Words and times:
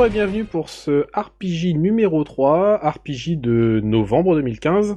Bonjour 0.00 0.14
et 0.14 0.18
bienvenue 0.18 0.44
pour 0.46 0.70
ce 0.70 1.04
RPG 1.14 1.76
numéro 1.76 2.24
3, 2.24 2.78
RPG 2.78 3.36
de 3.38 3.82
novembre 3.84 4.34
2015. 4.34 4.96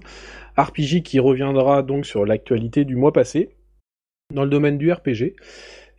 RPG 0.58 1.04
qui 1.04 1.20
reviendra 1.20 1.84
donc 1.84 2.06
sur 2.06 2.26
l'actualité 2.26 2.86
du 2.86 2.96
mois 2.96 3.12
passé, 3.12 3.58
dans 4.34 4.46
le 4.46 4.50
domaine 4.50 4.78
du 4.78 4.94
RPG. 4.94 5.36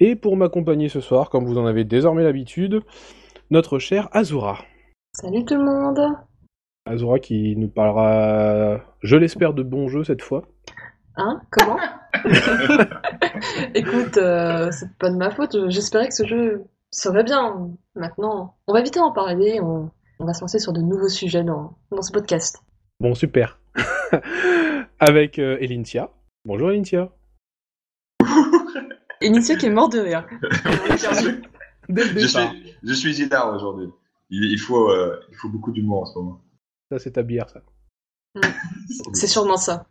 Et 0.01 0.17
pour 0.17 0.39
m'accompagner 0.39 0.89
ce 0.89 1.03
soir, 1.03 1.29
comme 1.29 1.45
vous 1.45 1.59
en 1.59 1.67
avez 1.67 1.85
désormais 1.85 2.25
l'habitude, 2.25 2.81
notre 3.51 3.79
cher 3.79 4.09
Azura. 4.13 4.65
Salut 5.13 5.45
tout 5.45 5.57
le 5.57 5.65
monde 5.65 6.01
Azura 6.87 7.19
qui 7.19 7.57
nous 7.59 7.69
parlera, 7.69 8.81
je 9.03 9.17
l'espère, 9.17 9.53
de 9.53 9.63
bons 9.63 9.89
jeux 9.89 10.05
cette 10.05 10.23
fois. 10.23 10.45
Hein? 11.17 11.43
Comment? 11.51 11.77
Écoute, 13.75 14.17
euh, 14.17 14.71
c'est 14.71 14.97
pas 14.97 15.11
de 15.11 15.17
ma 15.17 15.31
faute, 15.31 15.55
j'espérais 15.69 16.09
que 16.09 16.15
ce 16.15 16.25
jeu 16.25 16.65
serait 16.95 17.25
bien. 17.25 17.71
Maintenant, 17.95 18.57
on 18.67 18.73
va 18.73 18.81
éviter 18.81 19.01
d'en 19.01 19.13
parler, 19.13 19.61
on, 19.61 19.91
on 20.21 20.25
va 20.25 20.33
se 20.35 20.41
lancer 20.41 20.59
sur 20.59 20.73
de 20.73 20.81
nouveaux 20.81 21.09
sujets 21.09 21.45
dans, 21.45 21.77
dans 21.91 22.03
ce 22.03 22.13
podcast. 22.13 22.63
Bon, 23.01 23.15
super. 23.15 23.61
Avec 25.01 25.39
euh, 25.39 25.59
Elintia. 25.61 26.11
Bonjour 26.45 26.71
Elintia. 26.71 27.11
Initia 29.21 29.57
qui 29.57 29.67
est 29.67 29.71
mort 29.71 29.89
de 29.89 29.99
rire. 30.01 30.27
Dès 31.89 32.05
le 32.05 32.19
Je 32.21 32.27
suis, 32.27 32.75
je 32.83 32.93
suis 32.95 33.15
Zidane 33.15 33.55
aujourd'hui. 33.55 33.89
Il, 34.31 34.45
il 34.45 34.59
faut, 34.59 34.91
euh, 34.91 35.21
il 35.31 35.37
faut 35.37 35.49
beaucoup 35.49 35.73
d'humour 35.73 36.03
en 36.03 36.07
ce 36.07 36.19
moment. 36.19 36.41
Ça, 36.91 36.99
c'est 36.99 37.13
ta 37.13 37.23
bière, 37.23 37.49
ça. 37.49 37.61
C'est 39.13 39.27
sûrement 39.27 39.57
ça. 39.57 39.87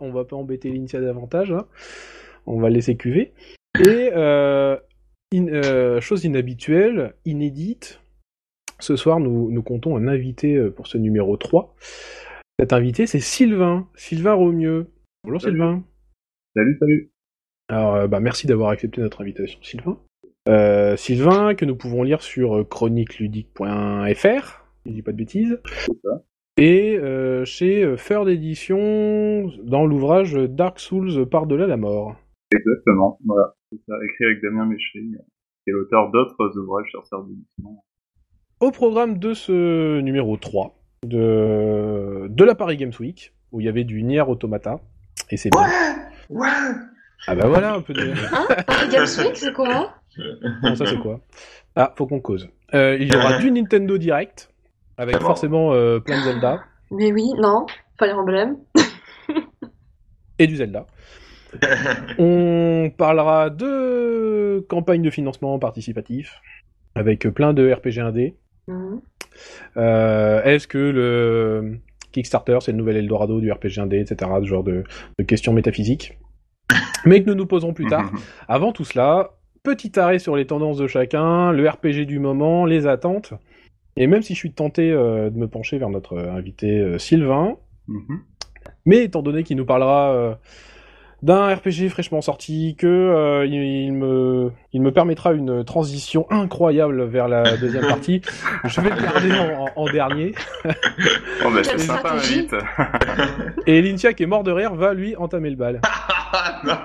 on 0.00 0.12
va 0.12 0.24
pas 0.24 0.36
embêter 0.36 0.68
Elintia 0.68 1.00
davantage. 1.00 1.52
hein. 1.52 1.66
On 2.46 2.60
va 2.60 2.70
laisser 2.70 2.96
cuver. 2.96 3.32
Et 3.78 4.10
euh, 4.14 4.76
in- 5.34 5.48
euh, 5.48 6.00
chose 6.00 6.24
inhabituelle, 6.24 7.14
inédite, 7.24 8.00
ce 8.78 8.96
soir 8.96 9.20
nous, 9.20 9.50
nous 9.50 9.62
comptons 9.62 9.96
un 9.96 10.06
invité 10.08 10.54
euh, 10.56 10.70
pour 10.70 10.86
ce 10.86 10.98
numéro 10.98 11.36
3. 11.36 11.74
Cet 12.58 12.72
invité, 12.72 13.06
c'est 13.06 13.20
Sylvain. 13.20 13.88
Sylvain 13.96 14.34
Romieux. 14.34 14.86
Bonjour 15.24 15.40
Salut. 15.40 15.54
Sylvain. 15.56 15.84
Salut, 16.54 16.76
salut. 16.80 17.10
Alors, 17.68 17.94
euh, 17.96 18.06
bah, 18.06 18.20
merci 18.20 18.46
d'avoir 18.46 18.70
accepté 18.70 19.00
notre 19.00 19.20
invitation, 19.22 19.58
Sylvain. 19.62 19.98
Euh, 20.48 20.96
Sylvain, 20.96 21.54
que 21.54 21.64
nous 21.64 21.74
pouvons 21.76 22.02
lire 22.04 22.22
sur 22.22 22.66
chroniqueludique.fr, 22.68 24.64
je 24.86 24.90
dis 24.92 25.02
pas 25.02 25.12
de 25.12 25.16
bêtises. 25.16 25.60
ça. 26.04 26.22
Et 26.58 26.96
euh, 26.96 27.44
chez 27.44 27.94
Third 27.98 28.28
Edition, 28.28 29.50
dans 29.64 29.84
l'ouvrage 29.84 30.34
Dark 30.34 30.78
Souls 30.78 31.26
par-delà 31.28 31.66
la 31.66 31.76
mort. 31.76 32.16
Exactement, 32.54 33.18
voilà. 33.26 33.54
C'est 33.76 33.92
ça, 33.92 33.98
écrit 34.04 34.24
avec 34.26 34.42
Damien 34.42 34.66
Méchery, 34.66 35.14
euh, 35.14 35.22
qui 35.64 35.70
est 35.70 35.72
l'auteur 35.72 36.10
d'autres 36.10 36.58
ouvrages 36.58 36.88
sur 36.90 37.06
Serre 37.06 37.22
d'édition. 37.24 37.82
Au 38.60 38.70
programme 38.70 39.18
de 39.18 39.34
ce 39.34 40.00
numéro 40.00 40.36
3 40.36 40.74
de, 41.04 42.26
de 42.28 42.44
la 42.44 42.54
Paris 42.54 42.76
Games 42.76 42.92
Week, 42.98 43.34
où 43.52 43.60
il 43.60 43.66
y 43.66 43.68
avait 43.68 43.84
du 43.84 44.02
Nier 44.02 44.22
Automata, 44.22 44.80
et 45.30 45.36
c'est 45.36 45.50
bien. 45.50 45.62
Ouais 46.30 46.48
Ah 47.26 47.34
bah 47.34 47.48
voilà, 47.48 47.74
un 47.74 47.80
peu 47.82 47.92
de... 47.92 48.12
Hein 48.32 48.46
Paris 48.66 48.88
Games 48.90 49.06
Week, 49.18 49.36
c'est 49.36 49.52
quoi 49.52 49.94
Bon, 50.62 50.74
ça 50.74 50.86
c'est 50.86 50.98
quoi 50.98 51.20
Ah, 51.74 51.92
faut 51.96 52.06
qu'on 52.06 52.20
cause. 52.20 52.48
Euh, 52.74 52.96
il 52.98 53.12
y 53.12 53.16
aura 53.16 53.38
du 53.38 53.50
Nintendo 53.50 53.98
Direct, 53.98 54.50
avec 54.96 55.18
forcément 55.18 55.74
euh, 55.74 56.00
plein 56.00 56.20
de 56.20 56.24
Zelda, 56.24 56.64
Mais 56.90 57.12
oui, 57.12 57.24
non, 57.38 57.66
Fire 57.98 58.18
Emblem. 58.18 58.56
et 60.38 60.46
du 60.46 60.56
Zelda. 60.56 60.86
On 62.18 62.90
parlera 62.96 63.50
de 63.50 64.64
campagne 64.68 65.02
de 65.02 65.10
financement 65.10 65.58
participatif, 65.58 66.40
avec 66.94 67.28
plein 67.28 67.52
de 67.54 67.70
RPG 67.72 67.98
1D. 68.00 68.34
Mhm. 68.68 69.00
Euh, 69.76 70.42
Est-ce 70.44 70.66
que 70.66 70.78
le 70.78 71.78
Kickstarter, 72.12 72.58
c'est 72.60 72.72
le 72.72 72.78
nouvel 72.78 72.96
Eldorado 72.96 73.40
du 73.40 73.50
RPG 73.52 73.78
1D, 73.78 74.00
etc. 74.00 74.30
Ce 74.40 74.46
genre 74.46 74.64
de, 74.64 74.84
de 75.18 75.24
questions 75.24 75.52
métaphysiques. 75.52 76.18
Mais 77.04 77.22
que 77.22 77.28
nous 77.30 77.36
nous 77.36 77.46
poserons 77.46 77.74
plus 77.74 77.86
tard. 77.86 78.10
Avant 78.48 78.72
tout 78.72 78.84
cela, 78.84 79.32
petit 79.62 79.98
arrêt 79.98 80.18
sur 80.18 80.36
les 80.36 80.46
tendances 80.46 80.78
de 80.78 80.86
chacun, 80.86 81.52
le 81.52 81.68
RPG 81.68 82.06
du 82.06 82.18
moment, 82.18 82.64
les 82.64 82.86
attentes. 82.86 83.34
Et 83.98 84.06
même 84.06 84.22
si 84.22 84.34
je 84.34 84.38
suis 84.38 84.52
tenté 84.52 84.90
euh, 84.90 85.30
de 85.30 85.36
me 85.38 85.48
pencher 85.48 85.78
vers 85.78 85.88
notre 85.90 86.18
invité 86.18 86.78
euh, 86.80 86.98
Sylvain, 86.98 87.56
Mhm. 87.88 88.18
mais 88.84 89.04
étant 89.04 89.22
donné 89.22 89.44
qu'il 89.44 89.56
nous 89.56 89.64
parlera 89.64 90.12
euh, 90.12 90.34
d'un 91.26 91.52
RPG 91.54 91.88
fraîchement 91.90 92.20
sorti, 92.22 92.76
que 92.78 92.86
euh, 92.86 93.44
il, 93.46 93.54
il 93.54 93.92
me, 93.92 94.52
il 94.72 94.80
me 94.80 94.92
permettra 94.92 95.32
une 95.32 95.64
transition 95.64 96.26
incroyable 96.30 97.02
vers 97.04 97.26
la 97.26 97.56
deuxième 97.60 97.86
partie, 97.88 98.22
je 98.64 98.80
vais 98.80 98.90
le 98.90 99.02
garder 99.02 99.32
en, 99.74 99.86
dernier. 99.86 100.34
Oh, 101.44 101.50
bah, 101.52 101.62
c'est 101.62 101.78
sympa, 101.78 102.16
vite. 102.16 102.54
Et 103.66 103.82
Lintia, 103.82 104.12
qui 104.14 104.22
est 104.22 104.26
mort 104.26 104.42
de 104.42 104.50
rire, 104.50 104.74
va 104.74 104.94
lui 104.94 105.14
entamer 105.16 105.50
le 105.50 105.56
bal. 105.56 105.80
Non. 106.64 106.76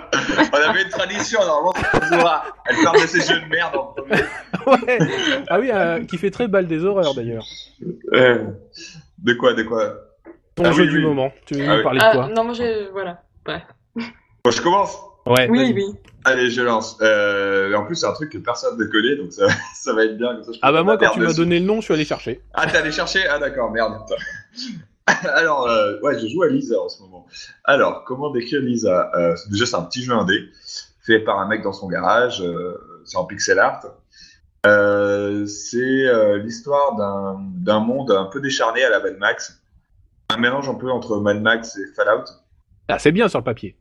On 0.53 0.69
avait 0.69 0.83
une 0.83 0.89
tradition, 0.89 1.39
normalement, 1.39 1.73
c'est 1.93 2.05
Zora. 2.15 2.43
Elle 2.65 2.75
parle 2.83 3.01
de 3.01 3.07
ces 3.07 3.21
jeux 3.33 3.39
de 3.41 3.47
merde 3.47 3.75
en 3.75 3.83
premier. 3.85 4.21
Ouais. 4.67 4.97
Ah 5.49 5.59
oui, 5.59 5.69
euh, 5.73 6.03
qui 6.05 6.17
fait 6.17 6.29
très 6.31 6.47
bal 6.47 6.67
des 6.67 6.83
horreurs 6.85 7.15
d'ailleurs. 7.15 7.45
Euh, 8.13 8.43
De 9.19 9.33
quoi, 9.33 9.53
de 9.53 9.63
quoi? 9.63 9.93
Ton 10.55 10.65
Ah 10.65 10.71
jeu 10.73 10.83
oui, 10.83 10.89
du 10.89 10.97
oui. 10.97 11.03
moment. 11.03 11.31
Tu 11.45 11.55
veux 11.55 11.63
Ah 11.63 11.71
nous 11.71 11.77
oui. 11.77 11.83
parler 11.83 11.99
de 11.99 12.05
Ah, 12.05 12.11
quoi? 12.13 12.27
non, 12.27 12.43
moi 12.43 12.53
j'ai. 12.53 12.87
Voilà. 12.91 13.21
Ouais. 13.47 13.63
Bon, 14.43 14.51
je 14.51 14.61
commence 14.61 14.97
Ouais. 15.27 15.47
Oui, 15.49 15.71
oui. 15.75 15.85
Allez, 16.25 16.49
je 16.49 16.61
lance. 16.61 16.97
Euh, 17.01 17.73
en 17.75 17.85
plus, 17.85 17.95
c'est 17.95 18.07
un 18.07 18.13
truc 18.13 18.31
que 18.31 18.39
personne 18.39 18.77
ne 18.77 18.85
connaît, 18.85 19.15
donc 19.15 19.31
ça, 19.31 19.47
ça 19.75 19.93
va 19.93 20.05
être 20.05 20.17
bien. 20.17 20.33
Comme 20.33 20.43
ça, 20.43 20.51
je 20.53 20.59
Ah 20.61 20.71
bah 20.71 20.83
moi, 20.83 20.97
quand 20.97 21.11
tu 21.11 21.19
m'as 21.19 21.33
donné 21.33 21.59
le 21.59 21.65
nom, 21.65 21.75
je 21.75 21.85
suis 21.85 21.93
allé 21.93 22.05
chercher. 22.05 22.41
Ah, 22.53 22.65
t'es 22.65 22.77
allé 22.77 22.91
chercher? 22.91 23.27
Ah, 23.27 23.37
d'accord, 23.37 23.71
merde. 23.71 23.93
Alors, 25.23 25.67
euh, 25.67 25.99
ouais, 26.01 26.19
je 26.19 26.27
joue 26.27 26.41
à 26.43 26.47
Lisa 26.47 26.79
en 26.79 26.89
ce 26.89 27.01
moment. 27.03 27.27
Alors, 27.65 28.03
comment 28.05 28.31
décrire 28.31 28.61
Lisa? 28.61 29.11
Euh, 29.15 29.35
Déjà, 29.49 29.65
c'est 29.65 29.75
un 29.75 29.83
petit 29.83 30.03
jeu 30.03 30.13
indé, 30.13 30.49
fait 31.05 31.19
par 31.19 31.39
un 31.39 31.47
mec 31.47 31.61
dans 31.61 31.73
son 31.73 31.87
garage, 31.87 32.41
euh, 32.41 33.01
c'est 33.05 33.17
en 33.17 33.25
pixel 33.25 33.59
art. 33.59 33.85
Euh, 34.65 35.45
c'est 35.47 35.77
euh, 35.79 36.37
l'histoire 36.37 36.95
d'un 36.95 37.39
d'un 37.55 37.79
monde 37.79 38.11
un 38.11 38.25
peu 38.25 38.39
décharné 38.39 38.83
à 38.83 38.89
la 38.89 38.99
Mad 38.99 39.17
Max. 39.17 39.59
Un 40.29 40.37
mélange 40.37 40.69
un 40.69 40.75
peu 40.75 40.89
entre 40.91 41.17
Mad 41.19 41.41
Max 41.41 41.77
et 41.77 41.87
Fallout. 41.95 42.25
Ah, 42.87 42.99
c'est 42.99 43.11
bien 43.11 43.27
sur 43.27 43.39
le 43.39 43.43
papier. 43.43 43.75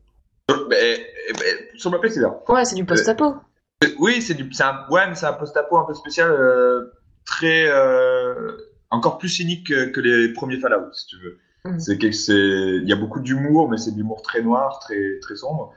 Mais, 0.69 1.07
mais, 1.35 1.79
sur 1.79 1.91
le 1.91 1.97
papier, 1.97 2.11
c'est 2.11 2.21
bien. 2.21 2.35
Ouais, 2.49 2.65
c'est 2.65 2.77
du 2.77 2.85
post-apo. 2.85 3.37
Euh, 3.85 3.89
Oui, 3.99 4.21
c'est 4.23 4.35
du, 4.35 4.53
c'est 4.53 4.65
un, 4.65 4.87
ouais, 4.91 5.07
mais 5.09 5.15
c'est 5.15 5.27
un 5.27 5.33
post-apo 5.33 5.79
un 5.79 5.85
peu 5.85 5.95
spécial, 5.95 6.31
euh, 6.31 6.93
très, 7.25 7.67
euh, 7.69 8.57
encore 8.91 9.19
plus 9.19 9.29
cynique 9.29 9.69
que, 9.69 9.87
que 9.87 10.01
les 10.01 10.33
premiers 10.33 10.59
Fallout, 10.59 10.93
si 10.93 11.07
tu 11.07 11.17
veux. 11.17 11.39
Mhm. 11.65 11.81
C'est 11.81 11.99
que 11.99 12.11
c'est, 12.11 12.33
il 12.35 12.89
y 12.89 12.93
a 12.93 12.97
beaucoup 12.97 13.21
d'humour, 13.21 13.71
mais 13.71 13.77
c'est 13.77 13.93
de 13.93 13.97
l'humour 13.97 14.23
très 14.23 14.43
noir, 14.43 14.79
très, 14.81 15.19
très 15.21 15.37
sombre. 15.37 15.75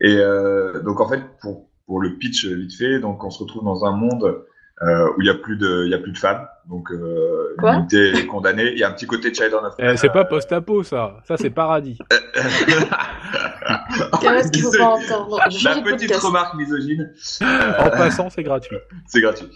Et 0.00 0.16
euh, 0.16 0.80
donc 0.80 1.00
en 1.00 1.08
fait, 1.08 1.20
pour, 1.40 1.68
pour 1.86 2.00
le 2.00 2.16
pitch 2.16 2.46
vite 2.46 2.74
fait, 2.74 3.00
donc 3.00 3.22
on 3.22 3.30
se 3.30 3.38
retrouve 3.42 3.64
dans 3.64 3.84
un 3.84 3.92
monde 3.92 4.44
euh, 4.82 5.10
où 5.10 5.20
il 5.20 5.26
y 5.26 5.30
a 5.30 5.34
plus 5.34 5.58
de, 5.58 5.84
il 5.84 5.90
y 5.90 5.94
a 5.94 5.98
plus 5.98 6.12
de 6.12 6.18
femmes, 6.18 6.46
donc 6.66 6.90
euh, 6.90 7.54
Quoi? 7.58 7.74
l'unité 7.74 8.12
est 8.16 8.26
condamnée. 8.26 8.72
Il 8.72 8.78
y 8.78 8.82
a 8.82 8.88
un 8.88 8.92
petit 8.92 9.06
côté 9.06 9.32
Children 9.34 9.66
of 9.66 9.74
Euh, 9.78 9.94
c'est 9.96 10.08
pas 10.08 10.24
post-apo 10.24 10.82
ça. 10.82 11.18
Ça 11.28 11.36
c'est 11.36 11.50
paradis. 11.50 11.98
Qu'est-ce 14.20 14.50
qu'il 14.50 14.62
faut 14.62 14.70
pas 14.72 14.84
entendre 14.84 15.38
Je 15.50 15.64
La 15.64 15.74
petite 15.76 16.08
podcast. 16.08 16.22
remarque 16.22 16.54
misogyne. 16.54 17.12
En 17.40 17.90
passant, 17.90 18.30
c'est 18.30 18.42
gratuit. 18.42 18.76
C'est 19.06 19.20
gratuit. 19.20 19.48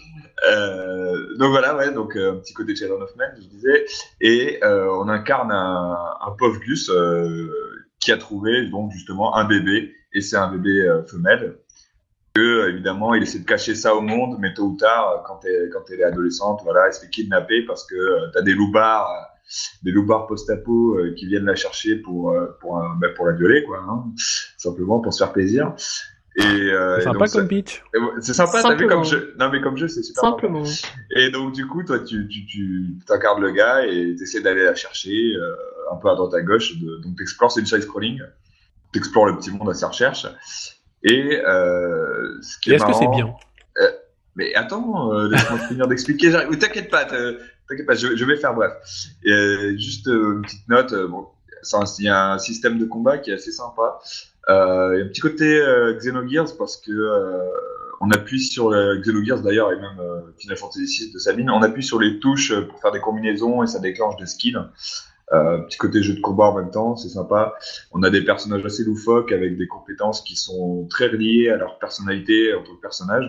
Euh, 0.49 1.35
donc 1.37 1.51
voilà, 1.51 1.75
ouais, 1.75 1.91
donc 1.91 2.15
euh, 2.15 2.33
un 2.33 2.35
petit 2.37 2.53
côté 2.53 2.75
Children 2.75 3.01
of 3.01 3.15
Men, 3.15 3.31
je 3.41 3.47
disais, 3.47 3.85
et 4.21 4.59
euh, 4.63 4.87
on 4.91 5.07
incarne 5.07 5.51
un, 5.51 5.97
un 6.21 6.31
pauvre 6.37 6.59
Gus 6.59 6.89
euh, 6.89 7.49
qui 7.99 8.11
a 8.11 8.17
trouvé 8.17 8.67
donc 8.67 8.91
justement 8.91 9.35
un 9.37 9.45
bébé, 9.45 9.93
et 10.13 10.21
c'est 10.21 10.35
un 10.37 10.51
bébé 10.51 10.81
euh, 10.81 11.03
femelle. 11.05 11.57
Que 12.33 12.41
euh, 12.41 12.69
évidemment, 12.69 13.13
il 13.13 13.23
essaie 13.23 13.39
de 13.39 13.45
cacher 13.45 13.75
ça 13.75 13.95
au 13.95 14.01
monde, 14.01 14.35
mais 14.39 14.53
tôt 14.53 14.63
ou 14.63 14.75
tard, 14.75 15.09
euh, 15.09 15.17
quand 15.25 15.39
elle, 15.45 15.69
quand 15.71 15.89
est 15.89 16.03
adolescente, 16.03 16.59
voilà, 16.65 16.87
elle 16.87 16.93
se 16.93 16.99
fait 16.99 17.09
kidnapper 17.09 17.61
parce 17.65 17.85
que 17.85 17.95
euh, 17.95 18.27
t'as 18.33 18.41
des 18.41 18.53
loupards, 18.53 19.09
euh, 19.09 19.34
des 19.83 19.91
loupards 19.91 20.27
post-apo 20.27 20.95
euh, 20.97 21.13
qui 21.15 21.25
viennent 21.27 21.45
la 21.45 21.55
chercher 21.55 21.95
pour 21.97 22.31
euh, 22.31 22.47
pour 22.59 22.77
un- 22.77 22.95
bah, 22.99 23.09
pour 23.15 23.25
la 23.25 23.33
violer, 23.33 23.63
quoi, 23.63 23.79
hein, 23.89 24.03
simplement 24.57 24.99
pour 24.99 25.13
se 25.13 25.23
faire 25.23 25.33
plaisir. 25.33 25.73
Et 26.37 26.43
euh, 26.43 26.95
C'est 26.95 27.01
et 27.01 27.03
sympa 27.03 27.27
comme 27.29 27.47
pitch. 27.47 27.81
C'est 28.19 28.33
sympa, 28.33 28.61
t'as 28.61 28.75
vu 28.75 28.87
comme 28.87 29.05
jeu. 29.05 29.33
Non 29.39 29.49
mais 29.49 29.61
comme 29.61 29.77
jeu, 29.77 29.87
c'est 29.87 30.03
super 30.03 30.21
sympa. 30.21 30.41
Simplement. 30.41 30.63
Et 31.15 31.29
donc 31.29 31.53
du 31.53 31.65
coup, 31.65 31.83
toi, 31.83 31.99
tu 31.99 32.27
tu 32.27 32.45
tu 32.45 32.95
t'incarnes 33.07 33.41
le 33.41 33.51
gars 33.51 33.85
et 33.85 34.15
t'essaies 34.17 34.41
d'aller 34.41 34.65
la 34.65 34.75
chercher 34.75 35.33
euh, 35.35 35.55
un 35.93 35.95
peu 35.95 36.09
à 36.09 36.15
droite 36.15 36.33
à 36.33 36.41
gauche. 36.41 36.77
De, 36.77 36.97
donc 36.97 37.17
t'explores, 37.17 37.51
c'est 37.51 37.61
une 37.61 37.65
side 37.65 37.83
scrolling. 37.83 38.21
T'explores 38.91 39.27
le 39.27 39.37
petit 39.37 39.51
monde 39.51 39.69
à 39.69 39.73
sa 39.73 39.87
recherche. 39.87 40.25
Et 41.03 41.39
euh, 41.45 42.41
ce 42.41 42.57
qui 42.59 42.71
est, 42.71 42.75
est-ce 42.75 42.85
que 42.85 42.93
c'est 42.93 43.07
bien? 43.07 43.33
Mais 44.35 44.53
attends, 44.55 45.13
euh, 45.13 45.29
laisse-moi 45.29 45.59
finir 45.69 45.87
d'expliquer. 45.87 46.31
T'inquiète 46.59 46.89
pas, 46.91 47.05
t'inquiète 47.67 47.85
pas, 47.85 47.95
je, 47.95 48.15
je 48.15 48.25
vais 48.25 48.37
faire 48.37 48.53
bref. 48.53 48.73
Et, 49.23 49.77
juste 49.77 50.07
euh, 50.07 50.33
une 50.35 50.41
petite 50.41 50.67
note. 50.69 50.93
euh, 50.93 51.07
bon, 51.07 51.27
il 51.99 52.05
y 52.05 52.09
a 52.09 52.33
un 52.33 52.37
système 52.37 52.77
de 52.77 52.85
combat 52.85 53.17
qui 53.17 53.31
est 53.31 53.35
assez 53.35 53.51
sympa. 53.51 53.99
Euh, 54.49 54.91
il 54.93 54.99
y 54.99 55.01
a 55.01 55.05
un 55.05 55.07
petit 55.07 55.21
côté 55.21 55.59
euh, 55.59 55.93
Xenogears 55.97 56.55
parce 56.57 56.77
que 56.77 56.91
euh, 56.91 57.39
on 58.01 58.11
appuie 58.11 58.41
sur 58.41 58.71
euh, 58.71 58.97
Xenogears 58.97 59.41
d'ailleurs 59.41 59.71
et 59.71 59.77
même 59.77 59.99
Final 60.37 60.57
Fantasy 60.57 61.05
VI 61.05 61.11
de 61.13 61.17
Sabine, 61.17 61.49
on 61.49 61.61
appuie 61.63 61.83
sur 61.83 61.99
les 61.99 62.19
touches 62.19 62.53
pour 62.53 62.79
faire 62.79 62.91
des 62.91 62.99
combinaisons 62.99 63.63
et 63.63 63.67
ça 63.67 63.79
déclenche 63.79 64.17
des 64.17 64.27
skills. 64.27 64.59
Petit 65.31 65.77
côté 65.77 66.03
jeu 66.03 66.13
de 66.13 66.21
combat 66.21 66.45
en 66.45 66.55
même 66.55 66.69
temps, 66.69 66.95
c'est 66.95 67.09
sympa. 67.09 67.55
On 67.91 68.03
a 68.03 68.11
des 68.11 68.23
personnages 68.23 68.63
assez 68.63 68.83
loufoques 68.83 69.31
avec 69.31 69.57
des 69.57 69.67
compétences 69.67 70.21
qui 70.21 70.35
sont 70.35 70.87
très 70.87 71.07
reliées 71.07 71.49
à 71.49 71.57
leur 71.57 71.79
personnalité 71.79 72.53
en 72.53 72.61
tant 72.63 72.75
que 72.75 72.81
personnage. 72.81 73.25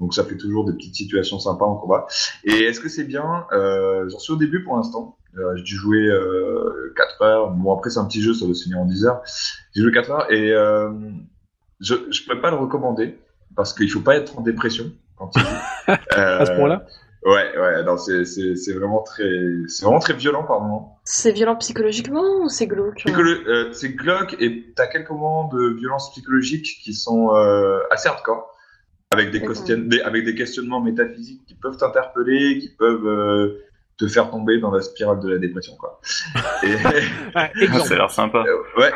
Donc 0.00 0.14
ça 0.14 0.24
fait 0.24 0.36
toujours 0.36 0.64
des 0.64 0.72
petites 0.72 0.94
situations 0.94 1.38
sympas 1.38 1.64
en 1.66 1.76
combat. 1.76 2.06
Et 2.44 2.52
est-ce 2.64 2.80
que 2.80 2.88
c'est 2.88 3.04
bien 3.04 3.46
euh, 3.52 4.08
J'en 4.08 4.18
suis 4.18 4.32
au 4.32 4.36
début 4.36 4.62
pour 4.62 4.76
l'instant. 4.76 5.16
Euh, 5.36 5.56
j'ai 5.56 5.62
dû 5.62 5.74
jouer 5.76 6.06
euh, 6.06 6.92
4 6.96 7.22
heures. 7.22 7.50
Bon 7.50 7.76
après 7.76 7.90
c'est 7.90 7.98
un 7.98 8.04
petit 8.06 8.22
jeu, 8.22 8.32
ça 8.34 8.46
va 8.46 8.54
se 8.54 8.62
finir 8.64 8.78
en 8.78 8.84
10 8.86 9.04
heures. 9.06 9.22
J'ai 9.74 9.82
joué 9.82 9.92
4 9.92 10.10
heures 10.10 10.32
et 10.32 10.52
euh, 10.52 10.90
je 11.80 11.94
je 12.10 12.26
peux 12.26 12.40
pas 12.40 12.50
le 12.50 12.56
recommander 12.56 13.18
parce 13.56 13.72
qu'il 13.72 13.90
faut 13.90 14.00
pas 14.00 14.16
être 14.16 14.38
en 14.38 14.42
dépression 14.42 14.92
quand 15.16 15.30
il 15.36 15.42
joue. 15.42 15.46
À 15.88 16.44
ce 16.44 16.50
Euh, 16.50 16.56
point-là? 16.56 16.86
Ouais, 17.24 17.58
ouais, 17.58 17.82
non, 17.82 17.96
c'est 17.96 18.24
c'est 18.24 18.54
c'est 18.54 18.72
vraiment 18.72 19.02
très 19.02 19.28
c'est 19.66 19.84
vraiment 19.84 19.98
très 19.98 20.14
violent 20.14 20.44
par 20.44 20.60
moment. 20.60 20.98
C'est 21.04 21.32
violent 21.32 21.56
psychologiquement 21.56 22.22
ou 22.42 22.48
c'est 22.48 22.68
glauque 22.68 23.02
Psycholo- 23.04 23.46
euh, 23.48 23.72
c'est 23.72 23.90
glauque 23.90 24.36
et 24.38 24.72
t'as 24.76 24.86
quelques 24.86 25.10
moments 25.10 25.48
de 25.48 25.74
violence 25.74 26.12
psychologique 26.12 26.78
qui 26.82 26.94
sont 26.94 27.34
euh, 27.34 27.80
assez 27.90 28.08
hardcore, 28.08 28.54
avec 29.12 29.30
des, 29.30 29.40
D'accord. 29.40 29.54
question- 29.54 29.78
des- 29.78 30.00
avec 30.02 30.24
des 30.24 30.34
questionnements 30.34 30.80
métaphysiques 30.80 31.44
qui 31.46 31.54
peuvent 31.54 31.76
t'interpeller, 31.76 32.58
qui 32.58 32.68
peuvent 32.68 33.06
euh, 33.06 33.64
te 33.96 34.06
faire 34.06 34.30
tomber 34.30 34.58
dans 34.60 34.70
la 34.70 34.82
spirale 34.82 35.18
de 35.20 35.28
la 35.30 35.38
dépression, 35.38 35.74
quoi. 35.76 36.00
Et, 36.62 36.66
Ouais, 36.74 36.76
Ça 37.34 37.48
exemple. 37.62 37.92
a 37.92 37.96
l'air 37.96 38.10
sympa. 38.10 38.44
euh, 38.46 38.80
ouais, 38.80 38.92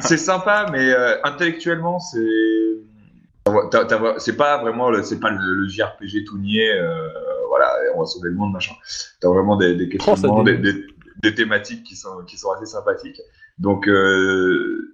c'est 0.00 0.16
sympa, 0.16 0.66
mais 0.72 0.92
euh, 0.92 1.16
intellectuellement, 1.24 1.98
c'est 2.00 2.26
t'as- 3.70 3.84
t'as- 3.84 4.18
c'est 4.18 4.36
pas 4.36 4.58
vraiment 4.58 4.90
le, 4.90 5.02
c'est 5.02 5.20
pas 5.20 5.30
le, 5.30 5.38
le 5.54 5.68
JRPG 5.68 6.24
tout 6.24 6.38
niais, 6.38 6.72
euh, 6.80 7.08
voilà, 7.48 7.70
on 7.94 8.00
va 8.00 8.06
sauver 8.06 8.30
le 8.30 8.36
monde, 8.36 8.52
machin. 8.52 8.74
T'as 9.20 9.28
vraiment 9.28 9.56
des, 9.56 9.74
des 9.74 9.88
questionnements, 9.88 10.38
Oh, 10.38 10.42
des, 10.42 10.56
des, 10.56 10.86
des 11.22 11.34
thématiques 11.34 11.84
qui 11.84 11.96
sont 11.96 12.24
qui 12.26 12.38
sont 12.38 12.50
assez 12.52 12.66
sympathiques. 12.66 13.20
Donc 13.58 13.88
euh, 13.88 14.90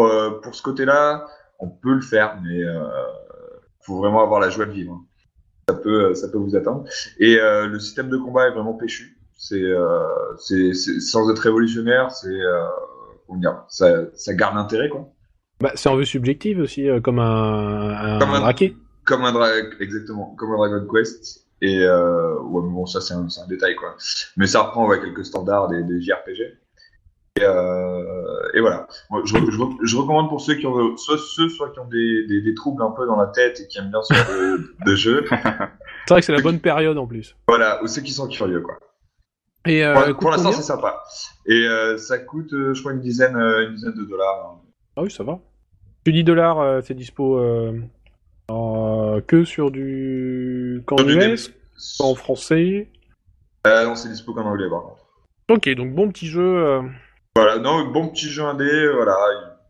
euh, 0.00 0.30
pour 0.42 0.54
ce 0.54 0.62
côté-là, 0.62 1.26
on 1.58 1.68
peut 1.68 1.94
le 1.94 2.02
faire, 2.02 2.38
mais 2.42 2.62
euh, 2.62 2.82
faut 3.82 3.98
vraiment 3.98 4.22
avoir 4.22 4.40
la 4.40 4.50
joie 4.50 4.66
de 4.66 4.72
vivre. 4.72 5.00
Ça 5.68 5.74
peut 5.74 6.14
ça 6.14 6.28
peut 6.28 6.38
vous 6.38 6.56
atteindre. 6.56 6.84
Et 7.18 7.38
euh, 7.38 7.66
le 7.66 7.78
système 7.78 8.08
de 8.10 8.16
combat 8.16 8.48
est 8.48 8.52
vraiment 8.52 8.74
péchu. 8.74 9.16
C'est 9.38 9.62
euh, 9.62 10.00
c'est 10.38 10.72
c'est- 10.74 11.00
sans 11.00 11.30
être 11.30 11.38
révolutionnaire, 11.38 12.10
c'est 12.10 12.28
euh, 12.28 12.64
comment 13.26 13.40
dire, 13.40 13.62
ça 13.68 13.88
ça 14.14 14.34
garde 14.34 14.54
l'intérêt 14.56 14.88
quoi. 14.88 15.08
Bah, 15.60 15.72
c'est 15.74 15.88
en 15.90 15.96
vue 15.96 16.06
subjective 16.06 16.58
aussi, 16.58 16.88
euh, 16.88 17.00
comme 17.00 17.18
un, 17.18 17.90
un, 17.90 18.18
Comme 18.18 18.30
un- 18.30 18.40
braquet. 18.40 18.74
Comme 19.04 19.24
un 19.24 19.32
dra- 19.32 19.58
exactement, 19.80 20.34
comme 20.38 20.52
un 20.52 20.56
Dragon 20.56 20.86
Quest. 20.92 21.46
Et 21.62 21.80
euh, 21.80 22.38
ouais, 22.40 22.62
mais 22.64 22.72
bon, 22.72 22.86
ça 22.86 23.00
c'est 23.02 23.12
un, 23.12 23.28
c'est 23.28 23.42
un 23.42 23.46
détail 23.46 23.76
quoi. 23.76 23.94
Mais 24.38 24.46
ça 24.46 24.62
reprend 24.62 24.88
ouais, 24.88 24.98
quelques 25.00 25.24
standards 25.26 25.68
des, 25.68 25.82
des 25.82 26.00
JRPG. 26.00 26.58
Et, 27.36 27.42
euh, 27.44 28.48
et 28.54 28.60
voilà. 28.60 28.88
Je, 29.24 29.34
je, 29.34 29.58
je 29.86 29.96
recommande 29.96 30.28
pour 30.28 30.40
ceux 30.40 30.54
qui 30.54 30.66
ont 30.66 30.96
soit 30.96 31.18
ceux 31.18 31.48
soit 31.48 31.70
qui 31.70 31.78
ont 31.78 31.86
des, 31.86 32.26
des, 32.26 32.42
des 32.42 32.54
troubles 32.54 32.82
un 32.82 32.90
peu 32.90 33.06
dans 33.06 33.16
la 33.16 33.26
tête 33.26 33.60
et 33.60 33.68
qui 33.68 33.78
aiment 33.78 33.90
bien 33.90 34.02
ce 34.02 34.14
genre 34.14 34.26
de, 34.84 34.94
jeu. 34.96 35.24
C'est 35.28 36.10
vrai 36.14 36.20
que 36.20 36.26
c'est 36.26 36.32
la 36.32 36.40
bonne 36.42 36.58
période 36.58 36.98
en 36.98 37.06
plus. 37.06 37.36
Voilà, 37.46 37.82
ou 37.82 37.86
ceux 37.86 38.02
qui 38.02 38.12
sont 38.12 38.26
curieux 38.26 38.60
quoi. 38.60 38.78
Et 39.66 39.84
euh, 39.84 40.12
Pour, 40.14 40.30
l'instant 40.30 40.52
c'est 40.52 40.62
sympa. 40.62 41.02
Et 41.46 41.66
euh, 41.68 41.96
ça 41.98 42.18
coûte, 42.18 42.52
euh, 42.52 42.74
je 42.74 42.80
crois, 42.80 42.92
une 42.92 43.00
dizaine, 43.00 43.36
une 43.36 43.74
dizaine 43.74 43.94
de 43.94 44.04
dollars. 44.04 44.56
Ah 44.96 45.02
oui, 45.02 45.10
ça 45.10 45.22
va. 45.22 45.38
Tu 46.04 46.12
dis 46.12 46.24
dollars, 46.24 46.82
c'est 46.82 46.94
dispo 46.94 47.38
en- 48.48 49.20
que 49.26 49.44
sur 49.44 49.70
du 49.70 50.82
qu'en 50.86 50.96
US, 51.06 51.52
pas 51.98 52.04
en 52.04 52.14
français. 52.16 52.88
Non, 53.64 53.94
c'est 53.94 54.08
dispo 54.08 54.34
qu'en 54.34 54.46
anglais 54.46 54.68
par 54.68 54.82
contre. 54.82 55.06
Ok, 55.48 55.68
donc 55.74 55.94
bon 55.94 56.08
petit 56.10 56.26
jeu. 56.26 56.80
Voilà, 57.42 57.58
non, 57.58 57.86
bon 57.90 58.08
petit 58.08 58.28
jeu 58.28 58.42
indé, 58.42 58.88
voilà, 58.92 59.16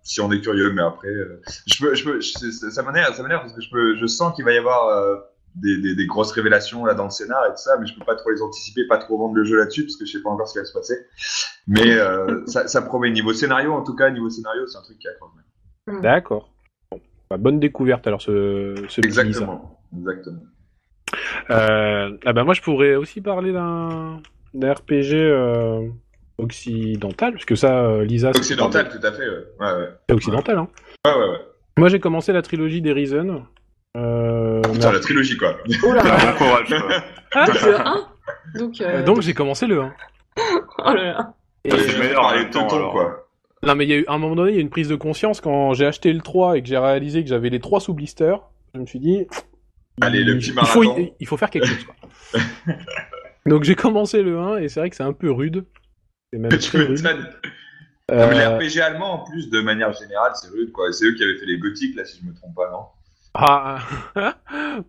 si 0.03 0.21
on 0.21 0.31
est 0.33 0.41
curieux, 0.41 0.73
mais 0.73 0.83
après, 0.83 1.09
euh, 1.09 1.41
je 1.67 1.83
peux, 1.83 1.95
je 1.95 2.05
peux, 2.05 2.21
je- 2.21 2.71
ça 2.71 2.83
m'énerve, 2.83 3.15
ça 3.15 3.23
m'énerve 3.23 3.43
parce 3.43 3.53
que 3.53 3.61
je 3.61 3.71
peux, 3.71 3.97
je 3.97 4.07
sens 4.07 4.35
qu'il 4.35 4.45
va 4.45 4.53
y 4.53 4.59
avoir 4.59 4.89
euh, 4.89 5.17
des, 5.55 5.79
des, 5.81 5.95
des 5.95 6.07
grosses 6.07 6.33
révélations 6.33 6.85
là 6.85 6.95
dans 6.95 7.05
le 7.05 7.11
scénar 7.11 7.45
et 7.47 7.51
tout 7.51 7.57
ça, 7.59 7.77
mais 7.79 7.87
je 7.87 7.95
peux 7.99 8.05
pas 8.05 8.15
trop 8.17 8.31
les 8.31 8.41
anticiper, 8.43 8.87
pas 8.87 8.99
trop 8.99 9.19
vendre 9.19 9.35
le 9.35 9.45
jeu 9.45 9.57
là-dessus 9.57 9.85
parce 9.85 9.97
que 9.97 10.05
je 10.07 10.13
sais 10.13 10.23
pas 10.23 10.31
encore 10.31 10.49
ce 10.49 10.55
qui 10.55 10.59
va 10.59 10.65
se 10.65 10.73
passer. 10.73 10.95
Mais 11.67 11.93
euh, 11.99 12.43
ça, 12.47 12.67
ça 12.69 12.83
promet 12.83 13.11
niveau 13.11 13.33
scénario, 13.35 13.73
en 13.73 13.83
tout 13.85 13.95
cas 13.95 14.11
niveau 14.11 14.31
scénario, 14.31 14.67
c'est 14.67 14.79
un 14.79 14.83
truc 14.83 14.99
qui 14.99 15.09
accroche. 15.09 15.31
même. 15.87 16.01
D'accord. 16.01 16.53
Bon. 16.91 17.01
Bah, 17.31 17.37
bonne 17.37 17.61
découverte 17.61 18.07
alors 18.07 18.23
ce, 18.23 18.75
ce 18.89 19.01
petit. 19.01 19.07
Exactement, 19.07 19.81
exactement. 19.97 20.41
Euh, 21.51 22.17
ah 22.25 22.33
bah 22.33 22.45
moi 22.45 22.55
je 22.55 22.63
pourrais 22.63 22.95
aussi 22.95 23.21
parler 23.21 23.53
d'un 23.53 24.21
d'un 24.55 24.73
RPG 24.73 25.13
euh, 26.41 26.45
occidental, 26.45 27.33
parce 27.33 27.45
que 27.45 27.55
ça, 27.55 27.85
euh, 27.85 28.05
Lisa, 28.05 28.33
c'est 28.33 28.39
Occidental, 28.41 28.89
tout 28.89 29.07
à 29.07 29.13
fait. 29.13 29.29
Ouais, 29.29 29.37
ouais, 29.61 29.73
ouais. 29.73 29.89
c'est 30.09 30.15
occidental. 30.15 30.59
Hein. 30.59 30.69
ouais, 31.07 31.13
ouais, 31.15 31.29
ouais. 31.31 31.39
Moi 31.79 31.89
j'ai 31.89 32.01
commencé 32.01 32.33
la 32.33 32.43
trilogie 32.43 32.83
des 32.83 32.93
Risen. 32.93 33.45
Euh, 33.97 34.61
Putain, 34.63 34.93
la 34.93 35.01
trilogie 35.01 35.37
quoi. 35.37 35.57
Oh 35.85 35.93
là 35.93 36.03
courage. 36.39 36.69
Donc 36.71 37.63
le 37.63 37.81
1 37.81 38.09
Donc, 38.59 38.81
euh, 38.81 39.03
donc 39.05 39.21
j'ai 39.23 39.35
commencé 39.35 39.67
le 39.67 39.81
1. 39.81 39.93
Oh 40.79 40.93
là 40.95 41.03
là 41.05 41.35
Et, 41.65 41.71
C'est 41.71 41.99
meilleur 41.99 42.31
même 42.33 42.47
de 42.49 42.53
temps, 42.53 42.69
alors. 42.69 42.93
quoi. 42.93 43.27
Non 43.63 43.75
mais 43.75 43.85
il 43.85 43.91
y 43.91 43.93
a 43.95 43.97
eu 43.97 44.05
à 44.09 44.13
un 44.15 44.19
moment 44.19 44.37
donné, 44.37 44.53
il 44.53 44.55
y 44.55 44.59
a 44.59 44.61
eu 44.61 44.63
une 44.63 44.71
prise 44.71 44.89
de 44.89 44.95
conscience 44.97 45.41
quand 45.41 45.75
j'ai 45.75 45.87
acheté 45.87 46.13
le 46.13 46.21
3 46.21 46.57
et 46.59 46.63
que 46.63 46.69
j'ai 46.69 46.79
réalisé 46.79 47.23
que 47.23 47.29
j'avais 47.29 47.51
les 47.51 47.61
3 47.61 47.81
sous 47.81 47.95
blister. 47.95 48.35
Je 48.75 48.81
me 48.81 48.87
suis 48.87 48.99
dit, 49.01 49.27
Allez, 50.01 50.23
le 50.25 50.35
il- 50.35 50.39
petit 50.39 50.51
il 50.51 50.67
faut, 50.67 50.83
marathon. 50.83 50.95
il, 50.99 51.13
il 51.21 51.27
faut 51.27 51.37
faire 51.37 51.51
quelque 51.51 51.67
chose. 51.67 51.85
Quoi. 51.85 52.41
donc 53.47 53.65
j'ai 53.65 53.75
commencé 53.75 54.23
le 54.23 54.39
1 54.39 54.59
et 54.59 54.69
c'est 54.69 54.81
vrai 54.81 54.91
que 54.91 54.97
c'est 54.97 55.03
un 55.03 55.13
peu 55.13 55.31
rude. 55.31 55.65
Même 56.33 56.51
Tu. 56.59 56.77
Non, 56.79 58.27
mais 58.27 58.35
les 58.35 58.41
Euh, 58.41 58.59
RPG 58.59 58.81
allemands, 58.81 59.23
en 59.23 59.31
plus, 59.31 59.51
de 59.51 59.61
manière 59.61 59.93
générale, 59.93 60.33
c'est 60.35 60.49
rude, 60.49 60.73
quoi. 60.73 60.93
C'est 60.93 61.07
eux 61.07 61.13
qui 61.15 61.23
avaient 61.23 61.37
fait 61.37 61.47
les 61.47 61.59
gothiques, 61.59 61.95
là, 61.97 62.05
si 62.05 62.21
je 62.21 62.27
me 62.29 62.35
trompe 62.35 62.55
pas, 62.57 62.69
non? 62.71 62.85
Ah, 63.35 63.79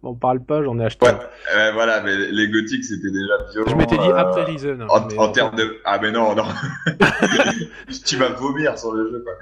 m'en 0.02 0.16
parle 0.16 0.44
pas, 0.44 0.64
j'en 0.64 0.80
ai 0.80 0.86
acheté. 0.86 1.06
Ouais, 1.06 1.14
euh, 1.56 1.72
voilà, 1.74 2.02
mais 2.02 2.18
les 2.18 2.50
gothiques, 2.50 2.84
c'était 2.84 3.12
déjà 3.12 3.38
violent. 3.52 3.70
Je 3.70 3.76
m'étais 3.76 3.98
dit 4.00 4.08
euh, 4.10 4.16
après. 4.16 4.42
En, 4.90 5.08
mais 5.08 5.18
en 5.20 5.32
termes 5.32 5.56
de... 5.56 5.78
Ah, 5.86 6.00
mais 6.02 6.12
non, 6.12 6.34
non. 6.34 6.46
tu 8.06 8.16
vas 8.18 8.30
vomir 8.30 8.78
sur 8.80 8.94
le 8.94 9.12
jeu, 9.12 9.24
quoi. 9.24 9.34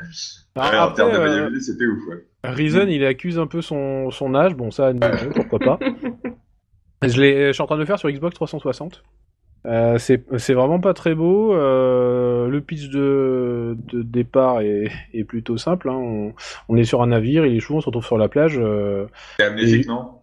Alors, 0.55 0.71
Ouais, 0.71 0.77
en 0.77 0.83
après, 0.83 0.95
termes 0.95 1.11
de 1.11 1.17
euh, 1.17 1.29
maniabilité, 1.29 1.61
c'était 1.63 1.85
ouf, 1.85 2.07
ouais. 2.09 2.25
Risen, 2.43 2.89
il 2.89 3.05
accuse 3.05 3.39
un 3.39 3.47
peu 3.47 3.61
son, 3.61 4.11
son 4.11 4.35
âge. 4.35 4.53
Bon, 4.55 4.71
ça, 4.71 4.91
pourquoi 5.33 5.59
pas. 5.59 5.79
Je, 7.01 7.07
je 7.09 7.51
suis 7.53 7.61
en 7.61 7.65
train 7.67 7.75
de 7.75 7.81
le 7.81 7.85
faire 7.85 7.99
sur 7.99 8.09
Xbox 8.11 8.35
360. 8.35 9.03
Euh, 9.69 9.97
c'est 9.99 10.23
c'est 10.39 10.53
vraiment 10.55 10.79
pas 10.79 10.93
très 10.95 11.13
beau. 11.13 11.53
Euh, 11.53 12.47
le 12.47 12.59
pitch 12.61 12.89
de, 12.89 13.77
de 13.93 14.01
départ 14.01 14.61
est, 14.61 14.89
est 15.13 15.23
plutôt 15.23 15.57
simple. 15.57 15.89
hein. 15.89 15.93
On, 15.95 16.33
on 16.69 16.75
est 16.77 16.85
sur 16.85 17.03
un 17.03 17.07
navire, 17.07 17.45
il 17.45 17.55
échoue, 17.55 17.75
on 17.75 17.81
se 17.81 17.85
retrouve 17.85 18.05
sur 18.05 18.17
la 18.17 18.29
plage. 18.29 18.57
Euh, 18.59 19.05
T'es 19.37 19.43
amnésique, 19.45 19.85
Et- 19.85 19.87
non? 19.87 20.15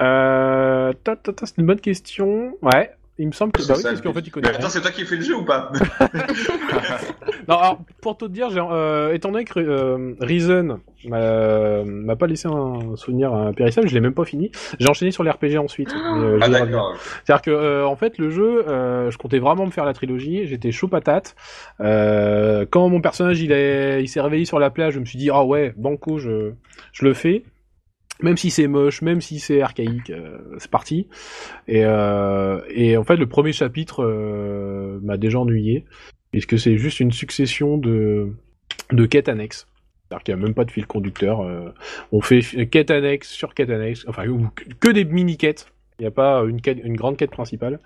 Euh, 0.00 0.92
ta, 1.04 1.16
ta, 1.16 1.32
ta, 1.32 1.46
c'est 1.46 1.58
une 1.58 1.66
bonne 1.66 1.80
question. 1.80 2.56
Ouais, 2.62 2.90
il 3.18 3.26
me 3.26 3.32
semble 3.32 3.52
que 3.52 3.62
C'est 3.62 3.68
bah 3.68 3.74
oui, 3.76 3.82
parce 3.82 4.00
qu'en 4.00 4.12
fait, 4.12 4.20
il 4.20 4.30
connaît 4.30 4.48
Mais 4.48 4.56
attends, 4.56 4.68
c'est 4.68 4.80
toi 4.80 4.90
qui 4.90 5.04
fais 5.04 5.16
le 5.16 5.22
jeu 5.22 5.34
ou 5.34 5.44
pas 5.44 5.72
Non, 7.48 7.56
alors, 7.56 7.78
pour 8.00 8.16
te 8.16 8.26
dire, 8.26 8.50
euh, 8.56 9.12
étant 9.12 9.32
donné 9.32 9.44
que 9.44 9.58
euh, 9.58 10.14
Reason 10.20 10.80
m'a, 11.06 11.82
m'a 11.84 12.16
pas 12.16 12.26
laissé 12.26 12.46
un 12.46 12.94
souvenir 12.96 13.32
impérissable, 13.32 13.88
je 13.88 13.94
l'ai 13.94 14.00
même 14.00 14.14
pas 14.14 14.24
fini. 14.24 14.50
J'ai 14.78 14.88
enchaîné 14.88 15.10
sur 15.10 15.24
les 15.24 15.30
RPG 15.30 15.56
ensuite. 15.58 15.92
mais, 15.94 16.24
euh, 16.24 16.38
Ah, 16.42 16.48
d'accord. 16.48 16.96
C'est-à-dire 17.24 17.42
que 17.42 17.84
en 17.84 17.96
fait 17.96 18.18
le 18.18 18.30
jeu, 18.30 18.64
je 18.66 19.16
comptais 19.16 19.38
vraiment 19.38 19.66
me 19.66 19.70
faire 19.70 19.84
la 19.84 19.94
trilogie. 19.94 20.46
J'étais 20.46 20.72
chaud 20.72 20.88
patate. 20.88 21.34
Quand 21.78 22.88
mon 22.88 23.00
personnage 23.00 23.40
il, 23.40 23.50
est, 23.50 24.02
il 24.02 24.08
s'est 24.08 24.20
réveillé 24.20 24.44
sur 24.44 24.58
la 24.58 24.70
plage, 24.70 24.94
je 24.94 25.00
me 25.00 25.04
suis 25.04 25.18
dit 25.18 25.30
ah 25.32 25.44
ouais 25.44 25.72
banco, 25.76 26.18
je, 26.18 26.52
je 26.92 27.04
le 27.04 27.14
fais. 27.14 27.44
Même 28.20 28.36
si 28.36 28.50
c'est 28.50 28.66
moche, 28.66 29.00
même 29.02 29.20
si 29.20 29.38
c'est 29.38 29.60
archaïque, 29.60 30.10
euh, 30.10 30.38
c'est 30.58 30.70
parti. 30.70 31.08
Et, 31.68 31.84
euh, 31.84 32.60
et 32.68 32.96
en 32.96 33.04
fait 33.04 33.16
le 33.16 33.26
premier 33.26 33.52
chapitre 33.52 34.02
euh, 34.04 34.98
m'a 35.02 35.16
déjà 35.16 35.38
ennuyé, 35.38 35.84
puisque 36.32 36.58
c'est 36.58 36.78
juste 36.78 37.00
une 37.00 37.12
succession 37.12 37.78
de 37.78 38.32
de 38.90 39.06
quêtes 39.06 39.28
annexes? 39.28 39.66
C'est-à-dire 40.08 40.24
qu'il 40.24 40.34
n'y 40.34 40.42
a 40.42 40.44
même 40.46 40.54
pas 40.54 40.64
de 40.64 40.70
fil 40.70 40.86
conducteur. 40.86 41.42
euh, 41.42 41.70
on 42.12 42.20
fait 42.20 42.40
quête 42.66 42.90
annexe 42.90 43.28
sur 43.30 43.54
quête 43.54 43.70
annexe, 43.70 44.04
enfin 44.08 44.24
que- 44.80 44.90
des 44.90 45.04
mini-quêtes. 45.04 45.70
Il 45.98 46.02
n'y 46.02 46.08
a 46.08 46.10
pas 46.12 46.42
une, 46.44 46.60
quête, 46.60 46.78
une 46.82 46.96
grande 46.96 47.16
quête 47.16 47.30
principale. 47.30 47.78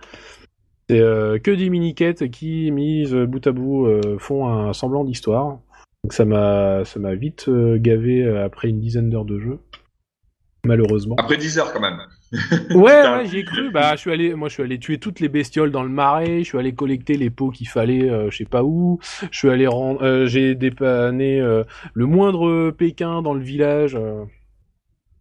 C'est 0.88 1.00
euh, 1.00 1.38
que 1.38 1.50
des 1.50 1.68
mini-quêtes 1.70 2.30
qui, 2.30 2.70
mises 2.70 3.14
bout 3.14 3.46
à 3.46 3.52
bout, 3.52 3.86
euh, 3.86 4.18
font 4.18 4.46
un 4.48 4.72
semblant 4.72 5.04
d'histoire. 5.04 5.58
Donc 6.04 6.12
ça 6.12 6.24
m'a 6.24 6.84
ça 6.84 6.98
m'a 7.00 7.14
vite 7.14 7.48
gavé 7.76 8.26
après 8.26 8.68
une 8.68 8.80
dizaine 8.80 9.10
d'heures 9.10 9.24
de 9.24 9.38
jeu. 9.38 9.58
Malheureusement. 10.64 11.16
Après 11.18 11.36
10 11.36 11.58
heures, 11.58 11.72
quand 11.72 11.80
même. 11.80 11.98
Ouais, 12.70 13.02
ouais, 13.02 13.26
j'y 13.26 13.38
ai 13.38 13.44
cru. 13.44 13.70
Bah, 13.72 13.92
je 13.94 14.00
suis 14.00 14.12
allé, 14.12 14.34
moi, 14.34 14.48
je 14.48 14.54
suis 14.54 14.62
allé 14.62 14.78
tuer 14.78 14.98
toutes 14.98 15.20
les 15.20 15.28
bestioles 15.28 15.70
dans 15.72 15.82
le 15.82 15.88
marais. 15.88 16.38
Je 16.38 16.44
suis 16.44 16.58
allé 16.58 16.72
collecter 16.74 17.16
les 17.16 17.30
pots 17.30 17.50
qu'il 17.50 17.68
fallait, 17.68 18.08
euh, 18.08 18.30
je 18.30 18.38
sais 18.38 18.44
pas 18.44 18.62
où. 18.62 18.98
Je 19.30 19.38
suis 19.38 19.50
allé 19.50 19.66
rendre, 19.66 20.02
euh, 20.02 20.26
j'ai 20.26 20.54
dépanné 20.54 21.40
euh, 21.40 21.64
le 21.94 22.06
moindre 22.06 22.70
Pékin 22.70 23.22
dans 23.22 23.34
le 23.34 23.42
village. 23.42 23.96
euh. 23.96 24.24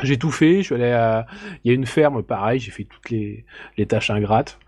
j'ai 0.04 0.18
tout 0.18 0.32
fait. 0.32 0.58
Je 0.58 0.62
suis 0.68 0.76
allé 0.76 0.92
à, 0.92 1.26
il 1.64 1.70
y 1.70 1.72
a 1.72 1.76
une 1.76 1.86
ferme, 1.88 2.24
pareil, 2.24 2.60
j'ai 2.60 2.72
fait 2.72 2.86
toutes 2.86 3.10
les 3.10 3.46
les 3.78 3.86
tâches 3.88 4.10
ingrates. 4.12 4.60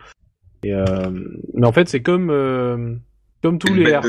Et 0.64 0.74
euh... 0.74 1.10
mais 1.54 1.68
en 1.68 1.72
fait, 1.72 1.88
c'est 1.90 2.02
comme 2.02 2.30
euh, 2.32 2.96
comme 3.42 3.60
tous 3.60 3.68
Une 3.70 3.84
les 3.84 4.00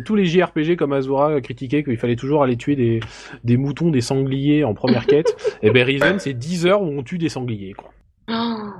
tous 0.00 0.14
les 0.14 0.24
JRPG 0.24 0.76
comme 0.76 0.92
Azura 0.92 1.40
critiquaient 1.40 1.84
qu'il 1.84 1.96
fallait 1.96 2.16
toujours 2.16 2.42
aller 2.42 2.56
tuer 2.56 2.76
des, 2.76 3.00
des 3.44 3.56
moutons, 3.56 3.90
des 3.90 4.00
sangliers 4.00 4.64
en 4.64 4.74
première 4.74 5.06
quête. 5.06 5.58
et 5.62 5.70
ben 5.70 5.84
Risen, 5.84 6.18
c'est 6.18 6.34
10 6.34 6.66
heures 6.66 6.82
où 6.82 6.86
on 6.86 7.02
tue 7.02 7.18
des 7.18 7.28
sangliers, 7.28 7.74
quoi. 7.74 7.90
Oh, 8.30 8.70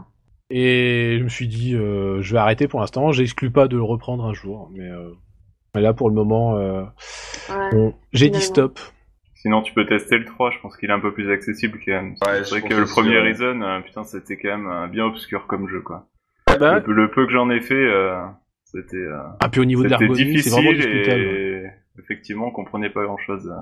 Et 0.50 1.16
je 1.18 1.24
me 1.24 1.28
suis 1.28 1.48
dit, 1.48 1.74
euh, 1.74 2.22
je 2.22 2.32
vais 2.32 2.38
arrêter 2.38 2.68
pour 2.68 2.80
l'instant. 2.80 3.12
J'exclus 3.12 3.50
pas 3.50 3.68
de 3.68 3.76
le 3.76 3.82
reprendre 3.82 4.24
un 4.24 4.32
jour, 4.32 4.70
mais, 4.72 4.88
euh, 4.88 5.10
mais 5.74 5.80
là 5.80 5.92
pour 5.92 6.08
le 6.08 6.14
moment, 6.14 6.56
euh, 6.56 6.82
ouais. 7.50 7.70
bon, 7.72 7.94
j'ai 8.12 8.30
dit 8.30 8.40
stop. 8.40 8.78
Sinon, 9.42 9.60
tu 9.62 9.74
peux 9.74 9.84
tester 9.84 10.18
le 10.18 10.24
3, 10.24 10.52
je 10.52 10.58
pense 10.60 10.76
qu'il 10.76 10.88
est 10.88 10.92
un 10.92 11.00
peu 11.00 11.12
plus 11.12 11.28
accessible 11.28 11.80
quand 11.84 11.90
même. 11.90 12.14
Ouais, 12.24 12.44
c'est 12.44 12.60
vrai 12.60 12.62
que 12.62 12.74
le 12.74 12.84
premier. 12.84 13.18
Reason, 13.18 13.60
euh, 13.60 13.80
putain, 13.80 14.04
c'était 14.04 14.36
quand 14.36 14.56
même 14.56 14.68
euh, 14.70 14.86
bien 14.86 15.04
obscur 15.04 15.48
comme 15.48 15.68
jeu, 15.68 15.80
quoi. 15.80 16.06
Bah, 16.60 16.78
Le, 16.86 16.92
le 16.92 17.10
peu 17.10 17.26
que 17.26 17.32
j'en 17.32 17.50
ai 17.50 17.60
fait, 17.60 17.74
euh, 17.74 18.22
c'était 18.74 18.96
euh, 18.96 19.18
ah 19.40 19.48
puis 19.48 19.60
au 19.60 19.64
niveau 19.64 19.82
de 19.82 19.88
c'était 19.88 20.04
l'ergonomie, 20.06 20.42
c'est 20.42 20.50
vraiment 20.50 20.70
difficile 20.72 20.92
discutable. 20.92 21.20
et 21.22 21.66
effectivement, 21.98 22.46
on 22.48 22.50
comprenait 22.52 22.90
pas 22.90 23.04
grand-chose 23.04 23.52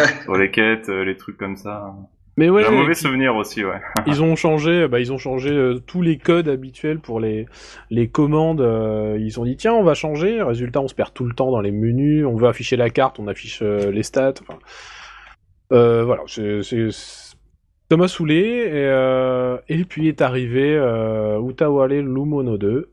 euh, 0.00 0.04
sur 0.24 0.36
les 0.36 0.50
quêtes, 0.50 0.88
euh, 0.88 1.04
les 1.04 1.16
trucs 1.16 1.36
comme 1.36 1.56
ça. 1.56 1.94
Mais 2.38 2.50
ouais, 2.50 2.62
J'ai 2.64 2.68
un 2.68 2.72
mauvais 2.72 2.92
souvenir 2.94 3.34
aussi, 3.34 3.64
ouais. 3.64 3.80
ils 4.06 4.22
ont 4.22 4.36
changé, 4.36 4.88
bah, 4.88 5.00
ils 5.00 5.10
ont 5.10 5.16
changé 5.16 5.50
euh, 5.50 5.78
tous 5.78 6.02
les 6.02 6.18
codes 6.18 6.48
habituels 6.48 6.98
pour 6.98 7.18
les 7.18 7.46
les 7.90 8.08
commandes. 8.08 8.60
euh, 8.60 9.16
ils 9.18 9.40
ont 9.40 9.44
dit 9.44 9.56
tiens, 9.56 9.72
on 9.72 9.82
va 9.84 9.94
changer. 9.94 10.42
Résultat, 10.42 10.80
on 10.82 10.88
se 10.88 10.94
perd 10.94 11.14
tout 11.14 11.24
le 11.24 11.34
temps 11.34 11.50
dans 11.50 11.62
les 11.62 11.72
menus. 11.72 12.26
On 12.26 12.36
veut 12.36 12.48
afficher 12.48 12.76
la 12.76 12.90
carte, 12.90 13.18
on 13.18 13.26
affiche 13.26 13.60
euh, 13.62 13.90
les 13.90 14.02
stats. 14.02 14.34
Enfin, 14.42 14.58
euh, 15.72 16.04
voilà, 16.04 16.22
c'est 16.26 16.60
ça 17.88 17.96
m'a 17.96 18.08
saoulé. 18.08 18.36
Et, 18.36 18.70
euh, 18.74 19.56
et 19.68 19.84
puis 19.84 20.08
est 20.08 20.20
arrivé 20.20 20.76
euh, 20.76 21.40
Utawale 21.40 22.00
Lumono 22.00 22.58
2. 22.58 22.90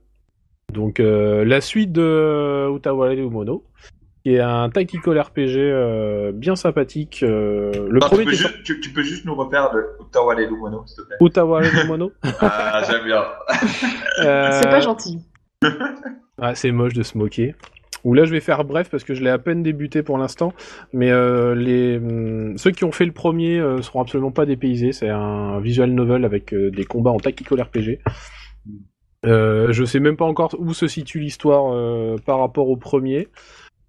Donc 0.72 1.00
euh, 1.00 1.44
la 1.46 1.62
suite 1.62 1.92
de 1.92 2.70
Utawale 2.76 3.16
Lumono, 3.16 3.64
qui 4.24 4.36
est 4.36 4.40
un 4.40 4.70
tactical 4.70 5.20
RPG 5.20 5.58
euh, 5.58 6.32
bien 6.34 6.56
sympathique. 6.56 7.22
euh, 7.24 7.72
le 7.90 8.00
tu, 8.00 8.08
premier 8.08 8.24
peux 8.26 8.32
était 8.32 8.38
juste, 8.38 8.64
tu, 8.64 8.80
tu 8.80 8.90
peux 8.92 9.04
juste 9.04 9.26
nous 9.26 9.36
refaire 9.36 9.74
le 9.74 9.98
Ottawa 10.00 10.36
les 10.36 10.48
Lumano, 10.48 10.84
s'il 10.86 11.04
te 11.04 11.08
plaît. 11.08 11.18
Utawale 11.22 11.66
Lumono. 11.70 12.12
Ah, 12.40 12.82
j'aime 12.90 13.06
bien. 13.06 13.24
Euh, 14.24 14.50
C'est 14.52 14.70
pas 14.70 14.80
gentil. 14.80 15.20
Ouais, 16.38 16.54
c'est 16.56 16.72
moche 16.72 16.94
de 16.94 17.04
se 17.04 17.18
moquer. 17.18 17.56
Ou 18.04 18.14
là, 18.14 18.26
je 18.26 18.32
vais 18.32 18.42
faire 18.42 18.66
bref 18.66 18.90
parce 18.90 19.04
que 19.04 19.14
je 19.14 19.24
l'ai 19.24 19.30
à 19.30 19.38
peine 19.38 19.64
débuté 19.64 20.04
pour 20.04 20.18
l'instant. 20.18 20.54
Mais 20.92 21.10
euh, 21.12 21.56
les 21.56 21.98
hum, 21.98 22.58
ceux 22.58 22.72
qui 22.72 22.84
ont 22.84 22.92
fait 22.92 23.06
le 23.06 23.14
premier 23.14 23.60
euh, 23.60 23.82
seront 23.82 24.02
absolument 24.02 24.32
pas 24.32 24.46
dépaysés. 24.46 24.92
C'est 24.92 25.10
un 25.10 25.60
visual 25.60 25.92
novel 25.92 26.26
avec 26.26 26.54
euh, 26.54 26.70
des 26.72 26.84
combats 26.84 27.12
en 27.12 27.20
tactical 27.20 27.62
RPG. 27.62 28.00
Euh, 29.26 29.72
je 29.72 29.86
sais 29.86 30.00
même 30.00 30.18
pas 30.18 30.26
encore 30.26 30.56
où 30.60 30.74
se 30.74 30.88
situe 30.88 31.20
l'histoire 31.20 31.74
euh, 31.74 32.18
par 32.26 32.40
rapport 32.40 32.70
au 32.70 32.76
premier. 32.76 33.30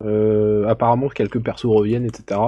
Euh, 0.05 0.67
apparemment, 0.67 1.09
quelques 1.09 1.41
persos 1.41 1.67
reviennent, 1.67 2.05
etc. 2.05 2.41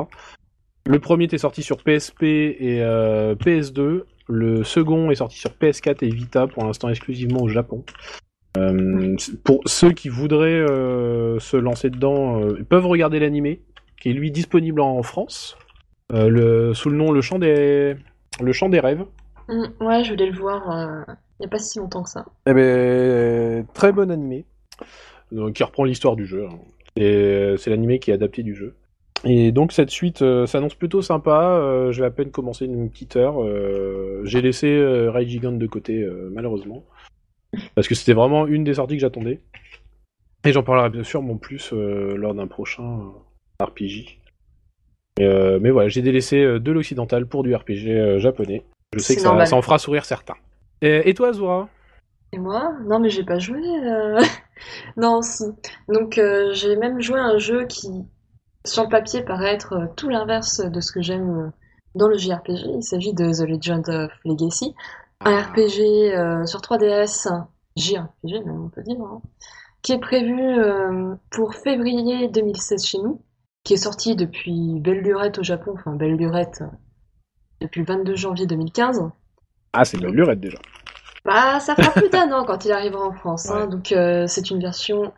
Le 0.86 0.98
premier 0.98 1.24
était 1.24 1.38
sorti 1.38 1.62
sur 1.62 1.82
PSP 1.82 2.22
et 2.22 2.82
euh, 2.82 3.34
PS2. 3.34 4.02
Le 4.28 4.64
second 4.64 5.10
est 5.10 5.16
sorti 5.16 5.38
sur 5.38 5.50
PS4 5.50 6.04
et 6.04 6.10
Vita, 6.10 6.46
pour 6.46 6.64
l'instant 6.64 6.88
exclusivement 6.88 7.42
au 7.42 7.48
Japon. 7.48 7.84
Pour 9.44 9.60
ceux 9.66 9.92
qui 9.92 10.08
voudraient 10.08 10.64
se 10.66 11.56
lancer 11.56 11.90
dedans, 11.90 12.40
peuvent 12.68 12.86
regarder 12.86 13.20
l'animé, 13.20 13.60
qui 14.00 14.08
est 14.08 14.12
lui 14.14 14.30
disponible 14.30 14.80
en 14.80 15.02
France, 15.02 15.58
sous 16.10 16.16
le 16.18 16.96
nom 16.96 17.12
Le 17.12 17.20
Chant 17.20 17.38
des, 17.38 17.96
le 18.40 18.52
Chant 18.52 18.70
des 18.70 18.80
Rêves. 18.80 19.04
Hmm, 19.48 19.66
ouais, 19.80 20.02
je 20.02 20.12
voulais 20.12 20.30
le 20.30 20.36
voir 20.36 21.06
il 21.40 21.42
y 21.44 21.46
a 21.46 21.48
pas 21.48 21.58
si 21.58 21.78
longtemps 21.78 22.02
que 22.02 22.10
ça. 22.10 22.24
Eh 22.46 22.54
ben, 22.54 23.66
très 23.74 23.92
bon 23.92 24.10
animé, 24.10 24.44
donc, 25.32 25.54
qui 25.54 25.62
reprend 25.62 25.84
l'histoire 25.84 26.16
du 26.16 26.26
jeu. 26.26 26.46
hein. 26.46 26.58
Et 26.96 27.54
c'est 27.58 27.70
l'animé 27.70 27.98
qui 27.98 28.10
est 28.10 28.14
adapté 28.14 28.42
du 28.42 28.54
jeu. 28.54 28.74
Et 29.24 29.50
donc 29.50 29.72
cette 29.72 29.90
suite 29.90 30.22
euh, 30.22 30.46
s'annonce 30.46 30.74
plutôt 30.74 31.02
sympa. 31.02 31.58
euh, 31.58 31.90
je 31.92 32.00
vais 32.00 32.06
à 32.06 32.10
peine 32.10 32.30
commencer 32.30 32.64
une 32.66 32.90
petite 32.90 33.16
heure. 33.16 33.42
euh, 33.42 34.22
J'ai 34.24 34.40
laissé 34.40 34.68
euh, 34.68 35.10
Rai 35.10 35.26
Gigant 35.26 35.52
de 35.52 35.66
côté, 35.66 36.00
euh, 36.02 36.28
malheureusement. 36.32 36.84
Parce 37.74 37.88
que 37.88 37.94
c'était 37.94 38.12
vraiment 38.12 38.46
une 38.46 38.64
des 38.64 38.74
sorties 38.74 38.94
que 38.96 39.00
j'attendais. 39.00 39.40
Et 40.44 40.52
j'en 40.52 40.62
parlerai 40.62 40.90
bien 40.90 41.02
sûr 41.02 41.22
mon 41.22 41.36
plus 41.38 41.70
euh, 41.72 42.14
lors 42.16 42.34
d'un 42.34 42.46
prochain 42.46 43.00
euh, 43.60 43.64
RPG. 43.64 44.18
Et, 45.18 45.24
euh, 45.24 45.58
mais 45.60 45.70
voilà, 45.70 45.88
j'ai 45.88 46.02
délaissé 46.02 46.42
euh, 46.42 46.60
de 46.60 46.70
l'occidental 46.72 47.26
pour 47.26 47.42
du 47.42 47.54
RPG 47.54 47.88
euh, 47.88 48.18
japonais. 48.20 48.62
Je 48.94 49.00
sais 49.00 49.16
que 49.16 49.20
ça 49.22 49.32
en 49.32 49.62
fera 49.62 49.78
sourire 49.78 50.04
certains. 50.04 50.36
Et, 50.82 51.08
et 51.08 51.14
toi, 51.14 51.32
Zora 51.32 51.68
Et 52.32 52.38
moi 52.38 52.72
Non, 52.84 52.98
mais 52.98 53.08
j'ai 53.10 53.24
pas 53.24 53.38
joué. 53.38 53.60
euh. 53.60 54.20
non, 54.96 55.22
si. 55.22 55.44
Donc, 55.88 56.18
euh, 56.18 56.50
j'ai 56.52 56.76
même 56.76 57.00
joué 57.00 57.18
à 57.18 57.24
un 57.24 57.38
jeu 57.38 57.66
qui, 57.66 57.88
sur 58.64 58.82
le 58.84 58.88
papier, 58.88 59.22
paraît 59.22 59.54
être 59.54 59.72
euh, 59.74 59.86
tout 59.96 60.08
l'inverse 60.08 60.60
de 60.60 60.80
ce 60.80 60.92
que 60.92 61.02
j'aime 61.02 61.30
euh, 61.30 61.50
dans 61.94 62.08
le 62.08 62.16
JRPG. 62.18 62.66
Il 62.76 62.82
s'agit 62.82 63.14
de 63.14 63.30
The 63.32 63.48
Legend 63.48 63.88
of 63.88 64.12
Legacy, 64.24 64.74
un 65.20 65.40
RPG 65.40 66.12
euh, 66.14 66.44
sur 66.46 66.60
3DS, 66.60 67.28
un 67.28 67.48
JRPG 67.76 68.44
même, 68.44 68.64
on 68.64 68.68
peut 68.68 68.82
dire, 68.82 69.00
hein, 69.00 69.22
qui 69.82 69.92
est 69.92 69.98
prévu 69.98 70.38
euh, 70.40 71.14
pour 71.30 71.54
février 71.54 72.28
2016 72.28 72.84
chez 72.84 72.98
nous, 72.98 73.22
qui 73.64 73.74
est 73.74 73.78
sorti 73.78 74.14
depuis 74.16 74.78
belle 74.80 75.00
lurette 75.00 75.38
au 75.38 75.42
Japon, 75.42 75.72
enfin 75.74 75.92
belle 75.94 76.16
lurette 76.16 76.60
euh, 76.62 76.66
depuis 77.60 77.80
le 77.80 77.86
22 77.86 78.14
janvier 78.16 78.46
2015. 78.46 79.10
Ah, 79.76 79.84
c'est 79.84 79.98
de 79.98 80.02
la 80.04 80.10
lurette 80.10 80.40
déjà. 80.40 80.58
Bah, 81.24 81.60
ça 81.60 81.74
fera 81.74 81.90
plus 81.90 82.08
d'un 82.08 82.30
an 82.32 82.44
quand 82.44 82.64
il 82.64 82.72
arrivera 82.72 83.04
en 83.04 83.12
France. 83.12 83.50
hein. 83.50 83.66
Donc, 83.66 83.92
euh, 83.92 84.26
c'est 84.26 84.50
une 84.50 84.60
version 84.60 85.12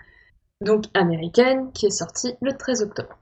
donc 0.60 0.84
américaine 0.94 1.70
qui 1.72 1.86
est 1.86 1.90
sortie 1.90 2.34
le 2.40 2.52
13 2.56 2.82
octobre. 2.82 3.18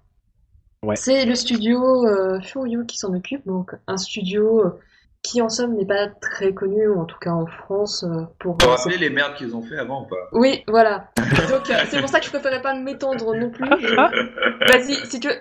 Ouais. 0.83 0.97
C'est 0.97 1.25
le 1.27 1.35
studio 1.35 2.07
euh, 2.07 2.41
Furyu 2.41 2.87
qui 2.87 2.97
s'en 2.97 3.13
occupe, 3.13 3.45
donc 3.47 3.73
un 3.89 3.97
studio 3.97 4.61
euh, 4.65 4.79
qui 5.23 5.43
en 5.43 5.49
somme 5.49 5.75
n'est 5.75 5.87
pas 5.87 6.07
très 6.21 6.55
connu, 6.55 6.87
ou 6.87 7.01
en 7.01 7.05
tout 7.05 7.19
cas 7.19 7.31
en 7.33 7.47
France, 7.47 8.05
euh, 8.05 8.23
pour. 8.39 8.57
Tu 8.59 8.67
te 8.67 8.71
rappelles 8.71 9.01
les 9.01 9.11
merdes 9.11 9.35
qu'ils 9.35 9.57
ont 9.57 9.63
fait 9.63 9.77
avant 9.79 10.05
ou 10.05 10.07
pas? 10.07 10.29
Oui, 10.33 10.63
voilà. 10.69 11.11
Donc, 11.51 11.69
euh, 11.71 11.75
c'est 11.89 11.99
pour 12.01 12.09
ça 12.09 12.21
que 12.21 12.27
je 12.27 12.31
préférais 12.31 12.63
pas 12.63 12.75
m'étendre 12.75 13.35
non 13.35 13.51
plus. 13.51 13.69
Vas-y, 13.99 14.95
si 15.07 15.19
tu 15.19 15.29
veux, 15.29 15.35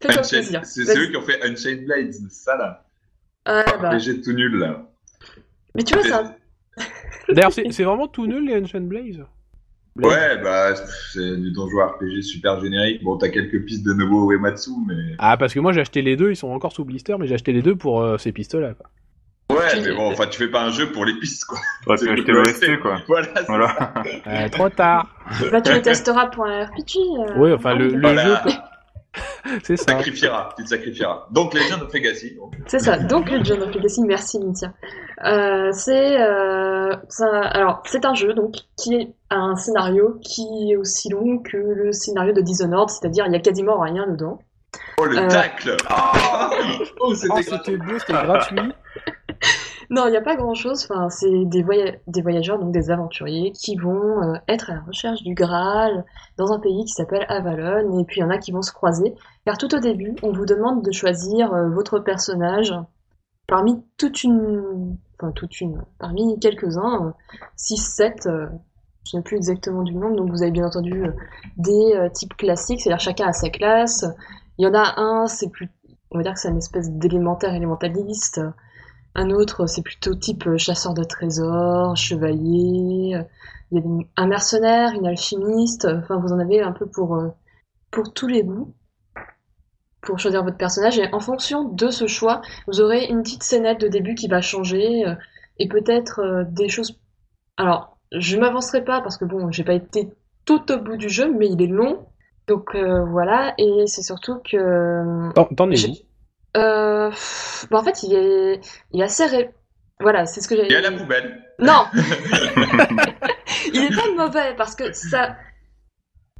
fais-toi 0.00 0.22
plaisir. 0.22 0.60
C'est 0.64 0.96
eux 0.96 1.06
qui 1.10 1.16
ont 1.16 1.22
fait 1.22 1.42
Unchained 1.42 1.84
Blades, 1.86 2.12
c'est 2.12 2.30
ça 2.30 2.56
là. 2.56 2.84
Ah, 3.46 3.64
bah. 3.82 3.90
RPG 3.96 4.22
tout 4.22 4.32
nul 4.32 4.58
là. 4.58 4.82
Mais 5.74 5.82
tu 5.82 5.94
vois, 5.94 6.04
ça. 6.04 6.34
D'ailleurs, 7.28 7.52
c'est 7.52 7.82
vraiment 7.84 8.06
tout 8.08 8.26
nul 8.26 8.46
les 8.46 8.60
Ancient 8.60 8.80
Blaze 8.82 9.24
Ouais, 9.96 10.38
bah 10.42 10.74
c'est 11.12 11.36
du 11.36 11.52
donjon 11.52 11.86
RPG 11.86 12.20
super 12.22 12.60
générique. 12.60 13.04
Bon, 13.04 13.16
t'as 13.16 13.28
quelques 13.28 13.64
pistes 13.64 13.86
de 13.86 13.92
Nobuo 13.92 14.32
Uematsu, 14.32 14.70
mais. 14.88 15.14
Ah, 15.18 15.36
parce 15.36 15.54
que 15.54 15.60
moi 15.60 15.72
j'ai 15.72 15.82
acheté 15.82 16.02
les 16.02 16.16
deux, 16.16 16.30
ils 16.30 16.36
sont 16.36 16.48
encore 16.50 16.72
sous 16.72 16.84
blister, 16.84 17.14
mais 17.16 17.28
j'ai 17.28 17.34
acheté 17.34 17.52
les 17.52 17.62
deux 17.62 17.76
pour 17.76 18.02
euh, 18.02 18.18
ces 18.18 18.32
pistes-là. 18.32 18.74
Quoi. 18.74 19.56
Ouais, 19.56 19.68
Tu- 19.72 19.82
mais 19.82 19.94
bon, 19.94 20.10
enfin, 20.10 20.26
tu 20.26 20.36
fais 20.38 20.48
pas 20.48 20.64
un 20.64 20.70
jeu 20.70 20.90
pour 20.90 21.04
les 21.04 21.14
pistes 21.20 21.44
quoi. 21.44 21.58
Pu 21.86 21.96
C'est 21.98 22.10
acheter 22.10 22.32
le 22.32 22.42
l'OST, 22.42 22.80
quoi. 22.82 22.96
Voilà, 23.06 23.28
c'est 23.36 23.46
Voilà. 23.46 23.68
ça. 23.78 23.94
Euh, 24.26 24.48
trop 24.48 24.68
tard. 24.68 25.14
Bah, 25.52 25.60
tu 25.60 25.72
le 25.72 25.80
testeras 25.80 26.26
pour 26.26 26.44
un 26.44 26.64
RPG. 26.64 26.96
euh, 26.98 27.32
Oui, 27.36 27.52
enfin 27.52 27.74
le, 27.76 27.86
le 27.90 28.00
Voilà. 28.00 28.24
jeu, 28.24 28.34
c'est 29.62 29.74
Tu 29.74 29.76
ça. 29.76 29.84
sacrifieras, 29.92 30.54
tu 30.58 30.64
te 30.64 30.68
sacrifieras. 30.70 31.28
Donc, 31.30 31.54
Legend 31.54 31.82
of 31.82 31.94
Legacy. 31.94 32.36
C'est 32.66 32.80
ça. 32.80 32.98
Donc 32.98 33.30
Legend 33.30 33.62
of 33.62 33.72
Legacy, 33.72 34.00
merci 34.02 34.40
Mintia. 34.40 34.72
Euh, 35.24 35.70
c'est 35.72 36.20
euh, 36.20 36.94
ça- 37.08 37.40
alors 37.42 37.82
c'est 37.86 38.04
un 38.04 38.14
jeu 38.14 38.34
donc 38.34 38.54
qui 38.76 39.14
a 39.30 39.36
un 39.36 39.54
scénario 39.56 40.18
qui 40.22 40.72
est 40.72 40.76
aussi 40.76 41.08
long 41.08 41.38
que 41.38 41.56
le 41.56 41.92
scénario 41.92 42.32
de 42.32 42.40
Dishonored, 42.40 42.90
c'est-à-dire 42.90 43.24
il 43.26 43.32
y 43.32 43.36
a 43.36 43.40
quasiment 43.40 43.78
rien 43.78 44.06
dedans. 44.08 44.38
Oh, 44.98 45.04
le 45.04 45.18
Euh. 45.18 45.28
tacle 45.28 45.76
Oh, 45.90 46.84
Oh, 47.00 47.14
c'était 47.14 47.42
c'était 47.42 47.76
beau, 47.76 47.98
c'était 47.98 48.12
gratuit. 48.14 48.58
Non, 49.90 50.06
il 50.06 50.12
n'y 50.12 50.16
a 50.16 50.22
pas 50.22 50.34
grand-chose. 50.34 50.88
Enfin, 50.90 51.10
c'est 51.10 51.44
des, 51.44 51.62
voya- 51.62 51.94
des 52.06 52.22
voyageurs, 52.22 52.58
donc 52.58 52.72
des 52.72 52.90
aventuriers, 52.90 53.52
qui 53.52 53.76
vont 53.76 54.22
euh, 54.22 54.32
être 54.48 54.70
à 54.70 54.74
la 54.76 54.80
recherche 54.80 55.22
du 55.22 55.34
Graal 55.34 56.04
dans 56.38 56.52
un 56.52 56.58
pays 56.58 56.84
qui 56.86 56.92
s'appelle 56.92 57.26
Avalon. 57.28 58.00
Et 58.00 58.04
puis 58.04 58.20
il 58.20 58.22
y 58.22 58.24
en 58.24 58.30
a 58.30 58.38
qui 58.38 58.50
vont 58.50 58.62
se 58.62 58.72
croiser. 58.72 59.14
Car 59.44 59.58
tout 59.58 59.72
au 59.74 59.78
début, 59.80 60.16
on 60.22 60.32
vous 60.32 60.46
demande 60.46 60.82
de 60.82 60.90
choisir 60.90 61.52
euh, 61.52 61.68
votre 61.68 61.98
personnage 61.98 62.72
parmi 63.46 63.82
toute 63.98 64.22
une... 64.24 64.96
Enfin, 65.18 65.32
toute 65.32 65.60
une... 65.60 65.82
Parmi 65.98 66.38
quelques-uns, 66.40 67.14
6, 67.56 67.76
7... 67.76 68.26
euh, 68.26 68.46
je 69.06 69.16
ne 69.16 69.20
sais 69.20 69.24
plus 69.24 69.36
exactement 69.36 69.82
du 69.82 69.94
nombre, 69.94 70.16
donc 70.16 70.30
vous 70.30 70.42
avez 70.42 70.50
bien 70.50 70.66
entendu 70.66 71.04
euh, 71.04 71.12
des 71.58 71.92
euh, 71.94 72.08
types 72.08 72.34
classiques, 72.36 72.80
c'est-à-dire 72.80 73.00
chacun 73.00 73.28
a 73.28 73.32
sa 73.32 73.50
classe. 73.50 74.06
Il 74.58 74.64
y 74.64 74.68
en 74.68 74.74
a 74.74 74.94
un, 74.98 75.26
c'est 75.26 75.50
plus... 75.50 75.68
On 76.10 76.18
va 76.18 76.22
dire 76.22 76.32
que 76.34 76.40
c'est 76.40 76.48
une 76.48 76.58
espèce 76.58 76.90
d'élémentaire 76.90 77.54
élémentaliste. 77.54 78.40
Un 79.14 79.30
autre, 79.30 79.66
c'est 79.66 79.82
plutôt 79.82 80.14
type 80.14 80.46
euh, 80.46 80.56
chasseur 80.58 80.94
de 80.94 81.04
trésors, 81.04 81.96
chevalier. 81.96 83.14
euh, 83.16 83.22
Il 83.70 83.78
y 83.78 83.80
a 83.80 84.22
un 84.22 84.26
mercenaire, 84.26 84.92
une 84.94 85.06
alchimiste. 85.06 85.86
Enfin, 85.86 86.16
vous 86.16 86.32
en 86.32 86.38
avez 86.38 86.62
un 86.62 86.72
peu 86.72 86.86
pour, 86.86 87.16
euh, 87.16 87.28
pour 87.90 88.12
tous 88.12 88.26
les 88.26 88.42
goûts. 88.42 88.72
Pour 90.04 90.18
choisir 90.18 90.42
votre 90.44 90.56
personnage 90.56 90.98
et 90.98 91.08
en 91.12 91.20
fonction 91.20 91.64
de 91.64 91.88
ce 91.90 92.06
choix, 92.06 92.42
vous 92.66 92.80
aurez 92.80 93.06
une 93.06 93.22
petite 93.22 93.42
scénette 93.42 93.80
de 93.80 93.88
début 93.88 94.14
qui 94.14 94.28
va 94.28 94.40
changer 94.40 95.06
euh, 95.06 95.14
et 95.58 95.68
peut-être 95.68 96.20
euh, 96.20 96.44
des 96.46 96.68
choses. 96.68 96.98
Alors, 97.56 97.98
je 98.12 98.36
m'avancerai 98.36 98.84
pas 98.84 99.00
parce 99.00 99.16
que 99.16 99.24
bon, 99.24 99.50
j'ai 99.50 99.64
pas 99.64 99.74
été 99.74 100.10
tout 100.44 100.70
au 100.72 100.78
bout 100.78 100.96
du 100.96 101.08
jeu, 101.08 101.32
mais 101.32 101.48
il 101.48 101.60
est 101.62 101.66
long. 101.66 102.06
Donc 102.46 102.74
euh, 102.74 103.04
voilà, 103.06 103.54
et 103.58 103.86
c'est 103.86 104.02
surtout 104.02 104.38
que. 104.44 105.32
T'en 105.56 105.70
es 105.70 105.76
J'ai- 105.76 105.88
où? 105.88 105.94
Euh, 106.58 107.08
pff, 107.10 107.66
bah, 107.70 107.78
en 107.78 107.82
fait, 107.82 108.02
il 108.02 108.14
est, 108.14 108.60
il 108.92 109.00
est 109.00 109.04
assez. 109.04 109.24
ré- 109.26 109.50
Voilà, 110.00 110.26
c'est 110.26 110.40
ce 110.42 110.48
que 110.48 110.54
Il 110.54 110.66
y 110.66 110.70
j'avais 110.70 110.86
a 110.86 110.90
la 110.90 110.96
poubelle. 110.98 111.42
Non 111.58 111.84
Il 113.72 113.82
est 113.84 113.94
pas 113.96 114.10
mauvais 114.24 114.54
parce 114.56 114.74
que 114.76 114.92
ça. 114.92 115.36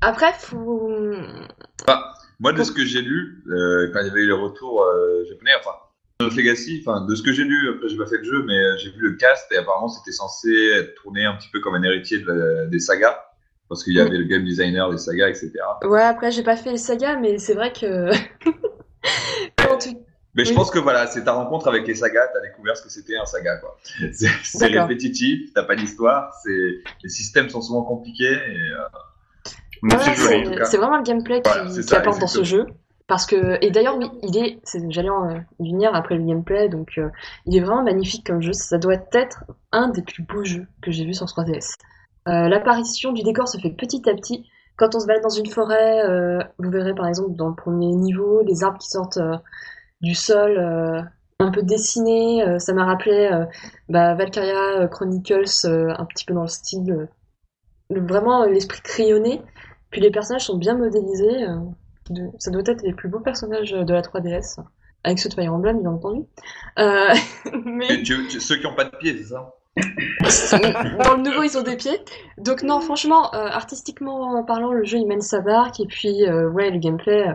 Après, 0.02 0.32
faut. 0.34 0.90
Moi, 2.40 2.52
de 2.52 2.62
ce 2.64 2.72
que 2.72 2.84
j'ai 2.84 3.00
lu, 3.02 3.42
euh, 3.48 3.90
quand 3.92 4.00
il 4.00 4.06
y 4.08 4.10
avait 4.10 4.22
eu 4.22 4.26
les 4.26 4.32
retours 4.32 4.82
euh, 4.82 5.24
japonais, 5.28 5.52
enfin, 5.60 5.70
Notre 6.20 6.36
Legacy, 6.36 6.82
enfin, 6.84 7.04
de 7.06 7.14
ce 7.14 7.22
que 7.22 7.32
j'ai 7.32 7.44
lu, 7.44 7.70
après 7.70 7.88
j'ai 7.88 7.96
pas 7.96 8.06
fait 8.06 8.18
le 8.18 8.24
jeu, 8.24 8.42
mais 8.46 8.56
euh, 8.58 8.76
j'ai 8.78 8.90
vu 8.90 9.00
le 9.00 9.12
cast 9.16 9.50
et 9.52 9.56
apparemment 9.56 9.88
c'était 9.88 10.12
censé 10.12 10.48
être 10.74 10.94
tourné 10.96 11.24
un 11.24 11.34
petit 11.36 11.48
peu 11.52 11.60
comme 11.60 11.74
un 11.74 11.82
héritier 11.82 12.18
de 12.18 12.26
la- 12.30 12.66
des 12.66 12.78
sagas, 12.80 13.18
parce 13.68 13.82
qu'il 13.84 13.94
y 13.94 14.00
avait 14.00 14.18
le 14.18 14.24
game 14.24 14.44
designer 14.44 14.90
des 14.90 14.98
sagas, 14.98 15.28
etc. 15.28 15.52
Ouais, 15.84 16.02
après, 16.02 16.30
j'ai 16.32 16.42
pas 16.42 16.56
fait 16.56 16.70
les 16.72 16.78
sagas, 16.78 17.16
mais 17.16 17.38
c'est 17.38 17.54
vrai 17.54 17.72
que. 17.72 18.10
Quand 19.58 19.78
tu- 19.78 19.96
Mais 20.34 20.44
je 20.44 20.50
Oui. 20.50 20.56
pense 20.56 20.70
que 20.70 20.78
voilà, 20.80 21.06
c'est 21.06 21.24
ta 21.24 21.32
rencontre 21.32 21.68
avec 21.68 21.86
les 21.86 21.94
sagas, 21.94 22.28
t'as 22.32 22.40
découvert 22.40 22.76
ce 22.76 22.82
que 22.82 22.90
c'était 22.90 23.16
un 23.16 23.24
saga, 23.26 23.56
quoi. 23.58 23.78
C'est 24.12 24.66
répétitif, 24.66 25.52
t'as 25.54 25.62
pas 25.62 25.76
d'histoire, 25.76 26.32
les 26.46 27.08
systèmes 27.08 27.48
sont 27.48 27.62
souvent 27.62 27.82
compliqués. 27.82 28.32
Et, 28.32 28.58
euh, 28.58 28.78
C'est 30.64 30.76
vraiment 30.78 30.96
le 30.98 31.02
gameplay 31.02 31.42
qui, 31.42 31.50
Voilà, 31.50 31.68
c'est 31.70 31.82
qui 31.82 31.88
ça, 31.88 31.98
apporte 31.98 32.20
dans 32.20 32.26
ce 32.26 32.42
jeu. 32.44 32.66
Parce 33.06 33.26
que, 33.26 33.58
et 33.62 33.70
d'ailleurs, 33.70 33.98
oui, 33.98 34.10
il 34.22 34.36
est, 34.38 34.58
c'est- 34.64 34.80
j'allais 34.90 35.10
en 35.10 35.28
euh, 35.28 35.38
venir 35.60 35.94
après 35.94 36.16
le 36.16 36.24
gameplay, 36.24 36.70
donc 36.70 36.92
euh, 36.96 37.10
il 37.44 37.54
est 37.54 37.60
vraiment 37.60 37.82
magnifique 37.82 38.26
comme 38.26 38.40
jeu. 38.40 38.54
Ça 38.54 38.78
doit 38.78 38.94
être 39.12 39.44
un 39.72 39.88
des 39.90 40.00
plus 40.02 40.22
beaux 40.22 40.42
jeux 40.44 40.66
que 40.82 40.90
j'ai 40.90 41.04
vu 41.04 41.12
sur 41.12 41.26
3DS. 41.26 41.74
Euh, 42.28 42.48
L'apparition 42.48 43.12
du 43.12 43.22
décor 43.22 43.46
se 43.46 43.58
fait 43.58 43.70
petit 43.70 44.08
à 44.08 44.14
petit. 44.14 44.46
Quand 44.78 44.94
on 44.94 45.00
se 45.00 45.06
balade 45.06 45.22
dans 45.22 45.28
une 45.28 45.46
forêt, 45.46 46.02
euh, 46.08 46.38
vous 46.58 46.70
verrez 46.70 46.94
par 46.94 47.06
exemple 47.06 47.36
dans 47.36 47.48
le 47.48 47.54
premier 47.54 47.94
niveau 47.94 48.40
les 48.42 48.64
arbres 48.64 48.78
qui 48.78 48.88
sortent 48.88 49.18
du 50.00 50.14
sol, 50.14 50.58
un 51.38 51.50
peu 51.50 51.62
dessinés. 51.62 52.58
ça 52.58 52.72
m'a 52.72 52.84
rappelé 52.86 53.30
bah, 53.90 54.14
Valkyria 54.14 54.88
Chronicles, 54.88 55.66
un 55.66 56.04
petit 56.06 56.24
peu 56.24 56.32
dans 56.34 56.42
le 56.42 56.48
style, 56.48 57.08
le- 57.90 58.00
vraiment 58.06 58.44
l'esprit 58.46 58.80
crayonné. 58.80 59.42
Puis 59.94 60.00
les 60.00 60.10
personnages 60.10 60.46
sont 60.46 60.56
bien 60.56 60.74
modélisés. 60.74 61.44
euh, 61.44 61.54
de- 62.10 62.30
ça 62.40 62.50
doit 62.50 62.62
être 62.66 62.82
les 62.82 62.92
plus 62.92 63.08
beaux 63.08 63.20
personnages 63.20 63.70
de 63.70 63.92
la 63.94 64.02
3DS, 64.02 64.58
avec 65.04 65.20
ceux 65.20 65.28
de 65.28 65.34
Fire 65.34 65.54
Emblem, 65.54 65.80
bien 65.82 65.90
entendu. 65.92 66.22
Euh, 66.80 67.14
mais 67.64 67.86
et 67.94 68.02
tu- 68.02 68.26
tu- 68.26 68.40
ceux 68.40 68.56
qui 68.56 68.66
ont 68.66 68.74
pas 68.74 68.84
de 68.86 68.96
pieds, 68.96 69.16
c'est 69.16 69.22
ça 69.22 69.52
dans 71.04 71.14
le 71.14 71.22
nouveau, 71.22 71.44
ils 71.44 71.56
ont 71.56 71.62
des 71.62 71.76
pieds. 71.76 71.96
Donc 72.38 72.64
non, 72.64 72.80
franchement, 72.80 73.32
euh, 73.34 73.46
artistiquement 73.46 74.42
parlant, 74.42 74.72
le 74.72 74.82
jeu 74.84 74.98
il 74.98 75.06
mène 75.06 75.20
sa 75.20 75.40
barque. 75.40 75.78
Et 75.78 75.86
puis, 75.86 76.26
euh, 76.26 76.48
ouais, 76.50 76.70
le 76.70 76.78
gameplay, 76.80 77.28
euh, 77.28 77.34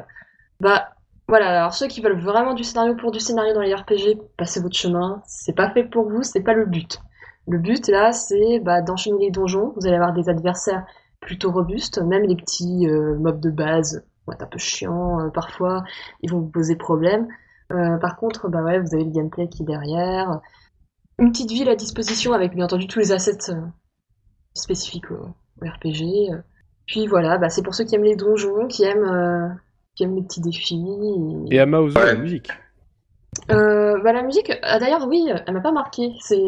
bah 0.59 0.89
voilà. 1.29 1.59
Alors 1.61 1.73
ceux 1.73 1.87
qui 1.87 2.01
veulent 2.01 2.19
vraiment 2.19 2.53
du 2.53 2.65
scénario 2.65 2.93
pour 2.95 3.11
du 3.11 3.21
scénario 3.21 3.53
dans 3.53 3.61
les 3.61 3.73
RPG, 3.73 4.17
passez 4.37 4.59
votre 4.61 4.75
chemin. 4.75 5.21
C'est 5.25 5.55
pas 5.55 5.69
fait 5.71 5.83
pour 5.85 6.09
vous, 6.09 6.23
c'est 6.23 6.41
pas 6.41 6.53
le 6.53 6.65
but. 6.65 6.99
Le 7.47 7.57
but 7.57 7.87
là, 7.87 8.11
c'est 8.11 8.59
bah, 8.59 8.81
d'enchaîner 8.81 9.25
les 9.27 9.31
donjons. 9.31 9.71
Vous 9.77 9.87
allez 9.87 9.95
avoir 9.95 10.11
des 10.13 10.27
adversaires 10.29 10.85
plutôt 11.21 11.51
robustes, 11.51 11.99
même 11.99 12.23
les 12.23 12.35
petits 12.35 12.87
euh, 12.87 13.17
mobs 13.17 13.39
de 13.39 13.49
base, 13.49 14.03
vont 14.25 14.33
être 14.33 14.43
un 14.43 14.47
peu 14.47 14.57
chiants 14.59 15.19
euh, 15.19 15.29
parfois. 15.29 15.83
Ils 16.21 16.31
vont 16.31 16.39
vous 16.39 16.49
poser 16.49 16.75
problème. 16.75 17.27
Euh, 17.71 17.97
par 17.97 18.15
contre, 18.17 18.49
bah 18.49 18.63
ouais, 18.63 18.79
vous 18.79 18.93
avez 18.95 19.03
le 19.03 19.11
gameplay 19.11 19.47
qui 19.47 19.63
est 19.63 19.65
derrière 19.65 20.39
une 21.19 21.31
petite 21.31 21.51
ville 21.51 21.69
à 21.69 21.75
disposition 21.75 22.33
avec 22.33 22.55
bien 22.55 22.65
entendu 22.65 22.87
tous 22.87 22.99
les 22.99 23.11
assets 23.11 23.51
euh, 23.51 23.61
spécifiques 24.53 25.11
au, 25.11 25.15
au 25.61 25.65
RPG. 25.69 26.31
Puis 26.87 27.05
voilà, 27.07 27.37
bah, 27.37 27.49
c'est 27.49 27.61
pour 27.61 27.75
ceux 27.75 27.83
qui 27.83 27.95
aiment 27.95 28.03
les 28.03 28.15
donjons, 28.15 28.67
qui 28.67 28.83
aiment, 28.83 29.03
euh, 29.05 29.47
qui 29.95 30.03
aiment 30.03 30.15
les 30.15 30.23
petits 30.23 30.41
défis. 30.41 30.83
et- 31.51 31.55
Et 31.55 31.59
à 31.59 31.65
Maozo, 31.65 31.99
Ouais. 31.99 32.05
la 32.07 32.15
musique. 32.15 32.49
Euh, 33.51 33.99
bah, 34.03 34.11
la 34.13 34.23
musique, 34.23 34.51
ah, 34.63 34.79
d'ailleurs, 34.79 35.07
oui, 35.07 35.29
elle 35.47 35.53
m'a 35.53 35.61
pas 35.61 35.71
marqué. 35.71 36.13
C'est 36.21 36.41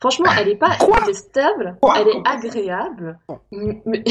franchement, 0.00 0.26
elle 0.38 0.48
est 0.48 0.56
pas 0.56 0.70
détestable, 1.06 1.76
Quoi? 1.80 1.94
elle 2.00 2.08
est 2.08 2.28
agréable, 2.28 3.18
mais 3.52 3.82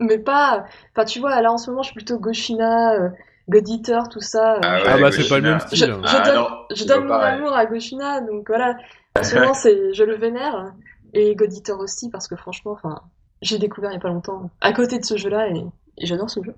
mais 0.00 0.18
pas. 0.18 0.64
Enfin, 0.94 1.04
tu 1.04 1.20
vois, 1.20 1.40
là 1.42 1.52
en 1.52 1.58
ce 1.58 1.70
moment, 1.70 1.82
je 1.82 1.88
suis 1.88 1.94
plutôt 1.96 2.18
Goshina, 2.18 2.94
euh, 2.94 3.08
God 3.48 3.68
Eater, 3.68 4.08
tout 4.08 4.20
ça. 4.20 4.54
euh, 4.54 4.60
Ah 4.62 4.74
ouais, 4.76 4.82
Ah 4.86 4.98
bah 4.98 5.12
c'est 5.12 5.28
pas 5.28 5.38
le 5.38 5.42
Goshina. 5.42 5.50
même 5.50 5.60
je, 5.60 5.66
style. 5.76 5.90
hein. 5.90 6.00
je 6.04 6.16
Ah 6.16 6.20
donne, 6.22 6.34
non, 6.36 6.48
je 6.74 6.84
donne 6.84 7.02
mon 7.04 7.08
pareil. 7.08 7.34
amour 7.34 7.52
à 7.52 7.66
Goshina, 7.66 8.20
donc 8.20 8.46
voilà. 8.48 8.76
En 9.18 9.22
ce 9.24 9.34
moment, 9.36 9.54
c'est, 9.54 9.92
je 9.94 10.04
le 10.04 10.16
vénère. 10.16 10.72
Et 11.14 11.34
God 11.34 11.52
Eater 11.52 11.78
aussi, 11.78 12.10
parce 12.10 12.28
que 12.28 12.36
franchement, 12.36 12.72
enfin, 12.72 13.00
j'ai 13.42 13.58
découvert 13.58 13.90
il 13.90 13.94
y 13.94 13.96
a 13.96 14.00
pas 14.00 14.08
longtemps, 14.10 14.50
à 14.60 14.72
côté 14.72 14.98
de 14.98 15.04
ce 15.04 15.16
jeu-là, 15.16 15.48
et, 15.48 15.64
et 15.98 16.06
j'adore 16.06 16.28
ce 16.30 16.42
jeu. 16.42 16.54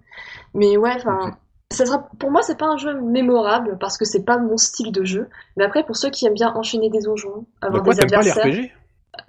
Mais 0.55 0.77
ouais, 0.77 0.93
enfin, 0.97 1.37
ça 1.73 1.87
sera, 1.87 2.09
pour 2.19 2.31
moi, 2.31 2.43
c'est 2.43 2.59
pas 2.59 2.67
un 2.67 2.77
jeu 2.77 2.95
mémorable, 3.01 3.77
parce 3.79 3.97
que 3.97 4.05
c'est 4.05 4.25
pas 4.25 4.39
mon 4.39 4.57
style 4.57 4.93
de 4.93 5.05
jeu. 5.05 5.29
Mais 5.57 5.65
après, 5.65 5.85
pour 5.85 5.97
ceux 5.97 6.11
qui 6.11 6.27
aiment 6.27 6.35
bien 6.35 6.53
enchaîner 6.55 6.91
des 6.91 7.01
donjons, 7.01 7.47
De 7.63 7.67
avoir 7.69 7.83
quoi 7.85 7.95
des 7.95 8.01
t'aimes 8.01 8.11
pas 8.11 8.23
les 8.23 8.31
adversaires. 8.31 8.53
RPG 8.65 8.71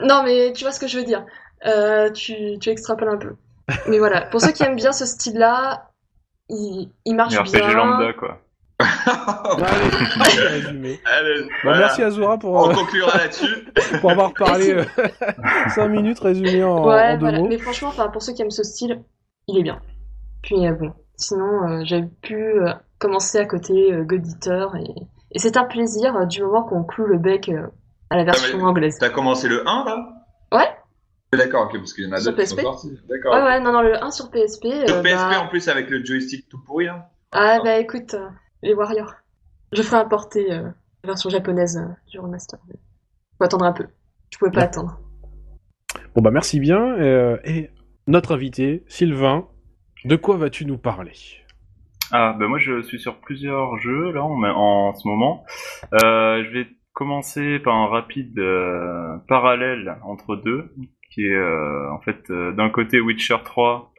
Non, 0.07 0.23
mais 0.23 0.51
tu 0.53 0.63
vois 0.63 0.71
ce 0.71 0.79
que 0.79 0.87
je 0.87 0.97
veux 0.99 1.05
dire. 1.05 1.25
Euh, 1.67 2.09
tu, 2.11 2.57
tu 2.59 2.69
extrapoles 2.69 3.09
un 3.09 3.17
peu. 3.17 3.35
Mais 3.87 3.99
voilà, 3.99 4.21
pour 4.21 4.41
ceux 4.41 4.51
qui 4.51 4.63
aiment 4.63 4.75
bien 4.75 4.91
ce 4.91 5.05
style-là, 5.05 5.89
il, 6.49 6.89
il 7.05 7.15
marche 7.15 7.35
Un 7.35 7.43
RPG 7.43 7.51
bien. 7.57 7.73
lambda, 7.75 8.13
quoi. 8.13 8.39
Allez, 9.05 10.47
résumé. 10.47 10.99
Allez, 11.05 11.41
Bah, 11.43 11.47
voilà. 11.63 11.77
Merci 11.79 12.01
Azura 12.03 12.37
pour, 12.39 12.53
On 12.53 12.71
euh, 12.71 12.73
conclura 12.73 13.17
là-dessus. 13.17 13.71
pour 14.01 14.11
avoir 14.11 14.33
parlé 14.33 14.83
5 15.75 15.87
minutes 15.89 16.19
résumé 16.19 16.63
en, 16.63 16.85
Ouais, 16.87 17.09
en 17.11 17.13
deux 17.13 17.19
voilà. 17.19 17.39
mots. 17.39 17.47
Mais 17.47 17.57
franchement, 17.59 17.89
enfin, 17.89 18.07
pour 18.09 18.23
ceux 18.23 18.33
qui 18.33 18.41
aiment 18.41 18.49
ce 18.51 18.63
style, 18.63 19.01
il 19.47 19.59
est 19.59 19.63
bien. 19.63 19.79
Puis 20.41 20.65
euh, 20.67 20.71
bon, 20.73 20.93
sinon, 21.21 21.67
euh, 21.69 21.81
j'ai 21.85 22.03
pu 22.21 22.35
euh, 22.35 22.73
commencer 22.99 23.37
à 23.37 23.45
côté 23.45 23.93
euh, 23.93 24.03
God 24.03 24.25
Eater 24.27 24.75
et, 24.75 24.93
et 25.31 25.39
c'est 25.39 25.57
un 25.57 25.63
plaisir 25.65 26.15
euh, 26.15 26.25
du 26.25 26.41
moment 26.43 26.63
qu'on 26.63 26.83
cloue 26.83 27.05
le 27.05 27.17
bec 27.17 27.49
euh, 27.49 27.67
à 28.09 28.17
la 28.17 28.23
version 28.23 28.57
mais- 28.57 28.63
anglaise. 28.63 28.97
T'as 28.99 29.09
commencé 29.09 29.47
le 29.47 29.67
1 29.67 29.85
là? 29.85 30.25
Ouais. 30.51 30.69
D'accord, 31.33 31.65
ok, 31.67 31.77
parce 31.77 31.93
qu'il 31.93 32.03
y 32.03 32.07
en 32.07 32.11
a 32.11 32.19
Sur 32.19 32.31
d'autres 32.31 32.43
qui 32.43 32.49
sont 32.49 32.55
PSP? 32.57 32.65
sortis. 32.67 32.99
D'accord. 33.09 33.33
Ouais, 33.35 33.41
ouais, 33.43 33.59
non, 33.61 33.71
non, 33.71 33.81
le 33.81 34.03
1 34.03 34.11
sur 34.11 34.29
PSP. 34.31 34.65
Sur 34.85 34.97
euh, 34.97 35.01
PSP 35.01 35.29
bah- 35.29 35.41
en 35.41 35.47
plus 35.47 35.67
avec 35.69 35.89
le 35.89 36.03
joystick 36.03 36.49
tout 36.49 36.59
pourri. 36.65 36.87
Hein. 36.89 37.03
Ah 37.31 37.59
bah 37.63 37.77
écoute, 37.77 38.13
euh, 38.15 38.27
les 38.63 38.73
Warriors. 38.73 39.13
Je 39.71 39.81
ferai 39.81 39.97
importer 40.01 40.51
euh, 40.51 40.63
la 41.03 41.07
version 41.07 41.29
japonaise 41.29 41.77
euh, 41.77 41.87
du 42.09 42.19
remaster. 42.19 42.59
Faut 43.37 43.45
attendre 43.45 43.63
un 43.63 43.71
peu. 43.71 43.85
Je 44.31 44.37
pouvais 44.37 44.51
pas 44.51 44.59
Ouais. 44.59 44.65
attendre. 44.65 44.99
Bon 46.15 46.21
bah 46.21 46.31
merci 46.31 46.59
bien. 46.59 46.95
euh, 46.99 47.37
et 47.45 47.69
notre 48.07 48.33
invité, 48.33 48.83
Sylvain, 48.89 49.47
de 50.05 50.15
quoi 50.15 50.37
vas-tu 50.37 50.65
nous 50.65 50.77
parler? 50.77 51.13
Ah, 52.11 52.35
bah 52.37 52.47
moi 52.47 52.59
je 52.59 52.81
suis 52.81 52.99
sur 52.99 53.19
plusieurs 53.19 53.77
jeux 53.77 54.11
là 54.11 54.23
en, 54.23 54.93
ce 54.93 55.07
moment. 55.07 55.45
Euh, 56.03 56.43
je 56.43 56.49
vais 56.49 56.67
commencer 56.93 57.59
par 57.59 57.75
un 57.75 57.87
rapide 57.87 58.37
euh, 58.39 59.17
parallèle 59.27 59.97
entre 60.03 60.35
deux, 60.35 60.73
qui 61.09 61.25
est 61.25 61.33
euh, 61.33 61.89
en 61.91 61.99
fait 62.01 62.31
d'un 62.31 62.69
côté 62.69 62.99
Witcher 62.99 63.37
3 63.43 63.93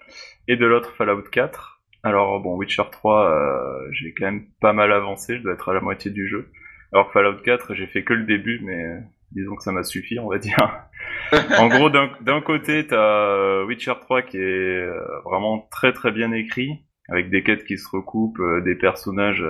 et 0.48 0.56
de 0.56 0.66
l'autre 0.66 0.92
Fallout 0.96 1.22
4. 1.22 1.80
Alors 2.02 2.40
bon, 2.40 2.56
Witcher 2.56 2.82
3, 2.90 3.30
euh, 3.30 3.88
j'ai 3.92 4.12
quand 4.12 4.26
même 4.26 4.46
pas 4.60 4.72
mal 4.72 4.92
avancé, 4.92 5.38
je 5.38 5.42
dois 5.42 5.52
être 5.52 5.68
à 5.68 5.74
la 5.74 5.80
moitié 5.80 6.10
du 6.10 6.26
jeu. 6.28 6.50
Alors 6.92 7.12
Fallout 7.12 7.40
4, 7.42 7.74
j'ai 7.74 7.86
fait 7.86 8.02
que 8.02 8.12
le 8.12 8.24
début, 8.24 8.60
mais 8.62 8.98
disons 9.34 9.56
que 9.56 9.62
ça 9.62 9.72
m'a 9.72 9.82
suffi, 9.82 10.18
on 10.18 10.28
va 10.28 10.38
dire. 10.38 10.86
en 11.58 11.68
gros, 11.68 11.90
d'un 11.90 12.40
côté, 12.40 12.86
t'as 12.86 12.96
euh, 12.96 13.64
Witcher 13.66 13.94
3 14.00 14.22
qui 14.22 14.38
est 14.38 14.40
euh, 14.40 15.20
vraiment 15.24 15.68
très 15.70 15.92
très 15.92 16.12
bien 16.12 16.32
écrit, 16.32 16.84
avec 17.08 17.30
des 17.30 17.42
quêtes 17.42 17.64
qui 17.64 17.78
se 17.78 17.88
recoupent, 17.88 18.40
euh, 18.40 18.60
des 18.60 18.74
personnages, 18.74 19.44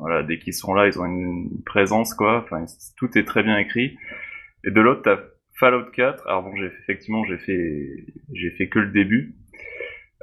voilà, 0.00 0.22
dès 0.22 0.38
qu'ils 0.38 0.54
sont 0.54 0.74
là, 0.74 0.86
ils 0.86 1.00
ont 1.00 1.06
une 1.06 1.62
présence, 1.64 2.14
quoi. 2.14 2.44
Enfin, 2.44 2.64
tout 2.96 3.16
est 3.16 3.24
très 3.24 3.42
bien 3.42 3.58
écrit. 3.58 3.96
Et 4.64 4.70
de 4.70 4.80
l'autre, 4.80 5.02
t'as 5.02 5.18
Fallout 5.58 5.90
4. 5.92 6.26
Alors 6.26 6.42
bon, 6.42 6.54
j'ai 6.56 6.66
effectivement, 6.66 7.24
j'ai 7.24 7.38
fait, 7.38 8.06
j'ai 8.32 8.50
fait 8.50 8.68
que 8.68 8.78
le 8.78 8.90
début. 8.90 9.34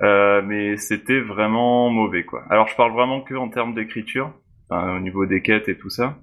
Euh, 0.02 0.42
mais 0.42 0.78
c'était 0.78 1.20
vraiment 1.20 1.90
mauvais, 1.90 2.24
quoi. 2.24 2.44
Alors, 2.50 2.68
je 2.68 2.76
parle 2.76 2.94
vraiment 2.94 3.22
que 3.22 3.36
en 3.36 3.50
termes 3.50 3.74
d'écriture, 3.74 4.34
enfin, 4.70 4.98
au 4.98 5.00
niveau 5.00 5.26
des 5.26 5.42
quêtes 5.42 5.70
et 5.70 5.78
tout 5.78 5.90
ça. 5.90 6.18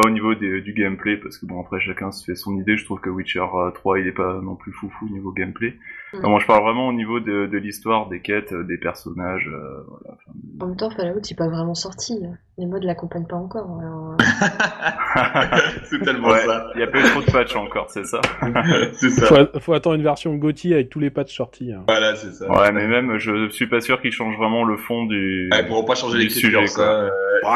Pas 0.00 0.06
au 0.06 0.10
niveau 0.10 0.34
des- 0.36 0.60
du 0.60 0.74
gameplay, 0.74 1.16
parce 1.16 1.38
que 1.38 1.46
bon, 1.46 1.60
après, 1.60 1.80
chacun 1.80 2.12
se 2.12 2.24
fait 2.24 2.36
son 2.36 2.56
idée. 2.56 2.76
Je 2.76 2.84
trouve 2.84 3.00
que 3.00 3.10
Witcher 3.10 3.40
euh, 3.40 3.70
3, 3.72 3.98
il 3.98 4.06
est 4.06 4.12
pas 4.12 4.40
non 4.42 4.54
plus 4.54 4.70
foufou 4.72 5.06
au 5.06 5.08
niveau 5.12 5.32
gameplay. 5.32 5.70
Mm. 6.12 6.18
Enfin, 6.18 6.28
moi, 6.28 6.38
je 6.40 6.46
parle 6.46 6.62
vraiment 6.62 6.86
au 6.88 6.92
niveau 6.92 7.18
de, 7.20 7.46
de 7.46 7.58
l'histoire, 7.58 8.08
des 8.08 8.20
quêtes, 8.20 8.52
euh, 8.52 8.62
des 8.62 8.78
personnages, 8.78 9.48
euh, 9.52 9.82
voilà, 9.88 10.14
enfin, 10.16 10.38
En 10.60 10.66
même 10.68 10.76
temps, 10.76 10.90
Fallout, 10.90 11.18
il 11.18 11.32
n'est 11.32 11.36
pas 11.36 11.48
vraiment 11.48 11.74
sorti. 11.74 12.20
Les 12.58 12.66
modes 12.66 12.84
l'accompagnent 12.84 13.26
pas 13.26 13.36
encore. 13.36 13.78
alors, 13.80 14.12
euh, 14.12 14.16
c'est 15.84 16.00
tellement 16.02 16.28
Ouais, 16.28 16.44
ça. 16.46 16.66
il 16.74 16.80
y 16.80 16.84
a 16.84 16.86
pas 16.86 16.98
eu 17.00 17.02
trop 17.02 17.20
de 17.20 17.30
patch 17.30 17.56
encore, 17.56 17.90
c'est 17.90 18.04
ça. 18.04 18.20
c'est 18.92 19.10
ça. 19.10 19.26
Faut, 19.26 19.60
faut 19.60 19.72
attendre 19.72 19.96
une 19.96 20.02
version 20.02 20.34
GOTY 20.36 20.74
avec 20.74 20.90
tous 20.90 21.00
les 21.00 21.10
patchs 21.10 21.34
sortis. 21.36 21.72
hein. 21.72 21.82
Voilà, 21.88 22.14
c'est 22.16 22.32
ça. 22.32 22.48
Ouais, 22.50 22.70
mais 22.72 22.86
même, 22.86 23.18
je 23.18 23.48
suis 23.50 23.66
pas 23.66 23.80
sûr 23.80 24.00
qu'ils 24.00 24.12
changent 24.12 24.36
vraiment 24.36 24.64
le 24.64 24.76
fond 24.76 25.06
du. 25.06 25.48
Ouais, 25.52 25.60
ils 25.62 25.66
pourront 25.66 25.84
pas 25.84 25.94
changer 25.94 26.18
l'écriture, 26.18 26.60
sujet, 26.60 26.66
ça. 26.68 26.82
quoi. 26.84 26.92
euh, 26.94 27.10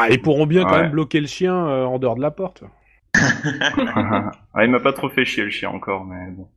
Ils 0.09 0.21
pourront 0.21 0.45
bien 0.45 0.63
quand 0.63 0.77
même 0.77 0.91
bloquer 0.91 1.19
le 1.19 1.27
chien 1.27 1.55
euh, 1.55 1.85
en 1.85 1.99
dehors 1.99 2.15
de 2.15 2.21
la 2.21 2.31
porte. 2.31 2.63
ah, 3.15 4.31
il 4.61 4.69
m'a 4.69 4.79
pas 4.79 4.93
trop 4.93 5.09
fait 5.09 5.25
chier 5.25 5.43
le 5.43 5.49
chien 5.49 5.69
encore, 5.69 6.05
mais 6.05 6.31
bon. 6.31 6.47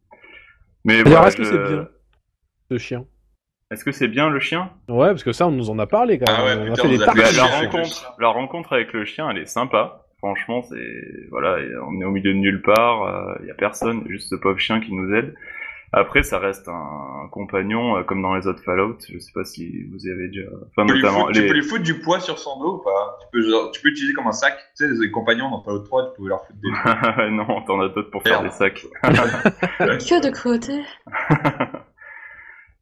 Mais 0.85 1.03
voilà, 1.03 1.29
est-ce 1.29 1.37
que 1.37 1.45
c'est 1.45 1.59
bien, 1.59 1.89
ce 2.71 2.79
chien? 2.79 3.05
Est-ce 3.71 3.85
que 3.85 3.91
c'est 3.91 4.09
bien 4.09 4.31
le 4.31 4.39
chien? 4.39 4.71
Ouais, 4.89 5.09
parce 5.09 5.25
que 5.25 5.33
ça, 5.33 5.49
on 5.49 5.51
nous 5.51 5.71
en 5.71 5.79
a 5.79 5.87
parlé 5.87 6.19
quand 6.19 6.33
même. 6.33 6.41
Ah 6.41 6.45
ouais, 6.45 6.71
on 6.71 6.73
a 6.73 6.77
fait 6.77 6.87
on 6.87 6.91
des 6.91 7.03
a 7.03 7.33
la, 7.33 7.45
rencontre, 7.45 8.15
la 8.19 8.29
rencontre 8.29 8.73
avec 8.73 8.93
le 8.93 9.05
chien, 9.05 9.29
elle 9.31 9.39
est 9.39 9.47
sympa. 9.47 10.07
Franchement, 10.19 10.63
c'est 10.63 11.29
voilà, 11.31 11.59
on 11.87 12.01
est 12.01 12.05
au 12.05 12.11
milieu 12.11 12.33
de 12.33 12.39
nulle 12.39 12.63
part, 12.63 13.37
il 13.43 13.49
y 13.49 13.51
a 13.51 13.55
personne, 13.55 14.05
juste 14.09 14.31
ce 14.31 14.37
pauvre 14.37 14.59
chien 14.59 14.81
qui 14.81 14.95
nous 14.95 15.13
aide. 15.15 15.35
Après, 15.93 16.23
ça 16.23 16.39
reste 16.39 16.69
un, 16.69 16.73
un 17.25 17.29
compagnon 17.29 17.97
euh, 17.97 18.03
comme 18.03 18.21
dans 18.21 18.35
les 18.35 18.47
autres 18.47 18.63
Fallout. 18.63 18.99
Je 19.09 19.19
sais 19.19 19.33
pas 19.33 19.45
si 19.45 19.85
vous 19.85 20.07
y 20.07 20.11
avez 20.11 20.29
déjà, 20.29 20.43
enfin 20.69 20.87
Tu 20.87 20.87
peux, 20.87 20.93
lui 20.95 21.03
notamment 21.03 21.27
foutre, 21.27 21.33
tu 21.33 21.47
peux 21.47 21.55
lui 21.55 21.63
foutre 21.63 21.83
du 21.83 22.01
poids 22.01 22.21
sur 22.21 22.39
son 22.39 22.59
dos 22.61 22.75
ou 22.77 22.79
pas? 22.79 23.19
Tu 23.21 23.27
peux, 23.33 23.49
genre, 23.49 23.71
tu 23.71 23.81
peux 23.81 23.89
utiliser 23.89 24.13
comme 24.13 24.27
un 24.27 24.33
sac. 24.33 24.57
Tu 24.77 24.87
sais, 24.87 24.93
les 25.01 25.11
compagnons 25.11 25.51
dans 25.51 25.63
Fallout 25.63 25.85
3, 25.85 26.11
tu 26.11 26.17
pouvais 26.17 26.29
leur 26.29 26.45
foutre 26.47 26.59
des 26.61 27.31
non, 27.31 27.63
t'en 27.63 27.81
as 27.81 27.89
d'autres 27.89 28.11
pour 28.11 28.23
faire 28.23 28.43
des 28.43 28.51
sacs. 28.51 28.85
Que 29.79 30.25
de 30.25 30.31
cruauté 30.31 30.83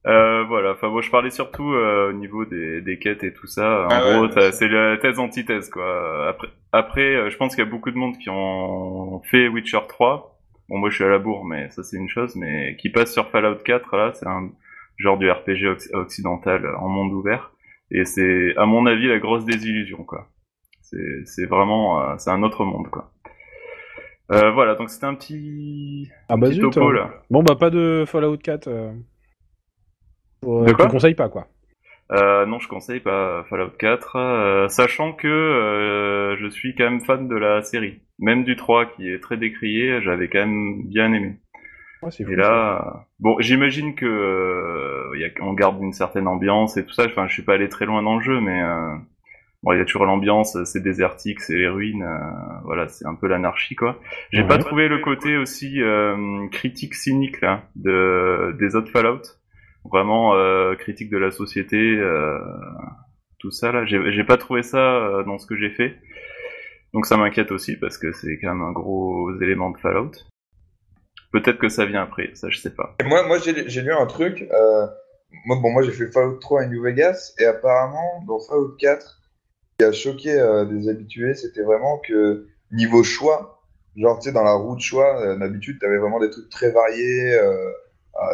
Euh, 0.07 0.45
voilà, 0.45 0.73
enfin 0.73 0.89
moi 0.89 1.01
je 1.01 1.11
parlais 1.11 1.31
surtout 1.31 1.73
euh, 1.73 2.11
au 2.11 2.13
niveau 2.13 2.45
des, 2.45 2.83
des 2.83 2.99
quêtes 2.99 3.25
et 3.25 3.33
tout 3.33 3.47
ça. 3.47 3.87
En 3.87 3.89
Ah 3.91 4.05
ouais, 4.21 4.29
gros, 4.29 4.51
c'est 4.53 4.69
la 4.69 4.99
thèse 4.99 5.19
antithèse 5.19 5.71
quoi. 5.71 6.29
Après, 6.29 6.49
après 6.73 7.01
euh, 7.17 7.31
je 7.31 7.37
pense 7.39 7.55
qu'il 7.55 7.65
y 7.65 7.67
a 7.67 7.71
beaucoup 7.71 7.91
de 7.91 7.97
monde 7.97 8.19
qui 8.19 8.29
ont 8.29 9.23
fait 9.31 9.49
Witcher 9.49 9.81
3. 9.89 10.34
Bon, 10.69 10.79
moi 10.79 10.89
je 10.91 10.95
suis 10.97 11.05
à 11.05 11.09
la 11.09 11.19
bourre, 11.19 11.45
mais 11.45 11.71
ça 11.71 11.83
c'est 11.83 11.97
une 11.97 12.09
chose. 12.09 12.37
Mais 12.37 12.77
qui 12.77 12.91
passe 12.91 13.13
sur 13.13 13.29
Fallout 13.31 13.57
4, 13.65 13.97
là, 13.97 14.13
c'est 14.15 14.27
un 14.27 14.51
genre 14.97 15.19
du 15.19 15.31
RPG 15.31 15.65
occ- 15.75 15.95
occidental 15.95 16.67
en 16.77 16.89
monde 16.89 17.13
ouvert. 17.13 17.53
Et 17.91 18.05
c'est, 18.05 18.55
à 18.57 18.65
mon 18.67 18.87
avis, 18.87 19.07
la 19.09 19.19
grosse 19.19 19.45
désillusion 19.45 20.05
quoi. 20.05 20.29
C'est 20.83 21.25
c'est 21.27 21.47
vraiment, 21.47 22.01
euh, 22.03 22.15
c'est 22.19 22.31
un 22.31 22.43
autre 22.43 22.65
monde 22.65 22.89
quoi. 22.91 23.11
Euh, 24.33 24.51
voilà, 24.53 24.75
donc 24.75 24.89
c'était 24.89 25.05
un 25.05 25.15
petit, 25.15 26.09
Ah 26.31 26.37
bah 26.39 26.47
petit 26.49 26.55
zut. 26.61 26.73
topo 26.73 26.89
hein. 26.89 26.93
là. 26.95 27.11
Bon 27.31 27.43
bah 27.43 27.57
pas 27.57 27.69
de 27.71 28.05
Fallout 28.07 28.39
4. 28.39 28.69
Euh... 28.69 28.93
De 30.43 30.73
quoi? 30.73 30.87
le 30.87 30.91
conseilles 30.91 31.15
pas 31.15 31.29
quoi. 31.29 31.47
Euh, 32.13 32.45
non, 32.47 32.59
je 32.59 32.69
conseille 32.69 33.01
pas 33.01 33.45
Fallout 33.51 33.71
4, 33.79 34.17
euh, 34.17 34.69
sachant 34.69 35.13
que 35.13 35.27
euh, 35.27 36.37
je 36.39 36.49
suis 36.49 36.75
quand 36.75 36.85
même 36.85 37.01
fan 37.01 37.29
de 37.29 37.37
la 37.37 37.63
série. 37.63 38.01
Même 38.19 38.45
du 38.45 38.57
3 38.57 38.87
qui 38.87 39.09
est 39.11 39.19
très 39.21 39.37
décrié, 39.37 40.01
j'avais 40.03 40.29
quand 40.29 40.41
même 40.47 40.87
bien 40.87 41.13
aimé. 41.13 41.37
Ouais, 42.03 42.11
c'est 42.11 42.25
fou, 42.25 42.33
Et 42.33 42.37
là, 42.37 43.07
bon, 43.19 43.37
j'imagine 43.41 43.95
que 43.95 44.07
euh, 44.07 45.19
y 45.19 45.25
a, 45.25 45.29
on 45.41 45.53
garde 45.55 45.83
une 45.83 45.93
certaine 45.93 46.27
ambiance 46.29 46.77
et 46.77 46.85
tout 46.85 46.93
ça. 46.93 47.05
Enfin, 47.07 47.27
je 47.27 47.33
suis 47.33 47.43
pas 47.43 47.55
allé 47.55 47.69
très 47.69 47.87
loin 47.87 48.03
dans 48.03 48.17
le 48.17 48.23
jeu, 48.23 48.41
mais 48.41 48.63
euh, 48.63 48.95
bon, 49.63 49.73
il 49.73 49.79
y 49.79 49.81
a 49.81 49.85
toujours 49.85 50.05
l'ambiance, 50.07 50.57
c'est 50.65 50.83
désertique, 50.83 51.41
c'est 51.41 51.57
les 51.57 51.69
ruines, 51.69 52.03
euh, 52.03 52.61
voilà, 52.65 52.89
c'est 52.89 53.07
un 53.07 53.15
peu 53.15 53.27
l'anarchie 53.27 53.75
quoi. 53.75 53.99
J'ai 54.33 54.43
Ouais. 54.43 54.49
pas 54.49 54.59
trouvé 54.59 54.87
le 54.89 54.99
côté 54.99 55.37
aussi 55.39 55.83
euh, 55.83 56.47
critique 56.53 56.95
cynique 56.95 57.41
là 57.41 57.63
de 57.77 58.55
des 58.61 58.77
autres 58.77 58.91
Fallout. 58.91 59.23
Vraiment 59.91 60.35
euh, 60.35 60.75
critique 60.77 61.11
de 61.11 61.19
la 61.19 61.31
société, 61.31 61.77
euh, 61.79 62.39
tout 63.39 63.51
ça 63.51 63.73
là. 63.73 63.85
J'ai 63.87 64.25
pas 64.25 64.37
trouvé 64.39 64.63
ça 64.63 65.23
dans 65.27 65.39
ce 65.39 65.47
que 65.47 65.57
j'ai 65.57 65.71
fait. 65.71 65.97
Donc 66.95 67.05
ça 67.07 67.19
m'inquiète 67.19 67.53
aussi 67.53 67.77
parce 67.77 67.99
que 67.99 68.13
c'est 68.13 68.39
quand 68.41 68.55
même 68.55 68.63
un 68.63 68.73
gros 68.73 69.31
élément 69.43 69.71
de 69.71 69.79
Fallout. 69.79 70.13
Peut-être 71.33 71.59
que 71.59 71.69
ça 71.69 71.85
vient 71.85 72.03
après, 72.03 72.31
ça 72.35 72.49
je 72.49 72.59
sais 72.59 72.75
pas. 72.75 72.95
Et 73.01 73.05
moi, 73.05 73.27
moi 73.27 73.39
j'ai 73.39 73.83
lu 73.83 73.93
un 73.93 74.07
truc. 74.07 74.49
euh, 74.53 74.87
moi, 75.47 75.59
bon, 75.61 75.71
moi, 75.73 75.83
j'ai 75.83 75.93
fait 75.93 76.11
Fallout 76.11 76.39
3 76.39 76.63
à 76.63 76.67
New 76.67 76.83
Vegas. 76.83 77.35
Et 77.39 77.45
apparemment, 77.45 78.23
dans 78.27 78.39
Fallout 78.41 78.77
4, 78.79 79.07
ce 79.07 79.77
qui 79.79 79.85
a 79.85 79.93
choqué 79.93 80.33
euh, 80.33 80.65
des 80.65 80.89
habitués, 80.89 81.35
c'était 81.35 81.63
vraiment 81.63 81.99
que 81.99 82.47
niveau 82.71 83.03
choix, 83.03 83.63
genre, 83.97 84.19
tu 84.19 84.29
sais, 84.29 84.33
dans 84.33 84.45
la 84.45 84.55
roue 84.55 84.77
de 84.77 84.81
choix, 84.81 85.21
euh, 85.21 85.39
d'habitude, 85.39 85.79
t'avais 85.81 85.99
vraiment 85.99 86.21
des 86.21 86.31
trucs 86.31 86.49
très 86.49 86.71
variés, 86.71 87.35
euh, 87.35 87.71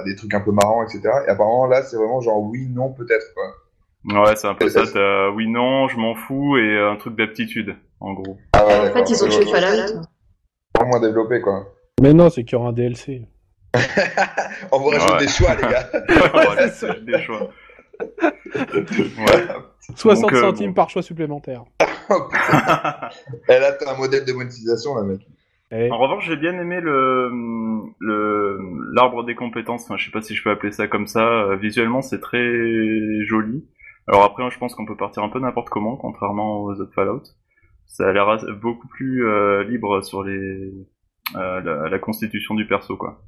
des 0.05 0.15
trucs 0.15 0.35
un 0.35 0.41
peu 0.41 0.53
marrants, 0.53 0.85
etc. 0.85 1.03
Et 1.27 1.31
apparemment, 1.31 1.67
là, 1.67 1.83
c'est 1.83 1.97
vraiment 1.97 2.21
genre 2.21 2.41
oui, 2.41 2.69
non, 2.69 2.93
peut-être, 2.93 3.35
quoi. 3.35 4.23
Ouais, 4.23 4.37
c'est 4.37 4.47
un 4.47 4.55
peu 4.55 4.69
ça. 4.71 4.87
ça, 4.87 5.31
oui, 5.31 5.47
non, 5.47 5.89
je 5.89 5.97
m'en 5.99 6.15
fous 6.15 6.57
et 6.57 6.79
un 6.79 6.97
truc 6.97 7.17
d'aptitude, 7.17 7.77
en 8.01 8.15
gros. 8.15 8.39
Ah 8.71 8.83
ouais, 8.83 8.91
En 8.91 8.93
fait, 8.95 9.11
ils 9.11 9.25
ont 9.25 9.29
tué 9.29 9.45
Fallout. 9.47 9.77
vraiment 10.75 10.91
moins 10.91 11.01
développé, 11.01 11.41
quoi. 11.41 11.67
Mais 12.01 12.13
non, 12.15 12.31
c'est 12.31 12.45
qu'il 12.45 12.53
y 12.53 12.61
aura 12.61 12.71
un 12.71 12.73
DLC. 12.73 13.23
On 14.73 14.79
vous 14.79 14.89
rajoute 14.89 15.11
Ouais. 15.13 15.19
des 15.19 15.29
choix, 15.29 15.55
les 15.55 15.63
gars. 15.63 16.69
C'est 16.73 17.05
des 17.05 17.21
choix. 17.23 17.49
Ouais. 18.23 19.47
60 19.97 20.23
Donc, 20.23 20.33
euh, 20.33 20.41
centimes 20.41 20.69
bon. 20.69 20.75
Par 20.75 20.91
choix 20.91 21.03
supplémentaire. 21.03 21.65
Et 23.49 23.59
là, 23.59 23.73
t'as 23.73 23.95
un 23.95 23.97
modèle 23.99 24.25
de 24.25 24.33
monétisation, 24.33 24.95
là, 24.95 25.03
mec. 25.03 25.21
Eh, 25.73 25.91
En 25.91 25.99
revanche, 25.99 26.27
j'ai 26.27 26.37
bien 26.37 26.59
aimé 26.59 26.81
le 26.81 27.31
le 28.01 28.59
l'arbre 28.95 29.23
des 29.25 29.35
compétences. 29.37 29.85
Enfin, 29.85 29.97
je 29.97 30.07
sais 30.07 30.11
pas 30.11 30.21
si 30.23 30.35
je 30.35 30.43
peux 30.43 30.51
appeler 30.51 30.73
ça 30.73 30.89
comme 30.89 31.07
ça. 31.07 31.21
Euh, 31.25 31.57
Visuellement, 31.57 32.03
c'est 32.03 32.21
très 32.21 32.43
joli. 33.27 33.65
Alors 34.09 34.25
après, 34.25 34.43
je 34.51 34.59
pense 34.59 34.75
qu'on 34.75 34.87
peut 34.87 34.97
partir 34.97 35.23
un 35.23 35.29
peu 35.29 35.39
n'importe 35.39 35.69
comment, 35.69 35.97
contrairement 35.97 36.63
aux 36.63 36.73
autres 36.81 36.93
Fallout. 36.95 37.23
Ça 37.93 38.09
a 38.09 38.13
l'air 38.13 38.39
beaucoup 38.63 38.87
plus 38.89 39.27
euh, 39.27 39.65
libre 39.65 40.01
sur 40.03 40.23
les 40.23 40.73
euh, 41.37 41.61
la, 41.61 41.89
la 41.89 41.99
constitution 41.99 42.55
du 42.55 42.67
perso, 42.67 42.97
quoi. 42.97 43.21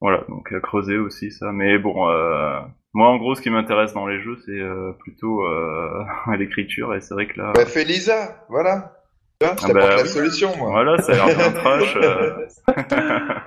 Voilà, 0.00 0.24
donc 0.28 0.50
à 0.52 0.60
creuser 0.60 0.96
aussi 0.96 1.30
ça. 1.32 1.50
Mais 1.52 1.76
bon, 1.78 2.08
euh, 2.08 2.60
moi 2.94 3.08
en 3.08 3.18
gros, 3.18 3.34
ce 3.34 3.42
qui 3.42 3.50
m'intéresse 3.50 3.92
dans 3.92 4.06
les 4.06 4.20
jeux, 4.22 4.38
c'est 4.46 4.52
euh, 4.60 4.92
plutôt 5.00 5.44
euh, 5.44 6.02
l'écriture. 6.38 6.94
Et 6.94 7.00
c'est 7.00 7.14
vrai 7.14 7.26
que 7.26 7.38
là, 7.38 7.52
Bah, 7.54 7.66
fais 7.66 7.84
Lisa, 7.84 8.44
voilà. 8.48 8.94
Tu 9.40 9.46
vois, 9.46 9.56
je 9.58 9.64
Ah 9.64 9.72
bah 9.74 9.96
la 9.96 10.02
oui. 10.02 10.08
solution, 10.08 10.56
moi. 10.56 10.70
voilà, 10.70 10.96
ça 11.02 11.12
a 11.12 11.16
l'air 11.26 11.36
bien 11.36 11.52
trash. 11.60 11.96
euh. 11.96 12.46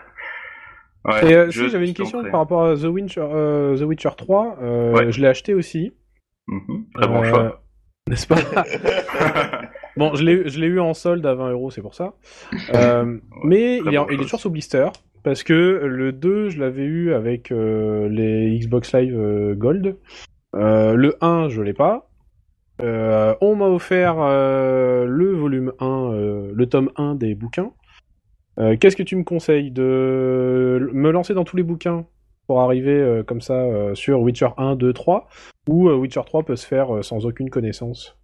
Ouais, 1.05 1.29
Et 1.29 1.35
euh, 1.35 1.49
je 1.49 1.63
si 1.65 1.69
j'avais 1.69 1.85
une 1.87 1.93
question 1.93 2.23
par 2.23 2.39
rapport 2.39 2.63
à 2.65 2.75
The 2.75 2.83
Witcher, 2.85 3.19
euh, 3.29 3.75
The 3.77 3.81
Witcher 3.81 4.11
3, 4.15 4.57
euh, 4.61 4.93
Ouais. 4.93 5.11
je 5.11 5.19
l'ai 5.19 5.27
acheté 5.27 5.53
aussi. 5.53 5.91
Mhm, 6.47 6.85
Très 6.95 7.07
bon 7.07 7.21
Euh, 7.21 7.29
choix. 7.29 7.61
N'est-ce 8.07 8.25
pas? 8.27 8.35
Bon, 9.95 10.15
je 10.15 10.23
l'ai 10.23 10.67
eu 10.67 10.79
en 10.79 10.93
solde 10.93 11.25
à 11.25 11.35
20 11.35 11.51
euros, 11.51 11.71
c'est 11.71 11.81
pour 11.81 11.95
ça. 11.95 12.13
Euh, 12.73 13.17
mais 13.43 13.77
il 13.77 13.93
est, 13.93 13.99
il 14.11 14.19
est 14.19 14.23
toujours 14.23 14.39
sous 14.39 14.49
blister. 14.49 14.87
Parce 15.23 15.43
que 15.43 15.53
le 15.85 16.11
2, 16.11 16.49
je 16.49 16.59
l'avais 16.59 16.83
eu 16.83 17.13
avec 17.13 17.51
euh, 17.51 18.09
les 18.09 18.59
Xbox 18.59 18.93
Live 18.93 19.17
euh, 19.17 19.55
Gold. 19.55 19.97
Euh, 20.55 20.95
le 20.95 21.15
1, 21.21 21.49
je 21.49 21.61
l'ai 21.61 21.73
pas. 21.73 22.09
Euh, 22.81 23.33
on 23.39 23.55
m'a 23.55 23.67
offert 23.67 24.15
euh, 24.19 25.05
le 25.05 25.31
volume 25.31 25.71
1, 25.79 25.85
euh, 25.85 26.51
le 26.53 26.65
tome 26.65 26.89
1 26.97 27.15
des 27.15 27.35
bouquins. 27.35 27.71
Qu'est-ce 28.79 28.95
que 28.95 29.01
tu 29.01 29.15
me 29.15 29.23
conseilles 29.23 29.71
De 29.71 30.91
me 30.93 31.09
lancer 31.09 31.33
dans 31.33 31.43
tous 31.43 31.57
les 31.57 31.63
bouquins 31.63 32.05
pour 32.47 32.61
arriver 32.61 32.93
euh, 32.93 33.23
comme 33.23 33.41
ça 33.41 33.53
euh, 33.53 33.95
sur 33.95 34.21
Witcher 34.21 34.49
1, 34.57 34.75
2, 34.75 34.93
3 34.93 35.27
Ou 35.69 35.89
euh, 35.89 35.95
Witcher 35.95 36.21
3 36.25 36.43
peut 36.43 36.55
se 36.55 36.67
faire 36.67 37.03
sans 37.03 37.25
aucune 37.25 37.49
connaissance? 37.49 38.17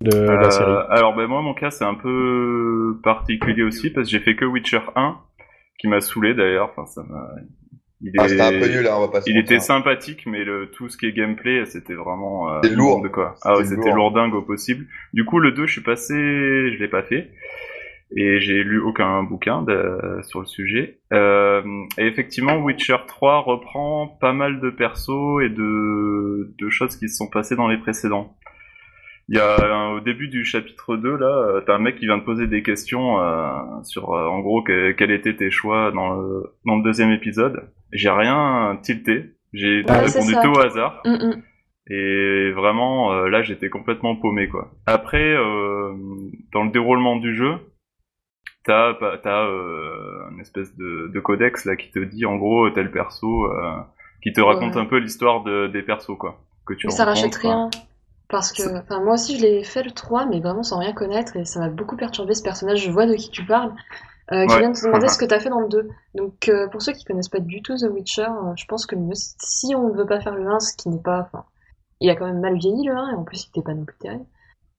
De 0.00 0.10
la 0.18 0.46
Euh, 0.46 0.50
série 0.50 0.72
alors 0.90 1.14
ben 1.14 1.26
moi 1.26 1.40
mon 1.42 1.54
cas 1.54 1.70
c'est 1.70 1.84
un 1.84 1.94
peu 1.94 2.98
particulier 3.02 3.62
aussi 3.62 3.90
parce 3.90 4.06
que 4.06 4.12
j'ai 4.12 4.20
fait 4.22 4.36
que 4.36 4.44
Witcher 4.44 4.80
1 4.96 5.16
qui 5.78 5.88
m'a 5.88 6.00
saoulé 6.00 6.34
d'ailleurs. 6.34 6.70
Enfin 6.70 6.86
ça 6.86 7.02
m'a. 7.08 7.28
Il, 8.00 8.12
Ah, 8.18 8.24
est- 8.26 8.28
c'était 8.28 8.42
un 8.42 8.50
peu 8.50 8.68
nul, 8.68 8.86
hein, 8.86 8.94
on 8.96 9.00
va 9.02 9.08
pas 9.08 9.20
se 9.22 9.30
il 9.30 9.36
mentir. 9.36 9.52
était 9.56 9.60
sympathique 9.64 10.24
mais 10.26 10.44
le 10.44 10.70
tout 10.70 10.88
ce 10.88 10.98
qui 10.98 11.06
est 11.06 11.12
gameplay 11.12 11.64
c'était 11.64 11.94
vraiment 11.94 12.52
euh, 12.52 12.60
C'était 12.62 12.74
lourd. 12.76 13.00
de 13.02 13.08
quoi. 13.08 13.34
Ah 13.42 13.52
ouais 13.56 13.64
C'était 13.64 13.76
c'était 13.76 13.88
lourd. 13.94 14.10
lourdingue 14.12 14.34
au 14.34 14.42
possible. 14.42 14.86
Du 15.14 15.24
coup 15.24 15.38
le 15.38 15.52
2 15.52 15.66
je 15.66 15.72
suis 15.72 15.80
passé, 15.82 16.14
je 16.14 16.76
l'ai 16.78 16.88
pas 16.88 17.02
fait. 17.02 17.30
Et 18.16 18.38
j'ai 18.40 18.62
lu 18.62 18.78
aucun 18.80 19.22
bouquin 19.24 19.62
de- 19.62 20.20
sur 20.22 20.38
le 20.40 20.46
sujet. 20.46 21.00
Euh, 21.12 21.62
et 21.98 22.06
effectivement, 22.06 22.58
Witcher 22.58 22.98
3 23.08 23.40
reprend 23.40 24.06
pas 24.20 24.32
mal 24.32 24.60
de 24.60 24.70
persos 24.70 25.40
et 25.42 25.48
de, 25.48 26.54
de 26.56 26.68
choses 26.68 26.96
qui 26.96 27.08
se 27.08 27.16
sont 27.16 27.28
passées 27.28 27.56
dans 27.56 27.66
les 27.66 27.78
précédents. 27.78 28.36
Il 29.28 29.36
y 29.36 29.40
a 29.40 29.56
un- 29.74 29.92
au 29.94 30.00
début 30.00 30.28
du 30.28 30.44
chapitre 30.44 30.96
2 30.96 31.16
là, 31.16 31.26
euh, 31.26 31.60
t'as 31.66 31.74
un 31.74 31.78
mec 31.78 31.96
qui 31.96 32.06
vient 32.06 32.18
te 32.20 32.24
poser 32.24 32.46
des 32.46 32.62
questions 32.62 33.20
euh, 33.20 33.48
sur 33.82 34.12
euh, 34.14 34.26
en 34.28 34.40
gros 34.40 34.62
que- 34.62 34.92
quels 34.92 35.10
étaient 35.12 35.34
tes 35.36 35.50
choix 35.50 35.90
dans 35.92 36.14
le, 36.14 36.42
dans 36.66 36.76
le 36.76 36.82
deuxième 36.82 37.10
épisode. 37.10 37.70
J'ai 37.92 38.10
rien 38.10 38.78
tilté, 38.82 39.32
j'ai 39.54 39.82
Ouais, 39.88 39.98
répondu 39.98 40.34
tout 40.42 40.52
au 40.52 40.60
hasard. 40.60 41.00
Mm, 41.06 41.10
mm. 41.14 41.42
Et 41.90 42.50
vraiment, 42.52 43.12
euh, 43.12 43.28
là, 43.28 43.42
j'étais 43.42 43.68
complètement 43.68 44.16
paumé, 44.16 44.48
quoi. 44.48 44.70
Après, 44.86 45.22
euh, 45.34 45.92
dans 46.52 46.64
le 46.64 46.70
déroulement 46.70 47.16
du 47.16 47.34
jeu, 47.34 47.54
t'as 48.64 48.94
t'as 49.22 49.46
euh, 49.46 50.30
une 50.32 50.40
espèce 50.40 50.74
de, 50.76 51.10
de 51.12 51.20
codex 51.20 51.64
là 51.66 51.76
qui 51.76 51.90
te 51.90 51.98
dit 51.98 52.24
en 52.26 52.36
gros 52.36 52.68
tel 52.70 52.90
perso, 52.90 53.44
euh, 53.52 53.76
qui 54.22 54.32
te 54.32 54.40
raconte 54.40 54.74
Ouais. 54.76 54.80
un 54.82 54.86
peu 54.86 54.96
l'histoire 54.98 55.42
de, 55.44 55.66
des 55.68 55.82
persos, 55.82 56.16
quoi. 56.18 56.40
Que 56.66 56.72
tu 56.74 56.86
Mais 56.86 56.92
ça 56.92 57.04
rachète 57.04 57.34
rien. 57.36 57.68
Parce 58.28 58.52
que, 58.52 58.78
enfin, 58.78 59.00
moi 59.00 59.14
aussi, 59.14 59.36
je 59.38 59.42
l'ai 59.42 59.64
fait 59.64 59.82
le 59.82 59.90
3, 59.92 60.26
mais 60.26 60.40
vraiment 60.40 60.62
sans 60.62 60.78
rien 60.78 60.92
connaître, 60.92 61.36
et 61.36 61.44
ça 61.44 61.60
m'a 61.60 61.68
beaucoup 61.68 61.96
perturbé 61.96 62.34
ce 62.34 62.42
personnage. 62.42 62.80
Je 62.82 62.90
vois 62.90 63.06
de 63.06 63.14
qui 63.14 63.30
tu 63.30 63.44
parles, 63.44 63.72
euh, 64.32 64.46
qui 64.46 64.52
Ouais. 64.54 64.60
vient 64.60 64.70
de 64.70 64.76
te 64.76 64.84
demander 64.86 65.08
ce 65.08 65.18
que 65.18 65.24
t'as 65.26 65.38
fait 65.40 65.50
dans 65.50 65.60
le 65.60 65.68
2. 65.68 65.88
Donc, 66.14 66.48
euh, 66.48 66.66
pour 66.68 66.80
ceux 66.82 66.92
qui 66.92 67.04
connaissent 67.04 67.28
pas 67.28 67.40
du 67.40 67.60
tout 67.62 67.76
The 67.76 67.88
Witcher, 67.92 68.22
euh, 68.22 68.52
je 68.56 68.64
pense 68.66 68.86
que 68.86 68.94
le 68.96 69.02
mieux, 69.02 69.14
c'est- 69.14 69.36
si 69.38 69.74
on 69.74 69.88
ne 69.88 69.94
veut 69.94 70.06
pas 70.06 70.20
faire 70.20 70.34
le 70.34 70.46
1, 70.48 70.58
ce 70.60 70.74
qui 70.76 70.88
n'est 70.88 71.02
pas, 71.02 71.20
enfin, 71.20 71.44
il 72.00 72.08
a 72.10 72.16
quand 72.16 72.26
même 72.26 72.40
mal 72.40 72.56
vieilli 72.56 72.86
le 72.86 72.96
1, 72.96 73.10
et 73.10 73.14
en 73.14 73.24
plus, 73.24 73.44
il 73.44 73.48
était 73.50 73.62
pas 73.62 73.74
non 73.74 73.84
plus 73.84 73.98
terrible. 73.98 74.24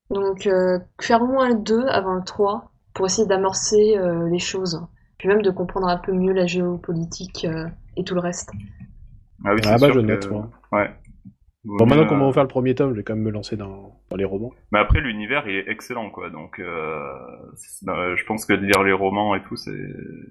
Donc, 0.09 0.47
euh, 0.47 0.79
faire 0.99 1.21
au 1.21 1.27
moins 1.27 1.49
le 1.49 1.55
2 1.55 1.85
avant 1.87 2.13
le 2.15 2.23
3, 2.23 2.71
pour 2.93 3.05
essayer 3.05 3.27
d'amorcer 3.27 3.95
euh, 3.97 4.27
les 4.29 4.39
choses. 4.39 4.81
Puis 5.17 5.27
même 5.27 5.41
de 5.41 5.51
comprendre 5.51 5.87
un 5.87 5.97
peu 5.97 6.11
mieux 6.11 6.33
la 6.33 6.45
géopolitique 6.47 7.45
euh, 7.49 7.67
et 7.95 8.03
tout 8.03 8.15
le 8.15 8.19
reste. 8.21 8.49
Ah 9.45 9.53
oui, 9.53 9.61
Ah 9.65 9.77
bah 9.77 9.87
je 9.89 9.93
que- 9.93 9.99
note, 9.99 10.29
moi. 10.31 10.49
Ouais. 10.71 10.89
Bon, 11.65 11.85
maintenant 11.87 12.05
qu'on 12.05 12.17
va 12.17 12.23
euh, 12.23 12.27
refaire 12.27 12.43
le 12.43 12.47
premier 12.49 12.75
tome, 12.75 12.91
je 12.91 12.97
vais 12.97 13.03
quand 13.03 13.15
même 13.15 13.23
me 13.23 13.31
lancer 13.31 13.57
dans, 13.57 13.99
dans 14.09 14.15
les 14.15 14.23
romans. 14.25 14.51
Mais 14.71 14.79
après, 14.79 15.01
l'univers 15.01 15.47
est 15.47 15.65
excellent, 15.67 16.09
quoi. 16.11 16.29
Donc, 16.29 16.59
euh, 16.59 17.01
euh, 17.87 18.15
je 18.15 18.25
pense 18.25 18.45
que 18.45 18.53
de 18.53 18.63
lire 18.65 18.83
les 18.83 18.93
romans 18.93 19.33
et 19.35 19.41
tout, 19.43 19.55
c'est, 19.55 19.71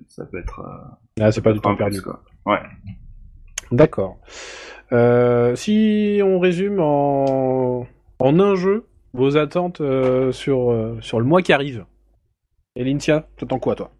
ça 0.09 0.25
peut 0.27 0.39
être. 0.39 0.61
euh, 0.61 1.23
Ah, 1.25 1.33
c'est 1.33 1.43
pas 1.43 1.53
du 1.53 1.61
temps 1.61 1.75
perdu. 1.75 1.97
plus, 1.97 2.03
quoi. 2.03 2.23
Ouais. 2.47 2.61
D'accord. 3.73 4.19
Euh, 4.93 5.57
si 5.57 6.21
on 6.23 6.39
résume 6.39 6.79
en, 6.79 7.87
en 8.21 8.41
un 8.41 8.55
jeu, 8.55 8.87
vos 9.13 9.37
attentes 9.37 9.81
euh, 9.81 10.31
sur, 10.31 10.71
euh, 10.71 10.99
sur 11.01 11.19
le 11.19 11.25
mois 11.27 11.43
qui 11.43 11.53
arrive. 11.53 11.85
Et 12.77 12.85
Lintia, 12.85 13.27
t'attends 13.37 13.59
quoi, 13.59 13.75
toi? 13.75 13.91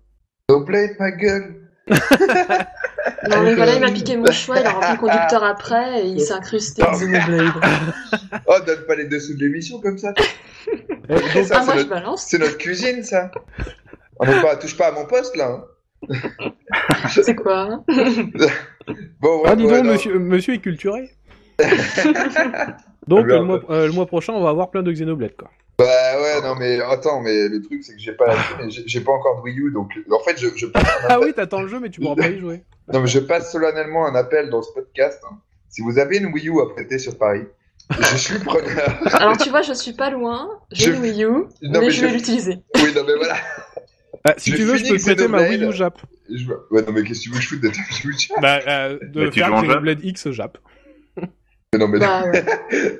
No 0.51 0.65
play 0.65 0.95
ma 1.01 1.11
gueule. 1.11 1.69
Non 3.31 3.43
mais 3.43 3.55
voilà, 3.55 3.73
euh, 3.73 3.77
il 3.77 3.81
m'a 3.81 3.91
piqué 3.91 4.17
mon 4.17 4.31
choix, 4.33 4.59
il 4.61 4.67
a 4.67 4.71
rempli 4.73 4.93
le 4.93 4.99
conducteur 4.99 5.45
après 5.55 6.03
et 6.03 6.07
il 6.09 6.21
s'est 6.21 6.33
incrusté 6.33 6.83
Ah. 6.87 6.93
Xenoblade. 6.93 7.53
Oh, 8.47 8.55
donne 8.67 8.85
pas 8.87 8.95
les 8.97 9.05
dessous 9.07 9.35
de 9.35 9.45
l'émission 9.45 9.81
comme 9.81 9.99
ça. 9.99 10.13
Ça, 11.09 11.15
Ah 11.15 11.19
c'est 11.35 11.49
moi 11.51 11.61
je 11.75 11.79
notre- 11.81 11.89
balance, 11.91 12.27
C'est 12.29 12.39
notre 12.39 12.57
cuisine, 12.57 13.03
ça. 13.03 13.31
On 14.19 14.25
ne 14.27 14.41
pas, 14.41 14.57
touche 14.57 14.77
pas 14.77 14.87
à 14.89 14.93
mon 14.93 15.05
poste, 15.05 15.37
là. 15.37 15.61
hein. 16.09 16.15
c'est 17.23 17.35
quoi 17.35 17.61
hein 17.71 17.85
Bon, 19.21 19.43
ouais, 19.43 19.49
Ah, 19.51 19.57
dis 19.57 19.65
ouais, 19.65 19.71
donc, 19.77 19.85
non. 19.85 19.93
monsieur, 19.93 20.19
monsieur 20.19 20.55
est 20.55 20.59
culturé. 20.59 21.11
donc, 23.07 23.27
le 23.27 23.43
mois, 23.43 23.61
euh, 23.71 23.87
le 23.87 23.93
mois 23.93 24.07
prochain, 24.07 24.33
on 24.33 24.43
va 24.43 24.49
avoir 24.51 24.71
plein 24.71 24.83
de 24.83 24.91
Xenoblade, 24.93 25.37
quoi. 25.37 25.51
Bah 25.79 26.21
ouais, 26.21 26.41
non, 26.43 26.55
mais 26.55 26.81
attends, 26.81 27.21
mais 27.21 27.49
le 27.49 27.61
truc, 27.61 27.83
c'est 27.83 27.95
que 27.95 27.99
j'ai 28.01 28.13
pas 28.13 28.35
j'ai 28.69 29.01
pas 29.01 29.13
encore 29.13 29.39
de 29.39 29.43
Wii 29.43 29.59
U, 29.59 29.73
donc 29.73 29.91
en 30.11 30.21
fait, 30.21 30.39
je, 30.39 30.49
je, 30.55 30.67
passe 30.67 30.85
un 30.85 31.07
Ah 31.09 31.21
oui, 31.21 31.33
t'attends 31.35 31.63
le 31.63 31.69
jeu, 31.69 31.81
mais 31.81 31.91
tu 31.91 32.01
pourras 32.01 32.15
pas 32.15 32.29
y 32.29 32.39
jouer. 32.39 32.63
non, 32.93 33.01
mais 33.01 33.09
je 33.09 33.19
passe 33.19 33.51
solennellement 33.51 34.07
un 34.07 34.15
appel 34.15 34.51
dans 34.51 34.63
ce 34.63 34.73
podcast. 34.73 35.21
hein. 35.31 35.37
Si 35.69 35.83
vous 35.83 35.99
avez 35.99 36.19
une 36.19 36.27
Wii 36.27 36.49
U 36.49 36.61
à 36.61 36.67
prêter 36.73 36.99
sur 36.99 37.19
Paris, 37.19 37.43
je 37.91 38.17
suis 38.17 38.39
preneur. 38.39 39.01
Alors 39.15 39.37
tu 39.37 39.51
vois, 39.51 39.63
je 39.63 39.73
suis 39.73 39.93
pas 39.95 40.11
loin, 40.11 40.49
j'ai 40.71 40.87
Je- 40.87 40.93
une 40.93 41.03
Wii 41.03 41.25
U, 41.25 41.27
Non, 41.29 41.47
mais, 41.63 41.81
mais 41.81 41.91
je 41.91 42.01
je- 42.03 42.07
vais 42.07 42.13
l'utiliser. 42.13 42.59
Oui, 42.77 42.93
non, 42.95 43.03
mais 43.05 43.17
voilà. 43.17 43.37
Ah, 44.27 44.35
si 44.39 44.53
Je 44.53 44.57
tu 44.57 44.63
veux, 44.63 44.77
je 44.77 44.89
peux 44.89 44.97
te 44.97 45.03
prêter 45.03 45.27
ma. 45.29 45.43
Wii 45.49 45.65
U 45.65 45.73
Jap. 45.73 45.99
Je... 46.31 46.47
Ouais, 46.71 46.83
non, 46.83 46.93
mais 46.93 47.03
qu'est-ce 47.03 47.19
que 47.19 47.25
tu 47.25 47.31
veux 47.31 47.37
que 47.39 47.43
je 47.43 47.49
foute 47.49 47.61
de 47.61 47.69
ta 47.69 47.75
Wii 47.77 48.07
U 48.07 48.17
tiens 48.17 48.37
Bah, 48.41 48.61
euh, 48.67 48.99
de 49.03 49.25
Bah, 49.25 49.31
tu 49.31 49.41
faire 49.41 49.51
Xenoblade 49.61 50.05
X 50.05 50.31
Jap. 50.31 50.57
Mais 51.17 51.79
non, 51.81 51.89
mais 51.89 51.99
Bah 51.99 52.25
ouais. 52.33 52.45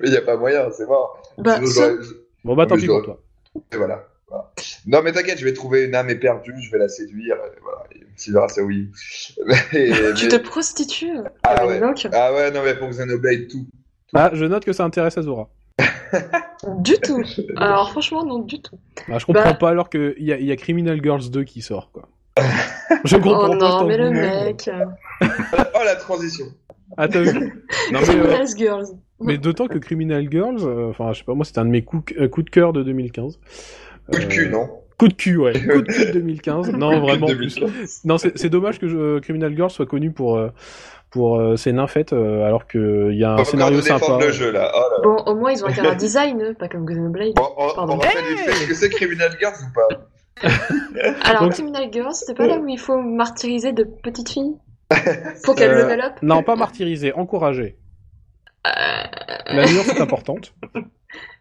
il 0.03 0.13
y 0.13 0.17
a 0.17 0.23
pas 0.23 0.37
moyen, 0.37 0.69
c'est 0.77 0.87
mort. 0.87 1.23
Bah, 1.39 1.61
Sinon, 1.65 1.97
Bon, 2.45 2.55
bah, 2.55 2.67
tant 2.67 2.75
Mais 2.77 2.83
pis 2.83 2.87
pour 2.87 3.03
toi. 3.03 3.21
Et 3.73 3.77
voilà. 3.77 4.07
voilà. 4.29 4.51
Non, 4.87 5.01
mais 5.03 5.13
t'inquiète, 5.13 5.39
je 5.39 5.45
vais 5.45 5.53
trouver 5.55 5.85
une 5.85 5.95
âme 5.95 6.11
éperdue, 6.11 6.55
je 6.61 6.71
vais 6.71 6.79
la 6.79 6.89
séduire, 6.89 7.37
et 7.37 7.59
voilà, 7.63 7.85
tu 8.19 8.33
verras 8.33 8.49
ça, 8.49 8.63
oui. 8.63 8.91
Mais- 9.47 9.57
tu 10.15 10.25
mais- 10.27 10.29
te 10.29 10.37
prostitues 10.37 11.17
Ah 11.43 11.57
Ah, 11.61 11.67
ouais. 11.67 11.81
Ah 12.13 12.33
ouais, 12.35 12.51
non, 12.51 12.63
mais 12.65 12.75
pour 12.77 12.89
Xenoblade, 12.89 13.49
tout. 13.49 13.67
Ah, 14.13 14.31
je 14.33 14.45
note 14.45 14.65
que 14.65 14.73
ça 14.73 14.85
intéresse 14.85 15.17
Azura. 15.19 15.49
Du 16.79 16.95
tout. 16.99 17.23
Alors 17.57 17.91
franchement, 17.91 18.25
non, 18.25 18.39
du 18.39 18.61
tout. 18.63 18.79
Ah, 19.13 19.19
je 19.19 19.27
comprends 19.27 19.43
Bah- 19.43 19.55
pas 19.55 19.69
alors 19.71 19.91
qu'il 19.91 20.15
y 20.19 20.27
y 20.33 20.53
a 20.53 20.57
Criminal 20.57 20.99
Girls 21.03 21.29
2 21.31 21.45
qui 21.45 21.61
sort, 21.61 21.91
quoi. 21.93 22.09
Je 23.05 23.17
comprends 23.17 23.51
Oh 23.55 23.59
pas 23.59 23.69
non, 23.69 23.87
mais 23.87 23.97
le 23.99 24.11
mec. 24.11 24.69
euh, 24.69 24.85
Oh, 25.75 25.85
la 25.85 25.95
transition. 25.97 26.47
Ah, 26.97 27.07
t'as 27.09 27.21
vu 27.21 27.39
Non, 27.39 27.51
mais, 27.93 27.99
euh, 27.99 28.03
Criminal 28.03 28.47
Girls. 28.57 28.87
Mais 29.21 29.39
d'autant 29.39 29.67
que 29.69 29.79
Criminal 29.79 30.27
Girls, 30.31 30.59
euh, 30.63 30.91
enfin, 30.91 31.13
je 31.13 31.19
sais 31.19 31.25
pas, 31.25 31.35
moi, 31.35 31.45
c'était 31.45 31.61
un 31.61 31.65
de 31.65 31.71
mes 31.71 31.83
coups, 31.83 32.13
euh, 32.19 32.29
coups 32.29 32.47
de 32.47 32.51
cœur 32.51 32.73
de 32.73 32.83
2015. 32.83 33.39
Coup 34.13 34.19
de 34.19 34.25
cul, 34.27 34.47
Euh, 34.47 34.51
non 34.51 34.69
Coup 34.99 35.09
de 35.09 35.15
cul, 35.15 35.37
ouais. 35.39 35.53
Coup 35.61 35.83
de 35.83 35.93
cul 35.93 36.07
de 36.07 36.13
2015. 36.13 36.73
Non, 36.73 37.01
vraiment. 37.01 37.27
Coup 37.27 37.33
de 37.33 37.37
plus. 37.39 37.55
2015. 37.57 38.01
Non, 38.05 38.19
c'est 38.19 38.37
c'est 38.39 38.49
dommage 38.51 38.79
que 38.79 38.87
je- 38.89 39.19
Criminal 39.21 39.55
Girls 39.55 39.71
soit 39.71 39.87
connu 39.87 40.11
pour, 40.13 40.37
euh, 40.37 40.51
pour 41.11 41.39
euh, 41.41 41.57
ses 41.57 41.73
nymphètes, 41.73 42.13
euh, 42.13 42.45
alors 42.45 42.67
qu'il 42.67 43.15
y 43.15 43.25
a 43.25 43.35
un 43.35 43.45
scénario 43.45 43.81
sympa. 43.81 44.19
le 44.21 44.31
jeu, 44.31 44.51
là. 44.53 44.71
Oh 44.75 44.79
là 44.79 44.87
là. 44.91 45.03
Bon, 45.25 45.33
au 45.33 45.35
moins, 45.37 45.53
ils 45.53 45.65
ont 45.65 45.69
un 45.69 45.73
cara 45.73 45.95
design, 45.95 46.41
eux, 46.43 46.55
pas 46.55 46.69
comme 46.69 46.85
Xenoblade. 46.85 47.35
Bon, 47.35 47.49
on, 47.57 47.75
Pardon. 47.75 47.95
on 47.95 47.97
rappelle 47.99 48.25
vite 48.29 48.39
fait 48.41 48.67
que 48.69 48.75
c'est 48.75 48.89
Criminal 48.91 49.31
Girls 49.41 49.55
ou 49.63 49.73
pas 49.75 49.89
Alors, 51.23 51.43
Donc- 51.43 51.53
Criminal 51.55 51.89
Girls, 51.93 52.15
c'est 52.15 52.37
pas 52.37 52.47
là 52.47 52.59
où 52.59 52.69
il 52.69 52.79
faut 52.79 53.01
martyriser 53.01 53.73
de 53.73 53.85
petites 53.85 54.29
filles 54.29 54.55
Pour 55.45 55.55
qu'elles 55.55 55.71
Euh, 55.73 56.07
up 56.07 56.13
Non, 56.23 56.43
pas 56.43 56.57
martyriser, 56.57 57.13
encourager. 57.15 57.77
La 59.47 59.67
nuance 59.67 59.89
est 59.89 60.01
importante. 60.01 60.55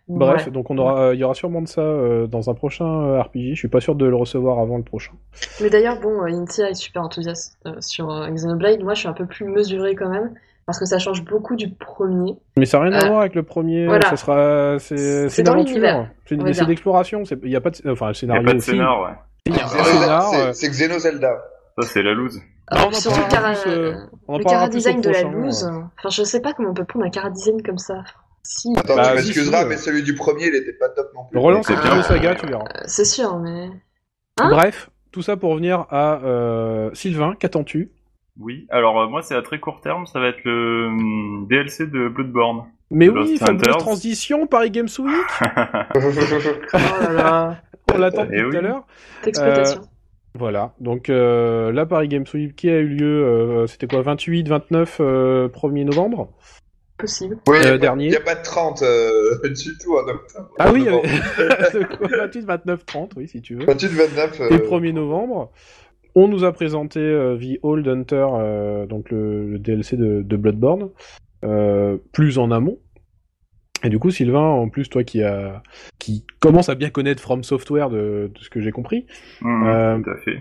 Bref, 0.09 0.45
ouais. 0.47 0.51
donc 0.51 0.69
on 0.69 0.77
aura, 0.77 0.99
euh, 1.01 1.15
il 1.15 1.19
y 1.21 1.23
aura 1.23 1.33
sûrement 1.33 1.61
de 1.61 1.67
ça 1.67 1.79
euh, 1.81 2.27
dans 2.27 2.49
un 2.49 2.53
prochain 2.53 2.85
euh, 2.85 3.21
RPG. 3.21 3.51
Je 3.53 3.55
suis 3.55 3.67
pas 3.69 3.79
sûr 3.79 3.95
de 3.95 4.05
le 4.05 4.15
recevoir 4.15 4.59
avant 4.59 4.75
le 4.77 4.83
prochain. 4.83 5.13
Mais 5.61 5.69
d'ailleurs, 5.69 5.99
bon, 6.01 6.21
euh, 6.21 6.25
Intia 6.27 6.69
est 6.69 6.73
super 6.73 7.01
enthousiaste 7.03 7.57
euh, 7.65 7.75
sur 7.79 8.11
euh, 8.11 8.27
Xenoblade. 8.29 8.83
Moi, 8.83 8.95
je 8.95 8.99
suis 8.99 9.07
un 9.07 9.13
peu 9.13 9.25
plus 9.25 9.45
mesurée 9.45 9.95
quand 9.95 10.09
même, 10.09 10.33
parce 10.65 10.77
que 10.77 10.85
ça 10.85 10.99
change 10.99 11.23
beaucoup 11.23 11.55
du 11.55 11.69
premier. 11.69 12.35
Mais 12.57 12.65
ça 12.65 12.79
n'a 12.79 12.83
rien 12.89 12.93
à 12.99 13.05
Euh, 13.05 13.07
voir 13.07 13.21
avec 13.21 13.33
le 13.33 13.43
premier. 13.43 13.85
voilà. 13.87 14.09
Ça 14.09 14.17
sera, 14.17 14.77
c'est, 14.79 15.29
C'est 15.29 15.41
une 15.41 15.45
dans 15.45 15.53
aventure. 15.53 15.69
l'univers, 15.75 16.09
C'est, 16.25 16.35
une- 16.35 16.67
d'exploration. 16.67 17.23
Il 17.41 17.49
y 17.49 17.55
a 17.55 17.61
pas 17.61 17.69
de, 17.69 17.89
enfin, 17.89 18.07
le 18.07 18.11
Il 18.11 18.15
y 18.15 18.19
scénario 18.19 18.41
a 18.41 18.45
pas 18.45 18.53
de 18.55 18.59
scénar, 18.59 19.01
ouais. 19.01 19.09
Il 19.45 20.53
C'est 20.53 20.69
Xeno 20.69 20.99
Zelda. 20.99 21.31
Ça, 21.79 21.87
c'est 21.87 22.03
la 22.03 22.13
loose. 22.13 22.39
Ah, 22.67 22.85
on 22.85 22.89
le 22.89 23.29
cara, 23.29 23.53
plus, 23.53 23.69
euh, 23.71 23.95
on 24.27 24.37
le 24.37 24.43
de 25.01 25.09
la 25.09 25.23
loose. 25.23 25.65
euh. 25.65 25.81
Enfin, 25.99 26.09
je 26.09 26.23
sais 26.23 26.39
pas 26.41 26.53
comment 26.53 26.69
on 26.69 26.73
peut 26.73 26.85
prendre 26.85 27.05
un 27.05 27.09
cara 27.09 27.29
design 27.29 27.61
comme 27.61 27.77
ça. 27.77 28.03
Si, 28.43 28.73
Attends, 28.77 28.95
Bah, 28.95 29.09
tu 29.09 29.15
m'excuseras, 29.15 29.59
si, 29.59 29.65
euh. 29.65 29.69
mais 29.69 29.77
celui 29.77 30.03
du 30.03 30.15
premier, 30.15 30.47
il 30.47 30.55
était 30.55 30.73
pas 30.73 30.89
top 30.89 31.11
non 31.15 31.25
plus. 31.29 31.39
Relance 31.39 31.67
bien. 31.67 31.95
peu 31.95 32.01
saga, 32.03 32.35
tu 32.35 32.45
verras. 32.47 32.63
euh, 32.63 32.83
c'est 32.85 33.05
sûr, 33.05 33.37
mais. 33.39 33.69
Hein 34.39 34.49
Bref, 34.49 34.89
tout 35.11 35.21
ça 35.21 35.35
pour 35.37 35.51
revenir 35.51 35.85
à 35.89 36.21
euh, 36.23 36.89
Sylvain. 36.93 37.35
Qu'attends-tu? 37.39 37.91
Oui. 38.39 38.65
Alors, 38.69 38.99
euh, 39.01 39.07
moi, 39.07 39.21
c'est 39.21 39.35
à 39.35 39.41
très 39.41 39.59
court 39.59 39.81
terme, 39.81 40.05
ça 40.05 40.19
va 40.19 40.27
être 40.29 40.43
le 40.43 40.87
hum, 40.87 41.47
DLC 41.49 41.85
de 41.87 42.07
Bloodborne. 42.07 42.63
Mais 42.91 43.09
oui, 43.09 43.37
fameuse 43.37 43.61
Hunters. 43.63 43.77
transition 43.77 44.45
Paris 44.47 44.71
Games 44.71 44.87
Week. 44.99 45.15
Oh 45.95 46.77
là 47.01 47.11
là, 47.11 47.57
On 47.93 47.97
l'attend 47.97 48.23
depuis 48.25 48.37
Eh 48.39 48.43
tout 48.43 48.49
oui. 48.49 48.57
à 48.57 48.61
l'heure. 48.61 48.85
d'exploitation. 49.23 49.81
Voilà, 50.35 50.73
donc 50.79 51.09
euh, 51.09 51.71
la 51.71 51.85
Paris 51.85 52.07
Games 52.07 52.25
Week 52.33 52.55
qui 52.55 52.69
a 52.69 52.79
eu 52.79 52.87
lieu, 52.87 53.23
euh, 53.25 53.67
c'était 53.67 53.85
quoi, 53.87 54.01
28, 54.01 54.47
29, 54.49 54.97
euh, 54.99 55.47
1er 55.49 55.85
novembre? 55.85 56.31
Possible. 56.97 57.37
Oui, 57.47 57.57
Euh, 57.57 57.61
y 57.63 57.67
a 57.67 57.71
pas- 57.71 57.77
dernier. 57.77 58.09
y 58.09 58.15
a 58.15 58.19
pas 58.21 58.35
de 58.35 58.41
30 58.43 58.81
euh, 58.81 59.11
du 59.43 59.77
tout 59.77 59.93
en 59.95 60.07
octobre. 60.09 60.49
Ah 60.57 60.71
oui, 60.73 60.85
il 60.87 61.87
quoi, 61.97 62.07
28, 62.17 62.41
29, 62.45 62.85
30, 62.85 63.11
oui, 63.17 63.27
si 63.27 63.41
tu 63.41 63.55
veux. 63.55 63.65
28, 63.65 63.87
29. 63.89 64.41
euh, 64.41 64.49
Et 64.49 64.57
1er 64.57 64.93
novembre, 64.93 65.51
on 66.15 66.27
nous 66.27 66.43
a 66.43 66.51
présenté 66.51 66.99
euh, 66.99 67.37
The 67.37 67.59
Old 67.61 67.87
Hunter, 67.87 68.25
euh, 68.33 68.85
donc 68.87 69.11
le, 69.11 69.47
le 69.51 69.59
DLC 69.59 69.97
de, 69.97 70.23
de 70.23 70.35
Bloodborne, 70.37 70.89
euh, 71.43 71.97
plus 72.11 72.39
en 72.39 72.49
amont. 72.51 72.79
Et 73.83 73.89
du 73.89 73.99
coup, 73.99 74.11
Sylvain, 74.11 74.39
en 74.39 74.69
plus, 74.69 74.89
toi 74.89 75.03
qui 75.03 75.21
a, 75.23 75.61
qui 75.99 76.25
commence 76.39 76.69
à 76.69 76.75
bien 76.75 76.89
connaître 76.89 77.21
From 77.21 77.43
Software 77.43 77.89
de, 77.89 78.31
de 78.33 78.39
ce 78.39 78.49
que 78.49 78.61
j'ai 78.61 78.71
compris. 78.71 79.05
Hum, 79.43 79.67
Euh, 79.67 79.99
Tout 79.99 80.09
à 80.09 80.17
fait. 80.17 80.39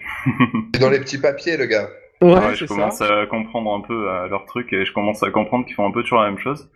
c'est 0.74 0.80
dans 0.80 0.90
les 0.90 1.00
petits 1.00 1.18
papiers, 1.20 1.56
le 1.56 1.66
gars. 1.66 1.88
Ouais, 2.20 2.34
Ouais, 2.34 2.54
je 2.54 2.66
ça. 2.66 2.74
commence 2.74 3.00
à 3.00 3.26
comprendre 3.26 3.74
un 3.74 3.80
peu 3.80 4.08
euh, 4.08 4.28
leur 4.28 4.44
truc 4.46 4.72
et 4.72 4.84
je 4.84 4.92
commence 4.92 5.22
à 5.24 5.30
comprendre 5.30 5.66
qu'ils 5.66 5.74
font 5.74 5.86
un 5.88 5.90
peu 5.90 6.02
toujours 6.02 6.20
la 6.20 6.30
même 6.30 6.38
chose. 6.38 6.70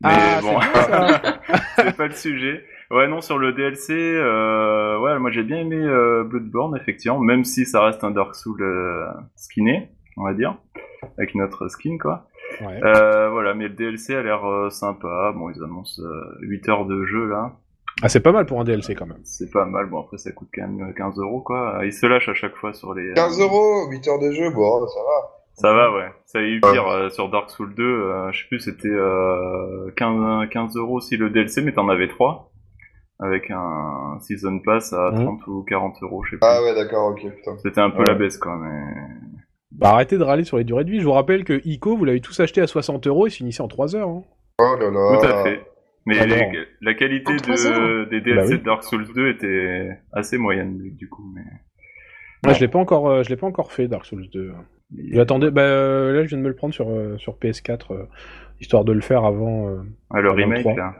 Mais 0.00 0.10
Ah, 0.12 0.40
bon, 0.40 0.60
c'est 1.76 1.96
pas 1.96 2.06
le 2.06 2.14
sujet. 2.14 2.64
Ouais, 2.92 3.08
non, 3.08 3.20
sur 3.20 3.38
le 3.38 3.52
DLC, 3.52 3.92
euh, 3.94 4.98
ouais, 5.00 5.18
moi 5.18 5.30
j'ai 5.30 5.42
bien 5.42 5.56
aimé 5.58 5.76
euh, 5.76 6.24
Bloodborne, 6.24 6.76
effectivement, 6.76 7.18
même 7.18 7.42
si 7.44 7.64
ça 7.64 7.82
reste 7.84 8.04
un 8.04 8.10
Dark 8.10 8.34
Souls 8.36 8.62
euh, 8.62 9.06
skiné, 9.34 9.88
on 10.18 10.24
va 10.24 10.34
dire, 10.34 10.56
avec 11.18 11.34
notre 11.34 11.68
skin, 11.68 11.96
quoi. 11.98 12.28
Ouais. 12.60 12.80
Euh, 12.84 13.30
voilà, 13.30 13.54
mais 13.54 13.64
le 13.68 13.74
DLC 13.74 14.14
a 14.14 14.22
l'air 14.22 14.44
euh, 14.44 14.70
sympa. 14.70 15.32
Bon, 15.36 15.50
ils 15.50 15.62
annoncent 15.62 16.00
euh, 16.02 16.36
8 16.42 16.68
heures 16.68 16.86
de 16.86 17.04
jeu, 17.04 17.26
là. 17.28 17.52
Ah, 18.02 18.08
c'est 18.08 18.20
pas 18.20 18.32
mal 18.32 18.46
pour 18.46 18.60
un 18.60 18.64
DLC 18.64 18.94
quand 18.94 19.06
même. 19.06 19.20
C'est 19.24 19.50
pas 19.50 19.64
mal. 19.66 19.86
Bon, 19.86 20.00
après, 20.00 20.18
ça 20.18 20.32
coûte 20.32 20.48
quand 20.54 20.66
même 20.66 20.92
15 20.94 21.18
euros, 21.18 21.40
quoi. 21.40 21.80
Ils 21.84 21.92
se 21.92 22.06
lâchent 22.06 22.28
à 22.28 22.34
chaque 22.34 22.56
fois 22.56 22.72
sur 22.72 22.94
les... 22.94 23.10
euh, 23.10 23.14
15 23.14 23.40
euros, 23.40 23.86
8 23.90 24.08
heures 24.08 24.18
de 24.18 24.30
jeu, 24.32 24.50
bon, 24.50 24.86
ça 24.86 25.00
va. 25.00 25.28
Ça 25.54 25.72
va, 25.74 25.92
ouais. 25.94 26.08
Ça 26.24 26.38
a 26.38 26.42
eu 26.42 26.60
pire 26.60 26.88
euh, 26.88 27.10
sur 27.10 27.28
Dark 27.30 27.50
Souls 27.50 27.74
2. 27.74 27.82
euh, 27.84 28.32
je 28.32 28.38
sais 28.40 28.48
plus, 28.48 28.60
c'était 28.60 28.88
euh, 28.88 29.90
15, 29.96 30.48
15 30.48 30.76
euros 30.76 31.00
si 31.00 31.16
le 31.18 31.28
DLC, 31.30 31.60
mais 31.62 31.72
t'en 31.72 31.88
avais 31.90 32.08
3. 32.08 32.48
Avec 33.20 33.50
un 33.50 34.18
Season 34.20 34.58
Pass 34.60 34.92
à 34.94 35.10
Mhm. 35.12 35.24
30 35.24 35.46
ou 35.46 35.62
40 35.68 36.02
euros, 36.02 36.24
je 36.24 36.30
sais 36.30 36.36
plus. 36.38 36.48
Ah 36.48 36.60
ouais, 36.62 36.74
d'accord, 36.74 37.10
ok, 37.10 37.20
putain. 37.36 37.56
C'était 37.62 37.80
un 37.80 37.90
peu 37.90 37.98
Ouais. 37.98 38.04
la 38.08 38.14
baisse, 38.14 38.38
quoi, 38.38 38.56
mais... 38.56 38.82
Bah, 39.78 39.90
arrêtez 39.90 40.18
de 40.18 40.22
râler 40.22 40.44
sur 40.44 40.58
les 40.58 40.64
durées 40.64 40.84
de 40.84 40.90
vie. 40.90 41.00
Je 41.00 41.04
vous 41.04 41.12
rappelle 41.12 41.44
que 41.44 41.60
ICO, 41.64 41.96
vous 41.96 42.04
l'avez 42.04 42.20
tous 42.20 42.38
acheté 42.40 42.60
à 42.60 42.66
60 42.66 43.06
euros 43.06 43.26
et 43.26 43.30
finissez 43.30 43.62
en 43.62 43.68
3 43.68 43.96
heures. 43.96 44.08
hein. 44.08 44.22
Oh 44.58 44.76
là 44.78 44.90
là. 44.90 45.18
Tout 45.20 45.26
à 45.26 45.42
fait. 45.44 45.60
Mais 46.04 46.26
les- 46.26 46.66
la 46.80 46.94
qualité 46.94 47.32
de, 47.36 48.04
des 48.10 48.20
DLC 48.20 48.36
Bah 48.42 48.46
oui. 48.50 48.58
de 48.58 48.64
Dark 48.64 48.82
Souls 48.84 49.06
2 49.14 49.28
était 49.28 49.98
assez 50.12 50.36
moyenne 50.36 50.78
du 50.96 51.08
coup. 51.08 51.32
Mais 51.34 51.42
Moi, 52.44 52.54
je 52.54 52.60
l'ai 52.60 52.68
pas 52.68 52.78
encore, 52.80 53.08
euh, 53.08 53.22
je 53.22 53.28
l'ai 53.30 53.36
pas 53.36 53.46
encore 53.46 53.70
fait 53.72 53.86
Dark 53.88 54.04
Souls 54.04 54.28
2. 54.32 54.52
J'attendais, 55.12 55.50
bah 55.52 55.62
euh, 55.62 56.12
là, 56.12 56.22
je 56.24 56.28
viens 56.28 56.38
de 56.38 56.42
me 56.42 56.48
le 56.48 56.56
prendre 56.56 56.74
sur 56.74 56.90
euh, 56.90 57.16
sur 57.18 57.34
PS4 57.38 57.92
euh, 57.94 58.06
histoire 58.60 58.84
de 58.84 58.92
le 58.92 59.00
faire 59.00 59.24
avant. 59.24 59.68
euh, 59.68 59.82
Ah, 60.10 60.20
le 60.20 60.28
Avant 60.30 60.36
le 60.36 60.42
remake 60.44 60.76
là. 60.76 60.92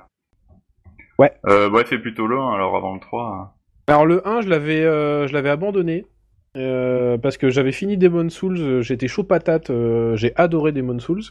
Ouais. 1.18 1.32
Euh, 1.46 1.68
ouais, 1.68 1.84
fait 1.84 1.98
plutôt 1.98 2.26
loin 2.26 2.54
alors 2.54 2.76
avant 2.76 2.94
le 2.94 3.00
3. 3.00 3.24
hein. 3.26 3.50
Alors 3.88 4.06
le 4.06 4.26
1, 4.26 4.40
je 4.42 4.48
l'avais, 4.48 4.84
euh, 4.84 5.26
je 5.26 5.32
l'avais 5.34 5.50
abandonné. 5.50 6.06
Euh, 6.56 7.16
parce 7.16 7.38
que 7.38 7.48
j'avais 7.48 7.72
fini 7.72 7.96
Demon 7.96 8.28
Souls, 8.28 8.58
euh, 8.58 8.82
j'étais 8.82 9.08
chaud 9.08 9.24
patate, 9.24 9.70
euh, 9.70 10.16
j'ai 10.16 10.34
adoré 10.36 10.72
Demon 10.72 10.98
Souls. 10.98 11.22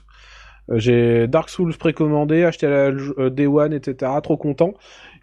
J'ai 0.73 1.27
Dark 1.27 1.49
Souls 1.49 1.75
précommandé, 1.75 2.43
acheté 2.43 2.67
à 2.67 2.91
la 2.91 3.29
Day 3.29 3.47
One, 3.47 3.73
etc. 3.73 4.11
Trop 4.23 4.37
content. 4.37 4.73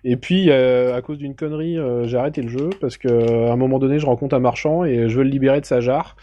Et 0.05 0.17
puis, 0.17 0.51
à 0.51 1.01
cause 1.01 1.17
d'une 1.17 1.35
connerie, 1.35 1.79
j'ai 2.05 2.19
arrêté 2.19 2.43
le 2.43 2.49
jeu 2.49 2.71
parce 2.81 2.99
que 2.99 3.47
à 3.49 3.53
un 3.53 3.57
moment 3.57 3.79
donné, 3.79 3.99
je 3.99 4.05
rencontre 4.05 4.35
un 4.35 4.41
marchand 4.41 4.85
et 4.85 5.09
je 5.09 5.17
veux 5.17 5.23
le 5.23 5.31
libérer 5.31 5.61
de 5.61 5.65
sa 5.65 5.81
jarre. 5.81 6.17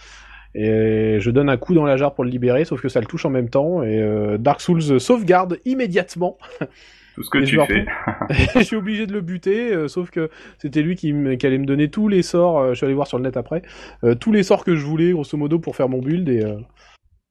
Et 0.54 1.18
je 1.20 1.32
donne 1.32 1.50
un 1.50 1.58
coup 1.58 1.74
dans 1.74 1.86
la 1.86 1.98
jarre 1.98 2.14
pour 2.14 2.24
le 2.24 2.30
libérer, 2.30 2.66
sauf 2.66 2.82
que 2.82 2.90
ça 2.90 3.00
le 3.00 3.08
touche 3.08 3.26
en 3.26 3.32
même 3.32 3.50
temps. 3.50 3.82
Et 3.84 4.38
Dark 4.38 4.62
Souls 4.62 5.00
sauvegarde 5.00 5.60
immédiatement. 5.66 6.38
Tout 7.16 7.24
ce 7.24 7.30
que 7.30 7.38
Et 7.38 7.44
tu 7.46 7.58
fais. 7.62 7.86
je 8.56 8.64
suis 8.64 8.76
obligé 8.76 9.08
de 9.08 9.14
le 9.14 9.22
buter, 9.22 9.74
euh, 9.74 9.88
sauf 9.88 10.12
que 10.12 10.30
c'était 10.58 10.82
lui 10.82 10.96
qui, 10.96 11.12
allait 11.12 11.58
me 11.58 11.66
donner 11.66 11.90
tous 11.90 12.10
les 12.10 12.22
sorts, 12.22 12.60
euh, 12.60 12.70
je 12.72 12.76
suis 12.76 12.86
allé 12.86 12.94
voir 12.94 13.08
sur 13.08 13.18
le 13.18 13.24
net 13.24 13.38
après, 13.38 13.62
euh, 14.04 14.16
tous 14.16 14.34
les 14.34 14.44
sorts 14.44 14.66
que 14.66 14.76
je 14.76 14.86
voulais, 14.86 15.14
grosso 15.14 15.38
modo, 15.38 15.58
pour 15.58 15.78
faire 15.78 15.88
mon 15.88 16.00
build, 16.00 16.28
et 16.28 16.44
euh, 16.44 16.58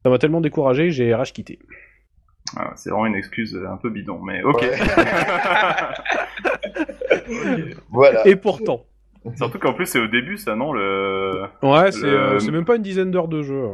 ça 0.02 0.10
m'a 0.10 0.18
tellement 0.18 0.40
découragé, 0.40 0.90
j'ai 0.90 1.14
rage 1.14 1.34
quitté. 1.34 1.58
Ah, 2.56 2.72
c'est 2.76 2.90
vraiment 2.90 3.06
une 3.06 3.14
excuse 3.14 3.58
un 3.70 3.76
peu 3.76 3.90
bidon, 3.90 4.20
mais 4.22 4.42
ok. 4.42 4.62
Ouais. 4.62 4.70
Voilà. 7.90 8.26
Et 8.26 8.36
pourtant. 8.36 8.84
Surtout 9.36 9.58
qu'en 9.58 9.72
plus 9.72 9.86
c'est 9.86 10.00
au 10.00 10.06
début 10.06 10.36
ça, 10.36 10.54
non 10.54 10.72
le. 10.72 11.44
Ouais, 11.62 11.90
c'est 11.92 12.02
Le- 12.02 12.12
euh, 12.12 12.52
même 12.52 12.64
pas 12.64 12.76
une 12.76 12.82
dizaine 12.82 13.10
d'heures 13.10 13.28
de 13.28 13.42
jeu. 13.42 13.70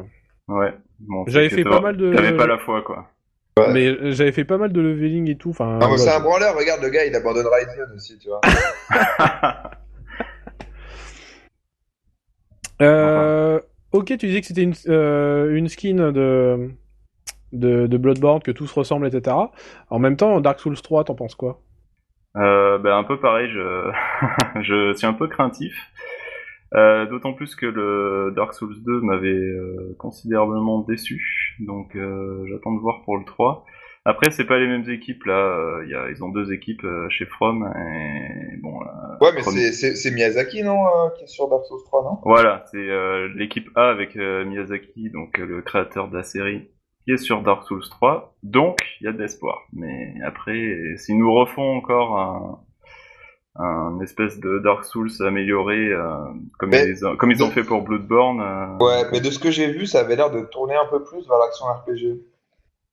Ouais. 0.47 0.73
Bon, 1.01 1.25
J'avais 1.27 1.49
fait 1.49 1.65
pas 1.65 1.81
mal 1.81 1.97
de- 1.97 2.15
T'avais 2.15 2.37
pas 2.37 2.47
la 2.47 2.59
foi 2.59 2.83
quoi. 2.83 3.09
Ouais. 3.59 3.73
Mais 3.73 3.87
euh, 3.89 4.13
j'avais 4.13 4.33
fait 4.33 4.45
pas 4.45 4.59
mal 4.59 4.73
de 4.73 4.81
leveling 4.81 5.29
et 5.29 5.37
tout, 5.37 5.51
enfin... 5.51 5.73
Non, 5.73 5.79
mais 5.79 5.87
voilà, 5.87 5.99
c'est 5.99 6.11
un 6.11 6.21
branleur, 6.21 6.57
regarde 6.57 6.83
le 6.83 6.89
gars, 6.89 7.05
il 7.05 7.15
abandonne 7.15 7.47
Ryzen 7.47 7.93
aussi, 7.95 8.19
tu 8.19 8.29
vois. 8.29 8.41
Euh, 12.83 13.61
ok, 13.93 14.07
tu 14.07 14.27
disais 14.27 14.41
que 14.41 14.47
c'était 14.47 14.63
une, 14.63 14.75
euh, 14.89 15.55
une 15.55 15.69
skin 15.69 16.13
de, 16.13 16.71
de, 17.53 17.87
de 17.87 17.97
Bloodborne, 17.99 18.41
que 18.43 18.51
tout 18.51 18.67
se 18.67 18.75
ressemble, 18.75 19.07
etc. 19.07 19.37
En 19.91 19.99
même 19.99 20.17
temps, 20.17 20.41
Dark 20.41 20.61
Souls 20.61 20.81
3, 20.81 21.05
t'en 21.05 21.15
penses 21.15 21.35
quoi? 21.35 21.61
Euh, 22.37 22.79
ben, 22.79 22.97
un 22.97 23.05
peu 23.05 23.19
pareil, 23.21 23.51
je, 23.53 23.91
je 24.63 24.95
suis 24.95 25.07
un 25.07 25.13
peu 25.13 25.29
craintif. 25.29 25.75
Euh, 26.75 27.05
D'autant 27.07 27.33
plus 27.33 27.57
que 27.57 27.67
le 27.67 28.33
Dark 28.37 28.55
Souls 28.55 28.77
2 28.85 29.01
m'avait 29.01 29.29
euh, 29.29 29.95
considérablement 29.99 30.81
déçu, 30.81 31.40
donc 31.61 31.95
euh, 31.97 32.45
j'attends 32.51 32.75
de 32.75 32.81
voir 32.81 33.03
pour 33.05 33.17
le 33.17 33.25
3. 33.25 33.65
Après, 34.07 34.31
c'est 34.31 34.47
pas 34.47 34.59
les 34.59 34.67
mêmes 34.67 34.89
équipes 34.89 35.25
là. 35.25 35.35
euh, 35.39 35.87
y 35.87 35.95
a, 35.95 36.09
ils 36.11 36.25
ont 36.25 36.31
deux 36.31 36.53
équipes 36.55 36.85
euh, 36.85 37.09
chez 37.11 37.27
From 37.27 37.63
et 37.77 38.57
bon. 38.63 38.81
là, 38.81 39.19
Ouais, 39.21 39.29
mais 39.35 39.43
c'est- 39.43 39.73
c'est 39.73 39.95
c'est 39.95 40.11
Miyazaki, 40.11 40.63
non, 40.63 40.87
euh, 40.87 41.11
qui 41.17 41.25
est 41.25 41.27
sur 41.27 41.49
Dark 41.49 41.65
Souls 41.67 41.83
3, 41.85 42.03
non? 42.05 42.19
Voilà, 42.25 42.65
c'est 42.71 42.79
euh, 42.79 43.29
l'équipe 43.37 43.69
A 43.77 43.91
avec 43.91 44.17
euh, 44.17 44.45
Miyazaki, 44.47 45.11
donc 45.11 45.37
le 45.37 45.61
créateur 45.61 46.09
de 46.09 46.17
la 46.17 46.23
série, 46.23 46.71
qui 47.05 47.13
est 47.13 47.19
sur 47.19 47.43
Dark 47.43 47.63
Souls 47.65 47.83
3. 47.91 48.35
Donc, 48.43 48.79
il 49.01 49.05
y 49.05 49.09
a 49.09 49.13
de 49.13 49.19
l'espoir. 49.19 49.67
Mais 49.75 50.15
après, 50.25 50.95
s'ils 50.97 51.19
nous 51.19 51.33
refont 51.35 51.77
encore 51.77 52.19
un, 52.19 52.61
un 53.63 54.01
espèce 54.01 54.39
de 54.41 54.59
Dark 54.59 54.85
Souls 54.85 55.11
amélioré, 55.21 55.77
euh, 55.89 56.09
comme, 56.59 56.71
Mais- 56.71 56.87
ils, 56.89 57.07
ont- 57.07 57.17
comme 57.17 57.31
ils 57.31 57.43
ont 57.43 57.51
fait 57.51 57.63
pour 57.65 57.83
Bloodborne, 57.83 58.41
euh, 58.41 58.85
Ouais, 58.85 59.05
mais 59.13 59.21
de 59.21 59.31
ce 59.31 59.39
que 59.39 59.51
j'ai 59.51 59.71
vu, 59.71 59.87
ça 59.87 60.01
avait 60.01 60.17
l'air 60.17 60.31
de 60.31 60.41
tourner 60.43 60.75
un 60.77 60.87
peu 60.91 61.03
plus 61.05 61.27
vers 61.29 61.39
l'action 61.39 61.67
RPG. 61.67 61.97
Je 61.97 62.09
sais 62.15 62.19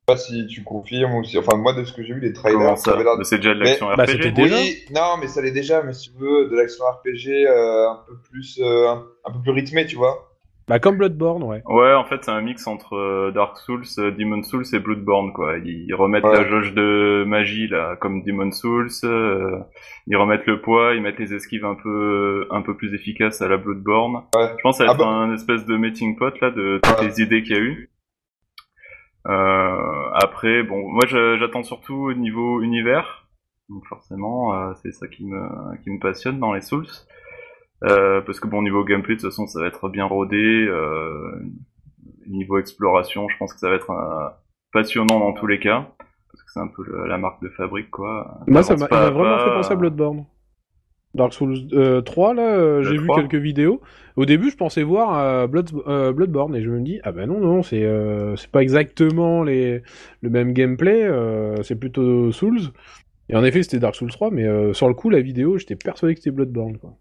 pas 0.05 0.17
si 0.17 0.47
tu 0.47 0.63
confirmes 0.63 1.15
ou 1.15 1.23
si. 1.23 1.37
Enfin, 1.37 1.57
moi, 1.57 1.73
de 1.73 1.83
ce 1.83 1.91
que 1.93 2.01
j'ai 2.03 2.13
vu, 2.13 2.19
les 2.21 2.33
trailers, 2.33 2.57
comment 2.59 2.75
ça 2.77 2.91
ça 2.91 2.91
avait 2.95 3.03
l'air 3.03 3.17
de. 3.17 3.23
C'est 3.23 3.37
déjà 3.37 3.53
de 3.53 3.59
l'action 3.59 3.87
Bah, 3.95 4.03
RPG 4.05 4.31
déjà. 4.33 4.55
Oui, 4.55 4.83
non, 4.95 5.17
mais 5.19 5.27
ça 5.27 5.41
l'est 5.41 5.51
déjà, 5.51 5.83
mais 5.83 5.93
si 5.93 6.11
tu 6.11 6.17
veux, 6.17 6.47
de 6.49 6.55
l'action 6.55 6.85
RPG 6.85 7.45
euh, 7.47 7.89
un 7.89 7.99
peu 8.07 8.15
plus, 8.29 8.59
euh, 8.61 8.87
un, 8.89 9.05
un 9.25 9.31
peu 9.31 9.39
plus 9.41 9.51
rythmé, 9.51 9.85
tu 9.85 9.95
vois. 9.97 10.26
Bah 10.67 10.79
comme 10.79 10.97
Bloodborne, 10.97 11.43
ouais. 11.43 11.61
Ouais, 11.65 11.93
en 11.93 12.03
fait, 12.03 12.25
c'est 12.25 12.31
un 12.31 12.41
mix 12.41 12.67
entre 12.67 12.93
euh, 12.97 13.31
Dark 13.31 13.55
Souls, 13.57 13.85
euh, 13.99 14.11
Demon 14.11 14.43
Souls 14.43 14.65
et 14.73 14.79
Bloodborne, 14.79 15.31
quoi. 15.31 15.57
Ils 15.59 15.93
remettent 15.95 16.25
Ouais. 16.25 16.33
la 16.33 16.45
jauge 16.45 16.73
de 16.73 17.23
magie, 17.25 17.69
là, 17.69 17.95
comme 17.95 18.21
Demon 18.23 18.51
Souls. 18.51 18.89
euh, 19.05 19.59
ils 20.07 20.17
remettent 20.17 20.45
le 20.45 20.59
poids, 20.59 20.93
ils 20.93 21.01
mettent 21.01 21.19
les 21.19 21.33
esquives 21.33 21.63
un 21.63 21.75
peu, 21.75 22.47
un 22.51 22.61
peu 22.61 22.75
plus 22.75 22.93
efficaces 22.93 23.41
à 23.41 23.47
la 23.47 23.55
Bloodborne. 23.55 24.23
Ouais. 24.35 24.49
Je 24.57 24.61
pense 24.61 24.77
que 24.77 24.83
ça 24.83 24.85
va 24.85 24.91
Ah 24.91 24.93
être 24.95 24.99
bah- 24.99 25.07
un 25.09 25.33
espèce 25.33 25.65
de 25.65 25.77
meeting 25.77 26.17
pot, 26.17 26.37
là, 26.41 26.51
de 26.51 26.81
toutes 26.83 26.99
Ouais. 26.99 27.07
les 27.07 27.21
idées 27.21 27.43
qu'il 27.43 27.55
y 27.55 27.59
a 27.59 27.61
eu. 27.61 27.89
Euh, 29.29 30.09
après, 30.15 30.63
bon, 30.63 30.89
moi, 30.91 31.03
j'attends 31.07 31.63
surtout 31.63 31.95
au 31.95 32.13
niveau 32.13 32.61
univers. 32.61 33.25
Donc, 33.69 33.85
forcément, 33.87 34.53
euh, 34.53 34.73
c'est 34.83 34.91
ça 34.91 35.07
qui 35.07 35.25
me, 35.25 35.77
qui 35.83 35.91
me 35.91 35.99
passionne 35.99 36.39
dans 36.39 36.51
les 36.53 36.61
Souls. 36.61 36.87
Euh, 37.83 38.21
parce 38.21 38.39
que 38.39 38.47
bon, 38.47 38.61
niveau 38.61 38.83
gameplay, 38.83 39.15
de 39.15 39.21
toute 39.21 39.29
façon, 39.29 39.45
ça 39.47 39.59
va 39.61 39.67
être 39.67 39.89
bien 39.89 40.05
rodé. 40.05 40.65
Euh, 40.67 41.31
niveau 42.27 42.57
exploration, 42.57 43.27
je 43.29 43.37
pense 43.37 43.53
que 43.53 43.59
ça 43.59 43.69
va 43.69 43.75
être 43.75 43.91
euh, 43.91 44.29
passionnant 44.73 45.19
dans 45.19 45.33
tous 45.33 45.47
les 45.47 45.59
cas. 45.59 45.87
Parce 46.31 46.43
que 46.43 46.51
c'est 46.53 46.59
un 46.59 46.67
peu 46.67 46.83
le- 46.85 47.07
la 47.07 47.17
marque 47.17 47.41
de 47.41 47.49
fabrique, 47.49 47.89
quoi. 47.91 48.39
Moi, 48.47 48.63
ça 48.63 48.75
m'a 48.75 48.87
vraiment 49.09 49.37
fait 49.39 49.51
penser 49.51 49.71
à 49.73 49.75
Bloodborne. 49.75 50.25
Dark 51.13 51.33
Souls 51.33 51.55
euh, 51.73 52.01
3, 52.01 52.33
là, 52.35 52.81
j'ai 52.83 52.97
vu 52.97 53.07
3. 53.07 53.21
quelques 53.21 53.41
vidéos. 53.41 53.81
Au 54.17 54.25
début, 54.25 54.51
je 54.51 54.57
pensais 54.57 54.83
voir 54.83 55.47
Blood, 55.47 55.71
Bloodborne 56.13 56.55
et 56.55 56.61
je 56.61 56.69
me 56.69 56.81
dis, 56.81 56.99
ah 57.03 57.11
bah 57.11 57.25
non, 57.25 57.39
non, 57.39 57.63
c'est 57.63 57.87
c'est 58.35 58.51
pas 58.51 58.61
exactement 58.61 59.41
les, 59.43 59.81
le 60.21 60.29
même 60.29 60.53
gameplay, 60.53 61.09
c'est 61.63 61.79
plutôt 61.79 62.31
Souls. 62.31 62.59
Et 63.29 63.35
en 63.35 63.43
effet, 63.43 63.63
c'était 63.63 63.79
Dark 63.79 63.95
Souls 63.95 64.11
3, 64.11 64.31
mais 64.31 64.73
sur 64.73 64.87
le 64.87 64.93
coup, 64.93 65.09
la 65.09 65.21
vidéo, 65.21 65.57
j'étais 65.57 65.75
persuadé 65.75 66.13
que 66.13 66.19
c'était 66.19 66.35
Bloodborne. 66.35 66.77
Quoi. 66.77 66.93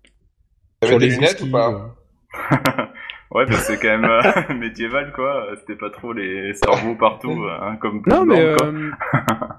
T'avais 0.80 0.98
des 0.98 1.06
les 1.06 1.14
lunettes 1.14 1.30
esquives, 1.32 1.48
ou 1.48 1.52
pas 1.52 1.70
euh. 1.70 2.56
Ouais, 3.32 3.44
parce 3.44 3.66
que 3.66 3.72
c'est 3.72 3.78
quand 3.80 3.98
même 3.98 4.04
euh, 4.04 4.54
médiéval, 4.58 5.12
quoi. 5.12 5.48
C'était 5.58 5.76
pas 5.76 5.90
trop 5.90 6.12
les 6.12 6.54
cerveaux 6.54 6.94
partout, 6.94 7.44
hein, 7.60 7.76
comme 7.76 8.02
Non, 8.06 8.24
mais 8.24 8.40
euh, 8.40 8.56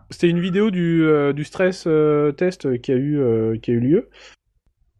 c'était 0.09 0.29
une 0.29 0.39
vidéo 0.39 0.71
du, 0.71 1.03
euh, 1.03 1.33
du 1.33 1.43
stress 1.43 1.83
euh, 1.85 2.31
test 2.31 2.81
qui 2.81 2.91
a, 2.91 2.95
eu, 2.95 3.19
euh, 3.19 3.57
qui 3.61 3.71
a 3.71 3.73
eu 3.73 3.79
lieu. 3.79 4.09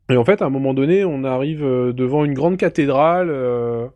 Et 0.09 0.17
en 0.17 0.25
fait, 0.25 0.41
à 0.41 0.45
un 0.45 0.49
moment 0.49 0.73
donné, 0.73 1.05
on 1.05 1.23
arrive 1.23 1.63
devant 1.63 2.23
une 2.25 2.33
grande 2.33 2.57
cathédrale 2.57 3.29
euh, 3.29 3.87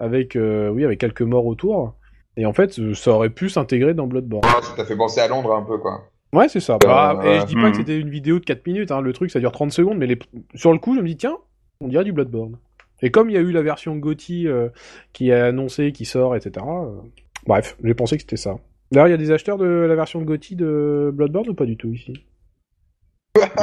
avec, 0.00 0.36
euh, 0.36 0.68
oui, 0.68 0.84
avec 0.84 1.00
quelques 1.00 1.22
morts 1.22 1.46
autour. 1.46 1.94
Et 2.36 2.46
en 2.46 2.52
fait, 2.52 2.78
ça 2.94 3.10
aurait 3.12 3.30
pu 3.30 3.48
s'intégrer 3.48 3.94
dans 3.94 4.06
Bloodborne. 4.06 4.42
Ah, 4.44 4.60
ça 4.62 4.74
t'a 4.76 4.84
fait 4.84 4.96
penser 4.96 5.20
à 5.20 5.28
Londres 5.28 5.54
un 5.54 5.62
peu, 5.62 5.78
quoi. 5.78 6.10
Ouais, 6.32 6.48
c'est 6.48 6.60
ça. 6.60 6.78
Bah, 6.78 7.18
Euh, 7.24 7.36
et 7.36 7.40
je 7.40 7.46
dis 7.46 7.54
pas 7.56 7.70
que 7.70 7.76
c'était 7.76 7.98
une 7.98 8.10
vidéo 8.10 8.38
de 8.38 8.44
4 8.44 8.64
minutes, 8.66 8.92
hein, 8.92 9.00
le 9.00 9.12
truc 9.12 9.30
ça 9.30 9.40
dure 9.40 9.50
30 9.50 9.72
secondes, 9.72 9.98
mais 9.98 10.06
les... 10.06 10.18
sur 10.54 10.72
le 10.72 10.78
coup, 10.78 10.94
je 10.94 11.00
me 11.00 11.06
dis, 11.06 11.16
tiens, 11.16 11.36
on 11.80 11.88
dirait 11.88 12.04
du 12.04 12.12
Bloodborne. 12.12 12.56
Et 13.02 13.10
comme 13.10 13.30
il 13.30 13.32
y 13.32 13.36
a 13.36 13.40
eu 13.40 13.50
la 13.52 13.62
version 13.62 13.96
GOTY 13.96 14.46
euh, 14.46 14.68
qui 15.12 15.32
a 15.32 15.46
annoncé, 15.46 15.92
qui 15.92 16.04
sort, 16.04 16.36
etc. 16.36 16.64
euh, 16.68 17.00
Bref, 17.46 17.76
j'ai 17.82 17.94
pensé 17.94 18.16
que 18.16 18.22
c'était 18.22 18.36
ça. 18.36 18.56
D'ailleurs, 18.92 19.08
il 19.08 19.12
y 19.12 19.14
a 19.14 19.18
des 19.18 19.30
acheteurs 19.30 19.56
de 19.56 19.64
la 19.66 19.94
version 19.94 20.20
GOTY 20.20 20.56
de 20.56 21.10
Bloodborne 21.14 21.48
ou 21.48 21.54
pas 21.54 21.64
du 21.64 21.76
tout 21.76 21.92
ici? 21.92 22.12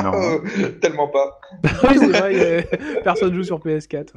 Non. 0.01 0.11
Tellement 0.81 1.09
pas. 1.09 1.39
Oui, 1.63 1.97
c'est 1.97 2.07
vrai, 2.07 2.33
il 2.33 2.39
y 2.39 2.43
a- 2.97 3.01
personne 3.03 3.33
joue 3.33 3.43
sur 3.43 3.59
PS4. 3.59 4.13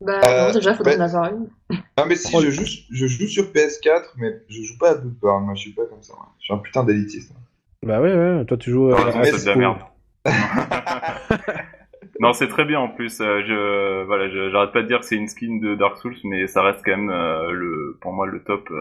Bah, 0.00 0.20
Euh, 0.26 0.48
non, 0.48 0.52
déjà, 0.52 0.74
faudrait 0.74 0.96
en 0.96 1.00
avoir 1.02 1.30
une. 1.32 1.48
Non, 1.96 2.06
mais 2.08 2.16
si, 2.16 2.34
Oh, 2.36 2.40
je 2.42 2.50
joue, 2.50 2.64
je 2.90 3.06
joue 3.06 3.26
sur 3.28 3.44
PS4, 3.52 4.02
mais 4.16 4.40
je 4.48 4.62
joue 4.62 4.76
pas 4.78 4.90
à 4.90 4.94
Bloodborne. 4.96 5.44
Moi, 5.44 5.54
je 5.54 5.60
suis 5.60 5.72
pas 5.72 5.86
comme 5.86 6.02
ça. 6.02 6.14
Je 6.40 6.44
suis 6.46 6.54
un 6.54 6.58
putain 6.58 6.82
d'élitiste. 6.82 7.32
Bah 7.86 8.00
ouais, 8.00 8.14
ouais, 8.14 8.44
toi 8.46 8.56
tu 8.56 8.70
joues 8.70 8.90
à... 8.92 8.96
Ah, 8.98 9.10
non, 9.12 9.18
mais 9.18 9.24
c'est 9.30 9.44
de 9.44 9.46
la 9.46 9.50
Asco. 9.52 9.58
merde. 9.60 9.78
non, 12.24 12.32
c'est 12.32 12.48
très 12.48 12.64
bien 12.64 12.80
en 12.80 12.88
plus. 12.88 13.20
euh, 13.20 13.42
je, 13.46 14.04
voilà, 14.04 14.28
j'arrête 14.50 14.72
pas 14.72 14.82
de 14.82 14.86
dire 14.88 15.00
que 15.00 15.04
c'est 15.06 15.16
une 15.16 15.28
skin 15.28 15.58
de 15.62 15.74
Dark 15.74 15.96
Souls, 15.98 16.16
mais 16.24 16.46
ça 16.46 16.62
reste 16.62 16.80
quand 16.84 16.96
même 16.96 17.10
euh, 17.10 17.50
le, 17.52 17.98
pour 18.00 18.12
moi 18.12 18.26
le 18.26 18.42
top 18.42 18.68
euh, 18.70 18.80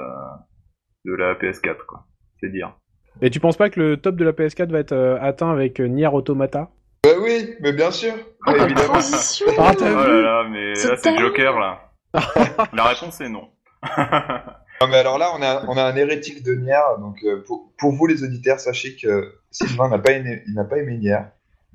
de 1.05 1.13
la 1.13 1.35
PS4, 1.35 1.85
quoi. 1.87 2.05
C'est 2.39 2.49
dire. 2.49 2.73
Et 3.21 3.29
tu 3.29 3.39
penses 3.39 3.57
pas 3.57 3.69
que 3.69 3.79
le 3.79 3.97
top 3.97 4.15
de 4.15 4.25
la 4.25 4.31
PS4 4.31 4.69
va 4.71 4.79
être 4.79 4.91
euh, 4.93 5.17
atteint 5.21 5.51
avec 5.51 5.79
euh, 5.79 5.85
Nier 5.87 6.07
Automata? 6.07 6.69
Bah 7.03 7.11
oui, 7.21 7.53
mais 7.61 7.73
bien 7.73 7.91
sûr. 7.91 8.13
Oh, 8.47 8.51
Ouais, 8.51 8.57
quelle 8.57 8.65
évidemment. 8.71 8.93
transition 8.93 9.45
Ah, 9.59 9.71
Oh 9.79 9.83
là 9.83 10.21
là, 10.21 10.47
mais 10.49 10.73
là 10.73 10.95
c'est 10.97 11.17
Joker 11.19 11.59
là. 11.59 11.91
la 12.73 12.83
réponse 12.85 13.19
est 13.21 13.29
non. 13.29 13.49
Non, 14.81 14.89
mais 14.89 14.97
alors 14.97 15.17
là, 15.17 15.29
on 15.37 15.41
a, 15.41 15.63
on 15.69 15.77
a 15.77 15.83
un 15.83 15.95
hérétique 15.95 16.43
de 16.43 16.55
Nier. 16.55 16.75
Donc, 16.99 17.17
euh, 17.23 17.41
pour, 17.47 17.71
pour 17.77 17.93
vous, 17.93 18.05
les 18.05 18.21
auditeurs, 18.23 18.59
sachez 18.59 18.97
que 19.01 19.33
Sylvain 19.49 19.87
n'a 19.87 19.99
pas, 19.99 20.11
aimé- 20.11 20.41
il 20.45 20.55
n'a 20.55 20.65
pas 20.65 20.77
aimé 20.77 20.97
Nier. 20.97 21.19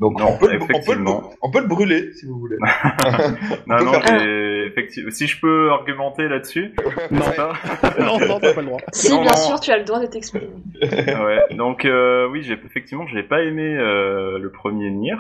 Donc 0.01 0.19
Non, 0.21 0.27
on, 0.31 0.39
peut, 0.39 0.53
le- 0.53 0.63
on, 0.63 0.67
peut 0.67 0.73
le, 0.73 0.79
effectivement. 0.81 1.31
on 1.43 1.51
peut 1.51 1.61
le 1.61 1.67
brûler 1.67 2.13
si 2.13 2.27
vous 2.27 2.39
voulez. 2.39 2.57
Non, 3.67 3.85
non, 3.85 3.93
mais 4.11 4.67
effectivement, 4.67 5.11
si 5.11 5.27
je 5.27 5.41
peux 5.41 5.71
argumenter 5.71 6.29
là-dessus, 6.29 6.73
Non. 7.11 7.21
non, 7.99 8.19
non, 8.27 8.39
t'as 8.41 8.55
pas 8.55 8.61
le 8.61 8.67
droit. 8.69 8.81
Si, 8.93 9.11
Non, 9.11 9.23
bien 9.23 9.31
non. 9.33 9.37
sûr, 9.37 9.61
tu 9.61 9.71
as 9.73 9.79
le 9.79 9.85
droit 9.85 10.01
de 10.01 10.07
t'exprimer. 10.07 10.47
ouais. 10.83 11.57
Donc 11.57 11.85
euh, 11.85 12.29
oui, 12.31 12.43
j'ai 12.43 12.55
effectivement, 12.55 13.07
j'ai 13.09 13.23
pas 13.25 13.43
aimé 13.43 13.77
euh, 13.77 14.39
le 14.39 14.51
premier 14.53 14.91
Nier 14.91 15.15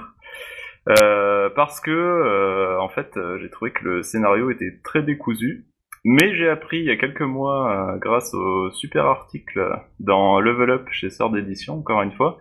euh, 0.88 1.50
parce 1.54 1.80
que 1.80 1.90
euh, 1.90 2.80
en 2.80 2.88
fait, 2.88 3.16
euh, 3.16 3.38
j'ai 3.40 3.50
trouvé 3.50 3.72
que 3.72 3.84
le 3.84 4.02
scénario 4.02 4.50
était 4.50 4.78
très 4.84 5.02
décousu. 5.02 5.64
Mais 6.04 6.32
j'ai 6.36 6.48
appris 6.48 6.78
il 6.78 6.84
y 6.84 6.90
a 6.92 6.96
quelques 6.96 7.20
mois, 7.22 7.72
euh, 7.94 7.98
grâce 7.98 8.32
au 8.32 8.70
super 8.70 9.04
article 9.06 9.68
dans 9.98 10.38
Level 10.38 10.70
Up 10.70 10.86
chez 10.92 11.10
Sœur 11.10 11.28
d'édition, 11.30 11.74
encore 11.78 12.02
une 12.02 12.12
fois. 12.12 12.38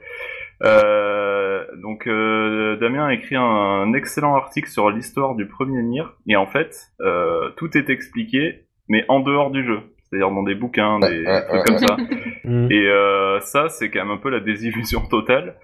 Euh, 0.63 1.65
donc 1.81 2.07
euh, 2.07 2.77
Damien 2.77 3.05
a 3.07 3.13
écrit 3.13 3.35
un 3.35 3.93
excellent 3.93 4.35
article 4.35 4.69
sur 4.69 4.89
l'histoire 4.89 5.35
du 5.35 5.47
premier 5.47 5.81
Nier, 5.83 6.03
et 6.27 6.35
en 6.35 6.47
fait, 6.47 6.75
euh, 7.01 7.49
tout 7.57 7.77
est 7.77 7.89
expliqué, 7.89 8.65
mais 8.89 9.05
en 9.07 9.19
dehors 9.19 9.51
du 9.51 9.63
jeu. 9.65 9.79
C'est-à-dire 10.09 10.31
dans 10.31 10.43
des 10.43 10.55
bouquins, 10.55 10.99
des 10.99 11.05
Ouais, 11.07 11.27
ouais, 11.27 11.41
trucs 11.47 11.53
ouais. 11.53 11.63
comme 11.65 11.77
ça. 11.79 11.97
Mm. 12.45 12.71
Et 12.71 12.87
euh, 12.87 13.41
ça, 13.41 13.67
c'est 13.67 13.89
quand 13.91 13.99
même 14.05 14.11
un 14.11 14.17
peu 14.21 14.29
la 14.29 14.39
désillusion 14.39 15.01
totale, 15.09 15.57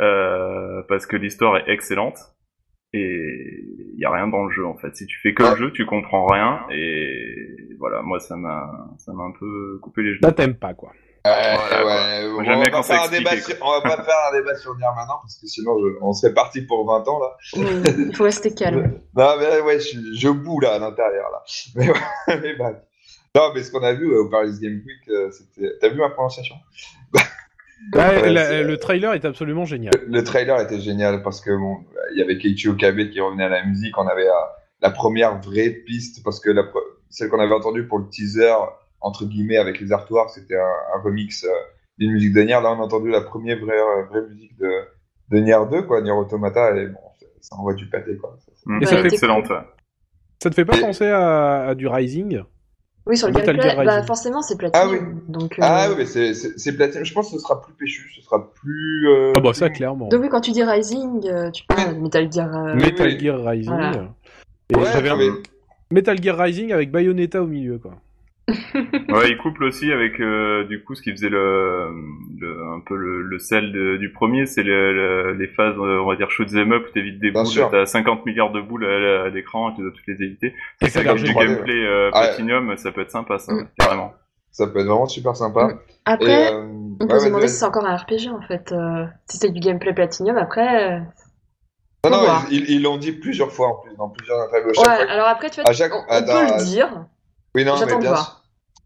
euh, 0.00 0.80
parce 0.88 1.04
que 1.04 1.16
l'histoire 1.16 1.56
est 1.56 1.68
excellente 1.68 2.18
et 2.92 3.64
il 3.94 3.98
y 3.98 4.04
a 4.04 4.12
rien 4.12 4.28
dans 4.28 4.44
le 4.44 4.50
jeu 4.52 4.64
en 4.64 4.76
fait. 4.76 4.94
Si 4.94 5.06
tu 5.06 5.18
fais 5.20 5.34
que 5.34 5.42
Ah. 5.42 5.50
le 5.50 5.56
jeu, 5.56 5.72
tu 5.72 5.86
comprends 5.86 6.26
rien 6.26 6.60
et 6.70 7.26
voilà, 7.80 8.02
moi 8.02 8.20
ça 8.20 8.36
m'a 8.36 8.70
ça 8.98 9.12
m'a 9.12 9.24
un 9.24 9.32
peu 9.32 9.78
coupé 9.82 10.02
les 10.02 10.10
genoux. 10.12 10.20
Là, 10.22 10.30
t'aimes 10.30 10.54
pas, 10.54 10.72
quoi. 10.74 10.92
Ouais, 11.24 11.54
Voilà, 11.54 11.84
ouais, 11.84 12.28
Moi, 12.28 12.44
on, 12.56 12.70
va 12.70 12.82
faire 12.82 13.02
un 13.02 13.08
débat 13.08 13.36
sur, 13.40 13.54
on 13.60 13.72
va 13.72 13.80
pas 13.82 14.02
faire 14.02 14.14
un 14.32 14.38
débat 14.38 14.56
sur 14.56 14.74
maintenant 14.74 15.18
parce 15.22 15.36
que 15.38 15.46
sinon 15.46 15.78
je- 15.78 15.98
on 16.00 16.12
serait 16.14 16.32
parti 16.32 16.62
pour 16.62 16.86
20 16.86 17.06
ans 17.08 17.20
là. 17.20 17.36
Oui, 17.56 17.66
il 18.08 18.16
faut 18.16 18.24
rester 18.24 18.54
calme. 18.54 19.00
Non 19.16 19.34
mais 19.38 19.60
ouais, 19.60 19.80
je, 19.80 19.98
je 20.16 20.28
boue 20.30 20.60
là 20.60 20.74
à 20.74 20.78
l'intérieur 20.78 21.28
là. 21.30 21.42
Mais, 21.74 21.88
ouais, 21.90 21.96
mais 22.42 22.54
bref. 22.56 22.76
Non 23.34 23.52
mais 23.54 23.62
ce 23.62 23.70
qu'on 23.70 23.82
a 23.82 23.92
vu 23.92 24.10
euh, 24.10 24.22
au 24.22 24.28
Paris 24.30 24.52
Game 24.60 24.80
Week, 24.86 25.08
euh, 25.10 25.30
c'était. 25.30 25.72
T'as 25.80 25.88
vu 25.90 25.98
ma 25.98 26.08
prononciation? 26.10 26.56
Ouais, 27.94 28.30
la- 28.30 28.62
le 28.62 28.76
trailer 28.76 29.14
est 29.14 29.24
absolument 29.24 29.64
génial. 29.64 29.94
Le 30.06 30.22
trailer 30.22 30.60
était 30.60 30.80
génial 30.80 31.22
parce 31.22 31.40
que 31.40 31.50
bon, 31.50 31.78
il 32.12 32.18
y 32.18 32.22
avait 32.22 32.36
Keiichi 32.36 32.68
Okabe 32.68 33.08
qui 33.10 33.20
revenait 33.20 33.44
à 33.44 33.48
la 33.48 33.64
musique. 33.64 33.96
On 33.96 34.06
avait 34.06 34.28
euh, 34.28 34.32
la 34.82 34.90
première 34.90 35.40
vraie 35.40 35.70
piste 35.70 36.22
parce 36.22 36.40
que 36.40 36.50
la, 36.50 36.62
celle 37.08 37.30
qu'on 37.30 37.40
avait 37.40 37.54
entendue 37.54 37.86
pour 37.86 37.98
le 37.98 38.08
teaser 38.10 38.52
entre 39.00 39.24
guillemets 39.24 39.56
avec 39.56 39.80
les 39.80 39.92
artworks, 39.92 40.30
c'était 40.30 40.56
un, 40.58 40.96
un 40.96 41.00
remix 41.02 41.44
euh, 41.44 41.48
d'une 41.98 42.12
musique 42.12 42.32
de 42.34 42.40
Nier. 42.42 42.52
Là, 42.62 42.72
on 42.72 42.80
a 42.80 42.84
entendu 42.84 43.10
la 43.10 43.20
première 43.22 43.58
vraie, 43.58 43.78
euh, 43.78 44.04
vraie 44.10 44.26
musique 44.28 44.56
de, 44.58 44.70
de 45.30 45.38
Nier 45.38 45.56
2, 45.70 45.82
quoi, 45.82 46.00
Nier 46.02 46.12
Automata, 46.12 46.76
et 46.76 46.86
bon, 46.86 46.98
ça, 47.18 47.26
ça 47.40 47.56
envoie 47.56 47.74
du 47.74 47.88
pâté, 47.88 48.16
quoi. 48.16 48.36
Et 48.80 48.84
ça 48.86 48.96
c'est 48.96 49.02
fait- 49.02 49.08
excellente. 49.14 49.48
ouais. 49.48 49.56
Ça 50.42 50.48
te 50.50 50.54
fait 50.54 50.64
pas 50.64 50.78
penser 50.78 51.06
à, 51.06 51.68
à 51.68 51.74
du 51.74 51.86
Rising? 51.86 52.42
Oui, 53.06 53.16
sur 53.16 53.28
le 53.28 53.32
Metal 53.34 53.60
Gear 53.60 53.76
bah, 53.76 53.92
Rising. 53.92 54.06
forcément, 54.06 54.42
c'est 54.42 54.56
platine. 54.58 54.80
Ah 54.82 54.88
oui. 54.88 54.98
Donc, 55.28 55.52
euh, 55.58 55.62
Ah 55.62 55.86
oui, 55.88 55.94
mais 55.98 56.06
c'est, 56.06 56.32
c'est, 56.34 56.58
c'est 56.58 56.76
platine. 56.76 57.04
Je 57.04 57.12
pense 57.14 57.30
que 57.30 57.36
ce 57.36 57.42
sera 57.42 57.60
plus 57.60 57.72
péchu, 57.74 58.10
ce 58.14 58.20
sera 58.22 58.52
plus. 58.52 59.08
euh, 59.08 59.32
Ah 59.36 59.40
bah 59.40 59.52
ça, 59.54 59.68
clairement. 59.70 60.08
donc 60.08 60.20
oui, 60.20 60.28
quand 60.28 60.40
tu 60.42 60.50
dis 60.52 60.62
Rising, 60.62 61.26
euh, 61.26 61.50
tu 61.50 61.64
parles 61.66 61.94
de 61.94 62.00
Metal 62.00 62.30
Gear. 62.32 62.54
euh, 62.56 62.74
Metal. 62.74 63.18
Gear 63.18 63.42
Rising. 63.44 63.72
Voilà. 63.72 64.08
Et 64.70 64.76
Ouais, 64.76 64.84
j'avais 64.92 65.08
un 65.08 65.16
mais- 65.16 65.28
Metal 65.90 66.22
Gear 66.22 66.38
Rising 66.38 66.72
avec 66.72 66.90
Bayonetta 66.90 67.42
au 67.42 67.46
milieu, 67.46 67.78
quoi. 67.78 67.92
Ouais, 69.08 69.30
il 69.30 69.36
couple 69.38 69.64
aussi 69.64 69.90
avec 69.92 70.20
euh, 70.20 70.64
du 70.64 70.82
coup 70.84 70.94
ce 70.94 71.02
qui 71.02 71.10
faisait 71.10 71.28
le, 71.28 71.88
le 72.38 72.62
un 72.74 72.80
peu 72.80 72.96
le, 72.96 73.22
le 73.22 73.38
sel 73.38 73.72
de- 73.72 73.96
du 73.96 74.12
premier, 74.12 74.46
c'est 74.46 74.62
le- 74.62 74.92
le- 74.92 75.32
les 75.34 75.48
phases 75.48 75.74
euh, 75.78 76.00
on 76.00 76.06
va 76.08 76.16
dire 76.16 76.30
shoot 76.30 76.48
them 76.48 76.72
up 76.72 76.84
où 76.88 76.92
t'évites 76.92 77.18
des 77.20 77.30
Bien 77.30 77.42
boules, 77.42 77.68
t'as 77.70 77.86
50 77.86 78.24
milliards 78.26 78.52
de 78.52 78.60
boules 78.60 78.84
à, 78.86 79.24
à 79.24 79.28
l'écran 79.28 79.70
et 79.70 79.74
tu 79.76 79.82
dois 79.82 79.90
toutes 79.90 80.06
les 80.06 80.22
éviter. 80.24 80.48
Et 80.48 80.86
C'est 80.86 80.90
ça 80.90 81.04
garde 81.04 81.18
du 81.18 81.24
3D, 81.24 81.46
gameplay 81.46 81.74
euh, 81.84 82.10
Ah, 82.12 82.20
ouais. 82.20 82.26
platinum, 82.28 82.76
ça 82.76 82.92
peut 82.92 83.00
être 83.02 83.10
sympa 83.10 83.38
ça, 83.38 83.52
Mm. 83.52 83.68
carrément. 83.78 84.14
Ça 84.52 84.66
peut 84.66 84.80
être 84.80 84.86
vraiment 84.86 85.06
super 85.06 85.36
sympa. 85.36 85.64
Mm. 85.68 85.78
Après, 86.06 86.32
Et, 86.32 86.52
euh, 86.52 86.66
on 87.00 87.06
peut 87.06 87.12
ouais, 87.14 87.20
se 87.20 87.26
demander 87.26 87.48
si 87.48 87.56
c'est 87.56 87.64
encore 87.64 87.86
un 87.86 87.96
RPG 87.96 88.28
en 88.32 88.40
fait. 88.42 88.72
euh, 88.72 89.06
si 89.28 89.38
c'est 89.38 89.50
du 89.50 89.60
gameplay 89.60 89.92
platinum, 89.94 90.36
après. 90.36 90.92
euh, 90.92 90.98
Non, 92.04 92.10
non, 92.10 92.24
ils 92.50 92.82
l'ont 92.82 92.96
dit 92.96 93.12
plusieurs 93.12 93.52
fois 93.52 93.68
en 93.68 93.74
plus, 93.76 93.94
dans 93.96 94.08
plusieurs 94.08 94.40
interviews. 94.40 94.68
Ouais, 94.70 94.74
fois- 94.74 95.10
alors 95.10 95.26
après, 95.28 95.50
tu 95.50 95.60
vois, 95.60 95.68
à 95.70 95.72
chaque- 95.72 95.94
on, 95.94 95.98
on 96.08 96.20
peut 96.22 96.56
le 96.58 96.64
dire. 96.64 96.88
Oui, 97.54 97.64
non, 97.64 97.74
J'attends 97.76 97.96
mais 97.96 98.00
bien 98.00 98.10
voir. 98.10 98.24
sûr. 98.24 98.39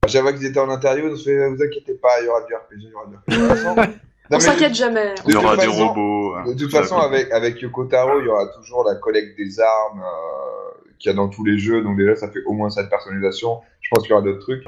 À 0.04 0.06
chaque 0.06 0.22
fois 0.22 0.32
qu'ils 0.32 0.46
étaient 0.46 0.60
en 0.60 0.68
interview, 0.70 1.06
on 1.10 1.16
se 1.16 1.24
fait, 1.24 1.48
vous 1.48 1.62
inquiétez 1.62 1.94
pas, 1.94 2.20
il 2.20 2.26
y 2.26 2.28
aura 2.28 2.42
du 2.42 2.54
RPG, 2.54 2.74
il 2.76 2.90
y 2.90 2.94
aura 2.94 3.06
du 3.06 3.16
RPG. 3.16 3.30
De 3.30 3.34
toute 3.36 3.48
façon- 3.56 3.74
Non, 4.30 4.36
On 4.36 4.40
s'inquiète 4.40 4.74
jamais. 4.74 5.14
de 5.14 5.20
Il 5.26 5.32
y 5.34 5.36
aura 5.36 5.56
des 5.56 5.66
façon- 5.66 5.88
robots. 5.88 6.34
De 6.46 6.54
toute 6.58 6.70
ça, 6.70 6.82
façon, 6.82 6.96
avec, 6.96 7.30
avec 7.30 7.60
Yoko 7.60 7.84
Taro, 7.84 8.20
il 8.20 8.24
y 8.26 8.28
aura 8.28 8.46
toujours 8.48 8.84
la 8.84 8.94
collecte 8.96 9.36
des 9.36 9.60
armes 9.60 10.00
euh, 10.02 10.80
qu'il 10.98 11.10
y 11.10 11.14
a 11.14 11.16
dans 11.16 11.28
tous 11.28 11.44
les 11.44 11.58
jeux. 11.58 11.82
Donc 11.82 11.96
déjà, 11.98 12.16
ça 12.16 12.30
fait 12.30 12.42
au 12.46 12.52
moins 12.52 12.70
cette 12.70 12.88
personnalisation. 12.88 13.60
Je 13.82 13.88
pense 13.90 14.02
qu'il 14.04 14.10
y 14.10 14.12
aura 14.14 14.22
d'autres 14.22 14.40
trucs. 14.40 14.64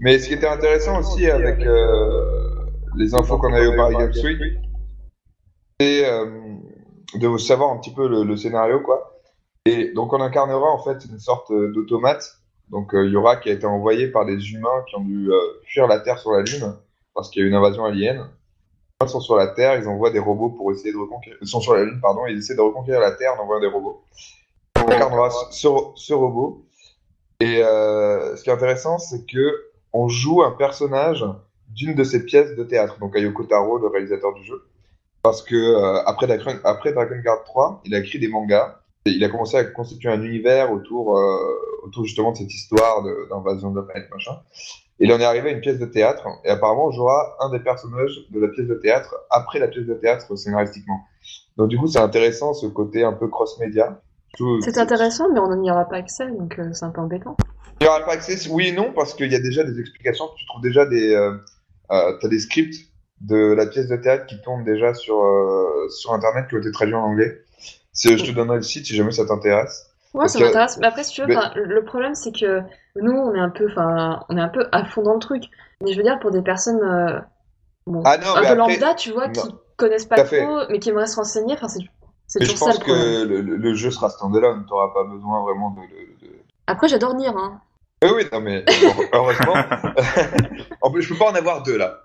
Mais 0.00 0.18
ce 0.20 0.28
qui 0.28 0.34
était 0.34 0.46
intéressant 0.46 1.00
aussi 1.00 1.28
avec 1.28 1.60
euh, 1.66 2.24
les 2.96 3.14
infos 3.14 3.36
qu'on 3.38 3.52
a 3.52 3.60
eu 3.62 3.66
au 3.68 3.76
Paris 3.76 3.94
Games 3.98 4.12
Week, 4.24 4.38
c'est 5.80 6.08
euh, 6.08 6.26
de 7.14 7.36
savoir 7.38 7.70
un 7.72 7.78
petit 7.78 7.92
peu 7.92 8.08
le, 8.08 8.22
le 8.22 8.36
scénario, 8.36 8.80
quoi. 8.80 9.20
Et 9.66 9.92
donc, 9.92 10.12
on 10.12 10.20
incarnera 10.20 10.70
en 10.70 10.78
fait 10.82 11.04
une 11.10 11.18
sorte 11.18 11.52
d'automate. 11.52 12.36
Donc, 12.70 12.94
euh, 12.94 13.06
il 13.06 13.12
y 13.12 13.16
aura 13.16 13.36
qui 13.36 13.50
a 13.50 13.52
été 13.52 13.66
envoyé 13.66 14.08
par 14.08 14.24
des 14.24 14.52
humains 14.52 14.84
qui 14.88 14.96
ont 14.96 15.04
dû 15.04 15.30
euh, 15.30 15.38
fuir 15.64 15.86
la 15.86 16.00
Terre 16.00 16.18
sur 16.18 16.32
la 16.32 16.42
Lune 16.42 16.74
parce 17.14 17.30
qu'il 17.30 17.42
y 17.42 17.44
a 17.44 17.46
eu 17.46 17.50
une 17.50 17.56
invasion 17.56 17.84
alien. 17.84 18.28
Ils 19.02 19.08
sont 19.08 19.20
sur 19.20 19.36
la 19.36 19.48
Terre, 19.48 19.78
ils 19.78 19.88
envoient 19.88 20.10
des 20.10 20.18
robots 20.18 20.50
pour 20.50 20.70
essayer 20.72 20.92
de 20.92 20.98
reconquérir. 20.98 21.38
Ils 21.40 21.48
sont 21.48 21.60
sur 21.60 21.74
la 21.74 21.84
Lune, 21.84 22.00
pardon, 22.00 22.26
ils 22.26 22.38
essaient 22.38 22.54
de 22.54 22.60
reconquérir 22.60 23.00
la 23.00 23.12
Terre 23.12 23.34
en 23.38 23.42
envoyant 23.42 23.60
des 23.60 23.66
robots. 23.66 24.04
On 24.76 24.88
incarnera 24.88 25.30
ce, 25.50 25.68
ce 25.94 26.14
robot. 26.14 26.64
Et 27.40 27.62
euh, 27.62 28.36
ce 28.36 28.42
qui 28.42 28.50
est 28.50 28.52
intéressant, 28.52 28.98
c'est 28.98 29.26
que 29.26 29.70
on 29.92 30.08
joue 30.08 30.42
un 30.42 30.52
personnage 30.52 31.24
d'une 31.68 31.94
de 31.94 32.04
ces 32.04 32.24
pièces 32.24 32.54
de 32.54 32.64
théâtre, 32.64 32.98
donc 33.00 33.16
Ayoko 33.16 33.44
Taro, 33.44 33.78
le 33.78 33.88
réalisateur 33.88 34.34
du 34.34 34.44
jeu. 34.44 34.62
Parce 35.22 35.42
que 35.42 35.54
euh, 35.54 36.02
après, 36.04 36.26
Dragon, 36.26 36.58
après 36.64 36.92
Dragon 36.92 37.18
Guard 37.22 37.44
3, 37.44 37.82
il 37.84 37.94
a 37.94 37.98
écrit 37.98 38.18
des 38.18 38.28
mangas. 38.28 38.79
Il 39.06 39.24
a 39.24 39.28
commencé 39.28 39.56
à 39.56 39.64
constituer 39.64 40.10
un 40.10 40.22
univers 40.22 40.72
autour, 40.72 41.16
euh, 41.16 41.38
autour 41.84 42.04
justement 42.04 42.32
de 42.32 42.36
cette 42.36 42.52
histoire 42.52 43.02
d'invasion 43.30 43.70
de, 43.70 43.80
la 43.80 43.86
planète, 43.86 44.10
machin. 44.10 44.38
Et 44.98 45.04
il 45.04 45.12
en 45.12 45.18
est 45.18 45.24
arrivé 45.24 45.48
à 45.48 45.52
une 45.52 45.60
pièce 45.60 45.78
de 45.78 45.86
théâtre, 45.86 46.28
et 46.44 46.50
apparemment 46.50 46.86
on 46.88 46.90
jouera 46.90 47.36
un 47.40 47.50
des 47.50 47.60
personnages 47.60 48.26
de 48.30 48.40
la 48.40 48.48
pièce 48.48 48.66
de 48.66 48.74
théâtre 48.74 49.16
après 49.30 49.58
la 49.58 49.68
pièce 49.68 49.86
de 49.86 49.94
théâtre 49.94 50.36
scénaristiquement. 50.36 51.00
Donc 51.56 51.68
du 51.68 51.78
coup 51.78 51.86
c'est 51.86 51.98
intéressant 51.98 52.52
ce 52.52 52.66
côté 52.66 53.02
un 53.02 53.14
peu 53.14 53.28
cross-média. 53.28 54.02
C'est 54.60 54.78
intéressant, 54.78 55.28
mais 55.32 55.40
on 55.40 55.56
n'y 55.56 55.70
aura 55.70 55.86
pas 55.86 55.96
accès, 55.96 56.30
donc 56.30 56.58
euh, 56.58 56.70
c'est 56.72 56.84
un 56.84 56.90
peu 56.90 57.00
embêtant. 57.00 57.36
Il 57.80 57.84
n'y 57.84 57.88
aura 57.88 58.00
pas 58.00 58.12
accès, 58.12 58.36
oui 58.50 58.68
et 58.68 58.72
non, 58.72 58.92
parce 58.94 59.14
qu'il 59.14 59.32
y 59.32 59.34
a 59.34 59.40
déjà 59.40 59.64
des 59.64 59.80
explications, 59.80 60.26
tu 60.36 60.44
trouves 60.46 60.62
déjà 60.62 60.84
des... 60.84 61.14
Euh, 61.14 61.32
euh, 61.90 62.12
t'as 62.20 62.28
des 62.28 62.38
scripts 62.38 62.76
de 63.20 63.52
la 63.54 63.66
pièce 63.66 63.88
de 63.88 63.96
théâtre 63.96 64.26
qui 64.26 64.40
tournent 64.42 64.64
déjà 64.64 64.94
sur, 64.94 65.22
euh, 65.22 65.88
sur 65.88 66.12
Internet, 66.12 66.48
qui 66.48 66.56
ont 66.56 66.58
été 66.58 66.70
traduits 66.70 66.94
en 66.94 67.04
anglais. 67.04 67.42
Je 67.94 68.24
te 68.24 68.30
donnerai 68.32 68.56
le 68.56 68.62
site 68.62 68.86
si 68.86 68.94
jamais 68.96 69.12
ça 69.12 69.26
t'intéresse. 69.26 69.86
Ouais, 70.14 70.22
Parce 70.22 70.32
ça 70.32 70.38
que- 70.40 70.44
m'intéresse. 70.44 70.78
Mais 70.78 70.86
après, 70.86 71.04
si 71.04 71.12
tu 71.14 71.20
veux, 71.22 71.28
Mais- 71.28 71.36
le 71.54 71.84
problème, 71.84 72.14
c'est 72.14 72.32
que 72.32 72.60
nous, 72.96 73.12
on 73.12 73.34
est 73.34 73.38
un 73.40 73.50
peu, 73.50 73.66
enfin, 73.70 74.20
on 74.28 74.36
est 74.36 74.40
un 74.40 74.48
peu 74.48 74.66
à 74.72 74.84
fond 74.84 75.02
dans 75.02 75.14
le 75.14 75.20
truc. 75.20 75.44
Mais 75.82 75.92
je 75.92 75.96
veux 75.96 76.02
dire, 76.02 76.18
pour 76.20 76.30
des 76.30 76.42
personnes, 76.42 76.82
euh, 76.82 77.20
bon, 77.86 78.02
Ah 78.04 78.18
non, 78.18 78.30
un 78.30 78.32
peu 78.34 78.38
après- 78.46 78.54
lambda, 78.56 78.94
tu 78.94 79.12
vois, 79.12 79.28
qui 79.28 79.46
non. 79.46 79.58
connaissent 79.76 80.06
pas 80.06 80.22
trop, 80.24 80.60
mais 80.68 80.78
qui 80.78 80.88
aimeraient 80.90 81.06
se 81.06 81.16
renseigner, 81.16 81.54
enfin, 81.54 81.68
c'est, 81.68 81.80
c'est 82.26 82.40
Mais 82.40 82.46
je 82.46 82.52
toujours 82.52 82.68
ça 82.72 82.74
pense 82.74 82.84
que 82.84 83.24
le, 83.24 83.74
jeu 83.74 83.90
sera 83.90 84.10
standalone, 84.10 84.66
t'auras 84.68 84.92
pas 84.92 85.04
besoin 85.04 85.42
vraiment 85.42 85.70
de... 85.70 85.80
de, 85.80 86.26
de... 86.26 86.34
Après, 86.66 86.88
j'adore 86.88 87.14
Nier, 87.14 87.28
hein. 87.28 87.60
Oui, 88.02 88.10
oui, 88.16 88.24
non 88.32 88.40
mais 88.40 88.64
heureusement. 89.12 89.54
en 90.82 90.90
plus, 90.90 91.02
je 91.02 91.12
peux 91.12 91.18
pas 91.18 91.30
en 91.30 91.34
avoir 91.34 91.62
deux 91.62 91.76
là. 91.76 92.00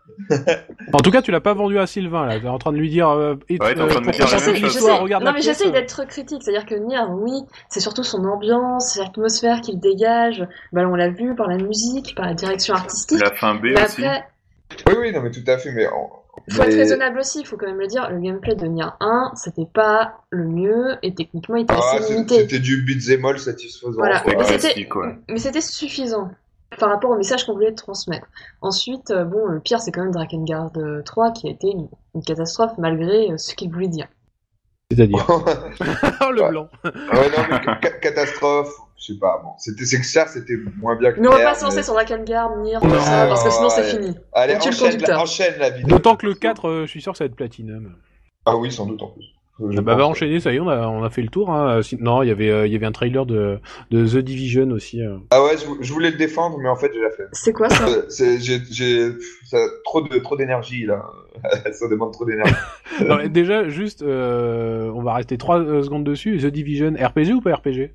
En 0.93 0.97
tout 0.99 1.11
cas, 1.11 1.21
tu 1.21 1.31
l'as 1.31 1.41
pas 1.41 1.53
vendu 1.53 1.77
à 1.79 1.85
Sylvain, 1.87 2.25
là. 2.25 2.39
T'es 2.39 2.47
en 2.47 2.57
train 2.57 2.71
de 2.71 2.77
lui 2.77 2.89
dire... 2.89 3.09
Euh, 3.09 3.35
et- 3.49 3.57
Ouais, 3.61 3.73
t'es 3.75 3.81
en 3.81 3.87
train 3.87 4.01
de 4.01 4.05
me 4.07 4.11
pour 4.11 4.13
dire 4.13 4.25
la 4.25 4.29
commencer 4.31 4.45
même 4.51 4.55
chose. 4.55 4.63
l'histoire, 4.63 4.91
J'essaie- 4.93 5.03
regarde 5.03 5.23
non, 5.23 5.31
mais 5.31 5.39
pièce. 5.39 5.45
j'essaye 5.57 5.71
d'être 5.71 6.05
critique, 6.07 6.41
c'est-à-dire 6.43 6.65
que 6.65 6.75
Nier, 6.75 6.99
oui, 7.09 7.41
c'est 7.69 7.79
surtout 7.79 8.03
son 8.03 8.23
ambiance, 8.25 8.97
l'atmosphère 8.97 9.61
qu'il 9.61 9.79
dégage. 9.79 10.47
Bah, 10.73 10.81
on 10.87 10.95
l'a 10.95 11.09
vu 11.09 11.35
par 11.35 11.47
la 11.47 11.57
musique, 11.57 12.15
par 12.15 12.25
la 12.25 12.33
direction 12.33 12.73
artistique. 12.75 13.19
La 13.19 13.31
fin 13.33 13.55
B 13.55 13.63
Mais 13.63 13.83
aussi. 13.83 14.05
après, 14.05 14.23
Oui, 14.87 14.93
oui, 14.99 15.11
non 15.13 15.21
mais 15.21 15.31
tout 15.31 15.43
à 15.47 15.57
fait, 15.57 15.71
mais... 15.71 15.85
faut 15.85 16.61
être 16.63 16.75
raisonnable 16.75 17.19
aussi, 17.19 17.39
il 17.41 17.45
faut 17.45 17.55
quand 17.57 17.67
même 17.67 17.79
le 17.79 17.87
dire. 17.87 18.09
Le 18.09 18.19
gameplay 18.19 18.55
de 18.55 18.65
Nier 18.65 18.83
1, 18.99 19.31
c'était 19.35 19.67
pas 19.71 20.19
le 20.31 20.45
mieux, 20.45 20.95
et 21.03 21.13
techniquement, 21.13 21.55
il 21.55 21.63
était 21.63 21.73
Ah, 21.77 21.97
assez 21.97 22.13
limité. 22.13 22.35
c'était 22.41 22.59
du 22.59 22.81
beat'em 22.83 23.23
all 23.25 23.39
satisfaisant. 23.39 23.91
Voilà. 23.95 24.21
Mais 24.25 24.35
Ouais, 24.35 24.43
c'était-. 24.45 24.87
Mais 25.29 25.37
c'était 25.39 25.61
suffisant 25.61 26.29
par 26.79 26.89
rapport 26.89 27.11
au 27.11 27.15
message 27.17 27.45
qu'on 27.45 27.53
voulait 27.53 27.73
transmettre. 27.73 28.27
Ensuite, 28.61 29.11
euh, 29.11 29.23
bon, 29.25 29.45
le 29.47 29.59
pire, 29.59 29.79
c'est 29.81 29.91
quand 29.91 30.01
même 30.03 30.11
Drakengard 30.11 30.71
euh, 30.77 31.01
3 31.03 31.31
qui 31.31 31.47
a 31.47 31.51
été 31.51 31.67
une, 31.67 31.87
une 32.15 32.23
catastrophe 32.23 32.71
malgré 32.77 33.31
euh, 33.31 33.37
ce 33.37 33.53
qu'il 33.55 33.71
voulait 33.71 33.87
dire. 33.87 34.07
C'est-à-dire... 34.91 35.17
ouais, 35.29 35.53
Oh, 36.21 36.31
le 36.31 36.41
Ouais. 36.43 36.49
blanc. 36.49 36.69
non 36.83 36.91
mais 37.13 37.29
ca- 37.63 37.79
ca- 37.81 37.91
catastrophe, 37.99 38.71
je 38.97 39.13
sais 39.13 39.19
pas, 39.19 39.41
bon. 39.43 39.49
C'était, 39.57 39.85
c'est 39.85 39.99
que 39.99 40.05
ça, 40.05 40.27
c'était 40.27 40.55
moins 40.77 40.95
bien 40.95 41.11
que 41.11 41.19
Mais 41.19 41.27
on 41.27 41.31
va 41.31 41.43
pas 41.43 41.55
se 41.55 41.63
lancer 41.63 41.77
mais- 41.77 41.83
sur 41.83 41.93
Drakengard, 41.93 42.55
Nier, 42.57 42.73
Non, 42.75 42.79
tout 42.81 42.89
ça, 42.99 43.25
parce 43.27 43.43
que 43.43 43.49
sinon 43.49 43.69
c'est 43.69 43.83
fini. 43.83 44.15
Allez, 44.33 44.55
On 44.55 44.59
tue 44.59 44.69
le 44.69 44.75
enchaîne, 44.75 44.91
conducteur. 44.91 45.17
la, 45.17 45.23
enchaîne 45.23 45.53
la 45.59 45.69
vidéo. 45.71 45.87
D'autant 45.87 46.15
que 46.15 46.25
le 46.27 46.33
4, 46.35 46.65
euh, 46.69 46.81
je 46.85 46.91
suis 46.91 47.01
sûr 47.01 47.11
que 47.13 47.17
ça 47.17 47.23
va 47.23 47.27
être 47.27 47.35
Platinum. 47.35 47.95
Ah 48.45 48.55
oui, 48.57 48.71
sans 48.71 48.85
doute 48.85 49.01
en 49.01 49.07
plus. 49.07 49.25
Je 49.57 49.77
Ah 49.77 49.81
bah, 49.81 49.95
va 49.95 50.05
enchaîner, 50.05 50.41
ça 50.41 50.51
y 50.51 50.57
est, 50.57 50.59
on 50.59 50.67
a, 50.67 50.85
on 50.87 51.01
a 51.03 51.09
fait 51.09 51.21
le 51.21 51.29
tour. 51.29 51.49
Hein. 51.49 51.79
Non, 51.99 52.23
il 52.23 52.27
y 52.27 52.31
avait, 52.31 52.49
euh, 52.49 52.67
il 52.67 52.73
y 52.73 52.75
avait 52.75 52.85
un 52.85 52.91
trailer 52.91 53.25
de, 53.25 53.57
de 53.89 54.05
The 54.05 54.17
Division 54.17 54.69
aussi. 54.71 55.01
euh. 55.01 55.17
Ah 55.31 55.41
ouais, 55.43 55.51
je, 55.57 55.65
je 55.81 55.93
voulais 55.93 56.11
le 56.11 56.17
défendre, 56.17 56.57
mais 56.57 56.67
en 56.67 56.75
fait, 56.75 56.91
j'ai 56.93 56.99
la 57.01 57.09
flemme. 57.11 57.29
C'est 57.31 57.53
quoi 57.53 57.69
ça 57.69 57.87
Euh, 57.87 58.03
c'est- 58.09 58.39
J'ai 58.39 59.11
trop 59.85 60.01
de 60.01 60.17
trop 60.19 60.35
d'énergie 60.35 60.85
là. 60.85 61.05
ça 61.71 61.87
demande 61.87 62.11
trop 62.11 62.25
d'énergie. 62.25 62.53
Non, 63.07 63.15
mais 63.17 63.29
déjà, 63.29 63.67
juste, 63.69 64.01
euh, 64.03 64.89
on 64.93 65.01
va 65.01 65.13
rester 65.13 65.37
3 65.37 65.59
secondes 65.83 66.03
dessus. 66.03 66.37
The 66.37 66.47
Division, 66.47 66.93
RPG 66.93 67.33
ou 67.33 67.41
pas 67.41 67.55
RPG 67.55 67.91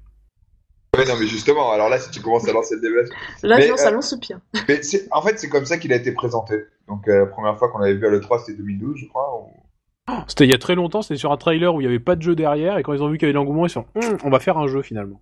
Ouais, 0.98 1.04
non, 1.06 1.14
mais 1.20 1.26
justement, 1.26 1.70
alors 1.72 1.88
là, 1.88 1.98
si 1.98 2.10
tu 2.10 2.20
commences 2.20 2.48
à 2.48 2.52
lancer 2.52 2.74
le 2.74 2.80
débat, 2.80 3.02
Là, 3.44 3.58
Mais, 3.58 3.68
non, 3.68 3.74
euh, 3.74 3.76
ça 3.76 3.90
lance 3.90 4.10
soupir. 4.10 4.40
mais 4.68 4.82
c'est- 4.82 5.06
en 5.12 5.22
fait, 5.22 5.38
c'est 5.38 5.48
comme 5.48 5.64
ça 5.64 5.76
qu'il 5.78 5.92
a 5.92 5.96
été 5.96 6.10
présenté. 6.12 6.54
Donc 6.88 7.06
euh, 7.06 7.20
la 7.20 7.26
première 7.26 7.56
fois 7.58 7.68
qu'on 7.68 7.78
l'avait 7.78 7.94
vu 7.94 8.06
à 8.06 8.10
l'E3, 8.10 8.40
c'était 8.40 8.58
2012, 8.58 8.96
je 8.96 9.06
crois. 9.06 9.28
ou- 9.40 9.59
C'était 10.28 10.44
il 10.44 10.50
y 10.50 10.54
a 10.54 10.58
très 10.58 10.74
longtemps, 10.74 11.02
c'était 11.02 11.18
sur 11.18 11.32
un 11.32 11.36
trailer 11.36 11.74
où 11.74 11.80
il 11.80 11.84
y 11.84 11.86
avait 11.86 11.98
pas 11.98 12.16
de 12.16 12.22
jeu 12.22 12.34
derrière, 12.34 12.78
et 12.78 12.82
quand 12.82 12.92
ils 12.92 13.02
ont 13.02 13.08
vu 13.08 13.18
qu'il 13.18 13.26
y 13.26 13.30
avait 13.30 13.34
l'engouement, 13.34 13.66
ils 13.66 13.70
se 13.70 13.74
sont 13.74 13.86
Hum, 13.96 14.16
on 14.24 14.30
va 14.30 14.38
faire 14.40 14.58
un 14.58 14.66
jeu 14.66 14.82
finalement. 14.82 15.20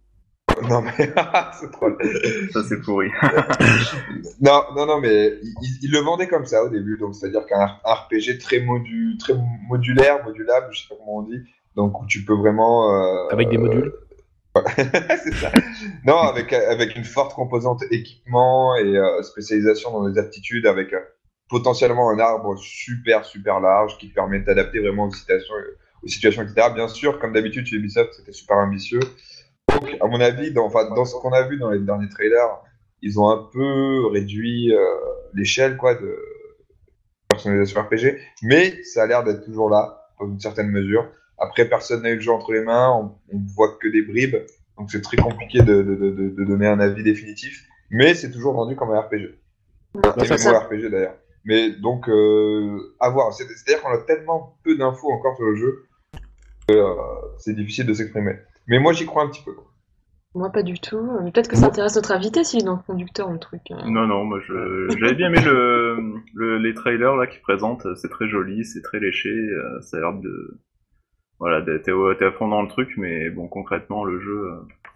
Non 0.68 0.82
mais 0.82 0.90
c'est 1.60 1.70
trop. 1.70 1.86
Ça 2.52 2.60
c'est 2.68 2.80
pourri. 2.82 3.08
Non, 4.40 4.62
non, 4.76 4.86
non, 4.86 5.00
mais 5.00 5.34
il, 5.42 5.78
il- 5.82 5.90
le 5.92 5.98
vendait 6.00 6.26
comme 6.28 6.46
ça 6.46 6.62
au 6.64 6.68
début, 6.68 6.96
donc 6.98 7.14
c'est-à-dire 7.14 7.46
qu'un 7.46 7.64
R- 7.64 7.76
un 7.84 7.94
RPG 7.94 8.38
très, 8.40 8.60
modu, 8.60 9.16
très 9.18 9.34
modulaire, 9.68 10.24
modulable, 10.24 10.66
je 10.72 10.80
sais 10.82 10.88
pas 10.88 10.94
comment 10.98 11.18
on 11.18 11.22
dit, 11.22 11.40
donc 11.76 12.00
où 12.00 12.06
tu 12.06 12.24
peux 12.24 12.34
vraiment. 12.34 12.92
euh, 12.92 13.28
Avec 13.30 13.48
des 13.50 13.58
modules. 13.58 13.92
c'est 15.24 15.34
ça. 15.34 15.52
Non, 16.04 16.18
avec, 16.18 16.52
avec 16.52 16.96
une 16.96 17.04
forte 17.04 17.34
composante 17.34 17.82
équipement 17.92 18.74
et 18.76 18.96
euh, 18.96 19.22
spécialisation 19.22 19.92
dans 19.92 20.06
les 20.06 20.18
aptitudes, 20.18 20.66
avec 20.66 20.92
euh, 20.92 20.98
potentiellement 21.48 22.10
un 22.10 22.18
arbre 22.18 22.56
super, 22.58 23.24
super 23.24 23.60
large 23.60 23.98
qui 23.98 24.08
permet 24.08 24.40
d'adapter 24.40 24.80
vraiment 24.80 25.06
aux 25.06 25.12
situations, 25.12 25.54
aux 26.02 26.08
situations, 26.08 26.42
etc. 26.42 26.68
Bien 26.74 26.88
sûr, 26.88 27.18
comme 27.18 27.32
d'habitude 27.32 27.66
chez 27.66 27.76
Ubisoft, 27.76 28.12
c'était 28.14 28.32
super 28.32 28.56
ambitieux. 28.58 29.00
Donc, 29.70 29.88
à 30.00 30.06
mon 30.06 30.20
avis, 30.20 30.52
dans, 30.52 30.66
enfin, 30.66 30.88
dans 30.94 31.04
ce 31.04 31.14
qu'on 31.16 31.32
a 31.32 31.42
vu 31.42 31.58
dans 31.58 31.70
les 31.70 31.78
derniers 31.80 32.08
trailers, 32.08 32.58
ils 33.02 33.18
ont 33.20 33.28
un 33.30 33.48
peu 33.52 34.06
réduit 34.06 34.74
euh, 34.74 34.84
l'échelle 35.34 35.76
quoi 35.76 35.94
de 35.94 36.16
personnalisation 37.28 37.82
RPG, 37.82 38.18
mais 38.42 38.82
ça 38.84 39.02
a 39.02 39.06
l'air 39.06 39.22
d'être 39.24 39.44
toujours 39.44 39.70
là 39.70 40.08
dans 40.18 40.26
une 40.26 40.40
certaine 40.40 40.68
mesure. 40.68 41.06
Après, 41.38 41.68
personne 41.68 42.02
n'a 42.02 42.10
eu 42.10 42.14
le 42.16 42.20
jeu 42.20 42.32
entre 42.32 42.52
les 42.52 42.62
mains, 42.62 42.90
on, 42.90 43.14
on 43.36 43.40
voit 43.54 43.76
que 43.80 43.86
des 43.88 44.02
bribes, 44.02 44.36
donc 44.76 44.90
c'est 44.90 45.02
très 45.02 45.16
compliqué 45.18 45.58
de, 45.60 45.82
de, 45.82 45.94
de, 45.94 46.10
de 46.30 46.44
donner 46.44 46.66
un 46.66 46.80
avis 46.80 47.02
définitif. 47.02 47.64
Mais 47.90 48.14
c'est 48.14 48.30
toujours 48.30 48.54
vendu 48.54 48.74
comme 48.76 48.90
un 48.90 49.00
RPG, 49.00 49.38
un 49.94 50.24
ça, 50.24 50.38
ça- 50.38 50.58
RPG 50.60 50.90
d'ailleurs. 50.90 51.16
Mais 51.48 51.70
donc, 51.72 52.08
euh, 52.08 52.78
à 53.00 53.08
voir. 53.10 53.32
C'est- 53.32 53.44
C'est-à-dire 53.56 53.82
qu'on 53.82 53.90
a 53.92 53.98
tellement 54.02 54.56
peu 54.64 54.76
d'infos 54.76 55.10
encore 55.10 55.34
sur 55.36 55.46
le 55.46 55.56
jeu 55.56 55.84
que 56.68 56.74
euh, 56.74 56.94
c'est 57.38 57.54
difficile 57.54 57.86
de 57.86 57.94
s'exprimer. 57.94 58.34
Mais 58.66 58.78
moi, 58.78 58.92
j'y 58.92 59.06
crois 59.06 59.22
un 59.24 59.28
petit 59.30 59.42
peu. 59.42 59.52
Moi, 60.34 60.50
pas 60.50 60.62
du 60.62 60.78
tout. 60.78 61.00
Mais 61.24 61.32
Peut-être 61.32 61.48
que 61.48 61.56
ça 61.56 61.66
intéresse 61.68 61.96
notre 61.96 62.12
invité 62.12 62.44
s'il 62.44 62.60
est 62.60 62.64
dans 62.66 62.76
le 62.76 62.82
conducteur, 62.86 63.32
le 63.32 63.38
truc. 63.38 63.62
hein. 63.70 63.82
Non, 63.86 64.06
non, 64.06 64.24
moi 64.24 64.38
je 64.46 64.88
j'avais 64.98 65.14
bien 65.14 65.28
aimé 65.28 65.40
le, 65.42 65.96
le- 66.34 66.58
les 66.58 66.74
trailers 66.74 67.16
là 67.16 67.26
qui 67.26 67.38
présentent, 67.40 67.86
c'est 67.96 68.10
très 68.10 68.28
joli, 68.28 68.62
c'est 68.64 68.82
très 68.82 69.00
léché, 69.00 69.30
euh, 69.30 69.80
ça 69.80 69.96
a 69.96 70.00
l'air 70.00 70.12
de 70.12 70.60
voilà, 71.40 71.62
d'être- 71.62 71.84
t'es 72.18 72.24
à 72.26 72.32
fond 72.32 72.48
dans 72.48 72.60
le 72.62 72.68
truc, 72.68 72.90
mais 72.98 73.30
bon 73.30 73.48
concrètement 73.48 74.04
le 74.04 74.20
jeu, 74.20 74.50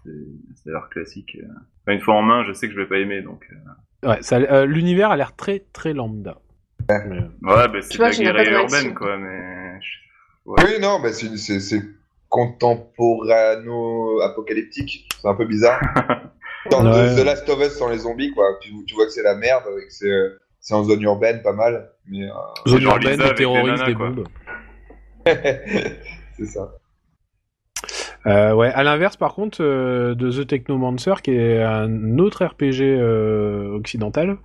c'est- 0.05 0.11
ça 0.57 0.71
a 0.71 0.73
l'air 0.75 0.89
classique. 0.91 1.39
Enfin, 1.83 1.95
une 1.95 2.01
fois 2.03 2.15
en 2.15 2.23
main, 2.23 2.45
je 2.45 2.53
sais 2.53 2.67
que 2.69 2.75
je 2.75 2.79
vais 2.81 2.87
pas 2.89 2.99
aimer, 2.99 3.23
donc 3.23 3.49
euh, 3.53 3.57
Ouais, 4.05 4.19
ça, 4.23 4.37
euh, 4.37 4.65
l'univers 4.67 5.11
a 5.11 5.17
l'air 5.17 5.35
très 5.37 5.65
très 5.73 5.93
lambda. 5.93 6.39
Mais, 6.89 6.95
euh, 6.97 7.21
ouais, 7.43 7.69
bah, 7.69 7.81
c'est 7.83 7.91
Tu 7.91 7.99
de 7.99 8.03
vois, 8.03 8.11
la 8.11 8.33
pas 8.33 8.45
de 8.45 8.49
réaction. 8.51 8.79
urbaine 8.79 8.95
quoi, 8.95 9.17
mais 9.17 9.79
ouais. 10.47 10.63
Oui, 10.65 10.81
non, 10.81 11.01
bah, 11.01 11.13
c'est 11.13 11.37
c'est- 11.37 11.61
c'est 11.61 11.83
contemporano-apocalyptique. 12.29 15.09
C'est 15.21 15.29
un 15.29 15.35
peu 15.35 15.45
bizarre. 15.45 15.81
Dans 16.71 16.85
Ouais. 16.85 17.15
The, 17.15 17.19
The 17.21 17.25
Last 17.25 17.49
of 17.49 17.61
Us 17.61 17.77
sans 17.77 17.89
les 17.89 17.99
zombies, 17.99 18.31
quoi. 18.33 18.47
Tu, 18.61 18.71
tu 18.87 18.95
vois 18.95 19.07
que 19.07 19.13
c'est 19.13 19.23
la 19.23 19.35
merde 19.35 19.65
et 19.83 19.87
que 19.87 19.93
c'est 19.93 20.09
euh, 20.11 20.39
c'est 20.61 20.75
en 20.75 20.85
zone 20.85 21.03
urbaine 21.03 21.43
pas 21.43 21.53
mal. 21.53 21.91
Mais 22.09 22.25
euh, 22.29 22.33
zone 22.69 22.81
genre 22.81 22.95
urbaine, 22.95 23.11
Lisa 23.13 23.23
des 23.23 23.25
avec 23.25 23.37
des 23.39 23.45
terroristes, 23.45 23.79
nanas, 23.79 23.87
des 23.87 23.95
quoi. 23.95 24.11
bombes. 24.11 24.29
c'est 26.37 26.47
ça. 26.47 26.73
Euh, 28.27 28.55
ouais, 28.55 28.69
à 28.69 28.85
l'inverse, 28.85 29.17
par 29.17 29.35
contre, 29.35 29.63
euh, 29.63 30.15
de 30.15 30.31
The 30.31 30.47
Technomancer, 30.47 31.15
qui 31.23 31.33
est 31.33 31.63
un 31.63 32.19
autre 32.19 32.45
RPG 32.45 32.81
euh, 32.83 33.75
occidental, 33.77 34.39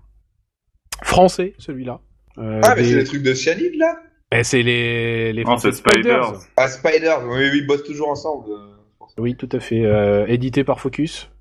français, 1.03 1.53
celui-là. 1.59 1.99
Euh, 2.39 2.61
Ah, 2.63 2.73
mais 2.75 2.81
des- 2.81 2.87
c'est 2.89 2.95
les 2.95 3.03
trucs 3.03 3.23
de 3.23 3.33
Cyanide, 3.33 3.75
là? 3.77 3.95
Eh, 4.31 4.43
c'est 4.43 4.61
les, 4.63 5.31
les 5.33 5.43
Non, 5.43 5.57
c'est 5.57 5.71
Spiders. 5.71 6.25
Spiders. 6.25 6.41
Ah, 6.57 6.67
Spider. 6.67 7.15
Oui, 7.25 7.49
oui, 7.51 7.59
ils 7.59 7.67
bossent 7.67 7.83
toujours 7.83 8.09
ensemble. 8.09 8.49
euh. 8.51 8.73
Oui, 9.17 9.35
tout 9.35 9.49
à 9.51 9.59
fait. 9.59 9.83
euh, 9.85 10.25
édité 10.27 10.63
par 10.63 10.79
Focus. 10.79 11.31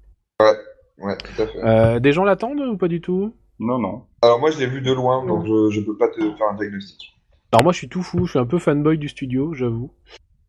Ouais, 0.99 1.17
tout 1.19 1.43
à 1.43 1.47
fait. 1.47 1.59
Euh, 1.65 2.01
des 2.01 2.13
gens 2.13 2.25
l'attendent 2.25 2.61
ou 2.61 2.77
pas 2.77 2.89
du 2.89 3.01
tout? 3.03 3.35
Non, 3.59 3.79
non. 3.79 4.05
Alors, 4.23 4.39
moi, 4.41 4.51
je 4.51 4.59
l'ai 4.59 4.67
vu 4.67 4.81
de 4.81 4.93
loin, 4.93 5.27
donc 5.27 5.45
je, 5.47 5.71
je 5.71 5.81
peux 5.81 5.97
pas 5.97 6.09
te 6.09 6.21
faire 6.21 6.47
un 6.51 6.55
diagnostic. 6.55 7.13
Alors 7.53 7.65
moi, 7.65 7.73
je 7.73 7.79
suis 7.79 7.89
tout 7.89 8.03
fou. 8.03 8.25
Je 8.27 8.31
suis 8.31 8.39
un 8.39 8.47
peu 8.47 8.59
fanboy 8.59 8.97
du 8.99 9.09
studio, 9.09 9.53
j'avoue. 9.55 9.91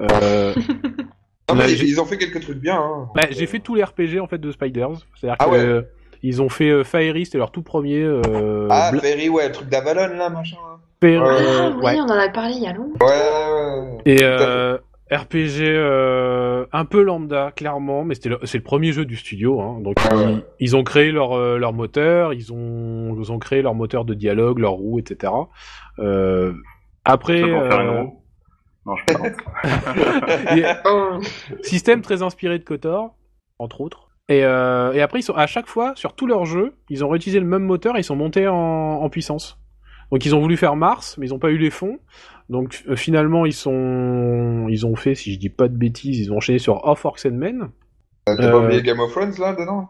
Euh, 0.02 0.54
Non, 1.50 1.56
mais 1.56 1.64
Ouais, 1.66 1.74
ils, 1.74 2.02
ont 2.02 2.06
fait 2.06 2.18
quelques 2.18 2.42
trucs 2.42 2.58
bien. 2.60 2.76
Hein. 2.76 3.08
bah, 3.16 3.24
j'ai 3.30 3.46
fait 3.46 3.60
tous 3.60 3.76
les 3.76 3.84
RPG 3.84 4.20
en 4.22 4.28
fait 4.28 4.38
de 4.38 4.52
Spiders. 4.52 4.90
C'est-à-dire 5.16 5.38
Ah 5.40 5.46
que 5.46 5.50
ouais. 5.52 5.60
euh, 5.60 5.82
ils 6.24 6.42
ont 6.42 6.50
fait 6.50 6.70
euh, 6.70 6.84
Fiery, 6.84 7.26
c'était 7.26 7.38
leur 7.38 7.52
tout 7.52 7.62
premier. 7.62 8.02
Euh, 8.04 8.68
Ah, 8.70 8.92
Bla- 8.92 9.00
Ferry, 9.02 9.30
ouais, 9.30 9.48
le 9.48 9.54
truc 9.54 9.70
d'Avalon, 9.70 10.16
là, 10.18 10.30
machin. 10.30 10.58
Ouais. 11.02 11.18
Ah 11.22 11.70
oui, 11.78 11.86
ouais. 11.86 11.96
on 12.00 12.04
en 12.06 12.10
avait 12.10 12.32
parlé 12.34 12.56
il 12.56 12.64
y 12.64 12.68
a 12.68 12.74
longtemps. 12.74 13.06
Ouais, 13.06 13.12
ouais, 13.14 13.82
ouais. 13.96 13.98
Et 14.06 14.24
euh, 14.24 14.78
RPG 15.10 15.62
euh, 15.62 16.66
un 16.74 16.84
peu 16.84 17.02
lambda, 17.02 17.52
clairement, 17.56 18.04
mais 18.04 18.16
c'était 18.16 18.30
le- 18.30 18.40
c'est 18.44 18.58
le 18.58 18.64
premier 18.64 18.92
jeu 18.92 19.06
du 19.06 19.16
studio. 19.16 19.62
Hein, 19.62 19.78
donc 19.82 19.96
Ah 20.10 20.16
ouais. 20.18 20.36
ils, 20.60 20.76
ont 20.76 20.84
créé 20.84 21.12
leur, 21.12 21.32
euh, 21.38 21.58
leur 21.58 21.72
moteur, 21.72 22.34
ils 22.34 22.52
ont, 22.52 23.16
ils 23.18 23.32
ont 23.32 23.40
créé 23.40 23.62
leur 23.62 23.74
moteur 23.74 24.04
de 24.04 24.14
dialogue, 24.16 24.60
leur 24.60 24.74
roue, 24.74 25.00
etc. 25.00 25.32
Euh, 26.00 26.52
après, 27.06 27.40
Ça 27.40 27.48
pour 27.48 27.64
faire 27.68 27.82
une 27.82 27.90
roue. 28.00 28.22
Non, 28.88 28.96
je 28.96 29.04
plaisante. 29.06 29.34
Oh. 30.86 31.20
système 31.62 32.02
très 32.02 32.22
inspiré 32.24 32.58
de 32.58 32.64
Kotor, 32.64 33.14
entre 33.60 33.82
autres. 33.82 34.08
Et, 34.30 34.44
euh, 34.44 34.92
et 34.94 35.02
après, 35.02 35.20
ils 35.20 35.24
sont 35.24 35.36
à 35.36 35.48
chaque 35.48 35.68
fois 35.68 35.94
sur 35.96 36.14
tous 36.14 36.26
leurs 36.28 36.46
jeux, 36.46 36.74
ils 36.90 37.06
ont 37.06 37.10
réutilisé 37.10 37.40
le 37.40 37.46
même 37.46 37.64
moteur 37.64 37.96
et 37.96 38.00
ils 38.00 38.04
sont 38.04 38.16
montés 38.16 38.48
en, 38.48 38.56
en 38.56 39.10
puissance. 39.10 39.58
Donc 40.12 40.26
ils 40.26 40.34
ont 40.36 40.40
voulu 40.42 40.56
faire 40.58 40.76
Mars, 40.76 41.18
mais 41.18 41.28
ils 41.28 41.30
n'ont 41.32 41.40
pas 41.40 41.50
eu 41.50 41.58
les 41.58 41.70
fonds. 41.70 42.00
Donc 42.50 42.84
euh, 42.88 42.96
finalement, 42.96 43.46
ils 43.46 43.54
sont, 43.54 44.68
ils 44.70 44.86
ont 44.86 44.96
fait, 44.96 45.16
si 45.16 45.34
je 45.34 45.40
dis 45.40 45.50
pas 45.50 45.68
de 45.68 45.76
bêtises, 45.76 46.20
ils 46.20 46.32
ont 46.32 46.38
enchaîné 46.38 46.60
sur 46.60 46.86
Off 46.88 47.04
Orcs 47.06 47.26
and 47.26 47.32
Men. 47.36 47.70
T'as 48.26 48.36
pas 48.38 48.44
Euh, 48.44 48.64
oublié 48.66 48.82
Game 48.82 49.00
of 49.00 49.12
Thrones, 49.12 49.34
là, 49.40 49.54
dedans? 49.54 49.90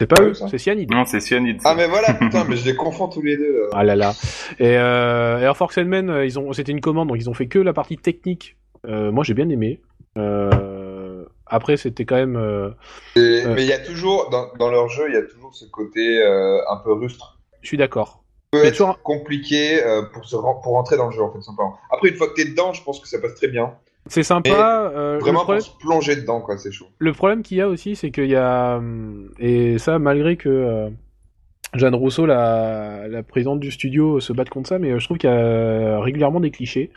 C'est 0.00 0.06
pas 0.06 0.16
Ah 0.18 0.22
eux, 0.24 0.34
c'est 0.34 0.58
Cyanide. 0.58 0.90
non, 0.92 1.04
c'est 1.06 1.20
Cyanide. 1.20 1.62
ça. 1.62 1.70
Ah, 1.70 1.74
mais 1.74 1.86
voilà, 1.86 2.12
putain, 2.14 2.44
mais 2.48 2.56
je 2.56 2.66
les 2.66 2.76
confonds 2.76 3.08
tous 3.08 3.22
les 3.22 3.36
deux. 3.36 3.62
là. 3.62 3.68
Ah 3.72 3.84
là 3.84 3.96
là. 3.96 4.12
Et, 4.58 4.76
euh, 4.76 5.52
Orcs 5.58 5.78
and 5.78 5.84
Men, 5.86 6.10
euh, 6.10 6.24
ils 6.26 6.38
ont, 6.38 6.52
c'était 6.52 6.72
une 6.72 6.80
commande, 6.82 7.08
donc 7.08 7.16
ils 7.18 7.30
ont 7.30 7.34
fait 7.34 7.46
que 7.48 7.58
la 7.58 7.72
partie 7.72 7.96
technique. 7.96 8.56
Euh, 8.86 9.10
moi, 9.10 9.24
j'ai 9.24 9.34
bien 9.34 9.48
aimé. 9.48 9.80
Euh, 10.18 11.24
après, 11.46 11.76
c'était 11.76 12.04
quand 12.04 12.16
même. 12.16 12.36
euh, 12.36 12.70
Et-. 13.16 13.44
Mais 13.46 13.62
il 13.62 13.68
y 13.68 13.72
a 13.72 13.78
toujours, 13.78 14.28
dans, 14.30 14.48
dans 14.58 14.70
leur 14.70 14.88
jeu, 14.88 15.04
il 15.08 15.14
y 15.14 15.18
a 15.18 15.22
toujours 15.22 15.54
ce 15.54 15.64
côté 15.64 16.18
euh, 16.22 16.58
un 16.70 16.76
peu 16.76 16.92
rustre. 16.92 17.38
je 17.62 17.68
suis 17.68 17.76
d'accord. 17.76 18.22
peut 18.50 18.64
être 18.64 18.76
toujours 18.76 19.00
compliqué 19.02 19.82
euh, 19.82 20.02
pour, 20.12 20.24
se 20.26 20.36
pour 20.36 20.72
rentrer 20.72 20.96
dans 20.96 21.06
le 21.06 21.12
jeu, 21.12 21.22
en 21.22 21.32
fait, 21.32 21.40
simplement. 21.42 21.76
Après, 21.90 22.08
une 22.10 22.16
fois 22.16 22.28
que 22.28 22.34
t'es 22.34 22.44
dedans, 22.44 22.72
je 22.72 22.82
pense 22.82 23.00
que 23.00 23.08
ça 23.08 23.18
passe 23.20 23.34
très 23.34 23.48
bien. 23.48 23.74
C'est 24.08 24.22
sympa. 24.22 24.90
euh, 24.94 25.18
Vraiment, 25.20 25.40
problème- 25.42 25.62
pour 25.62 25.72
se 25.72 25.78
plonger 25.78 26.16
dedans, 26.16 26.40
quoi, 26.40 26.56
c'est 26.58 26.72
chaud. 26.72 26.86
Le 26.98 27.12
problème 27.12 27.42
qu'il 27.42 27.56
y 27.56 27.60
a 27.60 27.68
aussi, 27.68 27.96
c'est 27.96 28.10
qu'il 28.10 28.26
y 28.28 28.36
a 28.36 28.76
hum, 28.76 29.30
et 29.38 29.78
ça 29.78 29.98
malgré 29.98 30.36
que 30.36 30.48
euh, 30.48 30.88
Jeanne 31.74 31.94
Rousseau, 31.94 32.24
la, 32.26 33.08
la 33.08 33.22
présidente 33.22 33.60
du 33.60 33.70
studio, 33.70 34.20
se 34.20 34.32
batte 34.32 34.48
contre 34.50 34.68
ça, 34.68 34.78
mais 34.78 34.92
euh, 34.92 34.98
je 34.98 35.04
trouve 35.06 35.18
qu'il 35.18 35.28
y 35.28 35.32
a 35.32 36.00
régulièrement 36.00 36.40
des 36.40 36.50
clichés 36.50 36.90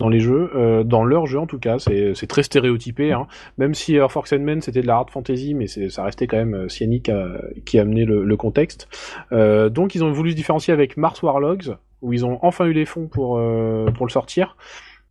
dans 0.00 0.08
les 0.08 0.20
jeux, 0.20 0.50
euh, 0.54 0.84
dans 0.84 1.04
leurs 1.04 1.26
jeux 1.26 1.40
en 1.40 1.46
tout 1.46 1.58
cas, 1.58 1.78
c'est 1.80 2.26
très 2.28 2.44
stéréotypé. 2.44 3.12
Hein. 3.12 3.26
Même 3.56 3.74
si 3.74 3.96
Air 3.96 4.10
Force 4.12 4.32
and 4.32 4.38
Men 4.40 4.60
c'était 4.60 4.80
de 4.82 4.86
la 4.86 4.94
hard 4.96 5.10
fantasy, 5.10 5.54
mais 5.54 5.66
ça 5.66 6.04
restait 6.04 6.26
quand 6.28 6.36
même 6.36 6.54
euh, 6.54 6.68
Cyanic 6.68 7.08
euh, 7.08 7.38
qui 7.66 7.78
a 7.78 7.82
amené 7.82 8.04
le, 8.04 8.24
le 8.24 8.36
contexte. 8.36 8.88
Euh, 9.32 9.68
donc 9.70 9.94
ils 9.96 10.04
ont 10.04 10.12
voulu 10.12 10.30
se 10.32 10.36
différencier 10.36 10.72
avec 10.72 10.96
Mars 10.96 11.20
Warlogs, 11.22 11.76
où 12.02 12.12
ils 12.12 12.24
ont 12.24 12.38
enfin 12.42 12.66
eu 12.66 12.72
les 12.72 12.84
fonds 12.84 13.06
pour 13.08 13.38
euh, 13.38 13.86
pour 13.96 14.06
le 14.06 14.10
sortir. 14.12 14.56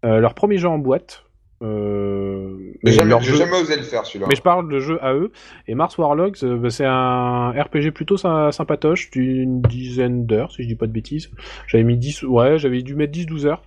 Euh, 0.06 0.20
leur 0.20 0.34
premier 0.36 0.58
jeu 0.58 0.70
en 0.70 0.78
boîte. 0.78 1.24
Euh, 1.64 2.56
mais 2.84 2.92
J'ai 2.92 2.98
jamais, 3.00 3.10
leur 3.10 3.22
j'ai 3.22 3.32
jeu- 3.32 3.38
jamais 3.38 3.60
osé 3.60 3.76
le 3.76 3.82
faire, 3.84 4.06
celui-là. 4.06 4.28
mais 4.30 4.36
je 4.36 4.42
parle 4.42 4.70
de 4.72 4.80
jeu 4.80 5.00
à 5.04 5.14
eux. 5.14 5.32
Et 5.68 5.74
Mars 5.76 5.98
Warlogs, 5.98 6.38
euh, 6.44 6.58
bah, 6.58 6.70
c'est 6.70 6.86
un 6.86 7.50
RPG 7.52 7.92
plutôt 7.92 8.18
sy- 8.18 8.28
sympatoche, 8.52 9.10
d'une 9.12 9.62
dizaine 9.62 10.26
d'heures, 10.26 10.52
si 10.52 10.64
je 10.64 10.68
dis 10.68 10.76
pas 10.76 10.86
de 10.88 10.92
bêtises. 10.92 11.32
J'avais 11.68 11.84
mis 11.84 11.98
10, 11.98 12.24
ouais, 12.24 12.58
j'avais 12.60 12.82
dû 12.84 12.96
mettre 12.96 13.12
10-12 13.14 13.46
heures. 13.48 13.64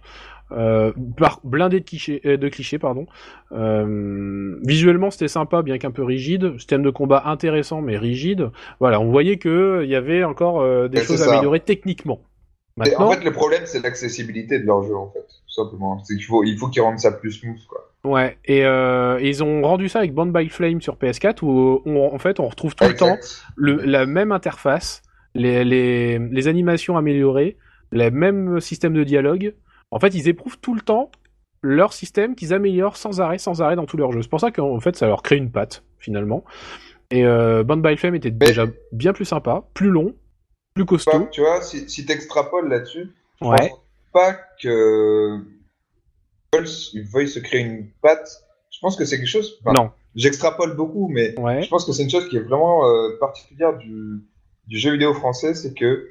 Euh, 0.52 0.92
par, 1.16 1.40
blindé 1.44 1.78
de 1.78 1.84
clichés, 1.84 2.20
euh, 2.26 2.36
de 2.36 2.48
clichés 2.48 2.78
pardon. 2.80 3.06
Euh, 3.52 4.56
visuellement, 4.64 5.10
c'était 5.10 5.28
sympa, 5.28 5.62
bien 5.62 5.78
qu'un 5.78 5.90
peu 5.92 6.02
rigide. 6.02 6.56
Système 6.58 6.82
de 6.82 6.90
combat 6.90 7.22
intéressant, 7.26 7.80
mais 7.82 7.96
rigide. 7.96 8.50
Voilà, 8.80 9.00
on 9.00 9.10
voyait 9.10 9.36
que 9.36 9.82
il 9.84 9.90
y 9.90 9.94
avait 9.94 10.24
encore 10.24 10.60
euh, 10.60 10.88
des 10.88 11.02
choses 11.02 11.22
à 11.22 11.32
améliorer 11.32 11.60
techniquement. 11.60 12.20
Et 12.84 12.90
Maintenant, 12.90 13.08
en 13.08 13.12
fait, 13.12 13.24
le 13.24 13.32
problème, 13.32 13.62
c'est 13.64 13.82
l'accessibilité 13.82 14.58
de 14.58 14.66
leur 14.66 14.82
jeu, 14.82 14.94
en 14.96 15.10
fait, 15.10 15.24
tout 15.52 15.62
simplement. 15.64 16.02
C'est 16.04 16.14
qu'il 16.14 16.24
faut, 16.24 16.44
il 16.44 16.56
faut 16.56 16.68
qu'ils 16.68 16.82
rendent 16.82 16.98
ça 17.00 17.10
plus 17.12 17.32
smooth, 17.32 17.58
quoi. 17.68 17.90
ouais, 18.04 18.38
et 18.44 18.64
euh, 18.64 19.18
ils 19.20 19.42
ont 19.42 19.62
rendu 19.62 19.88
ça 19.88 19.98
avec 19.98 20.14
Band 20.14 20.26
by 20.26 20.48
Flame 20.48 20.80
sur 20.80 20.96
PS4 20.96 21.42
où 21.42 21.82
on- 21.84 22.14
en 22.14 22.18
fait 22.18 22.38
on 22.40 22.46
retrouve 22.48 22.74
tout 22.76 22.84
le 22.84 22.94
temps 22.94 23.16
le, 23.56 23.74
la 23.84 24.06
même 24.06 24.32
interface, 24.32 25.02
les, 25.34 25.64
les, 25.64 26.18
les 26.18 26.48
animations 26.48 26.96
améliorées, 26.96 27.56
le 27.90 28.10
même 28.10 28.60
système 28.60 28.94
de 28.94 29.02
dialogue. 29.04 29.54
En 29.90 29.98
fait, 29.98 30.14
ils 30.14 30.28
éprouvent 30.28 30.58
tout 30.60 30.74
le 30.74 30.80
temps 30.80 31.10
leur 31.62 31.92
système 31.92 32.36
qu'ils 32.36 32.54
améliorent 32.54 32.96
sans 32.96 33.20
arrêt, 33.20 33.38
sans 33.38 33.60
arrêt 33.60 33.74
dans 33.76 33.86
tous 33.86 33.96
leurs 33.96 34.12
jeux. 34.12 34.22
C'est 34.22 34.30
pour 34.30 34.40
ça 34.40 34.50
qu'en 34.52 34.78
fait, 34.80 34.94
ça 34.96 35.06
leur 35.08 35.22
crée 35.22 35.36
une 35.36 35.50
patte, 35.50 35.82
finalement. 35.98 36.44
Et 37.10 37.26
euh, 37.26 37.64
Band 37.64 37.78
by 37.78 37.96
Flame 37.96 38.14
était 38.14 38.30
déjà 38.30 38.66
bien 38.92 39.12
plus 39.12 39.24
sympa, 39.24 39.64
plus 39.74 39.90
long, 39.90 40.14
plus 40.74 40.84
costaud. 40.86 41.28
tu 41.32 41.40
vois, 41.40 41.60
si, 41.60 41.88
si 41.90 42.06
t'extrapoles 42.06 42.68
là-dessus, 42.68 43.10
Ouais. 43.40 43.72
Pas 44.12 44.36
que 44.62 45.38
Pulse 46.52 46.90
il 46.94 47.04
veuille 47.04 47.28
se 47.28 47.38
créer 47.38 47.60
une 47.60 47.88
patte. 48.02 48.28
Je 48.70 48.78
pense 48.80 48.96
que 48.96 49.04
c'est 49.04 49.16
quelque 49.18 49.28
chose. 49.28 49.58
enfin, 49.64 49.72
Non. 49.74 49.90
J'extrapole 50.16 50.74
beaucoup, 50.74 51.08
mais 51.08 51.38
Ouais. 51.38 51.62
je 51.62 51.68
pense 51.68 51.84
que 51.84 51.92
c'est 51.92 52.02
une 52.02 52.10
chose 52.10 52.28
qui 52.28 52.36
est 52.36 52.40
vraiment 52.40 52.84
euh, 52.88 53.16
particulière 53.20 53.76
du, 53.76 54.24
du 54.66 54.78
jeu 54.78 54.92
vidéo 54.92 55.14
français, 55.14 55.54
c'est 55.54 55.72
que 55.74 56.08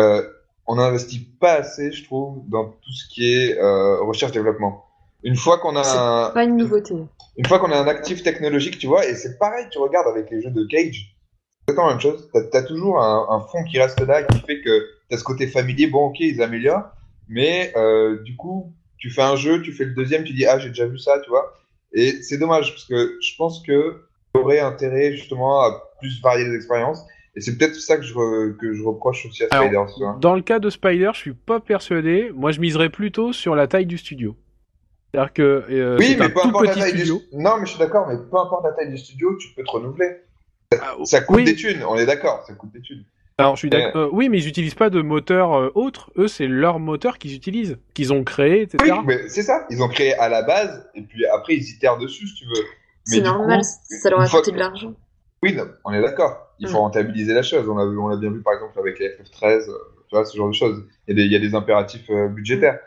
euh, 0.00 0.22
on 0.66 0.76
n'investit 0.76 1.18
pas 1.38 1.54
assez, 1.54 1.92
je 1.92 2.04
trouve, 2.04 2.42
dans 2.48 2.66
tout 2.70 2.92
ce 2.92 3.08
qui 3.12 3.30
est 3.34 3.58
euh, 3.58 4.00
recherche-développement. 4.02 4.86
Une 5.22 5.36
fois 5.36 5.58
qu'on 5.58 5.76
a 5.76 5.84
C'est 5.84 5.98
un, 5.98 6.30
Pas 6.32 6.44
une 6.44 6.56
nouveauté. 6.56 6.94
une 7.36 7.46
fois 7.46 7.58
qu'on 7.58 7.70
a 7.72 7.76
un 7.76 7.86
actif 7.88 8.22
technologique, 8.22 8.78
tu 8.78 8.86
vois, 8.86 9.04
et 9.06 9.14
c'est 9.14 9.38
pareil, 9.38 9.66
tu 9.70 9.78
regardes 9.78 10.06
avec 10.08 10.30
les 10.30 10.40
jeux 10.40 10.50
de 10.50 10.64
Cage, 10.64 11.14
c'est 11.68 11.72
exactement 11.72 11.88
la 11.88 11.92
même 11.94 12.00
chose. 12.00 12.30
T'as 12.32 12.58
as 12.58 12.62
toujours 12.62 13.02
un, 13.02 13.26
un 13.28 13.40
fond 13.40 13.62
qui 13.64 13.78
reste 13.78 14.00
là, 14.00 14.22
qui 14.22 14.38
fait 14.40 14.62
que 14.62 14.86
t'as 15.10 15.18
ce 15.18 15.24
côté 15.24 15.46
familier, 15.46 15.88
bon 15.88 16.06
ok, 16.06 16.20
ils 16.20 16.40
améliorent, 16.40 16.88
mais 17.30 17.72
euh, 17.76 18.20
du 18.22 18.36
coup, 18.36 18.74
tu 18.98 19.08
fais 19.08 19.22
un 19.22 19.36
jeu, 19.36 19.62
tu 19.62 19.72
fais 19.72 19.84
le 19.84 19.94
deuxième, 19.94 20.24
tu 20.24 20.34
dis 20.34 20.44
ah 20.44 20.58
j'ai 20.58 20.68
déjà 20.68 20.86
vu 20.86 20.98
ça, 20.98 21.18
tu 21.20 21.30
vois. 21.30 21.54
Et 21.92 22.20
c'est 22.22 22.36
dommage, 22.36 22.70
parce 22.72 22.84
que 22.84 23.16
je 23.22 23.36
pense 23.38 23.62
que 23.66 24.02
aurait 24.34 24.60
intérêt 24.60 25.12
justement 25.12 25.62
à 25.62 25.82
plus 26.00 26.20
varier 26.22 26.44
les 26.44 26.54
expériences, 26.56 27.02
et 27.34 27.40
c'est 27.40 27.56
peut-être 27.56 27.74
ça 27.76 27.96
que 27.96 28.02
je, 28.02 28.12
re- 28.14 28.56
que 28.56 28.74
je 28.74 28.82
reproche 28.82 29.24
aussi 29.26 29.44
à 29.44 29.46
Spider. 29.46 29.82
Dans 30.20 30.34
le 30.34 30.42
cas 30.42 30.58
de 30.58 30.68
Spider, 30.68 31.10
je 31.14 31.18
suis 31.18 31.32
pas 31.34 31.60
persuadé. 31.60 32.30
Moi, 32.34 32.50
je 32.52 32.60
miserais 32.60 32.90
plutôt 32.90 33.32
sur 33.32 33.54
la 33.54 33.66
taille 33.66 33.86
du 33.86 33.98
studio. 33.98 34.36
C'est-à-dire 35.12 35.32
que 35.32 35.42
euh, 35.70 35.96
Oui, 35.98 36.16
mais 36.18 36.26
un 36.26 36.28
peu 36.30 36.40
tout 36.42 36.48
importe 36.48 36.66
la 36.66 36.74
taille 36.74 36.92
du 36.92 36.98
studio. 36.98 37.22
Non, 37.32 37.56
mais 37.58 37.66
je 37.66 37.70
suis 37.70 37.78
d'accord, 37.78 38.06
mais 38.08 38.16
peu 38.16 38.36
importe 38.36 38.64
la 38.64 38.72
taille 38.72 38.90
du 38.90 38.98
studio, 38.98 39.36
tu 39.38 39.48
peux 39.54 39.62
te 39.64 39.70
renouveler. 39.70 40.16
Ah, 40.80 40.94
Ça 41.04 41.20
coûte 41.20 41.36
oui. 41.36 41.44
des 41.44 41.56
thunes, 41.56 41.82
on 41.88 41.96
est 41.96 42.06
d'accord, 42.06 42.44
ça 42.46 42.52
coûte 42.54 42.70
des 42.72 42.80
thunes. 42.80 43.04
Alors, 43.40 43.56
je 43.56 43.60
suis 43.60 43.70
d'accord. 43.70 44.02
euh, 44.02 44.08
oui, 44.12 44.28
mais 44.28 44.38
ils 44.38 44.48
utilisent 44.48 44.74
pas 44.74 44.90
de 44.90 45.00
moteur 45.02 45.54
euh, 45.54 45.70
autre. 45.74 46.10
Eux, 46.16 46.28
c'est 46.28 46.46
leur 46.46 46.78
moteur 46.78 47.18
qu'ils 47.18 47.34
utilisent, 47.34 47.78
qu'ils 47.94 48.12
ont 48.12 48.22
créé, 48.24 48.62
etc. 48.62 48.78
Oui, 48.98 49.04
mais 49.06 49.28
c'est 49.28 49.42
ça. 49.42 49.66
Ils 49.70 49.82
ont 49.82 49.88
créé 49.88 50.14
à 50.14 50.28
la 50.28 50.42
base, 50.42 50.88
et 50.94 51.02
puis 51.02 51.26
après, 51.26 51.54
ils 51.54 51.68
itèrent 51.70 51.98
dessus, 51.98 52.26
si 52.28 52.34
tu 52.34 52.44
veux. 52.46 52.64
C'est 53.04 53.20
normal, 53.22 53.60
coup, 53.60 53.66
ça 54.02 54.10
leur 54.10 54.20
a 54.20 54.26
coûté 54.28 54.50
que- 54.50 54.54
de 54.56 54.58
l'argent. 54.60 54.94
Oui, 55.42 55.54
non, 55.54 55.64
on 55.84 55.92
est 55.92 56.02
d'accord. 56.02 56.54
Il 56.58 56.68
faut 56.68 56.74
Mm. 56.76 56.80
rentabiliser 56.80 57.32
la 57.32 57.42
chose. 57.42 57.66
On 57.68 57.74
l'a 57.76 57.86
vu- 57.86 57.98
on 57.98 58.08
l'a 58.08 58.16
bien 58.16 58.30
vu, 58.30 58.42
par 58.42 58.52
exemple, 58.54 58.78
avec 58.78 58.98
les 58.98 59.08
FF13, 59.08 59.68
euh, 59.70 59.72
tu 60.08 60.14
vois, 60.14 60.24
ce 60.26 60.36
genre 60.36 60.48
de 60.48 60.54
choses. 60.54 60.84
Il 61.08 61.16
y 61.16 61.20
a 61.20 61.22
des, 61.22 61.26
il 61.26 61.32
y 61.32 61.36
a 61.36 61.38
des 61.38 61.54
impératifs 61.54 62.08
euh, 62.10 62.28
budgétaires. 62.28 62.78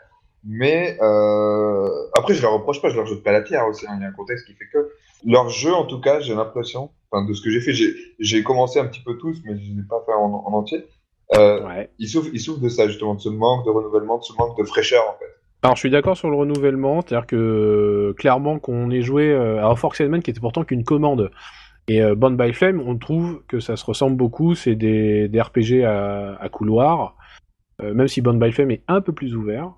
Mais 0.46 0.96
euh, 1.02 1.88
après, 2.16 2.34
je 2.34 2.42
leur 2.42 2.52
reproche 2.52 2.80
pas, 2.80 2.90
je 2.90 2.96
leur 2.96 3.06
jette 3.06 3.22
pas 3.24 3.32
la 3.32 3.40
pierre 3.40 3.66
aussi. 3.66 3.86
hein. 3.88 3.94
Il 3.96 4.02
y 4.02 4.04
a 4.04 4.08
un 4.08 4.12
contexte 4.12 4.46
qui 4.46 4.52
fait 4.54 4.66
que 4.72 4.90
leur 5.24 5.48
jeu, 5.48 5.72
en 5.72 5.84
tout 5.84 6.00
cas, 6.00 6.20
j'ai 6.20 6.34
l'impression, 6.34 6.90
enfin, 7.10 7.26
de 7.26 7.32
ce 7.34 7.42
que 7.42 7.50
j'ai 7.50 7.60
fait, 7.60 7.72
j'ai 8.18 8.42
commencé 8.42 8.78
un 8.78 8.86
petit 8.86 9.02
peu 9.02 9.16
tous, 9.18 9.40
mais 9.44 9.56
je 9.58 9.72
n'ai 9.72 9.82
pas 9.88 10.02
fait 10.06 10.12
en, 10.12 10.44
en 10.46 10.52
entier. 10.52 10.84
Euh, 11.34 11.66
Ouais. 11.66 11.90
ils 11.98 12.08
souffrent, 12.08 12.30
ils 12.32 12.40
souffrent 12.40 12.60
de 12.60 12.68
ça 12.68 12.86
justement, 12.86 13.14
de 13.14 13.20
ce 13.20 13.30
manque 13.30 13.64
de 13.64 13.70
renouvellement, 13.70 14.18
de 14.18 14.24
ce 14.24 14.32
manque 14.38 14.56
de 14.58 14.64
fraîcheur 14.64 15.02
en 15.08 15.18
fait. 15.18 15.30
Alors, 15.62 15.76
je 15.76 15.80
suis 15.80 15.90
d'accord 15.90 16.16
sur 16.16 16.28
le 16.28 16.36
renouvellement. 16.36 17.00
C'est-à-dire 17.00 17.26
que 17.26 18.14
clairement, 18.18 18.58
qu'on 18.58 18.90
ait 18.90 19.00
joué 19.00 19.30
euh, 19.30 19.66
à 19.66 19.74
Force 19.76 20.00
Man, 20.02 20.22
qui 20.22 20.30
était 20.30 20.40
pourtant 20.40 20.62
qu'une 20.64 20.84
commande, 20.84 21.30
et 21.88 22.02
euh, 22.02 22.14
Bound 22.14 22.38
by 22.38 22.52
Flame, 22.52 22.82
on 22.86 22.98
trouve 22.98 23.42
que 23.48 23.60
ça 23.60 23.76
se 23.76 23.84
ressemble 23.86 24.16
beaucoup. 24.16 24.54
C'est 24.54 24.74
des, 24.74 25.28
des 25.28 25.40
RPG 25.40 25.82
à, 25.84 26.34
à 26.36 26.48
couloir, 26.50 27.16
Euh, 27.82 27.92
même 27.94 28.06
si 28.08 28.20
Bound 28.20 28.38
by 28.38 28.52
Flame 28.52 28.70
est 28.72 28.82
un 28.86 29.00
peu 29.00 29.12
plus 29.12 29.34
ouvert. 29.34 29.72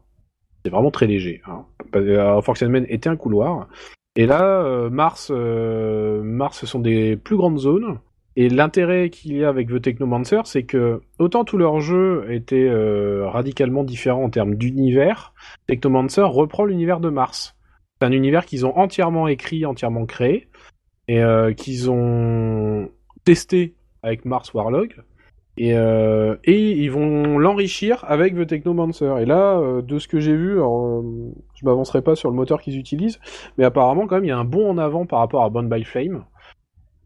C'est 0.64 0.70
vraiment 0.70 0.90
très 0.90 1.06
léger. 1.06 1.40
Hein. 1.46 1.64
Euh, 1.94 2.40
Force 2.42 2.62
Man 2.62 2.84
était 2.88 3.08
un 3.08 3.16
couloir. 3.16 3.68
Et 4.16 4.24
là, 4.24 4.62
euh, 4.62 4.88
Mars, 4.88 5.30
euh, 5.30 6.22
Mars, 6.22 6.58
ce 6.58 6.66
sont 6.66 6.80
des 6.80 7.16
plus 7.16 7.36
grandes 7.36 7.58
zones. 7.58 7.98
Et 8.38 8.48
l'intérêt 8.48 9.08
qu'il 9.10 9.36
y 9.36 9.44
a 9.44 9.48
avec 9.48 9.68
The 9.68 9.80
Technomancer, 9.80 10.40
c'est 10.44 10.64
que 10.64 11.00
autant 11.18 11.44
tous 11.44 11.56
leurs 11.56 11.80
jeux 11.80 12.26
étaient 12.30 12.68
euh, 12.68 13.28
radicalement 13.28 13.84
différents 13.84 14.24
en 14.24 14.30
termes 14.30 14.56
d'univers, 14.56 15.32
Technomancer 15.66 16.22
reprend 16.22 16.64
l'univers 16.64 17.00
de 17.00 17.08
Mars. 17.08 17.56
C'est 18.00 18.06
un 18.06 18.12
univers 18.12 18.44
qu'ils 18.44 18.66
ont 18.66 18.76
entièrement 18.76 19.26
écrit, 19.28 19.64
entièrement 19.64 20.04
créé, 20.04 20.48
et 21.08 21.22
qu'ils 21.56 21.90
ont 21.90 22.90
testé 23.24 23.74
avec 24.02 24.24
Mars 24.24 24.52
Warlog. 24.52 24.96
Et, 25.56 25.74
euh, 25.74 26.36
et 26.44 26.72
ils 26.72 26.90
vont 26.90 27.38
l'enrichir 27.38 28.04
avec 28.06 28.34
The 28.34 28.46
Technomancer. 28.46 29.22
Et 29.22 29.24
là, 29.24 29.80
de 29.80 29.98
ce 29.98 30.08
que 30.08 30.20
j'ai 30.20 30.36
vu, 30.36 30.54
alors, 30.54 31.02
je 31.56 31.64
m'avancerai 31.64 32.02
pas 32.02 32.14
sur 32.14 32.30
le 32.30 32.36
moteur 32.36 32.60
qu'ils 32.60 32.78
utilisent, 32.78 33.20
mais 33.58 33.64
apparemment 33.64 34.06
quand 34.06 34.16
même 34.16 34.24
il 34.24 34.28
y 34.28 34.32
a 34.32 34.38
un 34.38 34.44
bond 34.44 34.70
en 34.70 34.78
avant 34.78 35.06
par 35.06 35.18
rapport 35.18 35.42
à 35.42 35.50
Bound 35.50 35.72
by 35.72 35.84
Flame. 35.84 36.24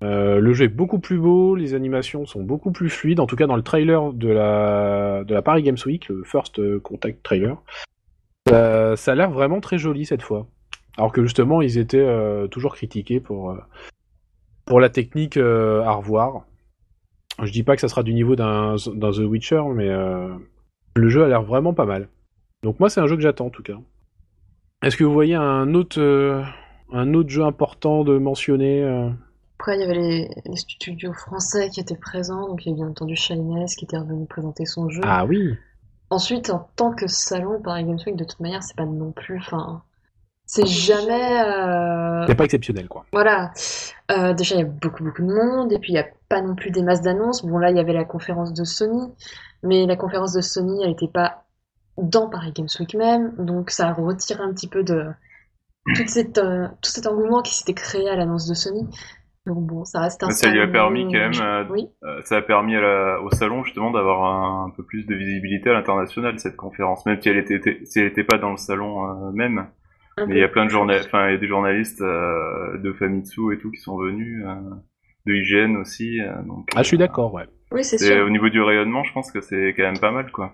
Euh, 0.02 0.40
le 0.40 0.52
jeu 0.52 0.64
est 0.64 0.68
beaucoup 0.68 0.98
plus 0.98 1.18
beau, 1.18 1.54
les 1.54 1.74
animations 1.74 2.24
sont 2.26 2.42
beaucoup 2.42 2.72
plus 2.72 2.88
fluides, 2.88 3.20
en 3.20 3.26
tout 3.26 3.36
cas 3.36 3.46
dans 3.46 3.56
le 3.56 3.62
trailer 3.62 4.12
de 4.12 4.28
la, 4.28 5.24
de 5.24 5.34
la 5.34 5.42
Paris 5.42 5.62
Games 5.62 5.76
Week, 5.84 6.08
le 6.08 6.24
First 6.24 6.60
Contact 6.80 7.22
trailer. 7.22 7.56
Ça, 8.48 8.96
ça 8.96 9.12
a 9.12 9.14
l'air 9.14 9.30
vraiment 9.30 9.60
très 9.60 9.78
joli 9.78 10.06
cette 10.06 10.22
fois. 10.22 10.46
Alors 10.96 11.12
que 11.12 11.22
justement, 11.22 11.62
ils 11.62 11.78
étaient 11.78 11.98
euh, 11.98 12.46
toujours 12.46 12.74
critiqués 12.74 13.20
pour, 13.20 13.50
euh, 13.50 13.58
pour 14.66 14.80
la 14.80 14.88
technique 14.88 15.36
euh, 15.36 15.82
à 15.82 15.92
revoir. 15.92 16.44
Je 17.42 17.50
dis 17.50 17.62
pas 17.62 17.74
que 17.74 17.80
ça 17.80 17.88
sera 17.88 18.02
du 18.02 18.12
niveau 18.12 18.36
d'un 18.36 18.76
The 18.76 19.20
Witcher, 19.20 19.62
mais 19.74 19.88
euh, 19.88 20.28
le 20.94 21.08
jeu 21.08 21.24
a 21.24 21.28
l'air 21.28 21.42
vraiment 21.42 21.72
pas 21.72 21.86
mal. 21.86 22.08
Donc 22.62 22.80
moi, 22.80 22.90
c'est 22.90 23.00
un 23.00 23.06
jeu 23.06 23.16
que 23.16 23.22
j'attends 23.22 23.46
en 23.46 23.50
tout 23.50 23.62
cas. 23.62 23.78
Est-ce 24.82 24.96
que 24.96 25.04
vous 25.04 25.12
voyez 25.12 25.34
un 25.34 25.74
autre, 25.74 26.00
euh, 26.00 26.42
un 26.92 27.12
autre 27.14 27.28
jeu 27.28 27.44
important 27.44 28.02
de 28.04 28.18
mentionner 28.18 28.82
euh 28.82 29.10
Après, 29.58 29.76
il 29.76 29.80
y 29.80 29.84
avait 29.84 29.94
les, 29.94 30.28
les 30.46 30.56
studios 30.56 31.12
français 31.12 31.68
qui 31.68 31.80
étaient 31.80 31.96
présents, 31.96 32.48
donc 32.48 32.64
il 32.64 32.70
y 32.70 32.72
a 32.72 32.76
bien 32.76 32.88
entendu 32.88 33.14
Shiness 33.14 33.74
qui 33.76 33.84
était 33.84 33.98
revenu 33.98 34.26
présenter 34.26 34.64
son 34.64 34.88
jeu. 34.88 35.02
Ah 35.04 35.24
oui 35.26 35.54
Ensuite, 36.08 36.50
en 36.50 36.68
tant 36.76 36.92
que 36.92 37.06
salon, 37.06 37.60
Paris 37.62 37.84
Games 37.84 37.98
Week, 38.04 38.16
de 38.16 38.24
toute 38.24 38.40
manière, 38.40 38.62
c'est 38.62 38.76
pas 38.76 38.84
non 38.86 39.12
plus. 39.12 39.38
Enfin, 39.38 39.82
c'est 40.44 40.66
jamais. 40.66 41.40
euh, 41.44 42.26
C'est 42.26 42.34
pas 42.34 42.44
exceptionnel 42.44 42.88
quoi. 42.88 43.04
Voilà. 43.12 43.52
Euh, 44.10 44.32
déjà, 44.32 44.56
il 44.56 44.58
y 44.58 44.64
a 44.64 44.66
beaucoup, 44.66 45.04
beaucoup 45.04 45.22
de 45.22 45.32
monde, 45.32 45.72
et 45.72 45.78
puis 45.78 45.90
il 45.92 45.94
n'y 45.94 46.00
a 46.00 46.06
pas 46.28 46.42
non 46.42 46.56
plus 46.56 46.72
des 46.72 46.82
masses 46.82 47.02
d'annonces. 47.02 47.44
Bon, 47.44 47.58
là, 47.58 47.70
il 47.70 47.76
y 47.76 47.80
avait 47.80 47.92
la 47.92 48.04
conférence 48.04 48.52
de 48.52 48.64
Sony, 48.64 49.12
mais 49.62 49.86
la 49.86 49.94
conférence 49.94 50.32
de 50.32 50.40
Sony, 50.40 50.82
elle 50.82 50.90
n'était 50.90 51.06
pas 51.06 51.44
dans 52.02 52.28
Paris 52.28 52.52
Games 52.54 52.68
Week 52.78 52.94
même, 52.94 53.34
donc 53.38 53.70
ça 53.70 53.92
retire 53.92 54.40
un 54.40 54.52
petit 54.52 54.68
peu 54.68 54.82
de 54.84 55.06
toute 55.96 56.08
cette, 56.08 56.38
euh, 56.38 56.66
tout 56.82 56.90
cet 56.90 57.06
engouement 57.06 57.42
qui 57.42 57.54
s'était 57.54 57.74
créé 57.74 58.08
à 58.08 58.16
l'annonce 58.16 58.46
de 58.48 58.54
Sony. 58.54 58.86
Donc 59.46 59.66
bon, 59.66 59.84
ça 59.84 60.00
reste 60.00 60.22
un 60.22 60.30
ça 60.30 60.50
lui 60.50 60.58
a 60.58 60.62
salon- 60.62 60.72
permis 60.72 61.04
quand 61.04 61.18
même, 61.18 61.32
euh, 61.40 61.64
Oui. 61.70 61.88
Euh, 62.04 62.20
ça 62.24 62.36
a 62.36 62.42
permis 62.42 62.76
à 62.76 62.80
la- 62.82 63.20
au 63.22 63.30
salon 63.30 63.64
justement 63.64 63.90
d'avoir 63.90 64.22
un, 64.24 64.66
un 64.66 64.70
peu 64.70 64.84
plus 64.84 65.06
de 65.06 65.14
visibilité 65.14 65.70
à 65.70 65.72
l'international 65.72 66.38
cette 66.38 66.56
conférence, 66.56 67.06
même 67.06 67.20
si 67.20 67.28
elle 67.30 67.38
était, 67.38 67.60
si 67.84 68.00
elle 68.00 68.06
était 68.06 68.24
pas 68.24 68.36
dans 68.38 68.50
le 68.50 68.58
salon 68.58 69.08
euh, 69.08 69.30
même. 69.32 69.66
un 70.18 70.26
Mais 70.26 70.34
il 70.36 70.40
y 70.40 70.44
a 70.44 70.48
plein 70.48 70.66
de 70.66 70.70
journalistes, 70.70 71.06
enfin 71.06 71.28
il 71.28 71.32
y 71.32 71.34
a 71.36 71.38
des 71.38 71.48
journalistes 71.48 72.02
euh, 72.02 72.76
de 72.78 72.92
Famitsu 72.92 73.54
et 73.54 73.58
tout 73.58 73.70
qui 73.70 73.80
sont 73.80 73.96
venus, 73.96 74.44
euh, 74.46 74.54
de 75.26 75.32
IGN 75.34 75.76
aussi. 75.78 76.20
euh, 76.20 76.30
donc, 76.46 76.68
Ah, 76.76 76.82
je 76.82 76.88
suis 76.88 76.96
euh, 76.96 77.00
d'accord, 77.00 77.32
ouais. 77.32 77.46
Oui, 77.72 77.82
c'est- 77.82 77.96
sûr. 77.98 78.26
Au 78.26 78.30
niveau 78.30 78.50
du 78.50 78.60
rayonnement, 78.60 79.04
je 79.04 79.12
pense 79.14 79.32
que 79.32 79.40
c'est 79.40 79.72
quand 79.74 79.84
même 79.84 79.98
pas 79.98 80.10
mal 80.12 80.30
quoi. 80.32 80.52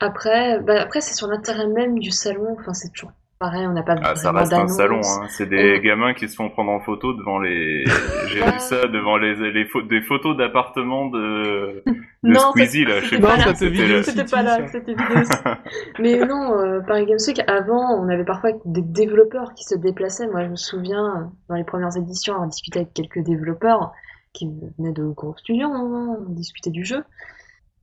Après, 0.00 0.60
bah, 0.60 0.80
après 0.82 1.00
c'est 1.00 1.14
sur 1.14 1.26
l'intérêt 1.26 1.66
même 1.66 1.98
du 1.98 2.10
salon. 2.10 2.56
Enfin, 2.58 2.72
c'est 2.74 2.90
toujours 2.92 3.12
pareil, 3.40 3.66
on 3.68 3.72
n'a 3.72 3.82
pas 3.84 3.94
Ah, 4.02 4.16
ça 4.16 4.32
reste 4.32 4.52
un 4.52 4.66
salon, 4.66 5.00
hein. 5.04 5.26
c'est 5.30 5.46
des 5.48 5.78
On- 5.78 5.82
gamins 5.82 6.12
qui 6.14 6.28
se 6.28 6.34
font 6.34 6.50
prendre 6.50 6.72
en 6.72 6.80
photo 6.80 7.12
devant 7.14 7.38
les. 7.38 7.84
J'ai 8.28 8.40
vu 8.40 8.58
ça 8.58 8.86
devant 8.88 9.16
les, 9.16 9.34
les 9.52 9.64
pho- 9.64 9.86
des 9.86 10.00
photos 10.02 10.36
d'appartements 10.36 11.06
de, 11.06 11.82
de 11.86 11.94
Non, 12.24 12.50
Squeezie 12.50 12.84
là. 12.84 13.00
Je 13.00 13.10
sais 13.10 13.18
pas 13.20 13.36
pas 13.36 13.54
si 13.54 13.68
là. 13.70 14.02
c'était 14.02 14.24
pas 14.24 14.42
là, 14.42 14.66
c'était 14.68 14.92
vidéo. 14.94 15.22
Mais 16.00 16.18
non, 16.26 16.58
euh, 16.58 16.80
Paris 16.80 17.06
Games 17.06 17.18
Week, 17.26 17.40
avant, 17.48 17.94
on 18.00 18.08
avait 18.08 18.24
parfois 18.24 18.50
des 18.64 18.82
développeurs 18.82 19.54
qui 19.54 19.64
se 19.64 19.76
déplaçaient. 19.76 20.26
Moi, 20.28 20.44
je 20.44 20.50
me 20.50 20.56
souviens, 20.56 21.30
dans 21.48 21.54
les 21.56 21.64
premières 21.64 21.96
éditions, 21.96 22.34
avoir 22.34 22.48
discuté 22.48 22.80
avec 22.80 22.92
quelques 22.94 23.20
développeurs 23.24 23.92
qui 24.32 24.48
venaient 24.78 24.92
de 24.92 25.04
gros 25.04 25.36
studios, 25.36 25.68
hein, 25.72 26.16
on 26.26 26.30
discutait 26.32 26.70
du 26.70 26.84
jeu. 26.84 27.02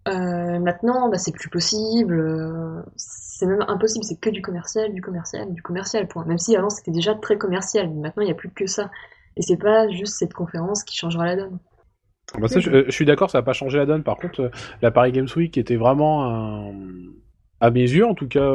Euh, 0.08 0.60
maintenant, 0.60 1.10
bah, 1.10 1.18
c'est 1.18 1.32
plus 1.32 1.50
possible. 1.50 2.20
euh, 2.20 2.82
c'est 2.96 3.46
même 3.48 3.66
impossible. 3.68 4.04
C'est 4.04 4.20
que 4.20 4.30
du 4.30 4.42
commercial, 4.42 4.94
du 4.94 5.02
commercial, 5.02 5.52
du 5.54 5.62
commercial. 5.62 6.08
Point. 6.08 6.26
Même 6.26 6.38
si 6.38 6.56
avant 6.56 6.70
c'était 6.70 6.92
déjà 6.92 7.16
très 7.16 7.38
commercial, 7.38 7.90
maintenant 7.90 8.24
il 8.24 8.28
n'y 8.28 8.32
a 8.32 8.36
plus 8.36 8.50
que 8.50 8.68
ça. 8.68 8.92
Et 9.38 9.42
c'est 9.42 9.58
pas 9.58 9.90
juste 9.90 10.16
cette 10.18 10.34
conférence 10.34 10.84
qui 10.84 10.96
changera 10.96 11.26
la 11.26 11.36
donne. 11.36 11.60
Bah, 12.40 12.48
ça, 12.48 12.60
je, 12.60 12.90
suis 12.90 13.06
d'accord, 13.06 13.30
ça 13.30 13.40
n'a 13.40 13.44
pas 13.44 13.54
changé 13.54 13.78
la 13.78 13.86
donne. 13.86 14.04
Par 14.04 14.18
contre, 14.18 14.42
euh, 14.42 14.50
la 14.82 14.92
Paris 14.92 15.12
Games 15.12 15.28
Week 15.36 15.58
était 15.58 15.76
vraiment 15.76 16.26
un... 16.26 16.74
à 17.60 17.72
mes 17.72 17.82
yeux 17.82 18.06
en 18.06 18.16
tout 18.16 18.28
cas, 18.28 18.52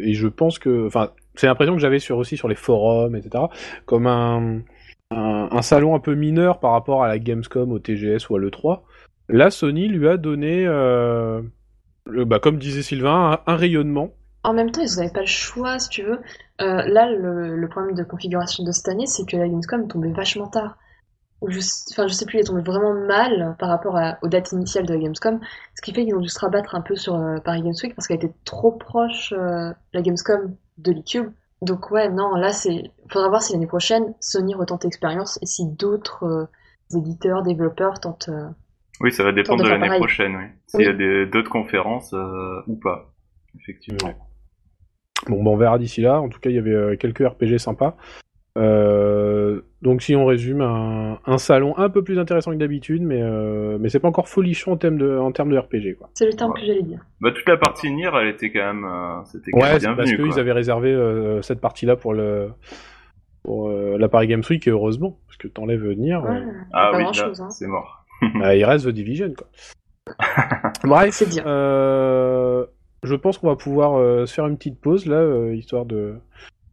et 0.00 0.14
je 0.14 0.28
pense 0.28 0.58
que, 0.58 0.86
enfin, 0.86 1.10
c'est 1.34 1.46
l'impression 1.46 1.74
que 1.74 1.80
j'avais 1.80 1.98
sur 1.98 2.18
aussi 2.18 2.36
sur 2.36 2.48
les 2.48 2.54
forums, 2.54 3.16
etc., 3.16 3.44
comme 3.86 4.06
un 4.06 5.62
salon 5.62 5.94
un 5.94 6.00
peu 6.00 6.14
mineur 6.14 6.58
par 6.58 6.72
rapport 6.72 7.02
à 7.02 7.08
la 7.08 7.18
Gamescom, 7.18 7.70
au 7.72 7.78
TGS 7.78 8.30
ou 8.30 8.36
à 8.36 8.38
l'E3. 8.38 8.80
Là, 9.32 9.50
Sony 9.50 9.88
lui 9.88 10.08
a 10.08 10.18
donné, 10.18 10.66
euh, 10.66 11.40
bah, 12.06 12.38
comme 12.38 12.58
disait 12.58 12.82
Sylvain, 12.82 13.40
un, 13.46 13.56
rayonnement. 13.56 14.10
En 14.44 14.52
même 14.52 14.70
temps, 14.70 14.82
ils 14.82 14.96
n'avaient 14.96 15.10
pas 15.10 15.20
le 15.20 15.26
choix, 15.26 15.78
si 15.78 15.88
tu 15.88 16.02
veux. 16.02 16.20
Euh, 16.60 16.82
là, 16.86 17.10
le, 17.10 17.66
problème 17.68 17.94
de 17.94 18.04
configuration 18.04 18.62
de 18.62 18.70
cette 18.72 18.88
année, 18.88 19.06
c'est 19.06 19.24
que 19.24 19.38
la 19.38 19.48
Gamescom 19.48 19.88
tombait 19.88 20.12
vachement 20.12 20.48
tard. 20.48 20.76
Enfin, 21.40 22.06
je 22.06 22.12
sais 22.12 22.26
plus, 22.26 22.36
elle 22.36 22.42
est 22.42 22.48
tombée 22.48 22.62
vraiment 22.62 22.92
mal 22.92 23.56
par 23.58 23.70
rapport 23.70 23.98
aux 24.20 24.28
dates 24.28 24.52
initiales 24.52 24.84
de 24.84 24.92
la 24.92 25.00
Gamescom, 25.00 25.40
ce 25.76 25.82
qui 25.82 25.94
fait 25.94 26.04
qu'ils 26.04 26.14
ont 26.14 26.20
dû 26.20 26.28
se 26.28 26.38
rabattre 26.38 26.74
un 26.74 26.82
peu 26.82 26.94
sur 26.94 27.14
euh, 27.14 27.38
Paris 27.38 27.62
Games 27.62 27.72
Week 27.82 27.94
parce 27.96 28.06
qu'elle 28.06 28.18
était 28.18 28.34
trop 28.44 28.72
proche, 28.72 29.32
la 29.32 30.02
Gamescom, 30.02 30.54
de 30.76 30.92
l'eCube. 30.92 31.32
Donc 31.62 31.90
ouais, 31.90 32.10
non, 32.10 32.34
là, 32.34 32.52
c'est... 32.52 32.90
Faudra 33.08 33.30
voir 33.30 33.42
si 33.42 33.54
l'année 33.54 33.66
prochaine, 33.66 34.12
Sony 34.20 34.54
retente 34.54 34.84
l'expérience 34.84 35.38
et 35.40 35.46
si 35.46 35.66
d'autres 35.66 36.50
éditeurs, 36.94 37.42
développeurs 37.42 37.98
tentent... 37.98 38.28
Oui, 39.00 39.10
ça 39.12 39.24
va 39.24 39.32
dépendre 39.32 39.64
de 39.64 39.68
l'année 39.68 39.86
pareil. 39.86 40.00
prochaine, 40.00 40.36
oui. 40.36 40.44
S'il 40.66 40.82
y 40.82 40.86
a 40.88 40.92
des- 40.92 41.26
d'autres 41.26 41.50
conférences 41.50 42.12
euh, 42.14 42.60
ou 42.66 42.76
pas. 42.76 43.12
Effectivement. 43.60 44.12
Bon, 45.28 45.42
bah, 45.42 45.50
on 45.50 45.56
verra 45.56 45.78
d'ici 45.78 46.00
là. 46.02 46.20
En 46.20 46.28
tout 46.28 46.40
cas, 46.40 46.50
il 46.50 46.56
y 46.56 46.58
avait 46.58 46.70
euh, 46.72 46.96
quelques 46.96 47.26
RPG 47.26 47.58
sympas. 47.58 47.96
Euh, 48.58 49.62
donc, 49.80 50.02
si 50.02 50.14
on 50.14 50.26
résume, 50.26 50.60
un, 50.60 51.18
un 51.24 51.38
salon 51.38 51.76
un 51.78 51.88
peu 51.88 52.04
plus 52.04 52.18
intéressant 52.18 52.50
que 52.52 52.56
d'habitude, 52.56 53.02
mais, 53.02 53.20
euh, 53.22 53.78
mais 53.80 53.88
c'est 53.88 53.98
pas 54.00 54.08
encore 54.08 54.28
folichon 54.28 54.72
en 54.72 54.76
termes 54.76 54.98
de, 54.98 55.16
en 55.16 55.32
termes 55.32 55.50
de 55.50 55.58
RPG, 55.58 55.96
quoi. 55.98 56.10
C'est 56.14 56.26
le 56.26 56.34
terme 56.34 56.52
Ouais. 56.52 56.60
que 56.60 56.66
j'allais 56.66 56.82
dire. 56.82 57.00
Bah, 57.20 57.30
toute 57.32 57.48
la 57.48 57.56
partie 57.56 57.90
Nier, 57.90 58.10
elle 58.14 58.28
était 58.28 58.50
quand 58.52 58.74
même, 58.74 58.84
euh, 58.84 59.24
c'était 59.24 59.50
quand 59.52 59.58
Ouais, 59.60 59.70
même 59.70 59.80
c'est 59.80 59.96
parce 59.96 60.12
qu'ils 60.12 60.38
avaient 60.38 60.52
réservé 60.52 60.90
euh, 60.92 61.40
cette 61.42 61.60
partie-là 61.60 61.96
pour 61.96 62.12
le 62.14 62.50
pour 63.42 63.70
euh, 63.70 63.96
la 63.98 64.08
Paris 64.08 64.28
Games 64.28 64.42
Week, 64.50 64.64
et 64.68 64.70
heureusement, 64.70 65.18
parce 65.26 65.36
que 65.36 65.48
t'enlèves 65.48 65.82
venir, 65.84 66.22
Ouais, 66.22 66.42
Ah 66.72 66.92
oui, 66.94 67.02
grand 67.02 67.06
là, 67.06 67.12
chose, 67.12 67.40
hein. 67.40 67.50
c'est 67.50 67.66
mort. 67.66 68.01
il 68.56 68.64
reste 68.64 68.86
The 68.86 68.90
Division, 68.90 69.32
quoi. 69.36 69.48
Bref, 70.84 71.14
C'est 71.14 71.28
bien. 71.28 71.46
euh, 71.46 72.66
je 73.02 73.14
pense 73.14 73.38
qu'on 73.38 73.48
va 73.48 73.56
pouvoir 73.56 73.94
euh, 73.98 74.26
se 74.26 74.34
faire 74.34 74.46
une 74.46 74.56
petite 74.56 74.80
pause 74.80 75.06
là, 75.06 75.16
euh, 75.16 75.54
histoire 75.54 75.86
de, 75.86 76.14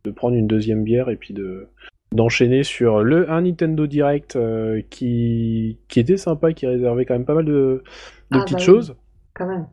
de 0.04 0.12
prendre 0.12 0.36
une 0.36 0.47
deuxième 0.47 0.84
bière 0.84 1.10
et 1.10 1.16
puis 1.16 1.34
de 1.34 1.68
d'enchaîner 2.12 2.64
sur 2.64 3.02
le 3.04 3.30
un 3.32 3.41
Nintendo 3.41 3.86
Direct 3.86 4.36
euh, 4.36 4.82
qui 4.89 5.78
qui 5.89 6.00
était 6.00 6.18
sympa, 6.18 6.54
qui 6.54 6.66
réservait 6.66 7.06
quand 7.06 7.14
même 7.14 7.26
pas 7.26 7.36
mal 7.36 7.45
de, 7.45 7.84
de 8.32 8.39
Ah, 8.39 8.39
petites 8.39 8.58
bah 8.58 8.58
oui. 8.60 8.66
choses. 8.66 8.95
Quand 9.36 9.47
même. 9.47 9.68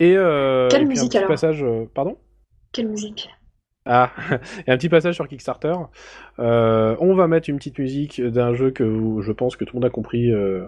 Et, 0.00 0.14
euh, 0.16 0.68
Quelle 0.68 0.82
et 0.82 0.86
puis 0.86 0.98
musique, 0.98 1.04
un 1.04 1.08
petit 1.08 1.16
alors? 1.18 1.28
passage, 1.28 1.62
euh, 1.62 1.84
pardon? 1.94 2.18
Quelle 2.72 2.88
musique? 2.88 3.30
Ah, 3.86 4.10
et 4.66 4.70
un 4.70 4.76
petit 4.76 4.88
passage 4.88 5.14
sur 5.14 5.28
Kickstarter. 5.28 5.74
Euh, 6.38 6.96
on 7.00 7.14
va 7.14 7.28
mettre 7.28 7.48
une 7.48 7.56
petite 7.56 7.78
musique 7.78 8.20
d'un 8.20 8.54
jeu 8.54 8.70
que 8.70 8.82
vous- 8.84 9.22
je 9.22 9.32
pense 9.32 9.56
que 9.56 9.64
tout 9.64 9.76
le 9.76 9.80
monde 9.80 9.86
a 9.86 9.90
compris 9.90 10.32
euh, 10.32 10.64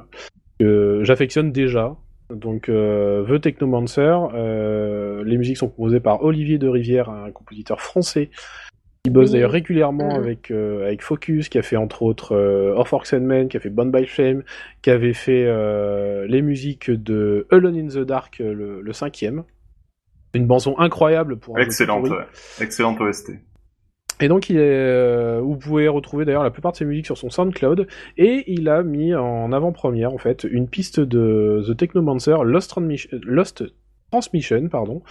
que 0.60 1.00
j'affectionne 1.02 1.52
déjà. 1.52 1.96
Donc, 2.30 2.68
euh, 2.68 3.24
The 3.26 3.40
Technomancer. 3.40 4.14
Euh, 4.34 5.24
les 5.24 5.36
musiques 5.38 5.56
sont 5.56 5.68
composées 5.68 6.00
par 6.00 6.22
Olivier 6.22 6.58
de 6.58 6.68
Rivière, 6.68 7.08
un 7.10 7.30
compositeur 7.30 7.80
français 7.80 8.30
qui 9.04 9.10
bosse 9.10 9.28
Oui. 9.28 9.32
d'ailleurs 9.34 9.52
régulièrement 9.52 10.08
Mhm. 10.10 10.16
avec 10.22 10.50
avec 10.50 11.02
Focus, 11.02 11.48
qui 11.48 11.56
a 11.58 11.62
fait 11.62 11.76
entre 11.76 12.02
autres 12.02 12.36
Of 12.76 12.92
Orcs 12.92 13.14
and 13.14 13.20
Men, 13.20 13.48
qui 13.48 13.56
a 13.56 13.60
fait 13.60 13.70
Bond 13.70 13.86
by 13.86 14.04
Flame, 14.06 14.42
qui 14.82 14.90
avait 14.90 15.14
fait 15.14 15.46
les 16.28 16.42
musiques 16.42 16.90
de 16.90 17.46
Alone 17.50 17.76
in 17.78 17.86
the 17.88 18.04
Dark, 18.04 18.38
le, 18.40 18.80
le 18.82 18.92
cinquième. 18.92 19.44
Une 20.34 20.46
bande-son 20.46 20.78
incroyable 20.78 21.38
pour 21.38 21.58
Excellente, 21.58 22.08
ouais. 22.08 22.26
Excellente 22.60 23.00
OST. 23.00 23.32
Et 24.20 24.26
donc, 24.28 24.50
il 24.50 24.56
est, 24.56 24.60
euh, 24.60 25.40
vous 25.40 25.56
pouvez 25.56 25.86
retrouver 25.86 26.24
d'ailleurs 26.24 26.42
la 26.42 26.50
plupart 26.50 26.72
de 26.72 26.76
ses 26.76 26.84
musiques 26.84 27.06
sur 27.06 27.16
son 27.16 27.30
SoundCloud. 27.30 27.86
Et 28.16 28.44
il 28.48 28.68
a 28.68 28.82
mis 28.82 29.14
en 29.14 29.52
avant-première, 29.52 30.12
en 30.12 30.18
fait, 30.18 30.44
une 30.44 30.68
piste 30.68 30.98
de 31.00 31.62
The 31.68 31.76
Technomancer 31.76 32.34
Lost, 32.44 32.70
Transmission- 32.70 33.20
Lost 33.22 33.64
Transmission, 34.10 34.68
pardon, 34.68 35.02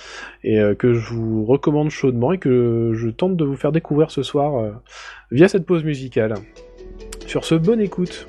et 0.44 0.60
euh, 0.60 0.76
que 0.76 0.94
je 0.94 1.14
vous 1.14 1.46
recommande 1.46 1.90
chaudement 1.90 2.34
et 2.34 2.38
que 2.38 2.92
je 2.96 3.10
tente 3.10 3.38
de 3.38 3.46
vous 3.46 3.56
faire 3.56 3.72
découvrir 3.72 4.12
ce 4.12 4.24
soir 4.24 4.58
euh, 4.58 4.72
via 5.32 5.48
cette 5.48 5.66
pause 5.66 5.84
musicale. 5.84 6.34
Sur 7.28 7.46
ce, 7.46 7.56
bonne 7.56 7.80
écoute. 7.80 8.26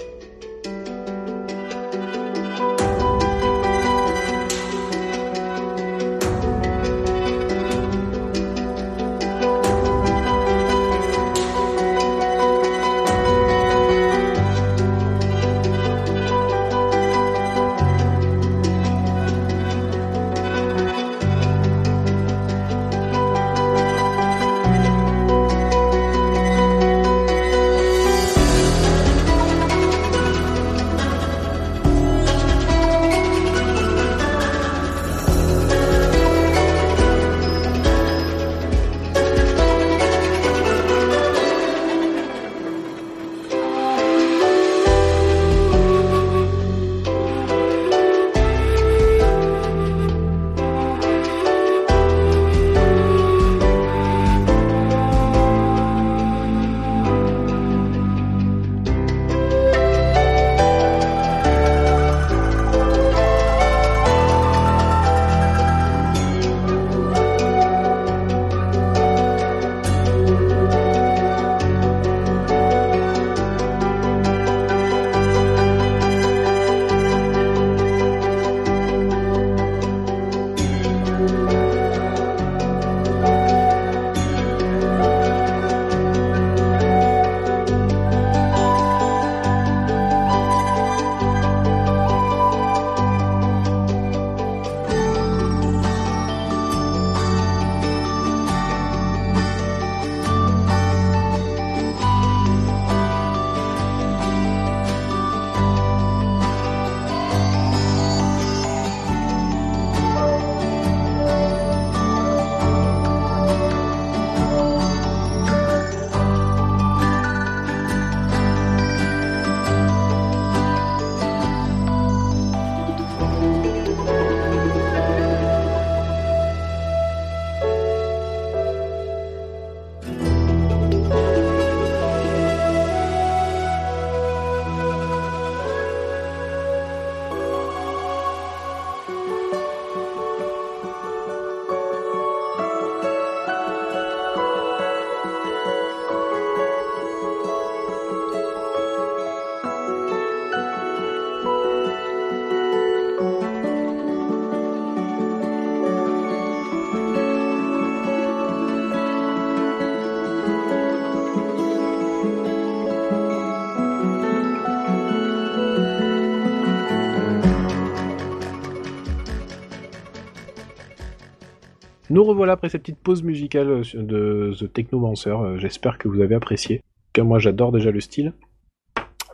Nous 172.19 172.25
revoilà 172.25 172.55
après 172.55 172.69
cette 172.69 172.83
petite 172.83 172.99
pause 172.99 173.23
musicale 173.23 173.69
euh, 173.71 173.83
de 173.95 174.53
The 174.59 174.73
Technomancer. 174.73 175.31
Euh, 175.31 175.57
J'espère 175.57 175.99
que 175.99 176.09
vous 176.09 176.21
avez 176.21 176.35
apprécié. 176.35 176.83
Car 177.13 177.25
moi 177.25 177.39
j'adore 177.39 177.71
déjà 177.71 177.93
le 177.93 178.01
style. 178.01 178.33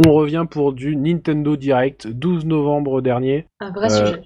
On 0.04 0.12
revient 0.12 0.44
pour 0.50 0.74
du 0.74 0.94
Nintendo 0.94 1.56
Direct, 1.56 2.06
12 2.06 2.44
novembre 2.44 3.00
dernier. 3.00 3.46
Un 3.60 3.72
vrai 3.72 3.90
Euh, 3.90 4.04
sujet. 4.06 4.22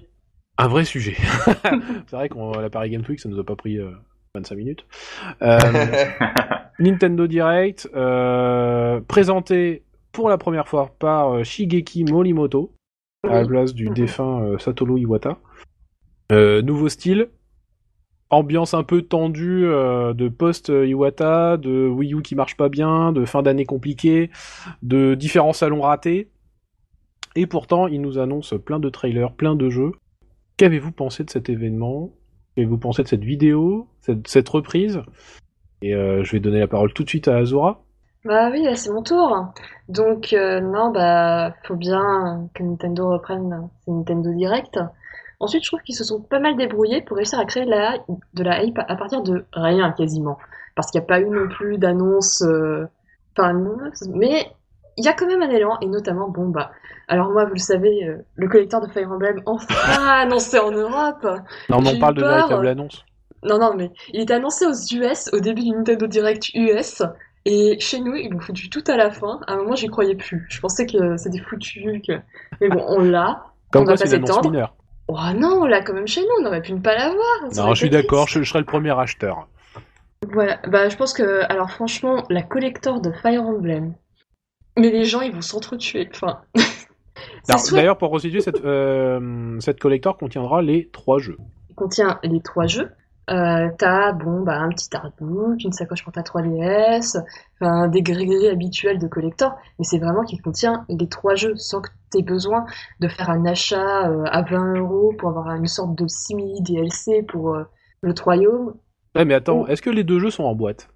Un 0.57 0.67
vrai 0.67 0.83
sujet. 0.83 1.15
C'est 2.07 2.17
vrai 2.17 2.27
qu'on 2.27 2.51
la 2.51 2.69
Paris 2.69 2.89
Games 2.89 3.05
Week, 3.07 3.21
ça 3.21 3.29
nous 3.29 3.39
a 3.39 3.45
pas 3.45 3.55
pris 3.55 3.77
euh, 3.77 3.91
25 4.35 4.55
minutes. 4.57 4.85
Euh, 5.41 5.57
Nintendo 6.79 7.27
Direct, 7.27 7.89
présenté 9.07 9.83
pour 10.11 10.27
la 10.27 10.37
première 10.37 10.67
fois 10.67 10.93
par 10.99 11.45
Shigeki 11.45 12.03
Morimoto, 12.11 12.73
à 13.23 13.39
la 13.39 13.47
place 13.47 13.73
du 13.73 13.89
défunt 13.89 14.57
Satoru 14.59 14.99
Iwata. 14.99 15.37
Nouveau 16.29 16.89
style, 16.89 17.29
ambiance 18.29 18.73
un 18.73 18.83
peu 18.83 19.01
tendue 19.01 19.65
euh, 19.65 20.13
de 20.13 20.29
post-Iwata, 20.29 21.57
de 21.57 21.87
Wii 21.87 22.13
U 22.13 22.21
qui 22.21 22.35
marche 22.35 22.55
pas 22.55 22.69
bien, 22.69 23.11
de 23.11 23.25
fin 23.25 23.41
d'année 23.41 23.65
compliquée, 23.65 24.29
de 24.83 25.15
différents 25.15 25.53
salons 25.53 25.81
ratés. 25.81 26.29
Et 27.35 27.47
pourtant, 27.47 27.87
il 27.87 28.01
nous 28.01 28.19
annonce 28.19 28.53
plein 28.63 28.79
de 28.79 28.89
trailers, 28.89 29.33
plein 29.33 29.55
de 29.55 29.69
jeux. 29.69 29.91
Qu'avez-vous 30.57 30.91
pensé 30.91 31.23
de 31.23 31.29
cet 31.29 31.49
événement? 31.49 32.11
Qu'avez-vous 32.55 32.77
pensé 32.77 33.03
de 33.03 33.07
cette 33.07 33.23
vidéo, 33.23 33.87
cette, 34.01 34.27
cette 34.27 34.49
reprise? 34.49 35.01
Et 35.81 35.95
euh, 35.95 36.23
je 36.23 36.31
vais 36.33 36.39
donner 36.39 36.59
la 36.59 36.67
parole 36.67 36.93
tout 36.93 37.03
de 37.03 37.09
suite 37.09 37.27
à 37.27 37.37
Azura. 37.37 37.81
Bah 38.25 38.49
oui, 38.51 38.67
c'est 38.75 38.91
mon 38.91 39.01
tour. 39.01 39.53
Donc, 39.87 40.33
euh, 40.33 40.59
non, 40.59 40.91
bah, 40.91 41.53
faut 41.63 41.77
bien 41.77 42.49
que 42.53 42.63
Nintendo 42.63 43.11
reprenne 43.11 43.69
ses 43.85 43.91
Nintendo 43.91 44.33
Direct. 44.33 44.77
Ensuite, 45.39 45.63
je 45.63 45.69
trouve 45.69 45.81
qu'ils 45.81 45.95
se 45.95 46.03
sont 46.03 46.21
pas 46.21 46.39
mal 46.39 46.57
débrouillés 46.57 47.01
pour 47.01 47.17
réussir 47.17 47.39
à 47.39 47.45
créer 47.45 47.65
de 47.65 47.69
la, 47.69 47.97
de 48.33 48.43
la 48.43 48.63
hype 48.63 48.79
à 48.79 48.95
partir 48.95 49.21
de 49.21 49.45
rien, 49.53 49.91
quasiment. 49.91 50.37
Parce 50.75 50.91
qu'il 50.91 50.99
n'y 50.99 51.05
a 51.05 51.07
pas 51.07 51.21
eu 51.21 51.29
non 51.29 51.47
plus 51.47 51.77
d'annonce, 51.77 52.41
euh, 52.41 52.85
enfin, 53.37 53.53
non, 53.53 53.77
mais 54.13 54.51
il 54.97 55.05
y 55.05 55.07
a 55.07 55.13
quand 55.13 55.27
même 55.27 55.41
un 55.41 55.49
élan, 55.49 55.77
et 55.81 55.87
notamment, 55.87 56.29
bon, 56.29 56.49
bah, 56.49 56.71
alors 57.07 57.29
moi, 57.31 57.45
vous 57.45 57.53
le 57.53 57.59
savez, 57.59 58.05
euh, 58.05 58.17
le 58.35 58.47
collecteur 58.49 58.81
de 58.81 58.91
Fire 58.91 59.09
Emblem, 59.09 59.41
enfin 59.45 59.73
annoncé 60.23 60.59
en 60.59 60.71
Europe. 60.71 61.25
Non, 61.69 61.79
mais 61.81 61.95
on 61.95 61.99
parle 61.99 62.15
de 62.15 62.21
peur. 62.21 62.35
véritable 62.35 62.67
annonce. 62.67 63.05
Non, 63.43 63.57
non, 63.57 63.73
mais 63.77 63.91
il 64.13 64.21
était 64.21 64.33
annoncé 64.33 64.65
aux 64.65 64.73
US 64.73 65.29
au 65.31 65.39
début 65.39 65.63
du 65.63 65.71
Nintendo 65.71 66.07
Direct 66.07 66.49
US. 66.53 67.01
Et 67.45 67.79
chez 67.79 68.01
nous, 68.01 68.13
ils 68.15 68.29
l'ont 68.29 68.39
foutu 68.39 68.69
tout 68.69 68.83
à 68.87 68.97
la 68.97 69.11
fin. 69.11 69.39
À 69.47 69.53
un 69.53 69.57
moment, 69.57 69.75
j'y 69.75 69.87
croyais 69.87 70.15
plus. 70.15 70.45
Je 70.49 70.59
pensais 70.59 70.85
que 70.85 71.15
c'était 71.15 71.39
foutu. 71.39 72.01
Que... 72.05 72.19
Mais 72.59 72.67
bon, 72.67 72.83
on 72.87 72.99
l'a. 72.99 73.45
Comme 73.71 73.83
on 73.83 73.85
quoi, 73.85 73.93
va 73.93 74.05
c'est 74.05 74.19
pas 74.19 74.27
s'étendre. 74.27 74.73
Oh 75.11 75.33
non, 75.35 75.61
on 75.61 75.65
l'a 75.65 75.81
quand 75.81 75.93
même 75.93 76.07
chez 76.07 76.21
nous. 76.21 76.27
On 76.39 76.45
aurait 76.45 76.61
pu 76.61 76.71
ne 76.71 76.79
pas 76.79 76.95
l'avoir. 76.95 77.51
Non, 77.55 77.73
je 77.73 77.79
suis 77.79 77.89
d'accord, 77.89 78.27
je, 78.27 78.43
je 78.43 78.47
serai 78.47 78.59
le 78.59 78.65
premier 78.65 78.97
acheteur. 78.97 79.47
Voilà. 80.31 80.59
Bah, 80.67 80.87
je 80.87 80.95
pense 80.95 81.13
que, 81.13 81.41
alors 81.51 81.71
franchement, 81.71 82.23
la 82.29 82.43
collector 82.43 83.01
de 83.01 83.11
Fire 83.11 83.41
Emblem. 83.41 83.95
Mais 84.77 84.91
les 84.91 85.05
gens, 85.05 85.21
ils 85.21 85.33
vont 85.33 85.41
s'entretuer. 85.41 86.07
Enfin. 86.13 86.41
soit 87.57 87.77
D'ailleurs, 87.77 87.97
pour 87.97 88.11
resituer, 88.11 88.41
cette, 88.41 88.63
euh, 88.63 89.59
cette 89.59 89.79
collector 89.79 90.15
contiendra 90.15 90.61
les 90.61 90.89
trois 90.89 91.17
jeux. 91.17 91.37
il 91.69 91.75
contient 91.75 92.19
les 92.23 92.41
trois 92.41 92.67
jeux. 92.67 92.91
Euh, 93.29 93.69
t'as 93.77 94.11
bon 94.11 94.41
bah 94.41 94.57
un 94.57 94.69
petit 94.69 94.89
artbook, 94.95 95.63
une 95.63 95.71
sacoche 95.71 96.03
pour 96.03 96.11
ta 96.11 96.21
3DS, 96.21 97.23
enfin 97.55 97.87
des 97.87 98.01
gris 98.01 98.47
habituels 98.47 98.97
de 98.97 99.07
collector, 99.07 99.55
mais 99.77 99.85
c'est 99.85 99.99
vraiment 99.99 100.23
qu'il 100.23 100.41
contient 100.41 100.85
les 100.89 101.07
trois 101.07 101.35
jeux 101.35 101.55
sans 101.55 101.81
que 101.81 101.89
t'aies 102.09 102.23
besoin 102.23 102.65
de 102.99 103.07
faire 103.07 103.29
un 103.29 103.45
achat 103.45 104.09
euh, 104.09 104.23
à 104.31 104.41
20 104.41 104.79
euros 104.79 105.13
pour 105.19 105.29
avoir 105.29 105.53
une 105.53 105.67
sorte 105.67 105.95
de 105.95 106.07
simili 106.07 106.61
DLC 106.61 107.21
pour 107.21 107.53
euh, 107.53 107.65
le 108.01 108.15
royaume. 108.19 108.73
Ouais, 109.15 109.25
mais 109.25 109.35
attends, 109.35 109.67
est-ce 109.67 109.83
que 109.83 109.91
les 109.91 110.03
deux 110.03 110.19
jeux 110.19 110.31
sont 110.31 110.45
en 110.45 110.55
boîte? 110.55 110.89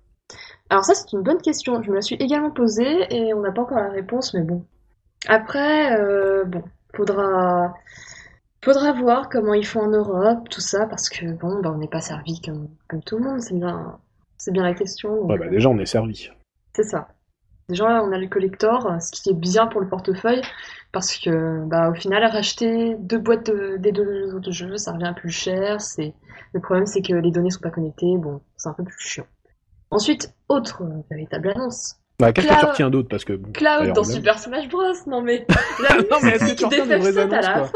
Alors 0.71 0.83
ça 0.85 0.95
c'est 0.95 1.13
une 1.13 1.21
bonne 1.21 1.41
question, 1.41 1.83
je 1.83 1.91
me 1.91 1.95
la 1.95 2.01
suis 2.01 2.15
également 2.15 2.49
posée 2.49 3.05
et 3.15 3.33
on 3.35 3.41
n'a 3.41 3.51
pas 3.51 3.61
encore 3.61 3.77
la 3.77 3.89
réponse, 3.89 4.33
mais 4.33 4.41
bon. 4.41 4.65
Après, 5.27 5.95
bon, 6.45 6.63
faudra 6.95 7.73
faudra 8.63 8.93
voir 8.93 9.29
comment 9.29 9.53
ils 9.53 9.65
font 9.65 9.81
en 9.81 9.89
Europe, 9.89 10.49
tout 10.49 10.61
ça, 10.61 10.85
parce 10.87 11.09
que 11.09 11.25
bon, 11.33 11.61
bah 11.61 11.71
on 11.73 11.77
n'est 11.77 11.87
pas 11.87 12.01
servi 12.01 12.39
comme, 12.41 12.69
comme 12.87 13.03
tout 13.03 13.17
le 13.17 13.23
monde, 13.25 13.41
c'est 13.41 13.55
bien 13.55 13.99
c'est 14.37 14.51
bien 14.51 14.63
la 14.63 14.73
question. 14.73 15.15
donc, 15.15 15.29
Ouais, 15.29 15.37
bah 15.37 15.47
déjà, 15.47 15.69
on 15.69 15.77
est 15.77 15.85
servi. 15.85 16.29
C'est 16.75 16.83
ça. 16.83 17.07
Déjà, 17.69 18.03
on 18.03 18.11
a 18.11 18.17
le 18.17 18.27
collector, 18.27 18.91
ce 19.01 19.11
qui 19.11 19.29
est 19.29 19.33
bien 19.33 19.67
pour 19.67 19.79
le 19.79 19.87
portefeuille, 19.87 20.41
parce 20.91 21.17
que, 21.17 21.63
bah, 21.65 21.89
au 21.89 21.93
final, 21.93 22.23
racheter 22.25 22.95
deux 22.99 23.19
boîtes 23.19 23.45
de- 23.49 23.77
des 23.77 23.93
deux 23.93 24.35
autres 24.35 24.51
jeux, 24.51 24.75
ça 24.75 24.91
revient 24.91 25.13
plus 25.15 25.29
cher. 25.29 25.79
C'est 25.79 26.13
le 26.51 26.59
problème, 26.59 26.85
c'est 26.85 27.01
que 27.01 27.13
les 27.13 27.31
données 27.31 27.51
sont 27.51 27.61
pas 27.61 27.69
connectées. 27.69 28.17
Bon, 28.17 28.41
c'est 28.57 28.67
un 28.67 28.73
peu 28.73 28.83
plus 28.83 28.99
chiant. 28.99 29.25
Ensuite, 29.91 30.33
autre 30.49 30.83
euh, 30.83 31.01
véritable 31.09 31.53
annonce. 31.55 31.95
Bah, 32.25 32.33
qu'est-ce 32.33 32.47
que 32.47 32.51
Cloud- 32.51 32.59
tu 32.61 32.71
retiens 32.71 32.89
d'autre 32.89 33.09
Parce 33.09 33.25
que. 33.25 33.33
Cloud 33.33 33.93
dans. 33.93 34.03
Super 34.03 34.39
Smash 34.39 34.67
Bros. 34.69 34.81
Non 35.07 35.21
mais 35.21 35.45
la 35.81 35.95
Non, 35.97 36.17
mais 36.23 36.31
est-ce 36.31 36.53
que 36.53 36.57
tu 36.57 36.65
retiens 36.65 36.85
des 36.85 36.91
des 36.95 36.97
vraies 36.99 37.11
FF7 37.11 37.33
à 37.33 37.41
la 37.41 37.63
fin? 37.65 37.71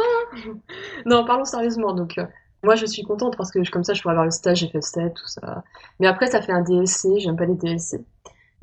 Non, 1.06 1.26
parlons 1.26 1.46
sérieusement. 1.46 1.94
Donc, 1.94 2.18
euh, 2.18 2.26
moi, 2.64 2.76
je 2.76 2.86
suis 2.86 3.04
contente 3.04 3.38
parce 3.38 3.52
que 3.52 3.60
comme 3.70 3.84
ça, 3.84 3.94
je 3.94 4.02
pourrais 4.02 4.14
avoir 4.14 4.26
le 4.26 4.32
stage 4.32 4.64
FF7, 4.64 5.14
tout 5.14 5.28
ça. 5.28 5.64
Mais 6.00 6.08
après, 6.08 6.28
ça 6.28 6.42
fait 6.42 6.52
un 6.52 6.62
DLC. 6.62 7.20
J'aime 7.20 7.36
pas 7.38 7.46
les 7.46 7.56
DLC. 7.56 8.00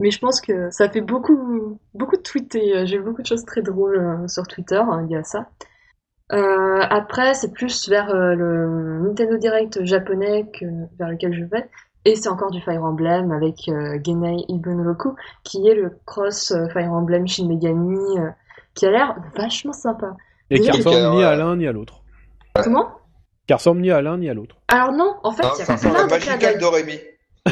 Mais 0.01 0.11
je 0.11 0.19
pense 0.19 0.41
que 0.41 0.71
ça 0.71 0.89
fait 0.89 1.01
beaucoup, 1.01 1.79
beaucoup 1.95 2.17
de 2.17 2.23
tweeter. 2.23 2.77
Euh, 2.79 2.85
J'ai 2.87 2.99
vu 2.99 3.05
beaucoup 3.05 3.23
de 3.23 3.27
choses 3.27 3.45
très 3.45 3.63
drôles 3.63 3.97
euh, 3.99 4.27
sur 4.29 4.43
Twitter. 4.47 4.77
hein, 4.77 5.07
il 5.09 5.13
y 5.13 5.17
a 5.17 5.23
ça. 5.23 5.49
Euh, 6.33 6.81
après, 6.91 7.35
c'est 7.35 7.53
plus 7.53 7.89
vers 7.89 8.13
le 8.15 9.01
Nintendo 9.07 9.37
Direct 9.37 9.85
japonais 9.85 10.47
que 10.59 10.65
vers 10.99 11.09
lequel 11.11 11.35
je 11.35 11.45
vais. 11.45 11.69
Et 12.05 12.17
c'est 12.17 12.29
encore 12.29 12.51
du 12.51 12.61
Fire 12.61 12.85
Emblem 12.85 13.33
avec 13.33 13.69
euh, 13.69 13.99
Genei 14.05 14.45
Ibunroku, 14.49 15.17
qui 15.43 15.67
est 15.67 15.75
le 15.75 15.99
cross 16.05 16.51
euh, 16.51 16.69
Fire 16.69 16.93
Emblem 16.93 17.27
Shin 17.27 17.49
Megami, 17.49 18.19
euh, 18.19 18.31
qui 18.75 18.87
a 18.87 18.91
l'air 18.91 19.17
vachement 19.37 19.73
sympa. 19.73 20.15
Et 20.51 20.61
qui 20.61 20.71
ressemble 20.71 21.17
ni 21.17 21.25
à 21.25 21.35
l'un 21.35 21.57
ni 21.57 21.67
à 21.67 21.73
l'autre. 21.73 22.03
Comment? 22.63 22.89
Qui 23.47 23.55
ressemble 23.55 23.81
ni 23.81 23.91
à 23.91 24.03
l'un 24.03 24.19
ni 24.19 24.29
à 24.29 24.35
l'autre. 24.35 24.57
Alors 24.69 24.93
non, 24.93 25.15
en 25.23 25.33
fait, 25.33 25.45
il 25.57 25.59
y 25.59 25.63
a 25.63 25.77
plein 25.77 26.53
de. 26.53 26.61
Doremi. 26.61 26.99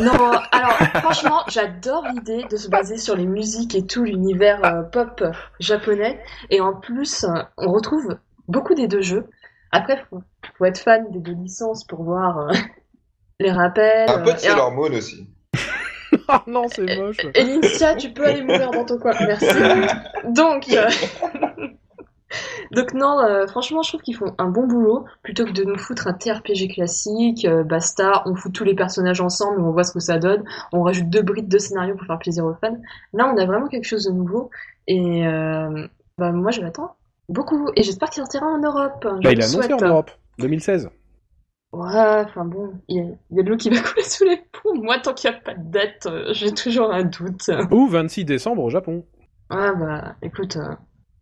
Non, 0.00 0.32
alors 0.52 0.72
franchement, 1.02 1.42
j'adore 1.48 2.06
l'idée 2.14 2.44
de 2.50 2.56
se 2.56 2.68
baser 2.68 2.96
sur 2.96 3.14
les 3.14 3.26
musiques 3.26 3.74
et 3.74 3.86
tout 3.86 4.04
l'univers 4.04 4.64
euh, 4.64 4.82
pop 4.82 5.22
japonais. 5.60 6.18
Et 6.50 6.60
en 6.62 6.74
plus, 6.74 7.26
on 7.58 7.72
retrouve 7.72 8.16
beaucoup 8.48 8.74
des 8.74 8.88
deux 8.88 9.02
jeux. 9.02 9.26
Après, 9.70 10.02
faut, 10.08 10.22
faut 10.56 10.64
être 10.64 10.78
fan 10.78 11.10
des 11.10 11.18
deux 11.18 11.34
licences 11.34 11.84
pour 11.84 12.02
voir 12.04 12.38
euh, 12.38 12.52
les 13.42 13.52
rappels. 13.52 14.08
Un 14.08 14.18
peu 14.18 14.32
de 14.32 14.36
euh, 14.36 14.38
Sailor 14.38 14.72
Moon 14.72 14.92
aussi. 14.92 15.28
Ah 16.28 16.42
non, 16.46 16.66
c'est 16.68 16.96
moche. 16.96 17.18
Et 17.34 17.44
Lintia, 17.44 17.94
tu 17.94 18.10
peux 18.10 18.26
aller 18.26 18.42
mourir 18.42 18.70
dans 18.70 18.84
ton 18.84 18.98
coin. 18.98 19.12
Merci. 19.20 19.46
Donc, 20.28 20.68
euh, 20.72 20.88
donc 22.72 22.94
non, 22.94 23.20
euh, 23.20 23.46
franchement, 23.46 23.82
je 23.82 23.90
trouve 23.90 24.02
qu'ils 24.02 24.16
font 24.16 24.34
un 24.38 24.48
bon 24.48 24.66
boulot. 24.66 25.04
Plutôt 25.22 25.44
que 25.44 25.52
de 25.52 25.64
nous 25.64 25.78
foutre 25.78 26.06
un 26.06 26.12
TRPG 26.12 26.74
classique, 26.74 27.44
euh, 27.44 27.64
basta, 27.64 28.22
on 28.26 28.34
fout 28.34 28.52
tous 28.52 28.64
les 28.64 28.74
personnages 28.74 29.20
ensemble, 29.20 29.60
on 29.60 29.72
voit 29.72 29.84
ce 29.84 29.92
que 29.92 30.00
ça 30.00 30.18
donne, 30.18 30.44
on 30.72 30.82
rajoute 30.82 31.08
deux 31.08 31.22
brides 31.22 31.48
de 31.48 31.58
scénario 31.58 31.94
pour 31.94 32.06
faire 32.06 32.18
plaisir 32.18 32.44
aux 32.44 32.54
fans. 32.54 32.78
Là, 33.12 33.32
on 33.32 33.36
a 33.36 33.46
vraiment 33.46 33.68
quelque 33.68 33.86
chose 33.86 34.04
de 34.04 34.12
nouveau. 34.12 34.50
Et 34.86 35.26
euh, 35.26 35.86
bah, 36.18 36.32
moi, 36.32 36.50
je 36.50 36.60
l'attends 36.60 36.96
beaucoup. 37.28 37.70
Et 37.76 37.82
j'espère 37.82 38.10
qu'il 38.10 38.22
sortira 38.22 38.46
en 38.46 38.58
Europe. 38.58 39.04
Je 39.04 39.08
Bah, 39.08 39.30
le 39.30 39.32
il 39.32 39.42
a 39.42 39.46
annoncé 39.46 39.72
en 39.72 39.80
Europe. 39.80 40.10
2016. 40.38 40.90
Ouais, 41.72 42.22
enfin 42.26 42.44
bon, 42.44 42.74
il 42.88 42.96
y, 42.96 43.00
a- 43.00 43.14
il 43.30 43.36
y 43.36 43.40
a 43.40 43.42
de 43.42 43.48
l'eau 43.50 43.56
qui 43.56 43.70
va 43.70 43.80
couler 43.82 44.02
sous 44.02 44.24
les 44.24 44.36
ponts. 44.52 44.74
Moi, 44.82 44.98
tant 44.98 45.14
qu'il 45.14 45.30
n'y 45.30 45.36
a 45.36 45.40
pas 45.40 45.54
de 45.54 45.70
date, 45.70 46.06
euh, 46.06 46.32
j'ai 46.32 46.52
toujours 46.52 46.92
un 46.92 47.04
doute. 47.04 47.50
Ou 47.70 47.88
26 47.88 48.24
décembre 48.26 48.62
au 48.62 48.70
Japon. 48.70 49.06
Ah 49.48 49.72
bah, 49.74 50.16
écoute, 50.22 50.56
euh, 50.56 50.74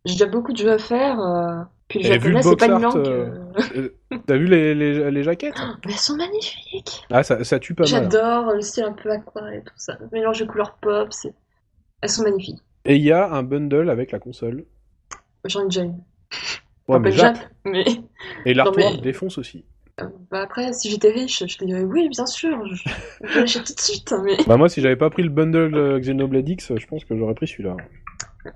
j'ai 0.04 0.14
déjà 0.14 0.26
beaucoup 0.26 0.52
de 0.52 0.56
jeux 0.58 0.72
à 0.72 0.78
faire. 0.78 1.20
euh, 1.20 1.62
puis 1.88 2.02
le 2.02 2.12
japonais, 2.14 2.42
c'est 2.42 2.56
pas 2.56 2.66
une 2.66 2.80
langue. 2.82 2.96
euh, 2.96 3.88
T'as 4.26 4.36
vu 4.36 4.46
les, 4.46 4.74
les, 4.74 5.10
les 5.10 5.22
jaquettes? 5.22 5.54
Mais 5.86 5.92
elles 5.92 5.98
sont 5.98 6.16
magnifiques. 6.16 7.02
Ah, 7.10 7.22
ça, 7.22 7.42
ça 7.44 7.58
tue 7.60 7.74
pas 7.74 7.82
mal. 7.84 7.88
J'adore 7.90 8.52
le 8.52 8.60
style 8.60 8.84
un 8.84 8.92
peu 8.92 9.10
aquarelle 9.10 9.58
et 9.60 9.62
tout 9.62 9.74
ça. 9.76 9.96
Le 10.00 10.08
mélange 10.12 10.40
de 10.40 10.46
couleurs 10.46 10.76
pop, 10.80 11.08
c'est... 11.12 11.32
elles 12.00 12.08
sont 12.10 12.22
magnifiques. 12.24 12.58
Et 12.84 12.96
il 12.96 13.02
y 13.02 13.12
a 13.12 13.30
un 13.32 13.42
bundle 13.44 13.88
avec 13.90 14.10
la 14.10 14.18
console. 14.18 14.64
J'en 15.44 15.62
ai 15.62 15.64
déjà 15.66 15.82
une. 15.82 15.98
Ouais, 16.88 16.98
mais 16.98 17.12
Jap. 17.12 17.36
Jap, 17.36 17.46
mais 17.64 17.84
Et 18.46 18.54
l'artwork 18.54 18.94
mais- 18.96 19.00
défonce 19.00 19.38
aussi. 19.38 19.64
Euh, 20.02 20.06
bah 20.30 20.42
après, 20.42 20.72
si 20.72 20.90
j'étais 20.90 21.10
riche, 21.10 21.44
je 21.46 21.64
dirais 21.64 21.82
oui, 21.84 22.08
bien 22.08 22.26
sûr, 22.26 22.58
je, 22.66 22.82
je 23.24 23.38
l'achète 23.40 23.64
tout 23.66 23.74
de 23.74 23.80
suite. 23.80 24.12
hein, 24.12 24.22
Mais 24.24 24.36
Bah 24.46 24.56
moi, 24.56 24.68
si 24.68 24.80
j'avais 24.80 24.96
pas 24.96 25.10
pris 25.10 25.22
le 25.22 25.28
bundle 25.30 25.74
euh, 25.74 25.98
Xenoblade 26.00 26.48
X, 26.48 26.72
je 26.76 26.86
pense 26.86 27.04
que 27.04 27.16
j'aurais 27.16 27.34
pris 27.34 27.46
celui-là. 27.46 27.76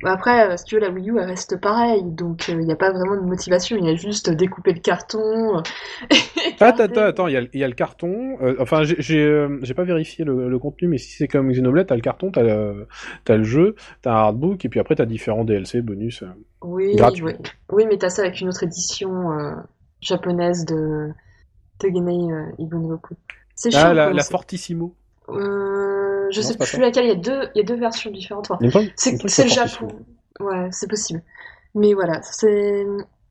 Bah 0.02 0.12
après, 0.12 0.50
euh, 0.50 0.56
si 0.56 0.64
tu 0.64 0.74
veux, 0.76 0.80
la 0.80 0.88
Wii 0.90 1.10
U, 1.10 1.18
elle 1.18 1.26
reste 1.26 1.60
pareille, 1.60 2.02
donc 2.04 2.48
il 2.48 2.58
n'y 2.58 2.72
a 2.72 2.76
pas 2.76 2.90
vraiment 2.90 3.16
de 3.16 3.20
motivation. 3.26 3.76
Il 3.76 3.84
y 3.84 3.90
a 3.90 3.94
juste 3.94 4.30
découper 4.30 4.72
le 4.72 4.80
carton. 4.80 5.58
euh, 5.58 5.60
et 6.10 6.52
Attends, 6.60 6.66
garder- 6.78 6.82
attends, 6.84 7.00
attends, 7.02 7.26
il 7.28 7.50
y 7.52 7.58
y 7.58 7.64
a 7.64 7.68
le 7.68 7.74
carton. 7.74 8.38
euh, 8.40 8.54
enfin, 8.60 8.84
j'ai- 8.84 9.24
euh, 9.24 9.60
pas 9.76 9.84
vérifié 9.84 10.24
le, 10.24 10.48
le 10.48 10.58
contenu, 10.58 10.88
mais 10.88 10.98
si 10.98 11.10
c'est 11.12 11.28
comme 11.28 11.50
Xenoblade, 11.50 11.86
t'as 11.88 11.96
le 11.96 12.00
carton, 12.00 12.30
t'as 12.30 12.42
le, 12.42 12.86
le 13.28 13.44
jeu, 13.44 13.74
t'as 14.02 14.12
un 14.12 14.16
artbook, 14.16 14.64
et 14.64 14.68
puis 14.68 14.80
après 14.80 14.94
t'as 14.94 15.04
différents 15.06 15.44
DLC, 15.44 15.82
bonus. 15.82 16.22
euh. 16.22 16.26
Oui, 16.62 16.96
oui. 17.22 17.32
Oui, 17.70 17.86
mais 17.86 17.98
t'as 17.98 18.08
ça 18.08 18.22
avec 18.22 18.40
une 18.40 18.48
autre 18.48 18.62
édition 18.62 19.32
euh, 19.32 19.52
japonaise 20.00 20.64
de, 20.64 21.10
Genei 21.82 22.32
euh, 22.32 22.46
Ibunroku. 22.58 23.14
C'est 23.54 23.70
chiant. 23.70 23.80
Ah, 23.84 23.94
la, 23.94 24.04
quoi, 24.06 24.14
la 24.14 24.22
c'est- 24.22 24.30
Fortissimo. 24.30 24.94
Euh, 25.28 26.28
je 26.30 26.40
Non, 26.40 26.46
sais 26.46 26.56
plus 26.56 26.66
ça. 26.66 26.78
laquelle, 26.78 27.04
il 27.04 27.08
y 27.08 27.12
a 27.12 27.14
deux, 27.16 27.48
il 27.54 27.58
y 27.58 27.60
a 27.60 27.64
deux 27.64 27.78
versions 27.78 28.10
différentes. 28.10 28.50
Enfin, 28.50 28.84
c'est 28.96 29.12
le. 29.22 29.48
Japon. 29.48 29.88
Ouais, 30.40 30.68
c'est 30.70 30.88
possible. 30.88 31.22
Mais 31.74 31.94
voilà, 31.94 32.20
c'est 32.22 32.86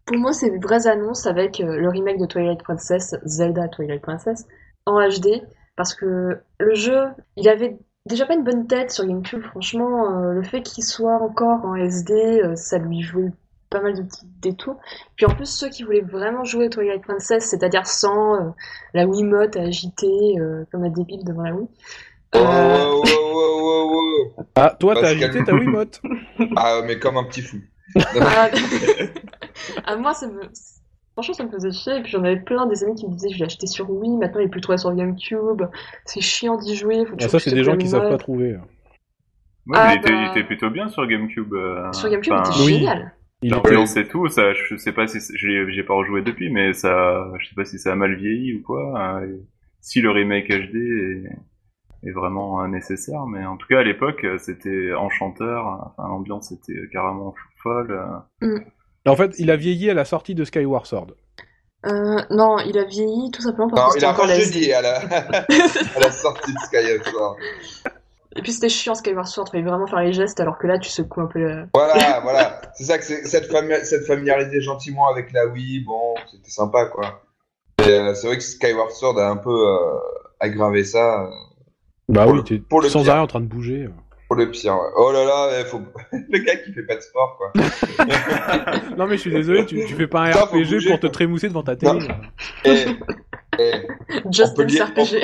pour 0.05 0.17
moi 0.17 0.33
c'est 0.33 0.47
une 0.47 0.59
vraie 0.61 0.87
annonce 0.87 1.27
avec 1.27 1.59
euh, 1.61 1.77
le 1.77 1.89
remake 1.89 2.19
de 2.19 2.25
Twilight 2.25 2.61
Princess, 2.63 3.15
Zelda 3.25 3.67
Twilight 3.69 4.01
Princess, 4.01 4.45
en 4.85 4.99
HD, 4.99 5.41
parce 5.75 5.93
que 5.95 6.39
le 6.59 6.73
jeu, 6.75 7.05
il 7.37 7.47
avait 7.49 7.77
déjà 8.05 8.25
pas 8.25 8.33
une 8.35 8.43
bonne 8.43 8.67
tête 8.67 8.91
sur 8.91 9.05
GameCube. 9.05 9.41
Franchement, 9.43 10.17
euh, 10.19 10.33
le 10.33 10.43
fait 10.43 10.61
qu'il 10.61 10.83
soit 10.83 11.21
encore 11.21 11.63
en 11.65 11.75
SD, 11.75 12.13
euh, 12.43 12.55
ça 12.55 12.77
lui 12.79 13.01
jouait 13.01 13.31
pas 13.73 13.81
mal 13.81 13.93
de 13.95 14.03
petits 14.03 14.25
détours. 14.41 14.77
Puis 15.17 15.25
en 15.25 15.33
plus, 15.35 15.45
ceux 15.49 15.69
qui 15.69 15.83
voulaient 15.83 16.01
vraiment 16.01 16.43
jouer 16.45 16.69
Twilight 16.69 17.01
Princess, 17.01 17.45
c'est-à-dire 17.49 17.85
sans 17.85 18.35
euh, 18.35 18.49
la 18.93 19.05
Wiimote 19.05 19.57
à 19.57 19.63
agiter 19.63 20.35
euh, 20.39 20.63
comme 20.71 20.83
un 20.83 20.89
débile 20.89 21.25
devant 21.25 21.41
la 21.41 21.53
Wii. 21.53 21.67
Oh, 22.35 22.39
wow, 22.39 23.61
wow, 23.61 23.91
wow. 23.91 24.45
Ah, 24.55 24.75
toi, 24.79 24.95
t'as 24.95 25.09
agité 25.09 25.43
ta 25.43 25.53
Wiimote. 25.55 26.01
Ah, 26.55 26.81
mais 26.85 26.97
comme 26.99 27.17
un 27.17 27.23
petit 27.25 27.41
fou. 27.41 27.57
Ah, 28.21 28.49
ah, 29.85 29.95
moi, 29.97 30.13
ça 30.13 30.27
me... 30.27 30.41
Franchement, 31.13 31.33
ça 31.35 31.43
me 31.45 31.51
faisait 31.51 31.71
chier. 31.71 31.97
Et 31.97 32.01
puis 32.01 32.11
j'en 32.11 32.23
avais 32.23 32.39
plein 32.39 32.65
des 32.65 32.83
amis 32.83 32.95
qui 32.95 33.07
me 33.07 33.11
disaient 33.13 33.29
je 33.29 33.37
l'ai 33.37 33.45
acheté 33.45 33.67
sur 33.67 33.87
Wii, 33.89 34.17
maintenant 34.17 34.39
il 34.39 34.45
est 34.45 34.49
plus 34.49 34.61
trouvé 34.61 34.79
sur 34.79 34.91
GameCube. 34.95 35.61
C'est 36.05 36.21
chiant 36.21 36.57
d'y 36.57 36.75
jouer. 36.75 37.05
Faut 37.05 37.15
Ah, 37.21 37.27
ça, 37.27 37.37
c'est 37.39 37.51
des 37.51 37.63
gens 37.63 37.77
qui 37.77 37.87
savent 37.87 38.09
pas 38.09 38.17
trouver. 38.17 38.53
Ouais, 39.67 39.75
Ah, 39.77 39.93
il, 39.93 39.99
était, 39.99 40.11
bah. 40.11 40.21
il 40.23 40.29
était 40.31 40.43
plutôt 40.43 40.71
bien 40.71 40.89
sur 40.89 41.05
GameCube. 41.05 41.53
euh, 41.53 41.91
Sur 41.93 42.09
GameCube, 42.09 42.33
enfin, 42.33 42.49
il 42.49 42.55
était 42.55 42.65
oui. 42.65 42.73
génial. 42.79 43.13
Il 43.43 43.47
était- 43.47 43.55
L'ambiance 43.55 43.97
et 43.97 44.07
tout, 44.07 44.27
ça, 44.29 44.53
je 44.53 44.75
sais 44.77 44.91
pas 44.93 45.05
si 45.07 45.19
j'ai 45.35 45.69
j'ai 45.71 45.83
pas 45.83 45.93
rejoué 45.93 46.21
depuis, 46.21 46.49
mais 46.49 46.73
ça, 46.73 47.29
je 47.39 47.47
sais 47.47 47.55
pas 47.55 47.65
si 47.65 47.77
ça 47.77 47.91
a 47.91 47.95
mal 47.95 48.15
vieilli 48.15 48.55
ou 48.55 48.61
quoi. 48.63 48.93
hein, 48.99 49.27
si 49.81 50.01
le 50.01 50.11
remake 50.11 50.47
HD 50.49 50.75
est, 50.75 52.07
est 52.07 52.11
vraiment 52.11 52.65
nécessaire, 52.67 53.25
mais 53.25 53.45
en 53.45 53.57
tout 53.57 53.67
cas 53.67 53.79
à 53.79 53.83
l'époque 53.83 54.25
c'était 54.37 54.93
enchanteur. 54.93 55.65
Enfin 55.97 56.07
l'ambiance 56.07 56.51
était 56.51 56.87
carrément 56.91 57.35
folle. 57.61 57.91
euh. 58.41 58.59
En 59.05 59.15
fait, 59.17 59.33
il 59.39 59.51
a 59.51 59.57
vieilli 59.57 59.89
à 59.89 59.93
la 59.93 60.05
sortie 60.05 60.33
de 60.35 60.45
Skyward 60.45 60.85
Sword. 60.85 61.07
Euh, 61.85 62.21
non, 62.29 62.59
il 62.59 62.77
a 62.77 62.85
vieilli 62.85 63.29
tout 63.31 63.41
simplement 63.41 63.67
parce 63.69 63.81
Non, 63.81 63.89
que 63.89 63.97
il 63.97 63.99
c'était 63.99 64.05
a 64.05 64.11
encore 64.13 64.27
jeudi 64.29 64.71
à 64.71 64.81
la, 64.81 64.99
à 65.95 65.99
la 65.99 66.11
sortie 66.11 66.53
de 66.53 66.59
Skyward. 66.59 67.35
Et 68.35 68.41
puis 68.41 68.51
c'était 68.51 68.69
chiant 68.69 68.95
Skyward 68.95 69.27
Sword, 69.27 69.49
fallait 69.51 69.63
vraiment 69.63 69.85
faire 69.87 69.99
les 69.99 70.11
gestes 70.13 70.39
alors 70.39 70.57
que 70.57 70.65
là 70.67 70.79
tu 70.79 70.89
secoues 70.89 71.21
un 71.21 71.27
peu 71.27 71.39
le... 71.39 71.65
Voilà, 71.73 72.19
voilà. 72.23 72.61
C'est 72.73 72.85
ça 72.85 72.97
que 72.97 73.03
c'est 73.03 73.25
cette, 73.27 73.51
fami- 73.51 73.83
cette 73.83 74.05
familiarité 74.07 74.59
gentiment 74.61 75.07
avec 75.07 75.31
la 75.33 75.45
Wii, 75.47 75.81
bon, 75.85 76.15
c'était 76.31 76.49
sympa 76.49 76.85
quoi. 76.87 77.21
Et, 77.85 77.89
euh, 77.89 78.13
c'est 78.15 78.27
vrai 78.27 78.37
que 78.37 78.43
Skyward 78.43 78.91
Sword 78.91 79.19
a 79.19 79.29
un 79.29 79.37
peu 79.37 79.51
euh, 79.51 79.77
aggravé 80.39 80.83
ça 80.83 81.23
euh, 81.23 81.27
Bah 82.09 82.23
Pour 82.23 82.31
oui, 82.33 82.37
le- 82.39 82.43
t'es 82.43 82.57
pour 82.57 82.81
le 82.81 82.89
sans 82.89 83.07
arrêt 83.09 83.19
en 83.19 83.27
train 83.27 83.41
de 83.41 83.45
bouger. 83.45 83.87
pour 84.27 84.35
le 84.37 84.49
pire. 84.49 84.73
ouais. 84.73 84.89
Oh 84.97 85.11
là 85.11 85.25
là, 85.25 85.65
faut... 85.65 85.81
le 86.11 86.39
gars 86.39 86.55
qui 86.55 86.73
fait 86.73 86.83
pas 86.87 86.95
de 86.95 87.01
sport 87.01 87.37
quoi. 87.37 87.51
Non 88.97 89.05
mais 89.07 89.15
je 89.17 89.21
suis 89.21 89.31
désolé, 89.31 89.65
tu, 89.65 89.85
tu 89.85 89.93
fais 89.95 90.07
pas 90.07 90.21
un 90.21 90.31
Ça, 90.31 90.45
RPG 90.45 90.51
bouger, 90.53 90.89
pour 90.89 90.99
te 90.99 91.07
trémousser 91.07 91.49
devant 91.49 91.63
ta 91.63 91.75
télé. 91.75 91.99
Et, 92.65 92.85
et 93.59 93.71
Just 94.31 94.53
On 94.53 94.55
peut 94.55 94.65
dire- 94.65 94.87
RPG. 94.87 95.21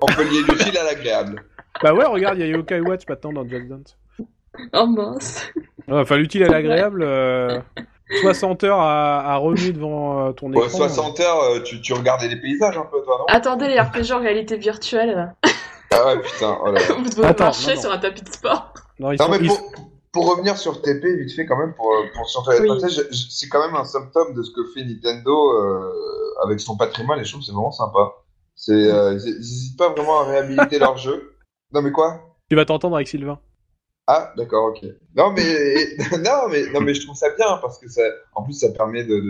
on 0.00 0.06
peut 0.06 0.22
lier 0.24 0.42
l'utile 0.48 0.78
à 0.78 0.84
l'agréable. 0.84 1.44
Bah 1.82 1.94
ouais, 1.94 2.04
regarde, 2.04 2.38
il 2.38 2.40
y 2.40 2.44
a 2.44 2.46
Yokai 2.56 2.80
Watch 2.80 3.02
maintenant 3.08 3.32
dans 3.32 3.48
Just 3.48 3.68
Dance. 3.68 3.96
Oh 4.74 4.86
mince. 4.86 5.46
Ouais, 5.88 6.00
Enfin, 6.00 6.16
l'utile 6.16 6.44
à 6.44 6.48
l'agréable, 6.48 7.02
euh, 7.02 7.60
60 8.20 8.64
heures 8.64 8.80
à, 8.80 9.20
à 9.32 9.36
remuer 9.36 9.72
devant 9.72 10.28
euh, 10.28 10.32
ton 10.32 10.50
écran. 10.52 10.62
Ouais, 10.62 10.68
60 10.68 11.20
heures, 11.20 11.42
euh, 11.44 11.60
tu, 11.60 11.80
tu 11.80 11.92
regardais 11.94 12.28
les 12.28 12.36
paysages 12.40 12.76
un 12.76 12.82
peu 12.84 13.02
toi, 13.02 13.16
non? 13.18 13.24
Attendez 13.28 13.68
les 13.68 13.80
RPG 13.80 14.12
en 14.12 14.20
réalité 14.20 14.56
virtuelle. 14.56 15.34
Ah 15.90 16.06
ouais, 16.06 16.20
putain, 16.20 16.58
oh 16.62 16.66
là 16.70 16.80
là. 16.80 16.94
Vous 16.98 17.08
devez 17.08 17.24
Attends, 17.26 17.44
marcher 17.44 17.68
non, 17.70 17.74
non. 17.76 17.80
sur 17.80 17.92
un 17.92 17.98
tapis 17.98 18.22
de 18.22 18.28
sport. 18.28 18.74
Non, 18.98 19.12
ils 19.12 19.18
Non, 19.18 19.24
sont- 19.26 19.30
mais 19.30 19.38
ils- 19.40 19.46
pour, 19.48 19.72
pour 20.12 20.30
revenir 20.30 20.56
sur 20.58 20.82
TP, 20.82 21.04
vite 21.18 21.34
fait, 21.34 21.46
quand 21.46 21.56
même, 21.56 21.74
pour, 21.74 21.90
euh, 21.92 22.04
pour 22.14 22.28
sur 22.28 22.42
Twilight 22.42 22.62
Oui. 22.62 22.68
Princess, 22.68 22.94
je- 22.94 23.16
je- 23.16 23.24
c'est 23.30 23.48
quand 23.48 23.66
même 23.66 23.74
un 23.76 23.84
symptôme 23.84 24.34
de 24.34 24.42
ce 24.42 24.50
que 24.52 24.64
fait 24.74 24.84
Nintendo 24.84 25.50
euh, 25.52 25.90
avec 26.44 26.60
son 26.60 26.76
patrimoine, 26.76 27.18
et 27.20 27.24
je 27.24 27.30
trouve 27.30 27.40
que 27.40 27.46
c'est 27.46 27.52
vraiment 27.52 27.72
sympa. 27.72 28.12
C'est, 28.54 28.72
euh, 28.72 29.14
ils 29.14 29.28
ils 29.28 29.38
hésitent 29.40 29.78
pas 29.78 29.88
vraiment 29.88 30.20
à 30.20 30.24
réhabiliter 30.24 30.78
leur 30.78 30.98
jeu. 30.98 31.31
Non, 31.72 31.82
mais 31.82 31.90
quoi? 31.90 32.20
Tu 32.50 32.56
vas 32.56 32.64
t'entendre 32.64 32.96
avec 32.96 33.08
Sylvain. 33.08 33.38
Ah, 34.06 34.32
d'accord, 34.36 34.70
ok. 34.70 34.84
Non, 35.16 35.32
mais, 35.32 35.96
non, 36.18 36.48
mais, 36.50 36.70
non, 36.72 36.80
mais 36.80 36.92
je 36.92 37.02
trouve 37.02 37.16
ça 37.16 37.30
bien, 37.36 37.58
parce 37.62 37.78
que 37.78 37.88
ça, 37.88 38.02
en 38.34 38.42
plus, 38.42 38.54
ça 38.54 38.70
permet 38.70 39.04
de, 39.04 39.20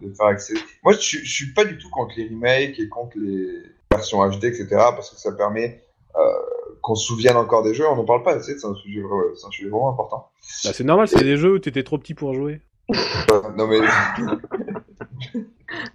de, 0.00 0.14
faire 0.14 0.26
accéder. 0.26 0.60
Moi, 0.82 0.94
je, 0.94 0.98
suis- 0.98 1.24
je 1.24 1.32
suis 1.32 1.52
pas 1.52 1.64
du 1.64 1.76
tout 1.78 1.90
contre 1.90 2.14
les 2.16 2.28
remakes 2.28 2.78
et 2.78 2.88
contre 2.88 3.18
les 3.18 3.62
versions 3.90 4.26
HD, 4.26 4.44
etc., 4.44 4.66
parce 4.70 5.10
que 5.10 5.16
ça 5.16 5.32
permet 5.32 5.84
euh, 6.16 6.20
qu'on 6.80 6.94
se 6.94 7.06
souvienne 7.06 7.36
encore 7.36 7.62
des 7.62 7.74
jeux. 7.74 7.86
On 7.88 7.96
n'en 7.96 8.04
parle 8.04 8.22
pas 8.22 8.34
assez, 8.34 8.58
c'est 8.58 8.66
un 8.66 8.74
sujet, 8.74 9.02
c'est 9.36 9.46
un 9.46 9.50
sujet 9.50 9.68
vraiment 9.68 9.90
important. 9.90 10.30
Bah, 10.64 10.70
c'est 10.72 10.84
normal, 10.84 11.08
c'est 11.08 11.24
des 11.24 11.36
jeux 11.36 11.54
où 11.54 11.58
t'étais 11.58 11.82
trop 11.82 11.98
petit 11.98 12.14
pour 12.14 12.32
jouer. 12.34 12.62
Euh, 12.90 13.42
non, 13.56 13.66
mais 13.66 13.80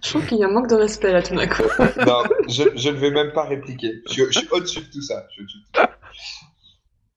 Je 0.02 0.10
trouve 0.10 0.26
qu'il 0.26 0.38
y 0.38 0.44
a 0.44 0.46
un 0.46 0.50
manque 0.52 0.68
de 0.68 0.74
respect 0.76 1.12
là 1.12 1.22
tout 1.22 1.34
d'un 1.34 1.46
coup. 1.46 1.62
non, 2.06 2.22
je, 2.48 2.64
je 2.74 2.88
ne 2.90 2.96
vais 2.96 3.10
même 3.10 3.32
pas 3.32 3.44
répliquer. 3.44 4.02
Je, 4.08 4.12
suis- 4.12 4.24
je 4.30 4.38
suis 4.40 4.48
au-dessus 4.50 4.80
de 4.80 4.90
tout 4.92 5.02
ça. 5.02 5.26
Je. 5.36 5.42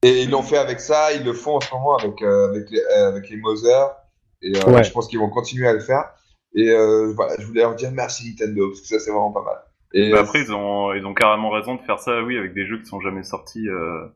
Et 0.01 0.23
ils 0.23 0.29
l'ont 0.29 0.43
fait 0.43 0.57
avec 0.57 0.79
ça, 0.79 1.11
ils 1.13 1.23
le 1.25 1.33
font 1.33 1.57
en 1.57 1.59
ce 1.61 1.73
moment 1.73 1.97
avec, 1.97 2.21
euh, 2.21 2.49
avec, 2.49 2.69
les, 2.71 2.79
euh, 2.79 3.09
avec 3.09 3.29
les 3.29 3.37
Mother. 3.37 3.91
Et 4.41 4.53
euh, 4.57 4.71
Ouais. 4.71 4.83
je 4.83 4.91
pense 4.91 5.07
qu'ils 5.07 5.19
vont 5.19 5.29
continuer 5.29 5.67
à 5.67 5.73
le 5.73 5.81
faire. 5.81 6.05
Et 6.55 6.69
euh, 6.69 7.11
voilà, 7.15 7.33
je 7.37 7.45
voulais 7.45 7.61
leur 7.61 7.75
dire 7.75 7.91
merci 7.91 8.29
Nintendo, 8.29 8.69
parce 8.69 8.81
que 8.81 8.87
ça 8.87 8.99
c'est 8.99 9.11
vraiment 9.11 9.31
pas 9.31 9.43
mal. 9.43 9.57
Et 9.93 10.11
Bah, 10.11 10.21
après 10.21 10.41
ils 10.41 10.51
ont 10.53 10.93
ils 10.93 11.05
ont 11.05 11.13
carrément 11.13 11.49
raison 11.49 11.75
de 11.75 11.81
faire 11.81 11.99
ça, 11.99 12.23
oui, 12.23 12.37
avec 12.37 12.53
des 12.53 12.65
jeux 12.65 12.79
qui 12.79 12.85
sont 12.85 13.01
jamais 13.01 13.23
sortis 13.23 13.67
euh, 13.67 14.07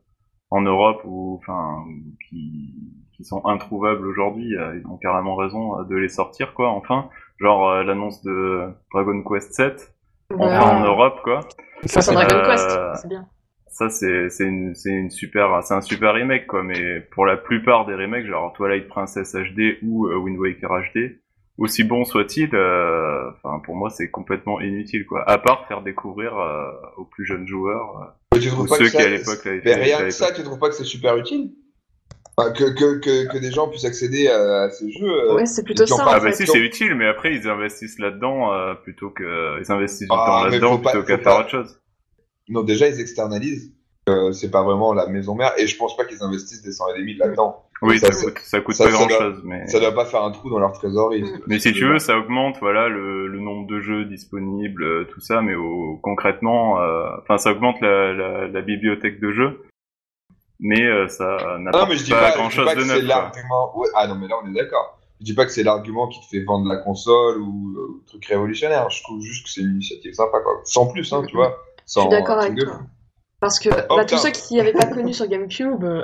en 0.50 0.62
Europe 0.62 1.02
ou 1.04 1.38
enfin 1.40 1.84
qui 2.28 2.72
qui 3.16 3.24
sont 3.24 3.44
introuvables 3.46 4.06
aujourd'hui. 4.06 4.54
Ils 4.54 4.86
ont 4.90 4.96
carrément 4.96 5.36
raison 5.36 5.82
de 5.84 5.94
les 5.96 6.08
sortir 6.08 6.54
quoi. 6.54 6.70
Enfin, 6.70 7.08
genre 7.38 7.70
euh, 7.70 7.82
l'annonce 7.84 8.22
de 8.22 8.62
Dragon 8.92 9.22
Quest 9.22 9.52
7 9.54 9.94
enfin 10.38 10.76
en 10.76 10.80
Europe 10.84 11.20
quoi. 11.24 11.40
Ça, 11.86 12.00
c'est 12.00 12.12
Dragon 12.14 12.36
Euh, 12.36 12.44
Quest, 12.92 13.02
c'est 13.02 13.08
bien. 13.08 13.26
Ça 13.68 13.88
c'est 13.90 14.28
c'est 14.30 14.44
une 14.44 14.74
c'est 14.74 14.90
une 14.92 15.10
super 15.10 15.62
c'est 15.64 15.74
un 15.74 15.80
super 15.80 16.14
remake 16.14 16.46
quoi. 16.46 16.62
Mais 16.62 17.00
pour 17.00 17.26
la 17.26 17.36
plupart 17.36 17.86
des 17.86 17.94
remakes, 17.94 18.26
genre 18.26 18.52
Twilight 18.52 18.86
Princess 18.88 19.34
HD 19.34 19.78
ou 19.82 20.06
euh, 20.06 20.14
Wind 20.16 20.38
Waker 20.38 20.70
HD, 20.94 21.18
aussi 21.58 21.82
bon 21.82 22.04
soit-il, 22.04 22.54
euh, 22.54 23.30
enfin 23.32 23.58
pour 23.64 23.74
moi 23.74 23.90
c'est 23.90 24.10
complètement 24.10 24.60
inutile 24.60 25.04
quoi. 25.06 25.28
À 25.28 25.38
part 25.38 25.66
faire 25.66 25.82
découvrir 25.82 26.38
euh, 26.38 26.70
aux 26.98 27.04
plus 27.04 27.24
jeunes 27.26 27.48
joueurs 27.48 27.98
euh, 27.98 28.04
mais 28.34 28.40
tu 28.40 28.48
trouves 28.48 28.66
ou 28.66 28.68
pas 28.68 28.76
ceux 28.78 28.84
que 28.84 28.90
qui 28.90 28.96
ça- 28.98 29.02
à 29.04 29.08
l'époque 29.10 29.48
Mais 29.64 29.74
rien 29.74 29.98
que 29.98 30.10
ça, 30.10 30.32
tu 30.32 30.42
trouves 30.44 30.58
pas 30.60 30.68
que 30.68 30.74
c'est 30.76 30.84
super 30.84 31.16
utile? 31.16 31.52
Enfin, 32.36 32.50
que, 32.52 32.64
que, 32.74 32.98
que, 32.98 33.32
que 33.32 33.38
des 33.38 33.52
gens 33.52 33.68
puissent 33.68 33.84
accéder 33.84 34.26
à, 34.28 34.62
à 34.64 34.70
ces 34.70 34.90
jeux 34.90 35.06
euh, 35.06 35.34
Ouais, 35.36 35.46
c'est 35.46 35.62
plutôt 35.62 35.86
ça 35.86 36.04
Ah 36.06 36.18
bah 36.18 36.32
si 36.32 36.46
c'est 36.46 36.58
utile, 36.58 36.94
mais 36.96 37.06
après 37.06 37.32
ils 37.34 37.48
investissent 37.48 37.98
là-dedans 38.00 38.52
euh, 38.52 38.74
plutôt 38.74 39.10
que 39.10 39.60
ils 39.60 39.70
investissent 39.70 40.08
du 40.08 40.16
Ah, 40.18 40.24
temps 40.42 40.44
là-dedans 40.50 40.78
plutôt 40.78 41.02
qu'à 41.02 41.16
faire 41.18 41.22
pas. 41.22 41.40
autre 41.40 41.50
chose. 41.50 41.80
Non, 42.48 42.62
déjà 42.62 42.88
ils 42.88 43.00
externalisent. 43.00 43.72
Euh, 44.08 44.32
c'est 44.32 44.50
pas 44.50 44.62
vraiment 44.62 44.92
la 44.92 45.06
maison 45.06 45.34
mère, 45.34 45.52
et 45.56 45.66
je 45.66 45.78
pense 45.78 45.96
pas 45.96 46.04
qu'ils 46.04 46.22
investissent 46.22 46.60
des 46.60 46.72
cent 46.72 46.84
et 46.92 46.98
des 46.98 47.04
mille 47.04 47.16
là-dedans. 47.16 47.62
Oui, 47.80 47.98
Ça, 47.98 48.08
coûte, 48.10 48.38
ça 48.42 48.60
coûte 48.60 48.74
ça, 48.74 48.84
pas 48.84 48.90
ça 48.90 48.96
grand 48.98 49.06
doit- 49.06 49.18
chose, 49.18 49.40
mais 49.44 49.66
Ça 49.66 49.80
doit 49.80 49.94
pas 49.94 50.04
faire 50.04 50.22
un 50.24 50.30
trou 50.30 50.50
dans 50.50 50.58
leur 50.58 50.72
trésorerie. 50.72 51.22
Mm. 51.22 51.38
mais 51.46 51.58
si 51.58 51.72
tu 51.72 51.86
veux, 51.86 51.98
ça 51.98 52.18
augmente 52.18 52.56
voilà 52.60 52.88
le, 52.88 53.26
le 53.28 53.38
nombre 53.40 53.66
de 53.66 53.80
jeux 53.80 54.04
disponibles, 54.04 54.82
euh, 54.84 55.04
tout 55.10 55.20
ça, 55.20 55.40
mais 55.40 55.54
au, 55.54 55.98
concrètement, 56.02 56.80
euh, 56.80 57.06
enfin 57.22 57.38
ça 57.38 57.52
augmente 57.52 57.80
la, 57.80 58.12
la, 58.12 58.46
la 58.48 58.60
bibliothèque 58.60 59.20
de 59.20 59.30
jeux, 59.30 59.62
mais 60.64 60.82
euh, 60.82 61.06
ça 61.06 61.36
Ah 61.38 61.58
non, 61.58 61.58
n'apporte 61.60 61.90
mais 61.90 61.96
je 61.96 62.04
dis 62.04 62.10
pas, 62.10 62.30
pas, 62.32 62.36
grand 62.36 62.44
je 62.50 62.50
dis 62.50 62.56
chose 62.56 62.64
pas 62.66 62.74
que 62.74 62.80
de 62.80 62.84
c'est 62.84 62.94
neuf. 62.94 63.04
l'argument. 63.04 63.78
Ouais, 63.78 63.88
ah 63.94 64.06
non, 64.08 64.16
mais 64.16 64.26
là 64.26 64.34
on 64.42 64.48
est 64.48 64.52
d'accord. 64.54 64.98
Je 65.20 65.24
dis 65.26 65.34
pas 65.34 65.44
que 65.46 65.52
c'est 65.52 65.62
l'argument 65.62 66.08
qui 66.08 66.20
te 66.20 66.26
fait 66.26 66.42
vendre 66.44 66.68
la 66.68 66.78
console 66.78 67.40
ou 67.40 67.74
euh, 67.78 68.02
truc 68.06 68.24
révolutionnaire. 68.26 68.90
Je 68.90 69.02
trouve 69.04 69.20
juste 69.20 69.44
que 69.44 69.50
c'est 69.50 69.60
une 69.60 69.74
initiative 69.74 70.12
sympa, 70.12 70.40
quoi. 70.40 70.60
Sans 70.64 70.86
plus, 70.88 71.12
hein, 71.12 71.22
tu 71.28 71.36
vois. 71.36 71.56
Je 71.78 71.92
Sans 71.92 72.00
suis 72.02 72.10
d'accord 72.10 72.38
avec 72.40 72.58
toi. 72.58 72.80
Parce 73.40 73.60
que 73.60 73.68
Oh, 73.90 73.96
bah, 73.96 74.04
tous 74.04 74.18
ceux 74.18 74.30
qui 74.30 74.56
n'avaient 74.56 74.72
pas 74.72 74.86
connu 74.86 75.12
sur 75.14 75.26
GameCube, 75.28 75.84
euh, 75.84 76.02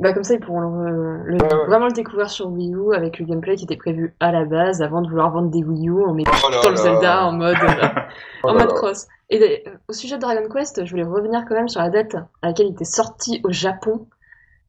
bah, 0.00 0.12
comme 0.12 0.24
ça 0.24 0.34
ils 0.34 0.40
pourront 0.40 0.60
le, 0.60 1.22
le- 1.24 1.36
Ouais, 1.36 1.54
ouais. 1.54 1.66
vraiment 1.66 1.86
le 1.86 1.92
découvrir 1.92 2.28
sur 2.30 2.48
Wii 2.48 2.72
U 2.74 2.94
avec 2.94 3.18
le 3.18 3.26
gameplay 3.26 3.54
qui 3.56 3.64
était 3.64 3.76
prévu 3.76 4.14
à 4.20 4.32
la 4.32 4.44
base 4.44 4.82
avant 4.82 5.02
de 5.02 5.08
vouloir 5.08 5.30
vendre 5.30 5.50
des 5.50 5.62
Wii 5.62 5.88
U 5.88 6.02
en 6.04 6.14
mettant 6.14 6.32
Oh. 6.44 6.74
Zelda 6.76 7.24
en 7.26 7.32
mode, 7.32 7.56
euh, 7.62 7.86
Oh 8.44 8.48
en 8.48 8.52
mode 8.54 8.68
là. 8.68 8.74
cross. 8.74 9.06
Et 9.28 9.62
au 9.88 9.92
sujet 9.92 10.16
de 10.16 10.20
Dragon 10.20 10.48
Quest, 10.52 10.84
je 10.84 10.90
voulais 10.90 11.04
revenir 11.04 11.44
quand 11.48 11.54
même 11.54 11.68
sur 11.68 11.80
la 11.80 11.90
date 11.90 12.14
à 12.42 12.48
laquelle 12.48 12.66
il 12.66 12.72
était 12.72 12.84
sorti 12.84 13.40
au 13.44 13.52
Japon, 13.52 14.08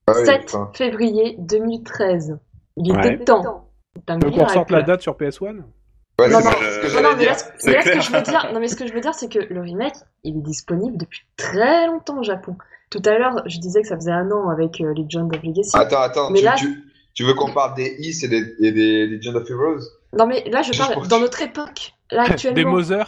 Ah 0.08 0.14
oui, 0.16 0.26
7 0.26 0.42
putain. 0.42 0.70
février 0.74 1.36
2013. 1.40 2.38
Il 2.78 2.92
Ouais. 2.92 3.14
était 3.16 3.24
temps. 3.26 3.68
Donc 4.08 4.24
on 4.38 4.44
ressorte 4.44 4.72
la 4.72 4.82
date 4.84 5.02
sur 5.02 5.16
PS1 5.18 5.64
Ouais, 6.20 6.30
Non, 6.30 6.40
non, 6.40 6.52
ce 6.52 6.96
non, 6.96 7.02
Non, 7.10 7.16
mais 7.18 7.26
là, 7.26 7.34
ce- 7.34 7.72
là, 7.72 7.82
que 7.82 8.00
je 8.00 8.12
veux 8.12 8.22
dire, 8.22 8.50
non, 8.54 8.60
mais 8.60 8.68
ce 8.68 8.76
que 8.76 8.86
je 8.86 8.94
veux 8.94 9.00
dire, 9.02 9.14
c'est 9.16 9.28
que 9.32 9.40
le 9.40 9.62
remake, 9.62 9.96
il 10.24 10.38
est 10.38 10.42
disponible 10.42 10.98
depuis 10.98 11.26
très 11.36 11.88
longtemps 11.88 12.20
au 12.20 12.24
Japon. 12.24 12.56
Tout 12.92 13.02
à 13.06 13.18
l'heure, 13.18 13.42
je 13.48 13.58
disais 13.60 13.82
que 13.82 13.88
ça 13.88 13.96
faisait 13.96 14.12
un 14.12 14.30
an 14.32 14.50
avec 14.50 14.80
euh, 14.82 14.94
Legend 14.94 15.34
of 15.36 15.42
Legacy. 15.44 15.72
Attends, 15.76 16.02
attends, 16.02 16.30
Mais 16.30 16.40
tu, 16.40 16.46
là- 16.46 16.56
tu, 16.58 16.84
tu 17.14 17.24
veux 17.24 17.34
qu'on 17.34 17.52
parle 17.52 17.74
des 17.76 17.96
Is 18.00 18.24
et 18.26 18.28
des, 18.28 18.54
et 18.60 18.72
des 18.72 19.08
Legend 19.08 19.36
of 19.38 19.50
Heroes? 19.50 19.80
Non, 20.18 20.28
mais 20.28 20.44
là, 20.52 20.62
je 20.62 20.74
Juste 20.74 20.94
parle 20.94 21.08
dans 21.08 21.20
notre 21.20 21.42
époque, 21.42 21.94
là, 22.12 22.26
Des 22.26 22.32
actuellement. 22.34 22.72
Mother 22.72 23.08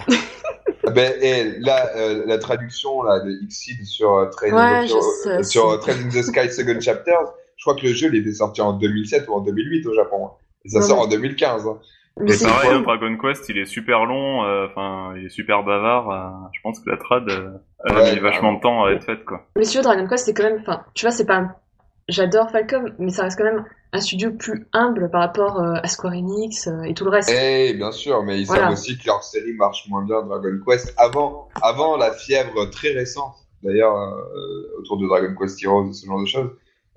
Ah 0.87 0.91
Ben, 0.95 1.13
et 1.21 1.59
là, 1.59 1.89
euh, 1.97 2.23
la 2.25 2.37
traduction 2.37 3.03
là, 3.03 3.19
de 3.19 3.31
Xseed 3.47 3.83
sur, 3.85 4.13
euh, 4.13 4.29
Ouais, 4.51 4.87
sur, 4.87 5.01
sais, 5.01 5.43
sur 5.43 5.69
euh, 5.71 5.77
the 5.77 6.21
Sky 6.21 6.49
Second 6.49 6.79
Chapter, 6.79 7.15
je 7.57 7.63
crois 7.63 7.75
que 7.75 7.85
le 7.87 7.93
jeu 7.93 8.09
il 8.11 8.19
était 8.21 8.33
sorti 8.33 8.61
en 8.61 8.73
2007 8.73 9.27
ou 9.27 9.33
en 9.33 9.41
2008 9.41 9.85
au 9.87 9.93
Japon. 9.93 10.29
Et 10.65 10.69
ça 10.69 10.79
Ouais, 10.79 10.85
sort 10.85 10.99
ouais. 10.99 11.05
en 11.05 11.07
2015. 11.09 11.67
hein. 11.67 11.77
Mais 12.19 12.31
Et 12.31 12.33
c'est 12.33 12.45
pareil, 12.45 12.83
Dragon 12.83 13.17
Quest, 13.17 13.49
il 13.49 13.57
est 13.57 13.65
super 13.65 14.05
long, 14.05 14.43
euh, 14.45 14.67
enfin, 14.69 15.13
il 15.17 15.25
est 15.25 15.29
super 15.29 15.63
bavard. 15.63 16.09
euh, 16.11 16.47
je 16.53 16.59
pense 16.61 16.79
que 16.79 16.89
la 16.89 16.97
trad, 16.97 17.27
euh, 17.29 17.49
elle 17.85 17.97
a 17.97 18.13
mis 18.13 18.19
vachement 18.19 18.53
de 18.53 18.59
temps 18.61 18.85
à 18.85 18.91
être 18.91 19.03
faite, 19.03 19.25
quoi. 19.25 19.45
Mais 19.55 19.63
si 19.63 19.71
tu 19.71 19.77
veux, 19.77 19.83
Dragon 19.83 20.07
Quest, 20.07 20.25
c'est 20.25 20.33
quand 20.33 20.43
même. 20.43 20.59
Enfin, 20.61 20.83
tu 20.93 21.05
vois, 21.05 21.11
c'est 21.11 21.25
pas. 21.25 21.59
J'adore 22.09 22.49
Falcom, 22.51 22.93
mais 22.99 23.11
ça 23.11 23.23
reste 23.23 23.37
quand 23.37 23.45
même 23.45 23.63
un 23.93 23.99
studio 24.01 24.31
plus 24.31 24.67
humble 24.73 25.09
par 25.09 25.21
rapport 25.21 25.61
euh, 25.61 25.75
à 25.81 25.87
Square 25.87 26.13
Enix 26.13 26.67
euh, 26.67 26.81
et 26.83 26.93
tout 26.93 27.05
le 27.05 27.11
reste. 27.11 27.31
Eh 27.33 27.73
bien 27.75 27.91
sûr, 27.93 28.23
mais 28.23 28.41
ils 28.41 28.45
Voilà. 28.45 28.63
savent 28.63 28.73
aussi 28.73 28.97
que 28.97 29.05
leur 29.05 29.23
série 29.23 29.53
marche 29.53 29.85
moins 29.87 30.03
bien 30.03 30.21
Dragon 30.23 30.59
Quest 30.67 30.93
avant, 30.97 31.47
avant 31.61 31.95
la 31.95 32.11
fièvre 32.11 32.65
très 32.71 32.89
récente. 32.89 33.35
D'ailleurs, 33.61 33.95
euh, 33.95 34.79
autour 34.79 34.97
de 34.97 35.07
Dragon 35.07 35.33
Quest 35.39 35.63
Heroes 35.63 35.87
et 35.89 35.93
ce 35.93 36.05
genre 36.05 36.19
de 36.19 36.25
choses. 36.25 36.49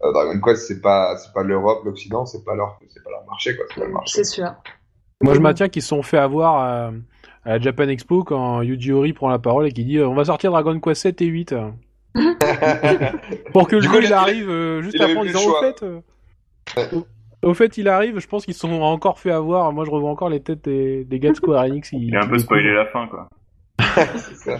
Euh, 0.02 0.12
Dragon 0.12 0.40
Quest, 0.44 0.66
c'est 0.66 0.80
pas, 0.80 1.16
c'est 1.18 1.32
pas 1.32 1.44
l'Europe, 1.44 1.84
l'Occident, 1.84 2.26
c'est 2.26 2.44
pas 2.44 2.56
leur, 2.56 2.76
c'est 2.88 3.04
pas 3.04 3.10
leur 3.10 3.24
marché, 3.26 3.56
quoi. 3.56 3.64
C'est 4.06 4.24
sûr. 4.24 4.52
Moi, 5.20 5.34
je 5.34 5.40
maintiens 5.40 5.68
qu'ils 5.68 5.82
se 5.82 5.88
sont 5.88 6.02
fait 6.02 6.18
avoir 6.18 6.90
à, 7.46 7.52
la 7.52 7.58
Japan 7.60 7.88
Expo 7.88 8.24
quand 8.24 8.60
Yuji 8.62 8.92
Horii 8.92 9.12
prend 9.12 9.28
la 9.30 9.38
parole 9.38 9.66
et 9.66 9.72
qui 9.72 9.84
dit 9.84 9.98
euh, 9.98 10.08
on 10.08 10.14
va 10.14 10.24
sortir 10.26 10.50
Dragon 10.50 10.78
Quest 10.80 11.02
7 11.02 11.22
et 11.22 11.26
8. 11.26 11.54
Pour 13.52 13.68
que 13.68 13.76
le 13.76 13.82
Du 13.82 13.88
jeu 13.88 13.92
coup, 13.92 14.00
il 14.02 14.12
arrive 14.12 14.48
euh, 14.50 14.82
juste 14.82 14.94
il 14.96 15.02
après 15.02 15.16
en 15.16 15.24
disant 15.24 15.40
au 15.50 15.54
fait. 15.60 15.82
euh, 15.82 16.00
au, 16.92 17.06
au 17.50 17.54
fait, 17.54 17.76
il 17.78 17.88
arrive, 17.88 18.18
je 18.18 18.26
pense 18.26 18.44
qu'ils 18.44 18.54
se 18.54 18.60
sont 18.60 18.72
encore 18.82 19.18
fait 19.18 19.30
avoir. 19.30 19.72
Moi, 19.72 19.84
je 19.84 19.90
revois 19.90 20.10
encore 20.10 20.30
les 20.30 20.40
têtes 20.40 20.64
des, 20.64 21.04
des 21.04 21.18
gars 21.20 21.30
de 21.30 21.36
Square 21.36 21.64
Enix 21.64 21.90
Il 21.92 22.16
a 22.16 22.24
un 22.24 22.28
peu 22.28 22.38
spoilé 22.38 22.72
la 22.72 22.86
fin, 22.86 23.06
quoi. 23.08 23.28
C'est 24.16 24.34
ça. 24.36 24.58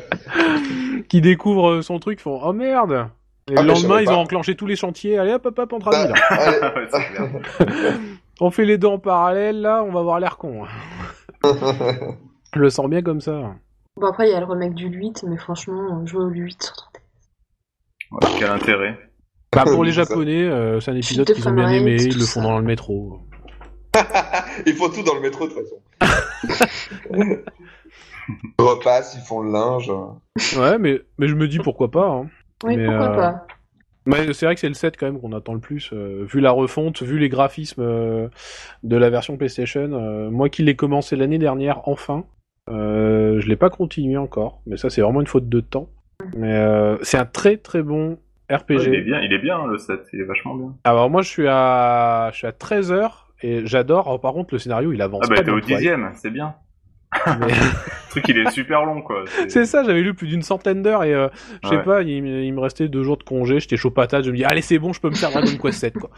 qui 1.08 1.20
découvrent 1.20 1.80
son 1.80 1.98
truc, 1.98 2.20
font 2.20 2.40
oh 2.44 2.52
merde 2.52 3.08
Et 3.50 3.54
Ah, 3.56 3.62
le 3.62 3.68
lendemain, 3.68 4.00
ils 4.00 4.06
pas. 4.06 4.12
ont 4.14 4.20
enclenché 4.20 4.54
tous 4.54 4.66
les 4.66 4.76
chantiers. 4.76 5.18
Allez 5.18 5.32
hop 5.32 5.46
hop 5.46 5.58
hop, 5.58 5.82
là. 5.86 6.12
Allez. 6.30 6.58
Ouais, 6.60 6.86
c'est 6.90 7.14
clair. 7.14 7.28
On 8.40 8.50
fait 8.50 8.66
les 8.66 8.76
deux 8.78 8.88
en 8.88 8.98
parallèle, 8.98 9.62
là, 9.62 9.82
on 9.82 9.90
va 9.92 10.00
avoir 10.00 10.20
l'air 10.20 10.36
con. 10.36 10.64
Je 12.56 12.60
le 12.62 12.70
sens 12.70 12.88
bien 12.88 13.02
comme 13.02 13.20
ça. 13.20 13.54
Bon, 14.00 14.06
après, 14.06 14.28
il 14.28 14.32
y 14.32 14.34
a 14.34 14.40
le 14.40 14.46
remake 14.46 14.74
du 14.74 14.86
8, 14.88 15.24
mais 15.28 15.36
franchement, 15.36 16.04
jouer 16.06 16.24
au 16.24 16.28
8 16.28 16.62
sur 16.62 16.74
3D. 16.74 17.00
Ouais, 18.12 18.38
quel 18.38 18.50
intérêt. 18.50 18.98
Bah, 19.54 19.64
pour 19.64 19.84
les. 19.84 19.92
Japonais, 19.92 20.42
euh, 20.44 20.80
c'est 20.80 20.90
un 20.90 20.96
épisode 20.96 21.26
de 21.26 21.32
qu'ils 21.34 21.48
ont 21.48 21.52
bien 21.52 21.68
aimé, 21.68 21.96
ils 22.00 22.14
le 22.14 22.24
ça. 22.24 22.32
font 22.40 22.42
dans 22.42 22.58
le 22.58 22.64
métro. 22.64 23.20
Ils 24.66 24.74
font 24.74 24.90
tout 24.90 25.02
dans 25.02 25.14
le 25.14 25.20
métro 25.20 25.46
de 25.48 25.52
toute 25.54 25.62
façon. 26.00 26.96
ils 28.58 28.62
repassent, 28.62 29.16
ils 29.18 29.26
font 29.26 29.40
le 29.40 29.50
linge. 29.52 29.90
Ouais, 30.58 30.78
mais, 30.78 31.00
mais 31.18 31.28
je 31.28 31.34
me 31.34 31.48
dis 31.48 31.58
pourquoi 31.58 31.90
pas. 31.90 32.06
Hein. 32.08 32.28
Oui, 32.64 32.76
Mais, 32.76 32.86
pourquoi 32.86 33.10
euh, 33.10 33.16
pas. 33.16 33.46
Mais 34.04 34.32
c'est 34.34 34.46
vrai 34.46 34.54
que 34.54 34.60
c'est 34.60 34.68
le 34.68 34.74
7 34.74 34.96
quand 34.98 35.06
même 35.06 35.20
qu'on 35.20 35.32
attend 35.32 35.54
le 35.54 35.60
plus. 35.60 35.90
euh, 35.92 36.24
vu 36.30 36.40
la 36.40 36.50
refonte, 36.52 37.02
vu 37.02 37.18
les 37.18 37.28
graphismes 37.28 37.82
euh, 37.82 38.28
de 38.82 38.96
la 38.96 39.08
version 39.10 39.36
PlayStation. 39.36 39.90
euh, 39.92 40.30
moi 40.30 40.48
qui 40.48 40.62
l'ai 40.62 40.76
commencé 40.76 41.16
l'année 41.16 41.38
dernière, 41.38 41.88
enfin. 41.88 42.24
Euh, 42.68 43.40
je 43.40 43.46
l'ai 43.48 43.56
pas 43.56 43.70
continué 43.70 44.16
encore, 44.16 44.60
mais 44.66 44.76
ça 44.76 44.90
c'est 44.90 45.00
vraiment 45.00 45.20
une 45.20 45.26
faute 45.26 45.48
de 45.48 45.60
temps. 45.60 45.88
Mais 46.36 46.54
euh, 46.56 46.96
c'est 47.02 47.18
un 47.18 47.24
très 47.26 47.56
très 47.56 47.82
bon 47.82 48.18
RPG. 48.50 48.70
Ouais, 48.70 48.84
il 48.88 48.94
est 48.94 49.02
bien, 49.02 49.20
il 49.20 49.32
est 49.32 49.38
bien, 49.38 49.66
le 49.66 49.78
7, 49.78 50.00
il 50.12 50.20
est 50.20 50.24
vachement 50.24 50.54
bien. 50.54 50.74
Alors 50.84 51.08
moi 51.10 51.22
je 51.22 51.28
suis 51.28 51.46
à 51.48 52.30
je 52.32 52.38
suis 52.38 52.46
à 52.46 52.52
13 52.52 52.90
heures 52.92 53.28
et 53.42 53.66
j'adore. 53.66 54.06
Alors, 54.08 54.20
par 54.20 54.32
contre 54.32 54.54
le 54.54 54.58
scénario 54.58 54.92
il 54.92 55.00
avance 55.02 55.22
Ah 55.24 55.34
bah 55.34 55.42
t'es 55.42 55.50
au 55.50 55.60
dixième, 55.60 56.10
c'est 56.14 56.30
bien. 56.30 56.54
Mais- 57.26 57.46
Le 58.16 58.22
truc, 58.22 58.28
il 58.30 58.38
est 58.38 58.50
super 58.50 58.86
long, 58.86 59.02
quoi. 59.02 59.24
C'est 59.48 59.66
ça, 59.66 59.84
j'avais 59.84 60.00
lu 60.00 60.14
plus 60.14 60.26
d'une 60.26 60.40
centaine 60.40 60.82
d'heures 60.82 61.04
et 61.04 61.12
euh, 61.12 61.28
je 61.62 61.68
sais 61.68 61.76
Ouais. 61.76 61.82
pas, 61.82 62.00
il, 62.02 62.22
me- 62.22 62.42
il 62.44 62.52
me 62.54 62.60
restait 62.60 62.88
deux 62.88 63.02
jours 63.02 63.18
de 63.18 63.24
congé, 63.24 63.60
j'étais 63.60 63.76
chaud 63.76 63.90
patate, 63.90 64.24
je 64.24 64.30
me 64.30 64.36
dis 64.36 64.44
allez 64.44 64.62
c'est 64.62 64.78
bon, 64.78 64.94
je 64.94 65.00
peux 65.02 65.10
me 65.10 65.14
faire 65.14 65.30
Dragon 65.30 65.46
Quest 65.62 65.78
7 65.80 65.94
quoi. 65.98 66.08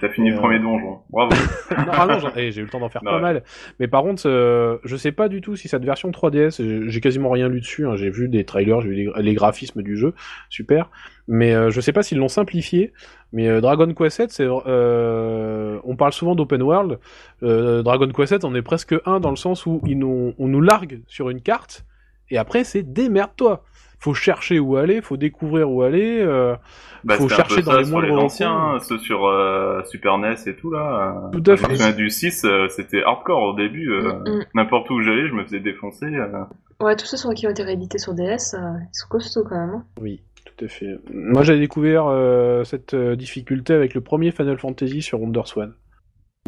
T'as 0.00 0.08
fini 0.08 0.30
Euh, 0.30 0.34
le 0.34 0.38
premier 0.38 0.58
donjon. 0.58 0.98
Bravo. 1.10 1.30
non, 1.76 1.92
ah 1.92 2.06
non, 2.06 2.30
eh, 2.36 2.50
j'ai 2.52 2.60
eu 2.60 2.64
le 2.64 2.70
temps 2.70 2.80
d'en 2.80 2.88
faire 2.88 3.02
Ah 3.04 3.10
pas 3.10 3.16
ouais. 3.16 3.22
mal. 3.22 3.42
Mais 3.78 3.86
par 3.88 4.02
contre, 4.02 4.22
euh, 4.26 4.78
je 4.84 4.96
sais 4.96 5.12
pas 5.12 5.28
du 5.28 5.40
tout 5.40 5.56
si 5.56 5.68
cette 5.68 5.84
version 5.84 6.10
3DS, 6.10 6.62
j'ai- 6.88 7.00
quasiment 7.00 7.30
rien 7.30 7.48
lu 7.48 7.60
dessus, 7.60 7.86
hein, 7.86 7.96
j'ai 7.96 8.10
vu 8.10 8.28
des 8.28 8.44
trailers, 8.44 8.80
j'ai 8.80 8.88
vu 8.88 8.94
les, 8.94 9.10
les 9.22 9.34
graphismes 9.34 9.82
du 9.82 9.96
jeu, 9.96 10.14
super. 10.48 10.90
Mais 11.28 11.54
euh, 11.54 11.70
je 11.70 11.80
sais 11.80 11.92
pas 11.92 12.02
s'ils 12.02 12.18
l'ont 12.18 12.28
simplifié. 12.28 12.92
Mais 13.32 13.48
euh, 13.48 13.60
Dragon 13.60 13.92
Quest 13.94 14.16
7, 14.16 14.30
c'est, 14.32 14.46
euh, 14.48 15.78
on 15.84 15.96
parle 15.96 16.12
souvent 16.12 16.34
d'open 16.34 16.62
world. 16.62 16.98
Euh, 17.42 17.82
Dragon 17.82 18.08
Quest 18.08 18.30
7, 18.30 18.44
on 18.44 18.54
est 18.54 18.62
presque 18.62 18.94
un 19.06 19.20
dans 19.20 19.30
le 19.30 19.36
sens 19.36 19.66
où 19.66 19.80
ils 19.86 19.98
nous, 19.98 20.34
on 20.38 20.48
nous 20.48 20.60
largue 20.60 21.00
sur 21.06 21.30
une 21.30 21.40
carte 21.40 21.84
et 22.30 22.38
après 22.38 22.64
c'est 22.64 22.82
démerde-toi. 22.82 23.64
Faut 24.00 24.14
chercher 24.14 24.58
où 24.58 24.76
aller, 24.76 25.02
faut 25.02 25.16
découvrir 25.18 25.70
où 25.70 25.82
aller. 25.82 26.20
euh, 26.20 26.56
Bah, 27.04 27.16
Faut 27.16 27.28
chercher 27.28 27.56
peu 27.56 27.62
dans 27.62 27.72
ça 27.72 27.78
les 27.78 27.84
sur 27.84 27.92
moindres 28.00 28.18
anciens, 28.24 28.78
ceux 28.80 28.98
sur 28.98 29.26
euh, 29.26 29.82
Super 29.84 30.16
NES 30.18 30.34
et 30.46 30.56
tout 30.56 30.70
là. 30.70 31.30
euh, 31.34 31.38
Tout 31.38 31.50
à 31.50 31.56
Je 31.56 31.62
me 31.62 31.68
fait. 31.68 31.74
souviens 31.76 31.92
du 31.92 32.08
6, 32.10 32.44
euh, 32.44 32.68
c'était 32.68 33.02
hardcore 33.02 33.42
au 33.42 33.54
début. 33.54 33.90
euh, 33.92 34.12
Mm, 34.12 34.38
mm. 34.38 34.44
N'importe 34.54 34.88
où 34.90 35.00
j'allais, 35.02 35.28
je 35.28 35.34
me 35.34 35.44
faisais 35.44 35.60
défoncer. 35.60 36.06
euh. 36.06 36.44
Ouais, 36.80 36.96
tous 36.96 37.04
ceux 37.04 37.18
sur 37.18 37.32
qui 37.34 37.46
ont 37.46 37.50
été 37.50 37.62
réédités 37.62 37.98
sur 37.98 38.14
DS, 38.14 38.54
euh, 38.54 38.58
ils 38.80 38.88
sont 38.92 39.08
costauds 39.10 39.44
quand 39.44 39.58
même. 39.60 39.74
hein. 39.76 39.84
Oui, 40.00 40.22
tout 40.46 40.64
à 40.64 40.68
fait. 40.68 40.86
Moi, 41.12 41.42
j'ai 41.42 41.58
découvert 41.58 42.06
euh, 42.06 42.64
cette 42.64 42.94
euh, 42.94 43.16
difficulté 43.16 43.74
avec 43.74 43.92
le 43.92 44.00
premier 44.00 44.30
Final 44.30 44.56
Fantasy 44.56 45.02
sur 45.02 45.20
WonderSwan. 45.20 45.74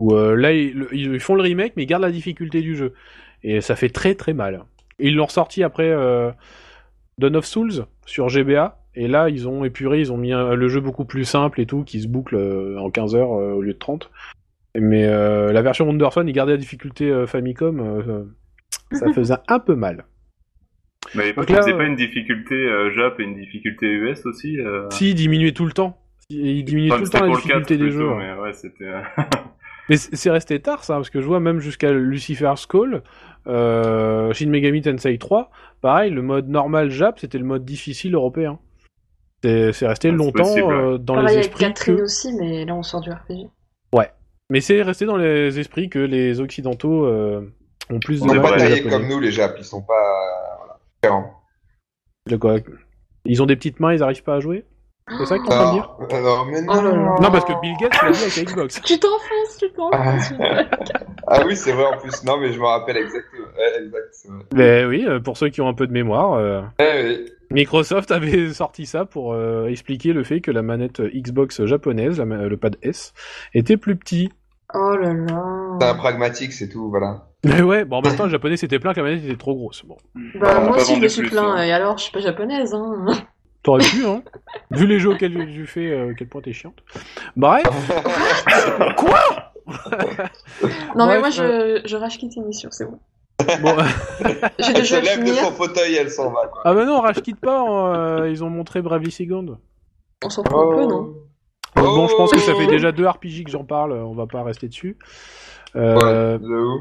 Où 0.00 0.14
euh, 0.14 0.34
là, 0.36 0.52
ils, 0.52 0.72
le- 0.72 0.94
ils 0.94 1.20
font 1.20 1.34
le 1.34 1.42
remake, 1.42 1.74
mais 1.76 1.82
ils 1.82 1.86
gardent 1.86 2.02
la 2.04 2.10
difficulté 2.10 2.62
du 2.62 2.76
jeu. 2.76 2.94
Et 3.42 3.60
ça 3.60 3.76
fait 3.76 3.90
très 3.90 4.14
très 4.14 4.32
mal. 4.32 4.64
Et 4.98 5.08
ils 5.08 5.14
l'ont 5.16 5.26
ressorti 5.26 5.62
après 5.62 5.90
euh, 5.90 6.30
Dawn 7.18 7.36
of 7.36 7.44
Souls 7.44 7.86
sur 8.06 8.28
GBA. 8.28 8.78
Et 8.94 9.08
là, 9.08 9.30
ils 9.30 9.48
ont 9.48 9.64
épuré, 9.64 10.00
ils 10.00 10.12
ont 10.12 10.18
mis 10.18 10.32
un- 10.32 10.54
le 10.54 10.68
jeu 10.68 10.80
beaucoup 10.80 11.04
plus 11.06 11.24
simple 11.24 11.60
et 11.60 11.66
tout, 11.66 11.82
qui 11.84 12.00
se 12.02 12.08
boucle 12.08 12.36
euh, 12.36 12.78
en 12.78 12.90
15 12.90 13.14
heures 13.14 13.32
euh, 13.32 13.52
au 13.52 13.62
lieu 13.62 13.72
de 13.72 13.78
30. 13.78 14.10
Mais 14.78 15.06
euh, 15.06 15.52
la 15.52 15.62
version 15.62 15.86
WonderSwan, 15.86 16.28
ils 16.28 16.32
gardaient 16.32 16.52
la 16.52 16.58
difficulté 16.58 17.10
euh, 17.10 17.26
Famicom. 17.26 17.80
euh, 17.80 18.24
ça 18.92 19.10
faisait 19.14 19.34
un 19.48 19.58
peu 19.58 19.74
mal. 19.74 20.04
Mais 21.14 21.30
ils 21.30 21.52
là, 21.54 21.62
faisaient 21.62 21.76
pas 21.76 21.84
une 21.84 21.96
difficulté 21.96 22.54
euh, 22.54 22.90
Jap 22.94 23.18
et 23.20 23.24
une 23.24 23.34
difficulté 23.34 23.86
US 23.86 24.24
aussi. 24.26 24.58
euh. 24.60 24.88
Si, 24.90 25.10
il 25.10 25.14
diminuait 25.14 25.52
tout 25.52 25.66
le 25.66 25.72
temps. 25.72 25.98
Il 26.30 26.64
diminuait 26.64 26.92
Enfin, 26.92 26.98
tout 26.98 27.04
le 27.04 27.10
temps 27.10 27.20
la 27.20 27.26
pour 27.26 27.36
le 27.36 27.42
4 27.42 27.46
difficulté 27.60 27.76
des 27.76 27.90
plutôt, 27.90 27.98
jeux. 27.98 28.10
hein. 28.10 28.34
mais 28.36 28.42
ouais, 28.42 28.52
c'était. 28.52 28.90
Mais 29.88 29.96
c'est 29.96 30.14
c'est 30.14 30.30
resté 30.30 30.60
tard 30.60 30.84
ça, 30.84 30.94
parce 30.94 31.10
que 31.10 31.20
je 31.20 31.26
vois 31.26 31.40
même 31.40 31.58
jusqu'à 31.58 31.90
Lucifer's 31.92 32.66
Call, 32.66 33.02
euh, 33.48 34.32
Shin 34.32 34.48
Megami 34.48 34.80
Tensei 34.80 35.18
3, 35.18 35.50
pareil, 35.82 36.10
le 36.10 36.22
mode 36.22 36.48
normal 36.48 36.90
Jap, 36.90 37.18
c'était 37.18 37.38
le 37.38 37.44
mode 37.44 37.64
difficile 37.66 38.14
européen. 38.14 38.58
C'est 39.44 39.72
c'est 39.72 39.86
resté 39.86 40.08
Ah, 40.08 40.12
longtemps 40.12 40.44
possible, 40.44 40.66
ouais. 40.66 40.74
euh, 40.74 40.98
dans 40.98 41.14
Pareil 41.14 41.28
les 41.28 41.32
avec 41.34 41.46
esprits 41.46 41.64
Catherine 41.66 41.96
que... 41.96 42.02
aussi, 42.02 42.32
mais 42.38 42.64
là 42.64 42.74
on 42.74 42.82
sort 42.82 43.00
du 43.02 43.10
RPG. 43.10 43.50
Mais 44.50 44.60
c'est 44.60 44.82
resté 44.82 45.06
dans 45.06 45.16
les 45.16 45.58
esprits 45.58 45.88
que 45.88 45.98
les 45.98 46.38
occidentaux 46.38 47.06
euh, 47.06 47.54
ont 47.88 48.00
plus 48.00 48.20
Ils 48.20 48.28
de 48.28 48.34
mal 48.34 48.42
pas 48.42 48.58
taillés 48.58 48.82
comme 48.82 49.08
nous, 49.08 49.18
les 49.18 49.30
Japs. 49.30 49.54
Ils 49.58 49.64
sont 49.64 49.80
pas 49.80 50.78
voilà, 51.06 52.38
quoi? 52.38 52.58
Ils 53.24 53.42
ont 53.42 53.46
des 53.46 53.56
petites 53.56 53.80
mains, 53.80 53.94
ils 53.94 54.02
arrivent 54.02 54.22
pas 54.22 54.34
à 54.34 54.40
jouer? 54.40 54.66
C'est 55.18 55.26
ça 55.26 55.38
que 55.38 55.42
t'es 55.46 55.52
en 55.52 55.56
train 55.56 55.66
de 55.68 55.72
dire 55.72 55.90
non, 56.00 56.06
Oh 56.68 56.74
là 56.76 56.82
là. 56.82 56.92
non. 56.92 57.14
Non, 57.20 57.30
parce 57.30 57.44
que 57.44 57.60
Bill 57.60 57.74
Gates 57.80 58.00
l'a 58.02 58.10
dit 58.12 58.22
avec 58.22 58.36
la 58.36 58.42
Xbox. 58.44 58.80
Tu 58.82 58.98
t'enfonces, 58.98 59.56
tu 59.58 59.70
t'enfonces. 59.72 60.32
Ah 61.26 61.42
oui, 61.46 61.56
c'est 61.56 61.72
vrai 61.72 61.84
en 61.86 61.98
plus. 61.98 62.24
Non, 62.24 62.38
mais 62.38 62.52
je 62.52 62.58
me 62.60 62.64
rappelle 62.66 62.96
exactement. 62.96 63.46
Ouais, 63.58 63.84
exact. 63.84 64.26
Mais 64.54 64.84
oui, 64.84 65.04
euh, 65.06 65.20
pour 65.20 65.36
ceux 65.36 65.48
qui 65.48 65.60
ont 65.60 65.68
un 65.68 65.74
peu 65.74 65.86
de 65.86 65.92
mémoire, 65.92 66.34
euh, 66.34 66.60
Ouais, 66.78 67.04
oui. 67.04 67.32
Microsoft 67.50 68.10
avait 68.12 68.52
sorti 68.52 68.86
ça 68.86 69.04
pour 69.04 69.34
euh, 69.34 69.66
expliquer 69.66 70.12
le 70.12 70.24
fait 70.24 70.40
que 70.40 70.50
la 70.50 70.62
manette 70.62 71.00
Xbox 71.00 71.64
japonaise, 71.64 72.18
la 72.18 72.24
ma- 72.24 72.46
le 72.46 72.56
pad 72.56 72.76
S, 72.82 73.12
était 73.54 73.76
plus 73.76 73.96
petit. 73.96 74.30
Oh 74.74 74.96
là 74.96 75.12
là. 75.12 75.76
C'est 75.80 75.86
un 75.88 75.94
pragmatique, 75.96 76.52
c'est 76.52 76.68
tout, 76.68 76.88
voilà. 76.88 77.26
Mais 77.44 77.60
ouais, 77.60 77.84
bon, 77.84 77.96
en 77.96 78.02
même 78.02 78.16
temps, 78.16 78.24
le 78.24 78.30
japonais 78.30 78.56
c'était 78.56 78.78
plein 78.78 78.92
que 78.94 79.00
la 79.00 79.10
manette 79.10 79.24
était 79.24 79.36
trop 79.36 79.54
grosse. 79.54 79.84
Bon, 79.84 79.96
Bah, 80.40 80.56
a 80.56 80.60
moi 80.60 80.76
aussi 80.76 80.94
je 80.96 81.00
me 81.00 81.08
suis 81.08 81.28
plaint, 81.28 81.44
hein. 81.58 81.62
et 81.62 81.72
alors 81.72 81.98
je 81.98 82.04
suis 82.04 82.12
pas 82.12 82.20
japonaise, 82.20 82.72
hein. 82.72 83.04
T'aurais 83.62 83.84
pu, 83.84 84.04
hein. 84.06 84.22
Vu 84.70 84.86
les 84.86 84.98
jeux 84.98 85.10
auxquels 85.10 85.34
tu 85.52 85.66
fais, 85.66 85.90
euh, 85.90 86.14
quel 86.16 86.28
point 86.28 86.40
t'es 86.40 86.52
chiante. 86.52 86.82
Bref. 87.36 87.62
Quoi? 88.96 89.52
Non 90.96 91.06
mais 91.06 91.18
Bref, 91.18 91.20
moi 91.20 91.30
je, 91.30 91.82
je 91.84 91.96
rage 91.96 92.18
quitte 92.18 92.34
l'émission, 92.36 92.68
c'est 92.72 92.84
bon. 92.86 92.98
Bon, 93.62 93.74
J'ai 94.58 94.66
Elle 94.68 94.74
déjà 94.74 95.00
se 95.00 95.04
lève 95.04 95.24
de 95.24 95.32
son 95.32 95.50
fauteuil, 95.52 95.94
elle 95.96 96.10
s'en 96.10 96.30
va, 96.30 96.46
quoi. 96.46 96.62
ah 96.64 96.74
bah 96.74 96.84
non, 96.84 97.00
rage 97.00 97.22
quitte 97.22 97.40
pas. 97.40 97.64
euh, 98.22 98.28
ils 98.30 98.44
ont 98.44 98.50
montré 98.50 98.82
Bravely 98.82 99.10
Second. 99.10 99.58
on 100.24 100.30
s'en 100.30 100.44
fout 100.44 100.52
un 100.52 100.76
peu, 100.76 100.86
non? 100.86 101.14
Donc 101.74 101.86
bon, 101.96 102.06
je 102.08 102.14
pense 102.14 102.30
que 102.32 102.38
ça 102.38 102.52
Oh. 102.54 102.60
fait 102.60 102.66
déjà 102.66 102.92
deux 102.92 103.06
RPG 103.08 103.44
que 103.44 103.50
j'en 103.50 103.64
parle. 103.64 103.92
On 103.92 104.14
va 104.14 104.26
pas 104.26 104.42
rester 104.42 104.68
dessus. 104.68 104.96
Euh, 105.74 105.94
Ouais, 105.96 106.38
de 106.38 106.46
où 106.54 106.80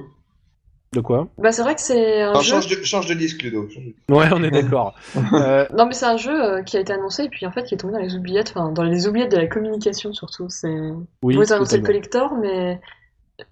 De 0.94 1.00
quoi 1.00 1.30
Bah 1.38 1.54
c'est 1.54 1.62
vrai 1.62 1.74
que 1.76 1.80
c'est 1.82 2.22
un 2.22 2.34
jeu... 2.42 2.52
change, 2.56 2.68
de, 2.68 2.84
change 2.84 3.08
de 3.08 3.14
disque, 3.14 3.42
Ludo. 3.44 3.66
Ouais, 4.10 4.26
on 4.34 4.44
est 4.44 4.52
d'accord. 4.52 4.94
euh, 5.34 5.66
Non 5.78 5.86
mais 5.86 5.94
c'est 5.94 6.06
un 6.06 6.18
jeu 6.18 6.32
euh, 6.58 6.64
qui 6.64 6.76
a 6.76 6.82
été 6.82 6.92
annoncé 6.92 7.24
et 7.24 7.30
puis 7.30 7.46
en 7.46 7.52
fait 7.52 7.64
qui 7.64 7.76
est 7.76 7.78
tombé 7.78 7.94
dans 7.94 8.00
les 8.00 8.16
oubliettes, 8.16 8.52
enfin 8.56 8.72
dans 8.74 8.84
les 8.84 9.08
oubliettes 9.08 9.32
de 9.32 9.38
la 9.38 9.48
communication 9.48 10.12
surtout. 10.12 10.50
C'est 10.50 10.76
oui. 11.24 11.36
vous 11.36 11.54
annoncé 11.54 11.78
le 11.78 11.84
collector, 11.86 12.36
mais 12.36 12.82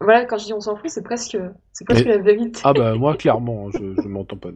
voilà 0.02 0.26
quand 0.26 0.38
je 0.38 0.45
dis 0.48 0.53
on 0.53 0.60
s'en 0.60 0.76
fout, 0.76 0.90
c'est 0.90 1.02
presque 1.02 1.38
c'est 1.72 1.86
presque 1.86 2.06
Mais- 2.06 2.18
la 2.18 2.22
vérité. 2.22 2.60
Ah 2.66 2.74
bah 2.74 2.95
moi 2.95 3.16
clairement, 3.16 3.72
je, 3.72 3.95
je 4.02 4.07
m'entends 4.10 4.36
pas. 4.41 4.49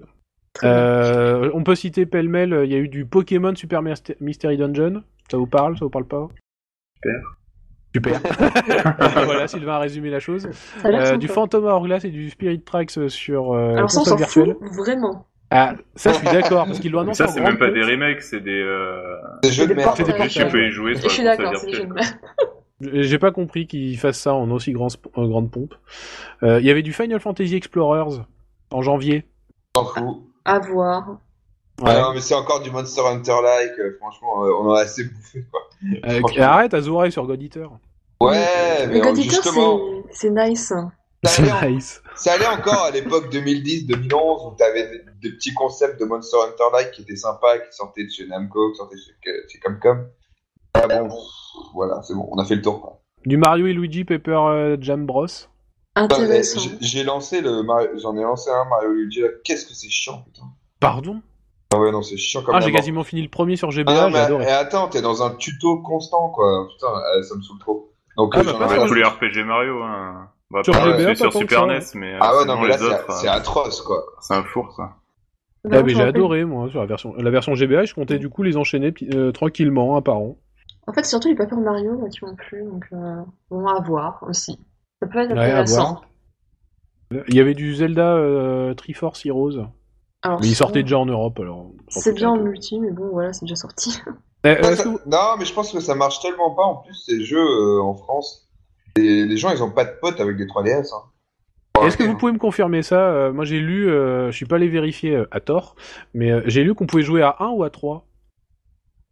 Très 0.51 0.67
bien. 0.67 0.75
Euh, 0.77 1.51
on 1.53 1.63
peut 1.63 1.75
citer 1.75 2.05
pêle-mêle, 2.05 2.63
il 2.65 2.71
y 2.71 2.75
a 2.75 2.79
eu 2.79 2.89
du 2.89 3.05
Pokémon 3.05 3.55
Super 3.55 3.81
Myst- 3.81 4.17
Mystery 4.19 4.57
Dungeon. 4.57 5.03
Ça 5.31 5.37
vous 5.37 5.47
parle 5.47 5.77
Ça 5.77 5.85
vous 5.85 5.89
parle 5.89 6.05
pas? 6.05 6.27
Super. 6.97 7.21
voilà, 9.25 9.47
Sylvain 9.47 9.73
a 9.73 9.79
résumé 9.79 10.09
la 10.09 10.19
chose. 10.19 10.49
Euh, 10.85 11.17
du 11.17 11.27
Phantom 11.27 11.65
Hourglass 11.65 12.05
et 12.05 12.09
du 12.09 12.29
Spirit 12.29 12.61
Tracks 12.61 12.97
sur 13.09 13.53
euh, 13.53 13.75
Alors 13.75 13.91
ça, 13.91 13.99
on 13.99 14.03
console 14.03 14.19
s'en 14.19 14.25
fout 14.25 14.45
virtuelle. 14.45 14.55
vraiment. 14.77 15.27
Ah, 15.51 15.75
ça 15.95 16.11
je 16.13 16.17
suis 16.17 16.25
d'accord, 16.25 16.65
parce 16.65 16.79
qu'ils 16.79 16.91
l'ont 16.91 17.01
annoncé 17.01 17.25
ça, 17.25 17.31
c'est 17.31 17.41
même 17.41 17.59
pas 17.59 17.69
des 17.69 17.83
remakes, 17.83 18.23
c'est 18.23 18.39
des. 18.41 18.59
Euh... 18.59 19.15
Des 19.43 19.51
jeux 19.51 19.67
de 19.67 19.75
merde. 19.75 19.95
Tu 19.95 20.45
peux 20.47 20.65
y 20.65 20.71
jouer 20.71 20.95
sur 20.95 21.09
Je 21.09 21.13
suis 21.13 21.23
d'accord, 21.23 21.55
c'est 21.55 21.67
des 21.67 21.73
jeux 21.73 21.85
de 21.85 21.93
merde. 21.93 22.15
J'ai 22.81 23.19
pas 23.19 23.31
compris 23.31 23.67
qu'ils 23.67 23.97
fassent 23.97 24.19
ça 24.19 24.33
en 24.33 24.49
aussi 24.51 24.71
grand 24.71 24.87
en 25.15 25.27
grande 25.27 25.51
pompe. 25.51 25.75
Euh, 26.41 26.59
Il 26.59 26.65
y 26.65 26.71
avait 26.71 26.81
du 26.81 26.91
Final 26.91 27.19
Fantasy 27.19 27.55
Explorers 27.55 28.23
en 28.71 28.81
janvier. 28.81 29.25
Fout. 29.77 30.23
À 30.43 30.59
voir. 30.59 31.17
Ah 31.83 32.01
non, 32.01 32.13
mais 32.13 32.21
c'est 32.21 32.35
encore 32.35 32.61
du 32.61 32.69
Monster 32.71 33.01
Hunter-like. 33.01 33.79
euh, 33.79 33.97
franchement, 33.99 34.43
euh, 34.43 34.51
on 34.59 34.67
en 34.69 34.73
a 34.73 34.81
assez 34.81 35.05
bouffé, 35.05 35.43
quoi. 35.51 35.61
Euh, 36.05 36.21
arrête, 36.39 36.73
Azura 36.73 37.07
est 37.07 37.11
sur 37.11 37.25
God 37.25 37.41
Eater. 37.41 37.69
Ouais, 38.21 38.37
mais 38.87 38.87
Mais 38.87 38.99
God 39.01 39.17
Eater, 39.17 39.29
justement, 39.31 39.79
c'est- 40.11 40.29
nice. 40.29 40.67
ça 40.67 40.91
C'est 41.25 41.49
allait, 41.49 41.71
nice. 41.75 42.01
ça 42.15 42.33
allait 42.33 42.47
encore 42.47 42.83
à 42.83 42.91
l'époque 42.91 43.29
2010-2011 43.31 44.45
où 44.47 44.55
t'avais 44.55 44.89
des, 44.89 45.01
des 45.29 45.35
petits 45.35 45.53
concepts 45.53 45.99
de 45.99 46.05
Monster 46.05 46.37
Hunter-like 46.47 46.91
qui 46.91 47.01
étaient 47.01 47.15
sympas, 47.15 47.57
qui 47.59 47.75
sortaient 47.75 48.05
de 48.05 48.09
chez 48.09 48.27
Namco, 48.27 48.71
qui 48.71 48.77
sortaient 48.77 48.95
de 48.95 49.01
chez, 49.01 49.31
chez 49.49 49.59
Capcom. 49.59 50.05
Ah 50.75 50.87
bon, 50.87 51.09
voilà, 51.73 52.01
c'est 52.03 52.13
bon, 52.15 52.27
on 52.31 52.37
a 52.39 52.45
fait 52.45 52.55
le 52.55 52.61
tour. 52.61 52.81
quoi. 52.81 52.99
Du 53.25 53.37
Mario 53.37 53.67
et 53.67 53.73
Luigi 53.73 54.03
Paper 54.05 54.31
euh, 54.49 54.77
Jam 54.81 55.05
Bros. 55.05 55.27
Intéressant. 55.95 56.59
j'ai- 56.59 56.77
J'ai 56.81 57.03
lancé 57.03 57.41
le 57.41 57.61
Mario- 57.61 57.97
j'en 57.99 58.17
ai 58.17 58.23
lancé 58.23 58.49
un 58.49 58.65
Mario 58.65 58.89
Luigi 58.91 59.21
là. 59.21 59.27
Qu'est-ce 59.43 59.65
que 59.67 59.73
c'est 59.73 59.89
chiant, 59.89 60.23
putain. 60.25 60.43
Pardon? 60.79 61.21
Ah 61.73 61.79
ouais, 61.79 61.91
non, 61.91 62.01
c'est 62.01 62.17
chiant 62.17 62.41
comme 62.43 62.55
Ah, 62.55 62.59
j'ai 62.61 62.71
quasiment 62.71 63.03
fini 63.03 63.21
le 63.21 63.29
premier 63.29 63.55
sur 63.55 63.69
Ah 63.69 63.71
GBA, 63.71 63.93
non, 63.93 64.07
j'ai 64.07 64.13
mais 64.13 64.19
adoré. 64.19 64.45
et 64.45 64.49
attends, 64.51 64.87
t'es 64.89 65.01
dans 65.01 65.23
un 65.23 65.31
tuto 65.35 65.81
constant, 65.81 66.29
quoi. 66.29 66.67
Putain, 66.71 66.87
euh, 66.87 67.23
ça 67.23 67.35
me 67.35 67.41
saoule 67.41 67.59
trop. 67.59 67.91
Donc, 68.17 68.33
Ah, 68.35 68.39
euh, 68.41 68.43
bah, 68.59 68.67
pas 68.67 68.87
tous 68.87 68.93
les 68.93 69.03
RPG 69.03 69.43
Mario, 69.45 69.81
hein. 69.83 70.29
Bah, 70.51 70.61
Sur 70.63 70.73
GBA, 70.73 70.97
je 70.99 71.05
pas 71.05 71.15
suis 71.15 71.17
sur 71.17 71.31
Super 71.33 71.59
ça, 71.61 71.65
NES, 71.65 71.73
hein. 71.77 71.79
mais. 71.95 72.17
Ah 72.19 72.33
ouais, 72.35 72.41
sinon, 72.43 72.55
non, 72.55 72.61
mais 72.61 72.67
là, 72.67 72.77
les 72.77 72.83
autres, 72.83 73.11
c'est- 73.13 73.27
euh, 73.27 73.31
atroce, 73.31 73.81
quoi. 73.81 74.03
c'est 74.21 74.35
un 74.35 74.43
four, 74.43 74.67
quoi. 74.75 74.97
Ah, 75.65 75.69
Non, 75.69 75.83
mais 75.83 75.93
j'ai 75.95 76.01
adoré, 76.03 76.43
moi, 76.45 76.69
sur 76.69 76.79
la 76.81 76.85
version, 76.85 77.15
la 77.17 77.29
version 77.31 77.55
GBA, 77.55 77.85
je 77.85 77.93
comptais 77.95 78.19
du 78.19 78.29
coup 78.29 78.43
les 78.43 78.57
enchaîner 78.57 78.93
euh, 79.13 79.31
tranquillement, 79.31 79.95
un 79.97 80.01
par 80.01 80.17
an. 80.17 80.37
En 80.85 80.93
fait, 80.93 81.05
surtout 81.05 81.29
les 81.29 81.35
Paper 81.35 81.55
Mario 81.55 81.97
moi, 81.97 82.09
qui 82.09 82.23
m'ont 82.25 82.35
plu, 82.35 82.63
donc 82.65 82.85
euh, 82.91 83.21
bon, 83.49 83.65
à 83.67 83.79
voir 83.81 84.23
aussi. 84.27 84.59
Ça 85.01 85.07
peut 85.07 85.19
être 85.19 85.31
Ouais, 85.31 85.37
intéressant. 85.39 86.01
Il 87.29 87.35
y 87.35 87.39
avait 87.39 87.53
du 87.53 87.73
Zelda 87.75 88.15
euh, 88.15 88.73
Triforce 88.73 89.25
Heroes, 89.25 89.67
Alors, 90.23 90.39
mais 90.41 90.47
il 90.47 90.55
sortait 90.55 90.83
déjà 90.83 90.97
en 90.97 91.05
Europe, 91.05 91.39
alors. 91.39 91.71
C'est 91.89 92.13
bien 92.13 92.29
en 92.29 92.37
multi, 92.37 92.79
mais 92.79 92.91
bon, 92.91 93.09
voilà, 93.11 93.33
c'est 93.33 93.41
déjà 93.45 93.55
sorti. 93.55 93.99
Ça- 94.45 94.55
que 94.83 94.87
vous- 94.89 94.99
Non, 95.05 95.35
mais 95.39 95.45
je 95.45 95.53
pense 95.53 95.71
que 95.71 95.79
ça 95.79 95.95
marche 95.95 96.19
tellement 96.21 96.51
pas. 96.51 96.63
En 96.63 96.75
plus, 96.77 96.93
ces 96.95 97.23
jeux 97.23 97.39
euh, 97.39 97.81
en 97.81 97.93
France, 97.93 98.49
et 98.97 99.25
les 99.25 99.37
gens, 99.37 99.51
ils 99.51 99.63
ont 99.63 99.71
pas 99.71 99.85
de 99.85 99.93
potes 100.01 100.19
avec 100.19 100.35
des 100.37 100.45
3DS. 100.45 100.89
Hein. 100.93 101.85
Est-ce 101.85 101.97
que 101.97 102.03
vous 102.03 102.15
pouvez 102.17 102.31
me 102.33 102.37
confirmer 102.39 102.83
ça 102.83 102.99
Euh, 103.09 103.33
Moi 103.33 103.45
j'ai 103.45 103.59
lu, 103.59 103.89
euh, 103.89 104.31
je 104.31 104.35
suis 104.37 104.45
pas 104.45 104.55
allé 104.57 104.67
vérifier 104.69 105.15
euh, 105.15 105.27
à 105.31 105.39
tort, 105.39 105.75
mais 106.13 106.31
euh, 106.31 106.41
j'ai 106.45 106.63
lu 106.63 106.75
qu'on 106.75 106.85
pouvait 106.85 107.03
jouer 107.03 107.21
à 107.21 107.35
1 107.39 107.49
ou 107.49 107.63
à 107.63 107.69
3. 107.69 108.05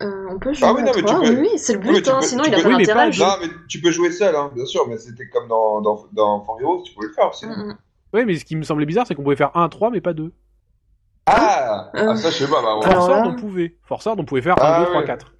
Euh, 0.03 0.27
on 0.29 0.37
peut 0.39 0.53
jouer 0.53 0.67
Ah 0.67 0.73
oui, 0.73 0.81
à 0.81 0.83
non, 0.85 0.91
mais 0.95 0.99
tu 1.01 1.05
trois, 1.05 1.21
peux- 1.21 1.29
oui, 1.29 1.37
oui, 1.41 1.57
c'est 1.57 1.73
le 1.73 1.79
but, 1.79 2.01
tu 2.03 2.09
hein, 2.09 2.17
peux- 2.19 2.25
sinon 2.25 2.43
il 2.47 2.53
a 2.53 2.57
peux- 2.57 2.63
pas 2.63 2.69
oui, 2.69 2.77
d'intérêt. 2.85 3.09
Non, 3.19 3.33
mais 3.41 3.47
tu 3.67 3.81
peux 3.81 3.91
jouer 3.91 4.11
seul, 4.11 4.35
hein, 4.35 4.51
bien 4.55 4.65
sûr, 4.65 4.87
mais 4.87 4.97
c'était 4.97 5.27
comme 5.29 5.47
dans, 5.47 5.81
dans, 5.81 6.05
dans 6.13 6.45
Heroes, 6.59 6.83
tu 6.83 6.93
pouvais 6.93 7.07
le 7.07 7.13
faire 7.13 7.29
aussi. 7.29 7.45
Mm, 7.45 7.49
mm. 7.69 7.77
Oui, 8.13 8.25
mais 8.25 8.35
ce 8.35 8.45
qui 8.45 8.55
me 8.55 8.63
semblait 8.63 8.85
bizarre, 8.85 9.05
c'est 9.07 9.15
qu'on 9.15 9.23
pouvait 9.23 9.35
faire 9.35 9.55
1 9.55 9.63
à 9.63 9.69
3, 9.69 9.89
mais 9.91 10.01
pas 10.01 10.13
2. 10.13 10.31
Ah, 11.25 11.89
Euh, 11.95 12.07
ah, 12.09 12.15
ça, 12.15 12.29
je 12.29 12.35
sais 12.35 12.47
pas. 12.47 12.61
Bah, 12.61 12.79
Forçard, 12.91 13.25
là- 13.25 13.27
on 13.31 13.35
pouvait. 13.35 13.75
On 14.17 14.25
pouvait 14.25 14.41
faire 14.41 14.55
1, 14.61 14.65
Ah 14.65 14.79
2, 14.81 14.85
3, 14.87 14.99
ouais. 15.01 15.05
4. 15.07 15.33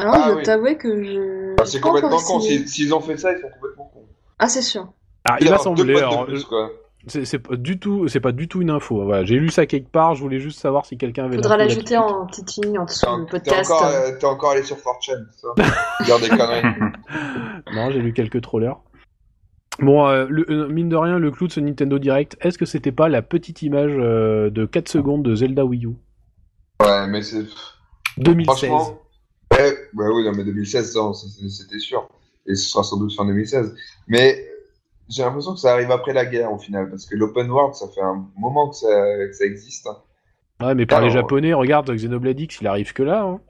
Alors, 0.00 0.14
Ah 0.16 0.26
je 0.30 0.34
oui. 0.36 0.42
t'avouer 0.42 0.76
que 0.76 1.02
je. 1.02 1.56
bah, 1.56 1.64
c'est 1.66 1.80
complètement 1.80 2.18
con. 2.18 2.40
S'ils 2.40 2.94
ont 2.94 3.00
fait 3.00 3.16
ça, 3.16 3.32
ils 3.32 3.40
sont 3.40 3.48
complètement 3.48 3.90
cons. 3.92 4.04
Ah, 4.38 4.48
c'est 4.48 4.62
sûr. 4.62 4.86
Ah, 5.28 5.36
Il 5.40 5.44
il 5.44 5.46
y 5.48 5.50
m'a 5.50 5.56
a 5.56 5.58
deux 5.58 5.64
semblé, 5.64 5.92
potes 5.94 6.02
de 6.02 6.06
alors, 6.06 6.26
plus, 6.26 6.46
euh, 6.52 7.24
c'est 7.24 7.38
pas 7.40 7.56
du 7.56 7.78
tout, 7.80 8.06
c'est 8.08 8.20
pas 8.20 8.32
du 8.32 8.46
tout 8.48 8.60
une 8.62 8.70
info. 8.70 9.02
Voilà, 9.04 9.24
j'ai 9.24 9.34
lu 9.36 9.50
ça 9.50 9.66
quelque 9.66 9.90
part, 9.90 10.14
je 10.14 10.20
voulais 10.22 10.38
juste 10.38 10.60
savoir 10.60 10.86
si 10.86 10.96
quelqu'un 10.98 11.24
avait. 11.24 11.36
Faudra 11.36 11.56
l'ajouter 11.56 11.96
en 11.96 12.26
petite 12.26 12.54
ligne 12.56 12.78
en 12.78 12.84
dessous 12.84 13.06
du 13.24 13.26
podcast. 13.26 13.70
encore, 13.70 13.86
euh, 13.86 14.10
t'es 14.18 14.26
encore 14.26 14.50
allé 14.52 14.62
sur 14.62 14.76
4chan, 14.76 15.24
ça 15.36 15.48
Regarde 16.00 16.22
des 16.22 16.28
conneries. 16.28 16.62
Non, 17.74 17.90
j'ai 17.90 17.98
lu 18.00 18.12
quelques 18.12 18.40
trollers. 18.40 18.76
Bon, 19.80 20.06
euh, 20.08 20.26
le- 20.28 20.50
euh, 20.50 20.68
mine 20.68 20.88
de 20.88 20.96
rien, 20.96 21.18
le 21.18 21.30
clou 21.30 21.46
de 21.46 21.52
ce 21.52 21.60
Nintendo 21.60 21.98
Direct, 21.98 22.36
est-ce 22.40 22.58
que 22.58 22.66
c'était 22.66 22.92
pas 22.92 23.08
la 23.08 23.22
petite 23.22 23.62
image 23.62 23.92
euh, 23.96 24.50
de 24.50 24.66
4 24.66 24.88
secondes 24.88 25.22
de 25.22 25.34
Zelda 25.34 25.64
Wii 25.64 25.86
U? 25.86 25.90
Ouais, 26.82 27.06
mais 27.06 27.22
c'est. 27.22 27.44
2016 28.16 28.56
Franchement. 28.68 29.02
Ouais, 29.52 29.76
bah 29.94 30.04
oui, 30.12 30.24
non, 30.24 30.32
mais 30.32 30.44
2016, 30.44 30.92
ça, 30.92 31.00
ça, 31.14 31.26
c'était 31.48 31.78
sûr. 31.78 32.08
Et 32.46 32.54
ce 32.54 32.68
sera 32.68 32.82
sans 32.82 32.96
doute 32.96 33.12
fin 33.14 33.24
2016. 33.24 33.74
Mais 34.08 34.44
j'ai 35.08 35.22
l'impression 35.22 35.54
que 35.54 35.60
ça 35.60 35.72
arrive 35.74 35.90
après 35.90 36.12
la 36.12 36.26
guerre, 36.26 36.52
au 36.52 36.58
final. 36.58 36.90
Parce 36.90 37.06
que 37.06 37.14
l'open 37.14 37.48
world, 37.50 37.74
ça 37.74 37.86
fait 37.88 38.00
un 38.02 38.26
moment 38.36 38.68
que 38.70 38.76
ça, 38.76 38.88
que 39.26 39.32
ça 39.32 39.44
existe. 39.44 39.86
hein. 39.86 39.96
Ouais, 40.60 40.74
mais 40.74 40.86
par 40.86 41.00
les 41.00 41.10
japonais, 41.10 41.54
regarde 41.54 41.88
Xenoblade 41.94 42.40
X, 42.40 42.58
il 42.60 42.66
arrive 42.66 42.92
que 42.92 43.04
là. 43.04 43.22
Hein. 43.22 43.40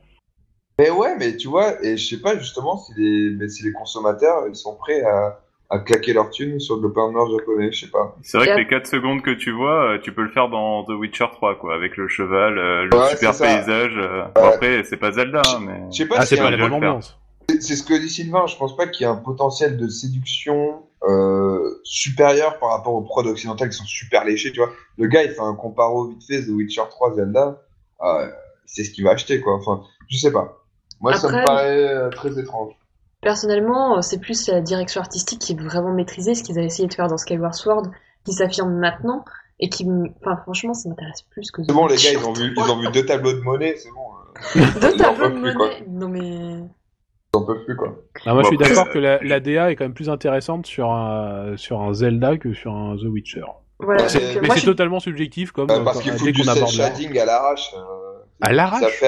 Mais 0.79 0.91
ouais, 0.91 1.17
mais 1.19 1.37
tu 1.37 1.49
vois, 1.49 1.83
et 1.85 1.97
je 1.97 2.07
sais 2.17 2.21
pas 2.21 2.39
justement 2.39 2.77
si 2.79 2.93
les, 2.99 3.31
mais 3.31 3.49
si 3.49 3.65
les 3.65 3.73
consommateurs 3.73 4.47
ils 4.47 4.55
sont 4.55 4.77
prêts 4.77 5.03
à, 5.03 5.41
à 5.71 5.79
claquer 5.81 6.13
leur 6.15 6.31
thune 6.31 6.59
sur 6.61 6.77
l'open 6.77 7.15
world 7.15 7.39
japonais, 7.39 7.71
je 7.73 7.85
sais 7.85 7.91
pas. 7.91 8.17
C'est 8.23 8.39
vrai 8.39 8.47
que 8.47 8.57
les 8.59 8.67
4 8.67 8.87
secondes 8.87 9.21
que 9.23 9.31
tu 9.33 9.51
vois, 9.53 9.95
euh, 9.95 9.99
tu 9.99 10.13
peux 10.13 10.23
le 10.23 10.31
faire 10.31 10.49
dans 10.49 10.83
The 10.85 10.91
Witcher 10.91 11.27
3, 11.31 11.57
quoi, 11.59 11.75
avec 11.75 11.97
le 11.99 12.09
cheval, 12.09 12.57
euh, 12.59 12.85
le 12.91 12.97
Ouais, 12.97 13.11
super 13.11 13.37
paysage. 13.37 13.93
euh, 13.97 14.25
Bon, 14.35 14.45
après, 14.49 14.83
c'est 14.85 14.97
pas 14.97 15.13
Zelda, 15.13 15.43
hein, 15.47 15.59
mais. 15.61 15.81
Je 15.93 15.97
sais 15.99 16.07
pas 16.09 16.17
Ah, 16.19 16.23
si 16.27 16.35
c'est 16.35 16.41
pas 16.41 16.47
un 16.49 16.51
la 16.53 16.57
le 16.57 16.65
faire. 16.65 16.73
ambiance. 16.75 17.19
C'est 17.61 17.77
ce 17.77 17.83
que 17.83 17.95
dit 17.99 18.11
Sylvain, 18.11 18.47
je 18.47 18.57
pense 18.57 18.77
pas 18.77 18.87
qu'il 18.87 19.07
y 19.07 19.09
ait 19.09 19.13
un 19.13 19.17
potentiel 19.17 19.77
de 19.79 19.89
séduction 19.89 20.83
euh, 21.09 21.81
supérieur 21.83 22.59
par 22.59 22.71
rapport 22.71 22.95
aux 22.95 23.01
prods 23.03 23.27
occidentales 23.27 23.71
qui 23.71 23.77
sont 23.77 23.85
super 23.85 24.25
léchés, 24.25 24.53
tu 24.53 24.59
vois. 24.61 24.71
Le 24.99 25.07
gars, 25.07 25.23
il 25.23 25.31
fait 25.31 25.41
un 25.41 25.55
comparo 25.55 26.09
vite 26.09 26.23
fait 26.27 26.43
The 26.45 26.49
Witcher 26.51 26.83
3 26.91 27.15
Zelda, 27.15 27.63
euh, 28.03 28.29
c'est 28.67 28.85
ce 28.85 28.91
qu'il 28.91 29.05
va 29.05 29.11
acheter, 29.13 29.41
quoi. 29.41 29.55
Enfin, 29.55 29.83
je 30.11 30.17
sais 30.19 30.33
pas. 30.33 30.63
Moi, 31.01 31.15
ça 31.15 31.29
me 31.31 31.45
paraît 31.45 31.89
euh, 31.89 32.11
très 32.11 32.39
étrange. 32.39 32.73
Personnellement, 33.21 33.99
euh, 33.99 34.01
c'est 34.03 34.19
plus 34.21 34.49
la 34.49 34.61
direction 34.61 35.01
artistique 35.01 35.41
qui 35.41 35.53
est 35.53 35.61
vraiment 35.61 35.93
maîtrisée, 35.93 36.35
ce 36.35 36.43
qu'ils 36.43 36.57
avaient 36.59 36.67
essayé 36.67 36.89
de 36.89 36.95
faire 36.95 37.09
dans 37.09 37.17
Skyward 37.17 37.55
Sword, 37.55 37.89
qui 38.25 38.33
s'affirme 38.33 38.73
maintenant, 38.79 39.25
et 39.61 39.69
qui, 39.69 39.87
enfin, 40.21 40.37
franchement, 40.43 40.73
ça 40.75 40.89
m'intéresse 40.89 41.23
plus 41.31 41.51
que. 41.51 41.63
C'est 41.65 41.73
bon, 41.73 41.87
les 41.87 41.97
gars, 41.97 42.13
ils 42.13 42.25
ont 42.25 42.33
vu, 42.33 42.55
ils 42.57 42.71
ont 42.71 42.79
vu 42.79 42.89
deux 42.93 43.05
tableaux 43.05 43.33
de 43.33 43.41
monnaie, 43.41 43.75
c'est 43.77 43.91
bon. 43.91 44.61
euh, 44.61 44.81
Deux 44.81 44.97
tableaux 44.97 45.29
de 45.31 45.53
quoi. 45.57 45.67
monnaie. 45.69 45.85
Non 45.89 46.09
mais. 46.09 46.21
Ils 46.21 47.37
en 47.37 47.45
peuvent 47.45 47.65
plus, 47.65 47.77
quoi. 47.77 47.99
Ah, 48.25 48.33
moi, 48.35 48.43
je 48.43 48.49
suis 48.49 48.57
après, 48.57 48.69
d'accord 48.71 48.89
que 48.91 48.99
la, 48.99 49.19
la 49.23 49.41
DA 49.41 49.71
est 49.71 49.77
quand 49.77 49.85
même 49.85 49.95
plus 49.95 50.09
intéressante 50.09 50.67
sur 50.67 50.91
un, 50.93 51.57
sur 51.57 51.81
un 51.83 51.93
Zelda 51.93 52.39
que 52.39 52.55
sur 52.55 52.73
un 52.75 52.97
The 52.97 53.03
Witcher. 53.05 53.43
Voilà. 53.81 54.03
Ouais, 54.05 54.09
Mais 54.41 54.49
c'est 54.55 54.61
je 54.61 54.65
totalement 54.65 54.99
subjectif, 54.99 55.53
comme 55.53 55.71
Euh, 55.71 55.85
parce 55.85 56.01
qu'il 56.01 56.13
faut 56.13 56.25
du 56.25 56.43
shading 56.43 57.19
à 57.19 57.25
l'arrache. 57.27 57.75
euh, 57.77 58.19
À 58.41 58.53
l'arrache. 58.53 59.03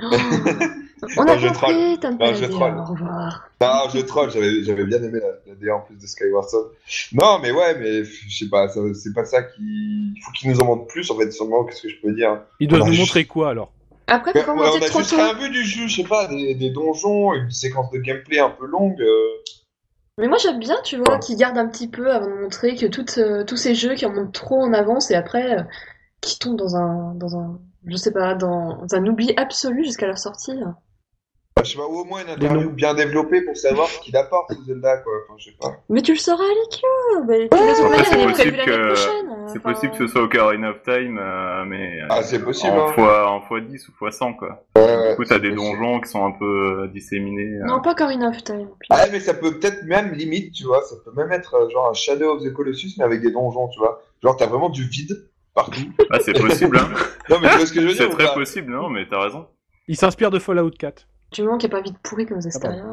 On 1.16 1.22
a 1.22 1.24
Non, 1.34 1.38
je 1.38 1.48
compris, 1.48 1.98
Non, 2.02 2.16
la 2.18 2.34
je 2.34 2.44
troll. 2.46 2.78
Au 2.78 2.84
revoir. 2.84 3.50
Non, 3.60 3.88
je 3.92 3.98
troll, 4.00 4.30
j'avais, 4.30 4.84
bien 4.84 5.02
aimé 5.02 5.18
la, 5.20 5.28
la 5.46 5.54
DA 5.54 5.76
en 5.76 5.80
plus 5.80 5.96
de 5.96 6.06
Skyward 6.06 6.48
Sword. 6.48 6.70
Non, 7.12 7.38
mais 7.40 7.50
ouais, 7.52 7.78
mais 7.78 8.04
je 8.04 8.36
sais 8.38 8.48
pas, 8.50 8.68
c'est 8.68 9.14
pas 9.14 9.24
ça 9.24 9.42
qui. 9.42 9.60
Il 9.62 10.20
faut 10.24 10.32
qu'ils 10.32 10.50
nous 10.50 10.60
en 10.60 10.64
montrent 10.66 10.86
plus, 10.86 11.10
en 11.10 11.16
fait, 11.16 11.30
sûrement, 11.30 11.64
qu'est-ce 11.64 11.82
que 11.82 11.88
je 11.88 12.00
peux 12.02 12.12
dire. 12.12 12.42
Ils 12.60 12.68
doivent 12.68 12.82
a 12.82 12.86
nous 12.86 12.96
montrer 12.96 13.24
quoi 13.26 13.50
alors? 13.50 13.72
Après, 14.06 14.32
Mais, 14.34 14.40
faut 14.42 14.54
pas 14.54 14.60
ouais, 14.62 14.68
on 14.74 14.82
a 14.82 14.88
trop 14.88 14.98
juste 15.00 15.10
tôt. 15.10 15.16
rien 15.16 15.34
vu 15.34 15.50
du 15.50 15.64
jeu, 15.64 15.86
je 15.86 15.96
sais 16.02 16.08
pas, 16.08 16.26
des, 16.26 16.54
des 16.54 16.70
donjons, 16.70 17.32
une 17.34 17.50
séquence 17.50 17.90
de 17.92 17.98
gameplay 17.98 18.40
un 18.40 18.50
peu 18.50 18.66
longue. 18.66 19.00
euh. 19.00 19.26
Mais 20.18 20.26
moi 20.28 20.36
j'aime 20.36 20.58
bien, 20.58 20.76
tu 20.84 20.96
vois, 20.98 21.18
qu'ils 21.18 21.36
gardent 21.36 21.56
un 21.58 21.68
petit 21.68 21.88
peu 21.88 22.10
avant 22.12 22.26
de 22.26 22.42
montrer 22.42 22.74
que 22.76 22.86
toutes, 22.86 23.16
euh, 23.18 23.44
tous 23.44 23.56
ces 23.56 23.74
jeux 23.74 23.94
qui 23.94 24.04
en 24.04 24.12
montrent 24.12 24.32
trop 24.32 24.60
en 24.60 24.72
avance 24.72 25.10
et 25.10 25.14
après 25.14 25.58
euh, 25.58 25.62
qui 26.20 26.38
tombent 26.38 26.58
dans 26.58 26.76
un, 26.76 27.14
dans 27.14 27.36
un, 27.38 27.58
je 27.86 27.96
sais 27.96 28.10
pas, 28.12 28.34
dans 28.34 28.84
un 28.92 29.06
oubli 29.06 29.32
absolu 29.36 29.84
jusqu'à 29.84 30.06
leur 30.08 30.18
sortie. 30.18 30.54
là. 30.56 30.76
Je 31.64 31.70
sais 31.70 31.76
pas, 31.78 31.86
ou 31.86 32.00
au 32.00 32.04
moins 32.04 32.22
une 32.22 32.30
interview 32.30 32.70
bien 32.70 32.94
développée 32.94 33.42
pour 33.42 33.56
savoir 33.56 33.86
ce 33.88 33.98
qu'il 34.00 34.16
apporte 34.16 34.52
ce 34.52 34.64
Zelda, 34.64 34.98
quoi. 34.98 35.12
Enfin, 35.24 35.34
je 35.38 35.44
sais 35.50 35.56
pas. 35.60 35.76
Mais 35.88 36.02
tu 36.02 36.12
le 36.12 36.18
sauras 36.18 36.42
à 36.44 36.48
l'IQ 36.48 36.82
bah, 37.26 37.58
manière, 37.88 38.06
c'est 38.06 38.26
possible 38.26 38.56
que- 38.64 38.86
prochaine. 38.88 39.26
C'est 39.48 39.58
enfin, 39.58 39.72
possible 39.72 39.92
que 39.92 40.06
ce 40.06 40.12
soit 40.12 40.22
Ocarina 40.22 40.70
of 40.70 40.82
Time, 40.82 41.18
euh, 41.18 41.64
mais. 41.66 42.00
euh, 42.02 42.06
Ah, 42.08 42.22
c'est 42.22 42.42
possible, 42.42 42.72
En 42.78 42.88
hein. 42.88 42.92
fois, 42.92 43.30
en 43.30 43.40
fois 43.40 43.60
10 43.60 43.88
ou 43.88 43.92
fois 43.92 44.12
100, 44.12 44.34
quoi. 44.34 44.64
Ouais, 44.76 45.10
Du 45.10 45.16
coup, 45.16 45.24
t'as 45.24 45.38
des 45.40 45.50
possible. 45.50 45.76
donjons 45.78 46.00
qui 46.00 46.08
sont 46.08 46.24
un 46.24 46.30
peu 46.32 46.82
euh, 46.84 46.86
disséminés. 46.88 47.58
euh. 47.60 47.66
Non, 47.66 47.80
pas 47.80 47.92
Ocarina 47.92 48.28
of 48.28 48.42
Time. 48.44 48.68
Ah, 48.90 49.06
mais 49.10 49.18
ça 49.20 49.34
peut 49.34 49.58
peut-être 49.58 49.82
même, 49.84 50.12
limite, 50.12 50.52
tu 50.52 50.64
vois, 50.64 50.82
ça 50.82 50.94
peut 51.04 51.10
même 51.16 51.32
être 51.32 51.54
euh, 51.54 51.68
genre 51.70 51.88
un 51.90 51.94
Shadow 51.94 52.36
of 52.36 52.42
the 52.44 52.52
Colossus, 52.52 52.92
mais 52.98 53.04
avec 53.04 53.20
des 53.22 53.32
donjons, 53.32 53.68
tu 53.68 53.80
vois. 53.80 54.00
Genre, 54.22 54.36
t'as 54.36 54.46
vraiment 54.46 54.68
du 54.68 54.84
vide 54.84 55.28
partout. 55.54 55.80
Ah, 56.10 56.18
c'est 56.24 56.38
possible, 56.40 56.78
hein. 56.78 56.88
Non, 57.28 57.38
mais 57.42 57.48
tu 57.50 57.56
vois 57.56 57.66
ce 57.66 57.72
que 57.72 57.80
je 57.80 57.86
veux 57.88 57.94
dire 57.94 58.08
C'est 58.10 58.16
très 58.24 58.32
possible, 58.34 58.72
non, 58.72 58.88
mais 58.88 59.06
t'as 59.08 59.20
raison. 59.22 59.46
Il 59.88 59.96
s'inspire 59.96 60.30
de 60.30 60.38
Fallout 60.38 60.70
4. 60.70 61.08
Du 61.32 61.42
moment 61.42 61.58
qu'il 61.58 61.68
n'y 61.68 61.74
a 61.74 61.78
pas 61.78 61.82
vite 61.82 61.96
pourri 62.02 62.26
comme 62.26 62.38
Ah 62.38 62.42
Zestaria. 62.42 62.84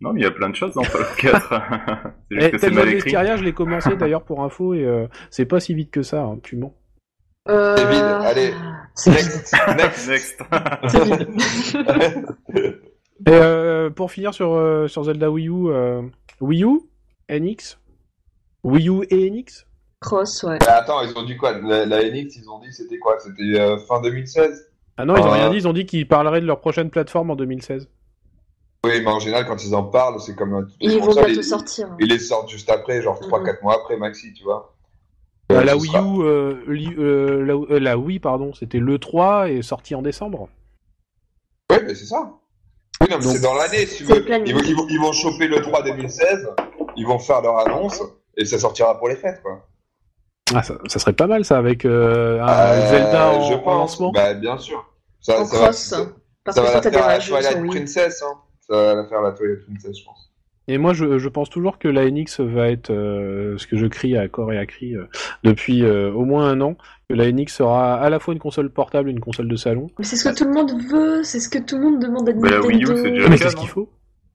Non, 0.00 0.12
mais 0.12 0.20
il 0.20 0.22
y 0.22 0.26
a 0.26 0.30
plein 0.30 0.48
de 0.48 0.56
choses 0.56 0.74
dans 0.74 0.82
Fallout 0.82 1.04
4. 1.18 1.48
c'est 2.30 2.36
juste 2.36 2.48
Eh, 2.48 2.50
que 2.50 2.58
c'est 2.58 2.70
mal 2.70 2.88
écrit. 2.88 3.10
Je 3.10 3.44
l'ai 3.44 3.52
commencé 3.52 3.96
d'ailleurs 3.96 4.24
pour 4.24 4.42
info 4.42 4.74
et 4.74 4.84
euh, 4.84 5.06
c'est 5.30 5.44
pas 5.44 5.60
si 5.60 5.74
vite 5.74 5.90
que 5.90 6.02
ça, 6.02 6.22
hein, 6.22 6.38
tu 6.42 6.56
mens. 6.56 6.74
Euh... 7.48 7.76
C'est 7.76 7.86
vide, 7.86 8.02
allez. 8.02 8.54
C'est 8.94 9.10
vide. 9.10 9.76
Next, 9.76 10.08
next. 10.08 10.08
Next. 10.08 10.42
C'est 10.88 11.04
vide. 11.04 12.26
Et 13.26 13.32
euh, 13.32 13.90
pour 13.90 14.10
finir 14.10 14.32
sur, 14.32 14.54
euh, 14.54 14.88
sur 14.88 15.04
Zelda 15.04 15.30
Wii 15.30 15.48
U, 15.48 15.68
euh, 15.68 16.00
Wii 16.40 16.64
U? 16.64 16.80
NX 17.28 17.78
Wii 18.64 18.88
U 18.88 19.02
et 19.10 19.30
NX 19.30 19.66
Cross, 20.00 20.44
ouais. 20.44 20.58
Mais 20.62 20.66
attends, 20.68 21.02
ils 21.02 21.16
ont 21.16 21.24
dit 21.24 21.36
quoi? 21.36 21.58
La, 21.58 21.84
la 21.84 22.02
NX, 22.02 22.36
ils 22.36 22.48
ont 22.48 22.58
dit 22.60 22.72
c'était 22.72 22.98
quoi? 22.98 23.18
C'était 23.20 23.60
euh, 23.60 23.76
fin 23.86 24.00
2016 24.00 24.69
Ah 24.96 25.04
non, 25.04 25.16
ils 25.16 25.22
ont 25.22 25.26
Euh. 25.28 25.32
rien 25.32 25.50
dit, 25.50 25.56
ils 25.56 25.68
ont 25.68 25.72
dit 25.72 25.86
qu'ils 25.86 26.06
parleraient 26.08 26.40
de 26.40 26.46
leur 26.46 26.60
prochaine 26.60 26.90
plateforme 26.90 27.30
en 27.30 27.36
2016 27.36 27.88
Oui, 28.84 28.92
mais 29.00 29.08
en 29.10 29.18
général, 29.20 29.46
quand 29.46 29.62
ils 29.64 29.74
en 29.74 29.82
parlent, 29.84 30.20
c'est 30.20 30.34
comme 30.34 30.66
Ils 30.80 30.98
vont 30.98 31.12
bientôt 31.12 31.28
ils- 31.28 31.44
sortir. 31.44 31.88
Ils 32.00 32.08
les 32.08 32.18
sortent 32.18 32.48
juste 32.50 32.70
après, 32.70 33.02
genre 33.02 33.18
3-4 33.20 33.62
mois 33.62 33.74
après, 33.74 33.96
maxi, 33.96 34.32
tu 34.32 34.42
vois. 34.44 34.74
Bah, 35.48 35.56
Euh, 35.56 35.64
La 35.64 35.76
Wii 35.76 35.90
sera- 35.90 36.02
U, 36.02 36.22
euh, 36.22 36.64
li- 36.68 36.94
euh, 36.98 37.44
la, 37.44 37.54
euh, 37.54 37.78
la 37.80 37.98
Wii, 37.98 38.20
pardon, 38.20 38.52
c'était 38.54 38.78
le 38.78 38.98
3 38.98 39.50
et 39.50 39.62
sorti 39.62 39.94
en 39.94 40.02
décembre. 40.02 40.48
Ouais, 41.70 41.82
mais 41.82 41.94
c'est 41.94 42.06
ça. 42.06 42.32
Oui, 43.00 43.06
non, 43.10 43.16
mais 43.18 43.24
c'est 43.24 43.40
dans 43.40 43.54
l'année, 43.54 43.84
si 43.86 43.98
tu 43.98 44.04
veux. 44.04 44.24
Ils 44.46 44.54
vont, 44.54 44.60
ils, 44.64 44.74
vont, 44.76 44.86
ils 44.88 45.00
vont 45.00 45.12
choper 45.12 45.48
le 45.48 45.60
3 45.60 45.82
2016, 45.82 46.48
ils 46.96 47.06
vont 47.06 47.18
faire 47.18 47.40
leur 47.42 47.58
annonce, 47.58 48.00
et 48.36 48.44
ça 48.44 48.58
sortira 48.58 48.98
pour 48.98 49.08
les 49.08 49.16
fêtes, 49.16 49.42
quoi. 49.42 49.66
Ah, 50.54 50.62
ça, 50.62 50.74
ça 50.86 50.98
serait 50.98 51.12
pas 51.12 51.26
mal 51.26 51.44
ça 51.44 51.58
avec 51.58 51.84
euh, 51.84 52.40
un 52.42 52.46
Euh, 52.48 52.86
Zelda 52.90 53.28
en, 53.30 53.40
je 53.42 53.54
en 53.54 53.58
pense. 53.58 53.74
lancement. 53.80 54.12
Bah, 54.12 54.34
bien 54.34 54.58
sûr. 54.58 54.84
Ça, 55.20 55.40
En 55.40 55.44
ça 55.44 55.56
va, 55.58 55.64
cross. 55.66 55.76
ça, 55.76 55.96
Parce 56.44 56.56
ça 56.56 56.62
que 56.62 56.66
va 56.66 56.72
toi, 56.72 56.74
la 56.74 56.80
t'as 56.80 56.90
des 56.90 56.96
faire 56.96 57.08
la 57.08 57.18
Twilight. 57.52 57.66
Princess, 57.66 58.22
hein. 58.22 58.34
Ça 58.68 58.74
va 58.76 58.94
la 58.94 59.04
faire 59.06 59.20
la 59.22 59.32
Twilight 59.32 59.64
Princess, 59.66 59.98
je 59.98 60.04
pense. 60.04 60.26
Et 60.68 60.78
moi, 60.78 60.92
je, 60.92 61.18
je 61.18 61.28
pense 61.28 61.50
toujours 61.50 61.78
que 61.78 61.88
la 61.88 62.08
NX 62.08 62.40
va 62.40 62.68
être 62.68 62.90
euh, 62.90 63.58
ce 63.58 63.66
que 63.66 63.76
je 63.76 63.86
crie 63.86 64.16
à 64.16 64.28
corps 64.28 64.52
et 64.52 64.58
à 64.58 64.66
cri 64.66 64.94
euh, 64.94 65.08
depuis 65.42 65.82
euh, 65.82 66.12
au 66.12 66.24
moins 66.24 66.46
un 66.48 66.60
an, 66.60 66.76
que 67.08 67.14
la 67.14 67.30
NX 67.32 67.48
sera 67.48 67.94
à 67.96 68.08
la 68.08 68.20
fois 68.20 68.34
une 68.34 68.40
console 68.40 68.70
portable 68.70 69.08
et 69.08 69.12
une 69.12 69.18
console 69.20 69.48
de 69.48 69.56
salon. 69.56 69.88
Mais 69.98 70.04
c'est 70.04 70.14
ce 70.16 70.28
que 70.28 70.34
tout 70.36 70.44
le 70.44 70.52
monde 70.52 70.70
veut, 70.92 71.24
c'est 71.24 71.40
ce 71.40 71.48
que 71.48 71.58
tout 71.58 71.76
le 71.76 71.82
monde 71.82 72.00
demande 72.00 72.28
à 72.28 72.32
Mais 72.34 72.50
la 72.50 72.60
Wii 72.60 72.76
U, 72.84 72.86
Nintendo. 72.86 73.02
c'est 73.02 73.10
déjà 73.10 73.28
Mais 73.28 73.36
c'est 73.36 73.50
ce 73.50 73.56
qu'il 73.56 73.66
non 73.66 73.72
faut. 73.72 73.88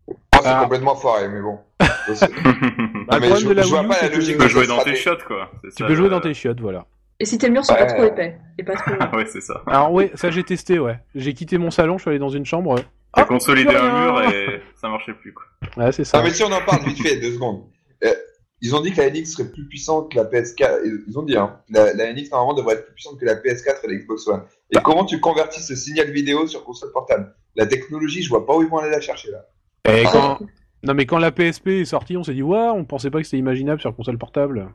Moi, 0.08 0.18
c'est 0.44 0.50
Ah. 0.50 0.60
complètement 0.64 0.96
foiré, 0.96 1.30
mais 1.30 1.42
bon. 1.42 1.58
Bah, 2.08 2.28
mais 3.20 3.28
problème 3.30 3.38
je, 3.38 3.48
de 3.50 3.54
la 3.54 3.62
je 3.64 3.68
vois 3.70 3.80
Wii 3.82 3.86
U, 3.88 3.90
pas 3.90 4.02
la 4.02 4.10
que 4.10 4.16
logique 4.16 4.32
Tu 4.34 4.38
peux 4.38 4.48
jouer 4.48 4.68
dans 4.68 4.84
tes 4.84 4.96
shots, 4.96 5.18
quoi. 5.28 5.52
Tu 5.64 5.72
ça, 5.72 5.86
peux 5.88 5.96
jouer 5.96 6.10
dans 6.10 6.22
tes 6.22 6.34
chiottes, 6.34 6.60
voilà. 6.60 6.86
Et 7.20 7.26
si 7.26 7.38
tes 7.38 7.50
murs 7.50 7.64
sont 7.66 7.76
pas 7.76 7.86
trop 7.86 8.04
épais 8.04 8.38
et 8.58 8.64
pas 8.64 8.76
trop. 8.76 8.92
Ah 9.00 9.12
ouais, 9.16 9.26
c'est 9.26 9.42
ça. 9.42 9.64
Alors 9.68 9.92
ouais, 9.94 10.12
ça 10.16 10.30
j'ai 10.32 10.44
testé, 10.44 10.80
ouais. 10.80 11.00
J'ai 11.16 11.34
quitté 11.34 11.58
mon 11.58 11.72
salon, 11.72 11.98
je 11.98 12.04
suis 12.04 12.10
allé 12.10 12.20
dans 12.20 12.30
une 12.30 12.46
chambre. 12.46 12.76
T'as 13.14 13.22
Ah, 13.22 13.26
consolidé 13.26 13.74
un 13.74 14.02
mur 14.06 14.22
et 14.30 14.62
ça 14.76 14.90
marchait 14.90 15.14
plus, 15.14 15.34
quoi. 15.34 15.46
Ouais, 15.78 15.92
c'est 15.94 16.04
ça. 16.04 16.20
Ah, 16.20 16.24
mais 16.24 16.32
si 16.32 16.44
on 16.44 16.52
en 16.52 16.62
parle 16.62 16.84
vite 16.84 17.02
fait, 17.02 17.16
deux 17.18 17.32
secondes. 17.34 17.64
Euh, 18.04 18.14
ils 18.62 18.76
ont 18.76 18.82
dit 18.82 18.92
que 18.92 18.98
la 19.02 19.10
NX 19.10 19.26
serait 19.26 19.50
plus 19.52 19.66
puissante 19.68 20.12
que 20.12 20.18
la 20.18 20.26
PS4. 20.26 20.80
Ils 20.84 21.04
ils 21.08 21.18
ont 21.18 21.24
dit, 21.24 21.38
hein, 21.38 21.58
la, 21.70 21.94
la 21.94 22.12
NX 22.12 22.30
normalement 22.32 22.54
devrait 22.54 22.76
être 22.76 22.86
plus 22.86 22.94
puissante 22.96 23.18
que 23.20 23.26
la 23.26 23.36
PS4 23.36 23.76
et 23.84 23.88
la 23.88 23.96
Xbox 23.96 24.28
One. 24.28 24.42
Et 24.72 24.80
comment 24.84 25.06
tu 25.06 25.20
convertis 25.22 25.62
ce 25.62 25.76
signal 25.76 26.12
vidéo 26.12 26.48
sur 26.48 26.64
console 26.66 26.92
portable? 26.92 27.34
La 27.56 27.66
technologie, 27.66 28.22
je 28.24 28.30
vois 28.30 28.46
pas 28.46 28.56
où 28.58 28.64
ils 28.64 28.68
vont 28.70 28.80
aller 28.80 28.92
la 28.92 29.00
chercher 29.02 29.32
là. 29.32 29.46
Et 29.90 30.04
Ah. 30.06 30.10
quand... 30.12 30.40
Non 30.86 30.94
mais 30.94 31.06
quand 31.06 31.18
la 31.18 31.32
PSP 31.32 31.68
est 31.70 31.86
sortie, 31.86 32.16
on 32.18 32.24
s'est 32.24 32.34
dit 32.34 32.44
ouais, 32.44 32.58
on 32.74 32.84
pensait 32.86 33.10
pas 33.10 33.20
que 33.20 33.24
c'était 33.26 33.38
imaginable 33.38 33.82
sur 33.82 33.96
console 33.96 34.18
portable. 34.18 34.68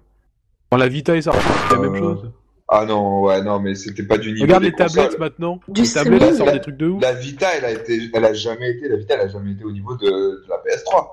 Quand 0.70 0.76
la 0.78 0.88
Vita 0.88 1.16
est 1.16 1.22
sortie, 1.22 1.40
c'est 1.68 1.74
la 1.74 1.80
même 1.80 1.94
Euh, 1.94 1.98
chose. 1.98 2.32
Ah 2.72 2.84
non, 2.86 3.22
ouais, 3.22 3.42
non, 3.42 3.58
mais 3.58 3.74
c'était 3.74 4.04
pas 4.04 4.16
du 4.16 4.30
niveau 4.32 4.44
Regarde 4.44 4.62
des 4.62 4.70
les 4.70 4.76
tablettes 4.76 5.18
maintenant. 5.18 5.58
Du 5.68 5.82
les 5.82 5.88
tablettes 5.92 6.22
elles 6.22 6.36
sortent 6.36 6.52
des 6.52 6.60
trucs 6.60 6.76
de 6.76 6.86
ouf. 6.88 7.02
La 7.02 7.12
Vita, 7.14 7.48
elle 7.56 7.64
a 7.64 7.72
été, 7.72 8.10
elle 8.14 8.24
a 8.24 8.32
jamais 8.32 8.70
été, 8.70 8.88
la 8.88 8.96
Vita, 8.96 9.14
elle 9.14 9.22
a 9.22 9.28
jamais 9.28 9.52
été 9.52 9.64
au 9.64 9.72
niveau 9.72 9.96
de, 9.96 10.06
de 10.06 10.44
la 10.48 10.56
PS3. 10.58 11.08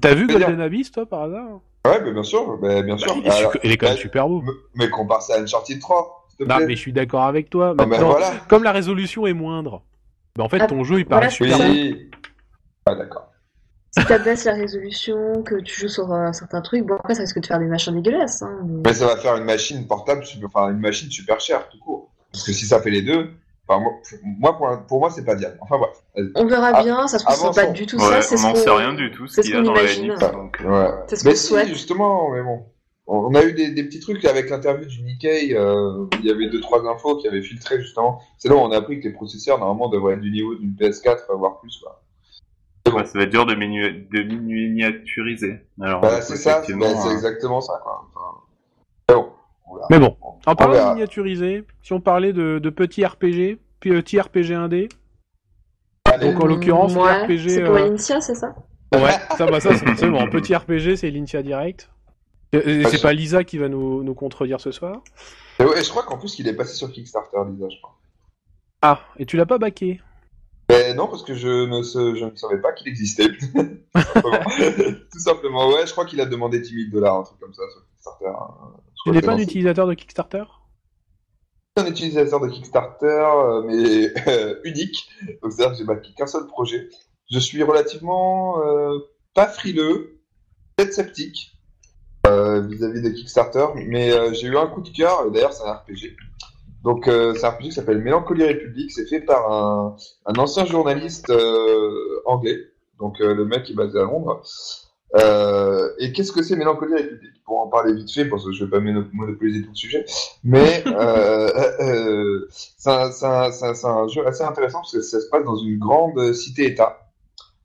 T'as 0.00 0.14
vu 0.14 0.26
Golden 0.26 0.60
Abyss 0.60 0.90
toi 0.92 1.06
par 1.06 1.22
hasard? 1.22 1.60
Ouais, 1.86 2.00
mais 2.04 2.12
bien 2.12 2.22
sûr, 2.22 2.58
mais 2.60 2.82
bien 2.82 2.98
sûr. 2.98 3.14
Bah, 3.14 3.20
il, 3.24 3.26
est 3.26 3.30
Alors, 3.38 3.52
su- 3.52 3.58
il 3.64 3.70
est 3.72 3.76
quand 3.78 3.86
même 3.86 3.94
bah, 3.96 4.00
super 4.02 4.28
beau. 4.28 4.42
mais- 4.74 4.90
compare 4.90 5.22
ça 5.22 5.36
à 5.36 5.40
Uncharted 5.40 5.80
3, 5.80 6.26
s'il 6.28 6.44
te 6.46 6.50
Non 6.50 6.56
plaît. 6.58 6.66
mais 6.66 6.74
je 6.74 6.80
suis 6.80 6.92
d'accord 6.92 7.22
avec 7.24 7.48
toi. 7.48 7.68
Non, 7.68 7.74
mais 7.78 7.86
Maintenant, 7.86 8.10
voilà. 8.10 8.32
comme 8.48 8.62
la 8.64 8.72
résolution 8.72 9.26
est 9.26 9.32
moindre, 9.32 9.82
bah, 10.36 10.44
en 10.44 10.48
fait 10.50 10.58
Ah, 10.60 10.66
ton 10.66 10.84
jeu 10.84 10.98
il 10.98 11.06
paraît 11.06 11.30
super 11.30 11.56
beau. 11.56 11.64
Oui. 11.64 12.10
Ah, 12.84 12.94
d'accord. 12.94 13.32
Si 13.98 14.04
t'abaisses 14.06 14.44
la 14.44 14.54
résolution, 14.54 15.42
que 15.42 15.54
tu 15.56 15.80
joues 15.80 15.88
sur 15.88 16.12
un 16.12 16.32
certain 16.32 16.60
truc, 16.60 16.84
bon 16.84 16.96
après 16.96 17.14
ça 17.14 17.22
risque 17.22 17.38
de 17.40 17.46
faire 17.46 17.58
des 17.58 17.66
machins 17.66 17.94
dégueulasses. 17.94 18.42
Hein, 18.42 18.60
mais... 18.66 18.82
Mais 18.86 18.92
ça 18.94 19.06
va 19.06 19.16
faire 19.16 19.36
une 19.36 19.44
machine 19.44 19.86
portable, 19.86 20.24
super- 20.24 20.48
enfin 20.52 20.70
une 20.70 20.80
machine 20.80 21.10
super 21.10 21.40
chère, 21.40 21.68
tout 21.68 21.78
court. 21.78 22.10
Parce 22.32 22.44
que 22.44 22.52
si 22.52 22.66
ça 22.66 22.80
fait 22.82 22.90
les 22.90 23.00
deux, 23.02 23.30
enfin, 23.66 23.80
moi, 23.80 23.92
moi, 24.38 24.56
pour, 24.58 24.86
pour 24.86 25.00
moi, 25.00 25.10
c'est 25.10 25.24
pas 25.24 25.34
diable. 25.34 25.56
Enfin 25.62 25.78
bref. 25.78 26.30
On 26.34 26.44
verra 26.46 26.72
Ah, 26.74 26.82
bien, 26.82 27.06
ça 27.06 27.18
se 27.18 27.24
trouve 27.24 27.52
c'est 27.54 27.64
pas 27.66 27.72
du 27.72 27.86
tout 27.86 27.96
Ouais, 27.96 28.20
ça. 28.20 28.36
c'est 28.36 28.44
on 28.44 28.48
n'en 28.50 28.54
sait 28.54 28.70
rien 28.70 28.92
du 28.92 29.10
tout, 29.12 29.26
ce 29.26 29.36
c'est 29.36 29.42
qu'il 29.42 29.50
y 29.52 29.54
ce 29.54 29.58
a 29.60 29.62
dans 29.62 29.72
la 29.72 29.80
imagine. 29.82 30.12
NX. 30.12 30.32
Donc, 30.32 30.60
euh, 30.62 30.68
Ouais. 30.68 30.90
C'est 31.08 31.16
ce 31.16 31.24
mais 31.24 31.30
qu'on 31.32 31.36
si, 31.36 31.46
souhaite. 31.46 31.68
justement, 31.68 32.30
mais 32.32 32.42
bon. 32.42 32.66
On 33.08 33.34
a 33.36 33.44
eu 33.44 33.52
des, 33.52 33.70
des 33.70 33.84
petits 33.84 34.00
trucs 34.00 34.24
avec 34.24 34.50
l'interview 34.50 34.84
du 34.84 35.00
Nikkei. 35.02 35.54
euh, 35.56 36.06
il 36.18 36.26
y 36.26 36.30
avait 36.30 36.48
deux 36.50 36.60
trois 36.60 36.84
infos 36.86 37.16
qui 37.16 37.28
avaient 37.28 37.40
filtré 37.40 37.80
justement. 37.80 38.20
C'est 38.36 38.48
là 38.48 38.56
où 38.56 38.58
on 38.58 38.72
a 38.72 38.76
appris 38.78 38.98
que 39.00 39.04
les 39.06 39.14
processeurs 39.14 39.58
normalement 39.60 39.88
devraient 39.88 40.14
être 40.14 40.20
du 40.20 40.32
niveau 40.32 40.56
d'une 40.56 40.72
PS4, 40.72 41.18
voire 41.38 41.60
plus. 41.60 41.78
Quoi. 41.80 42.02
Ouais, 42.94 43.04
ça 43.06 43.18
va 43.18 43.24
être 43.24 43.30
dur 43.30 43.46
de, 43.46 43.54
minu- 43.54 44.08
de 44.10 44.22
miniaturiser. 44.22 45.60
Alors, 45.80 46.00
Bah, 46.00 46.20
c'est 46.20 46.36
ça. 46.36 46.60
bah, 46.60 46.64
c'est 46.66 47.08
euh, 47.08 47.12
exactement 47.12 47.60
ça. 47.60 47.80
Quoi. 47.82 48.08
Enfin, 48.14 48.40
mais 49.08 49.14
bon. 49.14 49.32
on 49.66 49.74
verra. 49.76 49.86
Mais 49.90 49.98
bon, 49.98 50.16
On 50.22 50.50
en 50.50 50.56
parlant 50.56 50.72
verra. 50.74 50.88
de 50.90 50.94
miniaturisé, 50.94 51.64
si 51.82 51.92
on 51.92 52.00
parlait 52.00 52.32
de, 52.32 52.58
de 52.58 52.70
petits 52.70 53.04
RPG, 53.04 53.58
puis 53.80 53.90
petit 53.90 54.20
RPG 54.20 54.52
1D, 54.54 54.88
Allez. 56.04 56.32
donc 56.32 56.40
en 56.42 56.46
l'occurrence 56.46 56.94
le 56.94 57.00
ouais, 57.00 57.24
RPG. 57.24 57.48
C'est 57.48 57.64
pour 57.64 57.74
euh, 57.76 57.86
Initia, 57.86 58.20
c'est 58.20 58.34
ça? 58.34 58.54
Ouais, 58.94 59.10
ça, 59.36 59.46
bah, 59.46 59.60
ça 59.60 59.74
c'est 59.74 60.08
bon. 60.10 60.28
Petit 60.28 60.54
RPG, 60.54 60.96
c'est 60.96 61.10
l'Intia 61.10 61.42
Direct. 61.42 61.90
Et- 62.52 62.58
et 62.58 62.82
Ah, 62.84 62.88
C'est 62.88 63.02
pas 63.02 63.12
Lisa 63.12 63.42
qui 63.44 63.58
va 63.58 63.68
nous, 63.68 64.02
nous 64.04 64.14
contredire 64.14 64.60
ce 64.60 64.70
soir. 64.70 65.02
Et 65.58 65.64
ouais, 65.64 65.82
je 65.82 65.90
crois 65.90 66.04
qu'en 66.04 66.16
plus 66.18 66.38
il 66.38 66.46
est 66.48 66.54
passé 66.54 66.74
sur 66.74 66.90
Kickstarter, 66.92 67.38
Lisa, 67.50 67.66
je 67.68 67.80
crois. 67.82 67.96
Ah, 68.82 69.00
et 69.18 69.26
tu 69.26 69.36
l'as 69.36 69.46
pas 69.46 69.58
baqué? 69.58 70.00
Mais 70.68 70.94
non, 70.94 71.06
parce 71.06 71.22
que 71.22 71.34
je 71.34 71.46
ne, 71.48 71.82
je 72.16 72.24
ne 72.24 72.34
savais 72.36 72.60
pas 72.60 72.72
qu'il 72.72 72.88
existait. 72.88 73.28
Tout 73.28 73.46
simplement. 73.94 74.44
Tout 75.12 75.18
simplement, 75.20 75.68
ouais, 75.68 75.86
je 75.86 75.92
crois 75.92 76.04
qu'il 76.06 76.20
a 76.20 76.26
demandé 76.26 76.58
10 76.60 76.68
000 76.68 76.90
dollars, 76.92 77.16
un 77.18 77.22
truc 77.22 77.38
comme 77.38 77.54
ça 77.54 77.62
sur 77.70 77.82
Kickstarter. 77.88 78.26
hein. 78.26 78.72
Tu 78.96 79.02
crois 79.02 79.12
n'es 79.14 79.20
pas 79.22 79.32
un 79.34 79.38
utilisateur 79.38 79.86
de 79.86 79.94
Kickstarter? 79.94 80.42
Un 81.76 81.86
utilisateur 81.86 82.40
de 82.40 82.48
Kickstarter, 82.48 83.26
mais 83.66 84.10
euh, 84.28 84.60
unique. 84.64 85.08
Donc, 85.42 85.52
c'est-à-dire 85.52 85.72
que 85.72 85.78
j'ai 85.78 85.84
backé 85.84 86.12
qu'un 86.16 86.26
seul 86.26 86.46
projet. 86.46 86.88
Je 87.30 87.38
suis 87.38 87.62
relativement 87.62 88.60
euh, 88.64 88.98
pas 89.34 89.46
frileux, 89.46 90.20
peut-être 90.76 90.94
sceptique 90.94 91.52
euh, 92.26 92.62
vis-à-vis 92.62 93.02
de 93.02 93.10
Kickstarter, 93.10 93.66
mais 93.76 94.10
euh, 94.12 94.32
j'ai 94.32 94.46
eu 94.48 94.56
un 94.56 94.66
coup 94.66 94.80
de 94.80 94.88
cœur. 94.88 95.26
et 95.26 95.30
D'ailleurs, 95.30 95.52
c'est 95.52 95.64
un 95.64 95.74
RPG. 95.74 96.16
Donc, 96.84 97.08
euh, 97.08 97.34
c'est 97.34 97.44
un 97.46 97.50
RPG 97.50 97.62
qui 97.64 97.72
s'appelle 97.72 97.98
Mélancolie 97.98 98.44
République. 98.44 98.92
C'est 98.92 99.06
fait 99.06 99.20
par 99.20 99.52
un, 99.52 99.96
un 100.26 100.34
ancien 100.38 100.64
journaliste 100.64 101.30
euh, 101.30 102.20
anglais. 102.26 102.58
Donc, 103.00 103.20
euh, 103.20 103.34
le 103.34 103.44
mec 103.44 103.68
est 103.70 103.74
basé 103.74 103.98
à 103.98 104.02
Londres. 104.04 104.42
Euh, 105.16 105.88
et 105.98 106.12
qu'est-ce 106.12 106.32
que 106.32 106.42
c'est 106.42 106.56
Mélancolie 106.56 106.94
République? 106.94 107.32
Pour 107.44 107.60
en 107.60 107.68
parler 107.68 107.94
vite 107.94 108.10
fait, 108.12 108.24
parce 108.24 108.44
que 108.44 108.50
je 108.52 108.64
vais 108.64 108.70
pas 108.70 108.80
mono- 108.80 109.04
monopoliser 109.12 109.62
tout 109.62 109.68
le 109.70 109.76
sujet, 109.76 110.04
mais 110.42 110.82
euh, 110.88 111.48
euh, 111.80 112.48
c'est 112.50 112.90
un, 112.90 113.10
un- 113.22 113.84
un- 113.84 114.08
jeu 114.08 114.26
assez 114.26 114.42
intéressant 114.42 114.78
parce 114.80 114.92
que 114.92 115.00
ça 115.00 115.20
se 115.20 115.28
passe 115.28 115.44
dans 115.44 115.56
une 115.56 115.78
grande 115.78 116.32
cité-État 116.32 117.08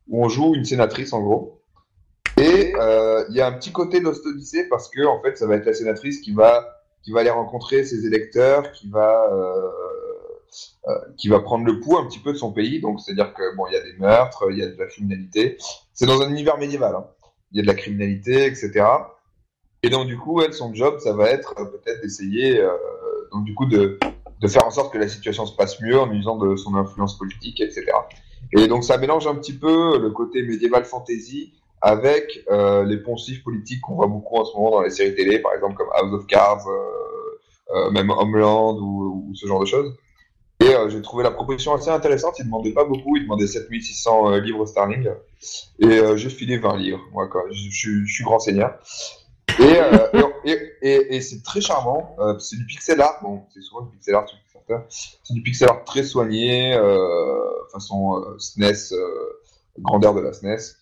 où 0.08 0.24
on 0.24 0.30
joue 0.30 0.54
une 0.54 0.66
sénatrice 0.66 1.14
en 1.14 1.22
gros. 1.22 1.62
Et 2.40 2.74
euh, 2.80 3.24
il 3.30 3.36
y 3.36 3.42
a 3.42 3.48
un 3.48 3.54
petit 3.54 3.72
côté 3.72 4.00
Lost 4.02 4.24
Odyssey 4.26 4.68
parce 4.70 4.88
que 4.90 5.04
en 5.06 5.20
fait 5.24 5.36
ça 5.36 5.48
va 5.48 5.56
être 5.56 5.66
la 5.66 5.74
sénatrice 5.74 6.22
qui 6.22 6.32
va 6.34 6.81
qui 7.04 7.12
va 7.12 7.22
aller 7.22 7.30
rencontrer 7.30 7.84
ses 7.84 8.06
électeurs, 8.06 8.72
qui 8.72 8.90
va 8.90 9.30
euh, 9.32 9.70
euh, 10.88 10.96
qui 11.18 11.30
va 11.30 11.40
prendre 11.40 11.66
le 11.66 11.80
pouls 11.80 11.98
un 11.98 12.06
petit 12.08 12.20
peu 12.20 12.34
de 12.34 12.38
son 12.38 12.52
pays. 12.52 12.82
Donc 12.82 13.00
c'est-à-dire 13.00 13.34
que 13.34 13.56
bon 13.56 13.68
il 13.68 13.74
y 13.74 13.78
a 13.78 13.82
des 13.82 13.94
meurtres, 13.94 14.46
il 14.52 14.58
y 14.58 14.64
a 14.64 14.68
de 14.68 14.78
la 14.78 14.86
criminalité. 14.88 15.58
C'est 15.94 16.06
dans 16.06 16.22
un 16.22 16.30
univers 16.30 16.58
médiéval. 16.58 16.96
hein. 16.96 17.06
Il 17.52 17.58
y 17.58 17.60
a 17.60 17.64
de 17.64 17.68
la 17.68 17.74
criminalité, 17.74 18.46
etc. 18.46 18.86
Et 19.84 19.90
donc 19.90 20.08
du 20.08 20.18
coup, 20.18 20.42
elle, 20.42 20.54
son 20.54 20.74
job, 20.74 21.00
ça 21.00 21.14
va 21.14 21.30
être 21.30 21.54
euh, 21.60 21.66
peut-être 21.66 22.02
d'essayer, 22.02 22.60
euh, 22.60 22.70
donc 23.32 23.46
du 23.46 23.56
coup, 23.56 23.66
de, 23.66 24.00
de 24.40 24.48
faire 24.48 24.66
en 24.66 24.72
sorte 24.72 24.94
que 24.94 24.98
la 24.98 25.08
situation 25.08 25.46
se 25.46 25.56
passe 25.56 25.82
mieux 25.82 26.00
en 26.00 26.12
usant 26.12 26.38
de 26.38 26.56
son 26.56 26.76
influence 26.76 27.18
politique, 27.18 27.60
etc. 27.62 27.86
Et 28.54 28.68
donc 28.68 28.84
ça 28.84 28.98
mélange 28.98 29.28
un 29.28 29.36
petit 29.36 29.54
peu 29.54 30.00
le 30.00 30.12
côté 30.12 30.44
médiéval 30.44 30.86
fantasy 30.86 31.54
avec 31.82 32.44
euh, 32.52 32.84
les 32.84 32.98
poncifs 32.98 33.44
politiques 33.44 33.82
qu'on 33.82 33.96
voit 33.96 34.08
beaucoup 34.08 34.38
en 34.38 34.46
ce 34.46 34.56
moment 34.56 34.72
dans 34.72 34.82
les 34.82 34.90
séries 34.92 35.16
télé, 35.16 35.40
par 35.40 35.54
exemple 35.54 35.76
comme 35.76 35.90
House 35.94 36.14
of 36.14 36.28
Cards, 36.28 36.68
euh, 36.68 37.76
euh, 37.76 37.92
même 37.92 38.10
Homeland 38.12 38.78
ou, 38.78 39.26
ou 39.30 39.36
ce 39.36 39.48
genre 39.48 39.60
de 39.62 39.66
choses. 39.66 39.94
Et 40.60 40.76
euh, 40.76 40.90
j'ai 40.90 41.02
trouvé 41.02 41.24
la 41.24 41.32
proposition 41.32 41.74
assez 41.74 41.90
intéressante. 41.90 42.38
Il 42.38 42.46
demandait 42.46 42.72
pas 42.74 42.84
beaucoup, 42.86 43.18
il 43.18 43.24
demandait 43.24 43.48
7600 43.48 44.32
euh, 44.34 44.40
livres 44.40 44.66
sterling. 44.68 45.10
Et 45.80 45.88
euh, 45.88 46.16
j'ai 46.18 46.30
filé 46.30 46.58
20 46.60 46.78
livres, 46.78 47.02
moi, 47.12 47.28
quoi. 47.28 47.44
Je, 47.52 47.70
suis- 47.70 48.06
je 48.06 48.14
suis 48.14 48.24
grand 48.24 48.38
seigneur. 48.40 48.78
Et, 49.60 49.64
euh, 49.64 50.08
et, 50.46 50.58
et, 50.84 51.16
et- 51.16 51.22
c'est 51.22 51.42
très 51.42 51.62
charmant. 51.62 52.16
Euh, 52.20 52.38
c'est 52.38 52.58
du 52.58 52.66
pixel 52.66 53.02
art. 53.02 53.18
Bon, 53.24 53.42
c'est 53.54 53.62
souvent 53.62 53.82
du 53.82 53.92
pixel 53.98 54.16
art. 54.16 54.26
C'est 54.90 55.34
du 55.34 55.42
pixel 55.42 55.68
art 55.70 55.84
très 55.84 56.04
soigné, 56.04 56.74
euh, 56.76 57.40
façon 57.74 58.22
euh, 58.22 58.38
SNES, 58.38 58.94
euh, 58.94 59.30
grandeur 59.80 60.14
de 60.14 60.22
la 60.22 60.32
SNES. 60.32 60.76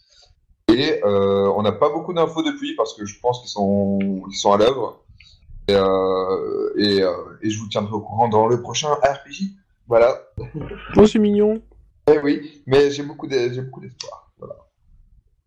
Et 0.69 1.03
euh, 1.03 1.51
on 1.55 1.61
n'a 1.63 1.71
pas 1.71 1.89
beaucoup 1.89 2.13
d'infos 2.13 2.43
depuis 2.43 2.75
parce 2.75 2.93
que 2.93 3.05
je 3.05 3.19
pense 3.19 3.41
qu'ils 3.41 3.49
sont, 3.49 3.99
ils 4.29 4.35
sont 4.35 4.51
à 4.51 4.57
l'œuvre. 4.57 5.03
Et, 5.67 5.73
euh, 5.75 6.73
et, 6.77 7.01
euh, 7.01 7.11
et 7.41 7.49
je 7.49 7.59
vous 7.59 7.67
tiendrai 7.67 7.93
au 7.93 8.01
courant 8.01 8.27
dans 8.29 8.47
le 8.47 8.61
prochain 8.61 8.89
RPG. 8.93 9.51
Voilà. 9.87 10.21
Oh, 10.95 11.05
c'est 11.05 11.19
mignon. 11.19 11.61
Eh 12.11 12.19
oui, 12.19 12.63
mais 12.65 12.91
j'ai 12.91 13.03
beaucoup 13.03 13.27
d'e- 13.27 13.51
j'ai 13.53 13.61
beaucoup 13.61 13.81
d'espoir. 13.81 14.31
Voilà. 14.37 14.55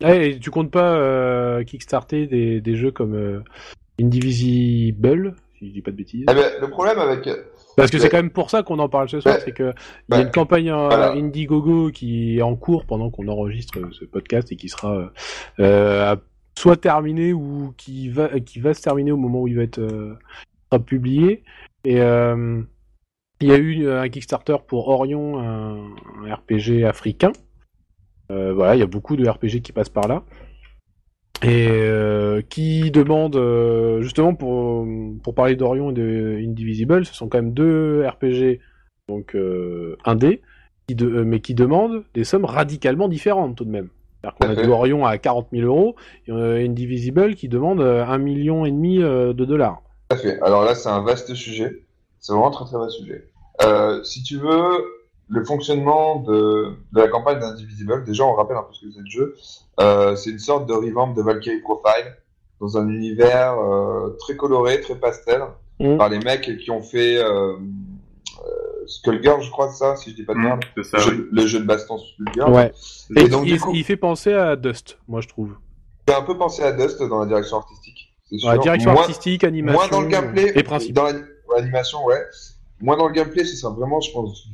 Eh, 0.04 0.30
et 0.30 0.38
tu 0.38 0.50
comptes 0.50 0.70
pas 0.70 0.94
euh, 0.96 1.62
kickstarter 1.64 2.26
des, 2.26 2.60
des 2.60 2.76
jeux 2.76 2.90
comme 2.92 3.42
Indivisible, 4.00 5.36
si 5.58 5.68
je 5.68 5.72
dis 5.72 5.82
pas 5.82 5.90
de 5.90 5.96
bêtises? 5.96 6.24
Eh 6.28 6.34
ben, 6.34 6.52
le 6.60 6.70
problème 6.70 6.98
avec 6.98 7.28
Parce 7.76 7.90
que 7.90 7.98
c'est 7.98 8.08
quand 8.08 8.18
même 8.18 8.30
pour 8.30 8.50
ça 8.50 8.62
qu'on 8.62 8.78
en 8.78 8.88
parle 8.88 9.08
ce 9.08 9.20
soir, 9.20 9.36
c'est 9.44 9.52
que 9.52 9.72
il 10.08 10.16
y 10.16 10.18
a 10.18 10.22
une 10.22 10.30
campagne 10.30 10.70
euh, 10.70 10.88
Voilà. 10.88 11.12
Indiegogo 11.12 11.90
qui 11.90 12.38
est 12.38 12.42
en 12.42 12.56
cours 12.56 12.84
pendant 12.84 13.10
qu'on 13.10 13.28
enregistre 13.28 13.78
ce 13.92 14.04
podcast 14.04 14.52
et 14.52 14.56
qui 14.56 14.68
sera 14.68 14.94
euh, 14.94 15.08
euh, 15.60 16.16
soit 16.58 16.76
terminée 16.76 17.32
ou 17.32 17.72
qui 17.76 18.08
va 18.08 18.40
qui 18.40 18.60
va 18.60 18.74
se 18.74 18.82
terminer 18.82 19.12
au 19.12 19.16
moment 19.16 19.42
où 19.42 19.48
il 19.48 19.56
va 19.56 19.62
être 19.62 19.78
euh, 19.78 20.18
sera 20.70 20.82
publié. 20.84 21.42
Et 21.84 22.00
euh, 22.00 22.62
il 23.40 23.48
y 23.48 23.52
a 23.52 23.56
eu 23.56 23.88
un 23.88 24.08
Kickstarter 24.08 24.56
pour 24.66 24.88
Orion, 24.88 25.40
un, 25.40 25.76
un 26.24 26.34
RPG 26.34 26.84
africain. 26.84 27.32
Euh, 28.30 28.52
voilà, 28.54 28.76
il 28.76 28.78
y 28.78 28.82
a 28.82 28.86
beaucoup 28.86 29.16
de 29.16 29.28
RPG 29.28 29.62
qui 29.62 29.72
passent 29.72 29.88
par 29.88 30.08
là. 30.08 30.22
Et 31.42 31.68
euh, 31.70 32.40
qui 32.48 32.90
demande 32.92 33.34
euh, 33.36 34.00
justement 34.02 34.34
pour 34.34 34.86
pour 35.22 35.34
parler 35.34 35.56
d'Orion 35.56 35.90
et 35.90 35.94
de 35.94 36.38
Indivisible, 36.40 37.04
ce 37.04 37.14
sont 37.14 37.28
quand 37.28 37.38
même 37.38 37.52
deux 37.52 38.06
RPG 38.06 38.60
donc 39.08 39.34
euh, 39.34 39.96
qui 40.86 40.94
de, 40.94 41.06
euh, 41.06 41.24
mais 41.24 41.40
qui 41.40 41.54
demandent 41.54 42.04
des 42.14 42.24
sommes 42.24 42.44
radicalement 42.44 43.08
différentes 43.08 43.56
tout 43.56 43.64
de 43.64 43.70
même. 43.70 43.88
C'est-à-dire 44.20 44.38
qu'on 44.38 44.62
a 44.62 44.64
du. 44.64 44.70
Orion 44.70 45.04
à 45.04 45.18
40 45.18 45.48
000 45.52 45.66
euros 45.66 45.96
et 46.26 46.32
euh, 46.32 46.64
Indivisible 46.64 47.34
qui 47.34 47.48
demande 47.48 47.80
un 47.80 48.18
million 48.18 48.64
et 48.64 48.70
demi 48.70 48.98
de 48.98 49.32
dollars. 49.32 49.82
Tout 50.08 50.16
à 50.16 50.18
fait. 50.18 50.40
Alors 50.42 50.64
là, 50.64 50.74
c'est 50.74 50.88
un 50.88 51.02
vaste 51.02 51.34
sujet. 51.34 51.84
C'est 52.20 52.32
vraiment 52.32 52.48
un 52.48 52.52
très 52.52 52.64
très 52.64 52.78
vaste 52.78 52.98
sujet. 52.98 53.28
Si 54.04 54.22
tu 54.22 54.38
veux, 54.38 54.70
le 55.34 55.44
fonctionnement 55.44 56.16
de, 56.20 56.74
de 56.92 57.00
la 57.00 57.08
campagne 57.08 57.40
d'Indivisible, 57.40 58.04
déjà 58.04 58.24
on 58.24 58.34
rappelle 58.34 58.56
un 58.58 58.62
peu 58.64 58.74
ce 58.74 58.84
que 58.86 58.92
c'est 58.92 59.00
le 59.00 59.06
jeu. 59.10 59.36
Euh, 59.80 60.14
c'est 60.14 60.30
une 60.30 60.38
sorte 60.38 60.66
de 60.68 60.74
revamp 60.74 61.14
de 61.14 61.22
Valkyrie 61.22 61.60
Profile 61.60 62.16
dans 62.60 62.76
un 62.76 62.86
univers 62.88 63.58
euh, 63.58 64.10
très 64.20 64.36
coloré, 64.36 64.80
très 64.80 64.94
pastel, 64.96 65.42
Mm. 65.80 65.96
par 65.96 66.10
les 66.10 66.18
mecs 66.18 66.58
qui 66.58 66.70
ont 66.70 66.82
fait 66.82 67.16
euh, 67.16 67.54
euh, 67.54 68.86
Skullgirl, 68.86 69.40
je 69.42 69.50
crois, 69.50 69.70
c'est 69.70 69.78
ça, 69.78 69.96
si 69.96 70.10
je 70.10 70.16
dis 70.16 70.22
pas 70.22 70.34
de 70.34 70.38
Mmh, 70.38 70.42
merde. 70.42 70.60
c'est 70.76 70.84
ça, 70.84 70.98
le, 70.98 71.02
oui. 71.04 71.16
jeu, 71.16 71.28
le 71.32 71.46
jeu 71.46 71.58
de 71.60 71.64
baston 71.64 71.98
Skullgirl. 71.98 72.52
Ouais. 72.52 72.72
Et 73.16 73.22
Et 73.22 73.28
donc, 73.28 73.44
il, 73.46 73.58
coup, 73.58 73.72
il 73.74 73.82
fait 73.82 73.96
penser 73.96 74.32
à 74.34 74.54
Dust, 74.54 74.98
moi 75.08 75.20
je 75.22 75.28
trouve. 75.28 75.54
j'ai 76.06 76.14
un 76.14 76.22
peu 76.22 76.36
pensé 76.36 76.62
à 76.62 76.72
Dust 76.72 77.02
dans 77.02 77.20
la 77.20 77.26
direction 77.26 77.56
artistique. 77.56 78.12
c'est 78.30 78.36
Dans 78.42 78.50
la 78.52 78.58
direction 78.58 78.92
Moins- 78.92 79.00
artistique, 79.00 79.44
animation 79.44 79.80
Moins 79.80 79.88
dans 79.88 80.02
le 80.02 80.08
gameplay. 80.08 80.52
et 80.54 80.62
principe. 80.62 80.92
Dans 80.94 81.04
la- 81.04 81.14
l'animation, 81.56 82.04
ouais. 82.04 82.22
Moins 82.80 82.96
dans 82.96 83.06
le 83.08 83.12
gameplay, 83.14 83.44
ce 83.44 83.56
sera 83.56 83.72
vraiment, 83.72 84.00
je 84.00 84.12
pense, 84.12 84.44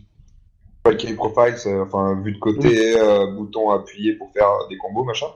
Valkyrie 0.85 1.15
Profile, 1.15 1.55
enfin, 1.83 2.21
vue 2.23 2.33
de 2.33 2.39
côté, 2.39 2.97
euh, 2.99 3.27
bouton 3.27 3.71
appuyé 3.71 4.15
pour 4.15 4.31
faire 4.33 4.49
des 4.69 4.77
combos, 4.79 5.05
machin. 5.05 5.27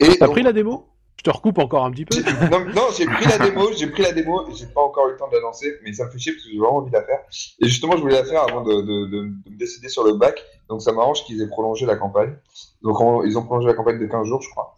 Et 0.00 0.16
T'as 0.18 0.26
donc- 0.26 0.34
pris 0.34 0.42
la 0.42 0.52
démo? 0.52 0.86
Je 1.18 1.30
te 1.30 1.36
recoupe 1.36 1.58
encore 1.58 1.84
un 1.84 1.90
petit 1.92 2.04
peu. 2.04 2.16
non, 2.50 2.64
non, 2.74 2.82
j'ai 2.96 3.04
pris 3.06 3.26
la 3.26 3.38
démo, 3.38 3.70
j'ai 3.76 3.86
pris 3.86 4.02
la 4.02 4.10
démo, 4.12 4.44
j'ai 4.54 4.66
pas 4.66 4.80
encore 4.80 5.06
eu 5.08 5.12
le 5.12 5.16
temps 5.18 5.28
de 5.28 5.34
la 5.34 5.40
lancer, 5.40 5.72
mais 5.84 5.92
ça 5.92 6.06
me 6.06 6.10
fait 6.10 6.18
chier 6.18 6.32
parce 6.32 6.44
que 6.44 6.50
j'ai 6.50 6.58
vraiment 6.58 6.78
envie 6.78 6.90
de 6.90 6.96
la 6.96 7.04
faire. 7.04 7.20
Et 7.60 7.68
justement, 7.68 7.92
je 7.96 8.00
voulais 8.00 8.14
la 8.16 8.24
faire 8.24 8.42
avant 8.42 8.62
de, 8.62 8.72
de, 8.72 9.06
de, 9.06 9.16
de 9.44 9.50
me 9.50 9.56
décider 9.56 9.88
sur 9.88 10.02
le 10.04 10.14
bac, 10.14 10.42
donc 10.68 10.82
ça 10.82 10.90
m'arrange 10.90 11.22
qu'ils 11.24 11.40
aient 11.40 11.46
prolongé 11.48 11.86
la 11.86 11.94
campagne. 11.96 12.34
Donc 12.82 13.00
on- 13.00 13.22
ils 13.22 13.38
ont 13.38 13.44
prolongé 13.44 13.68
la 13.68 13.74
campagne 13.74 14.00
de 14.00 14.06
15 14.06 14.26
jours, 14.26 14.42
je 14.42 14.50
crois. 14.50 14.74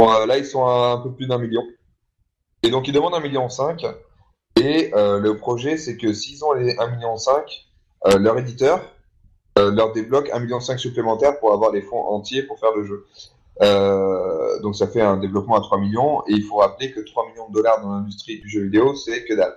Bon, 0.00 0.10
euh, 0.12 0.26
là, 0.26 0.38
ils 0.38 0.44
sont 0.46 0.64
à 0.64 0.94
un 0.96 0.98
peu 0.98 1.12
plus 1.12 1.28
d'un 1.28 1.38
million. 1.38 1.62
Et 2.64 2.70
donc 2.70 2.88
ils 2.88 2.92
demandent 2.92 3.14
un 3.14 3.20
million 3.20 3.48
cinq. 3.48 3.86
Et 4.56 4.90
euh, 4.94 5.20
le 5.20 5.36
projet, 5.36 5.76
c'est 5.76 5.96
que 5.96 6.12
s'ils 6.12 6.44
ont 6.44 6.52
les 6.54 6.74
1,5 6.74 6.96
million, 6.96 7.14
euh, 8.06 8.18
leur 8.18 8.36
éditeur 8.38 8.80
leur 9.70 9.92
débloque 9.92 10.28
1,5 10.30 10.40
million 10.42 10.60
supplémentaires 10.60 11.38
pour 11.40 11.52
avoir 11.52 11.70
les 11.72 11.82
fonds 11.82 12.00
entiers 12.08 12.42
pour 12.42 12.58
faire 12.58 12.74
le 12.76 12.84
jeu. 12.84 13.06
Euh, 13.62 14.60
donc 14.60 14.76
ça 14.76 14.86
fait 14.86 15.00
un 15.00 15.16
développement 15.16 15.56
à 15.56 15.60
3 15.60 15.78
millions, 15.78 16.22
et 16.28 16.32
il 16.32 16.44
faut 16.44 16.56
rappeler 16.56 16.92
que 16.92 17.00
3 17.00 17.28
millions 17.30 17.48
de 17.48 17.54
dollars 17.54 17.80
dans 17.82 17.90
l'industrie 17.90 18.38
du 18.40 18.48
jeu 18.48 18.62
vidéo, 18.62 18.94
c'est 18.94 19.24
que 19.24 19.34
dalle. 19.34 19.56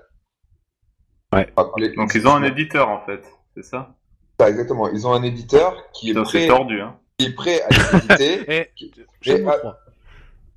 Ouais. 1.34 1.48
Rappeler- 1.56 1.94
Donc 1.96 2.12
ils 2.16 2.28
ont 2.28 2.34
un 2.36 2.44
éditeur 2.44 2.90
en 2.90 3.06
fait, 3.06 3.22
c'est 3.56 3.64
ça? 3.64 3.96
Exactement. 4.46 4.90
Ils 4.90 5.06
ont 5.06 5.14
un 5.14 5.22
éditeur 5.22 5.92
qui 5.94 6.10
est, 6.10 6.14
Ça 6.16 6.24
prêt, 6.24 6.48
tordu, 6.48 6.82
hein. 6.82 6.98
qui 7.20 7.28
est 7.28 7.34
prêt 7.36 7.62
à 7.62 7.68
les 7.70 7.98
éditer. 8.00 8.46
Eh, 8.50 8.68
Qui- 8.76 9.42
voilà. 9.42 9.78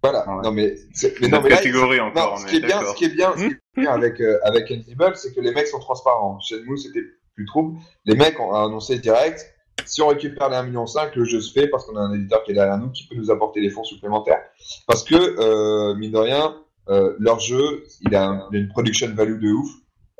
Ouais. 0.02 0.42
Non 0.42 0.50
mais, 0.52 0.74
c'est- 0.94 1.18
mais 1.20 1.26
Une 1.28 1.32
non, 1.34 1.40
mais 1.42 1.50
là, 1.50 1.56
catégorie 1.56 1.98
Non, 1.98 2.04
encore, 2.04 2.38
ce 2.38 2.44
on 2.44 2.48
qui 2.48 2.56
est 2.56 2.60
bien, 2.60 2.82
ce 2.82 2.94
qui 2.94 3.04
est 3.04 3.08
bien, 3.14 3.32
ce 3.36 3.44
qui 3.44 3.52
est 3.52 3.80
bien 3.80 3.92
avec 3.92 4.20
euh, 4.20 4.38
avec 4.44 4.72
c'est 5.16 5.34
que 5.34 5.40
les 5.40 5.52
mecs 5.52 5.66
sont 5.66 5.78
transparents. 5.80 6.40
Shenmue, 6.40 6.76
c'était 6.78 7.00
plus 7.34 7.46
trouble. 7.46 7.78
Les 8.04 8.14
mecs 8.14 8.38
ont 8.40 8.52
annoncé 8.54 8.98
direct. 8.98 9.50
Si 9.86 10.00
on 10.02 10.08
récupère 10.08 10.48
les 10.48 10.56
1,5 10.56 10.66
million, 10.66 10.84
le 11.16 11.24
jeu 11.24 11.40
se 11.40 11.52
fait 11.52 11.68
parce 11.68 11.84
qu'on 11.84 11.96
a 11.96 12.00
un 12.00 12.14
éditeur 12.14 12.42
qui 12.44 12.52
est 12.52 12.54
derrière 12.54 12.78
nous 12.78 12.90
qui 12.90 13.06
peut 13.06 13.16
nous 13.16 13.30
apporter 13.30 13.60
les 13.60 13.70
fonds 13.70 13.84
supplémentaires. 13.84 14.40
Parce 14.86 15.02
que 15.04 15.14
euh, 15.14 15.94
mine 15.96 16.12
de 16.12 16.18
rien, 16.18 16.56
euh, 16.88 17.14
leur 17.18 17.40
jeu, 17.40 17.84
il 18.02 18.14
a, 18.14 18.48
une 18.52 18.68
production 18.68 19.12
value 19.14 19.40
de 19.40 19.50
ouf. 19.52 19.70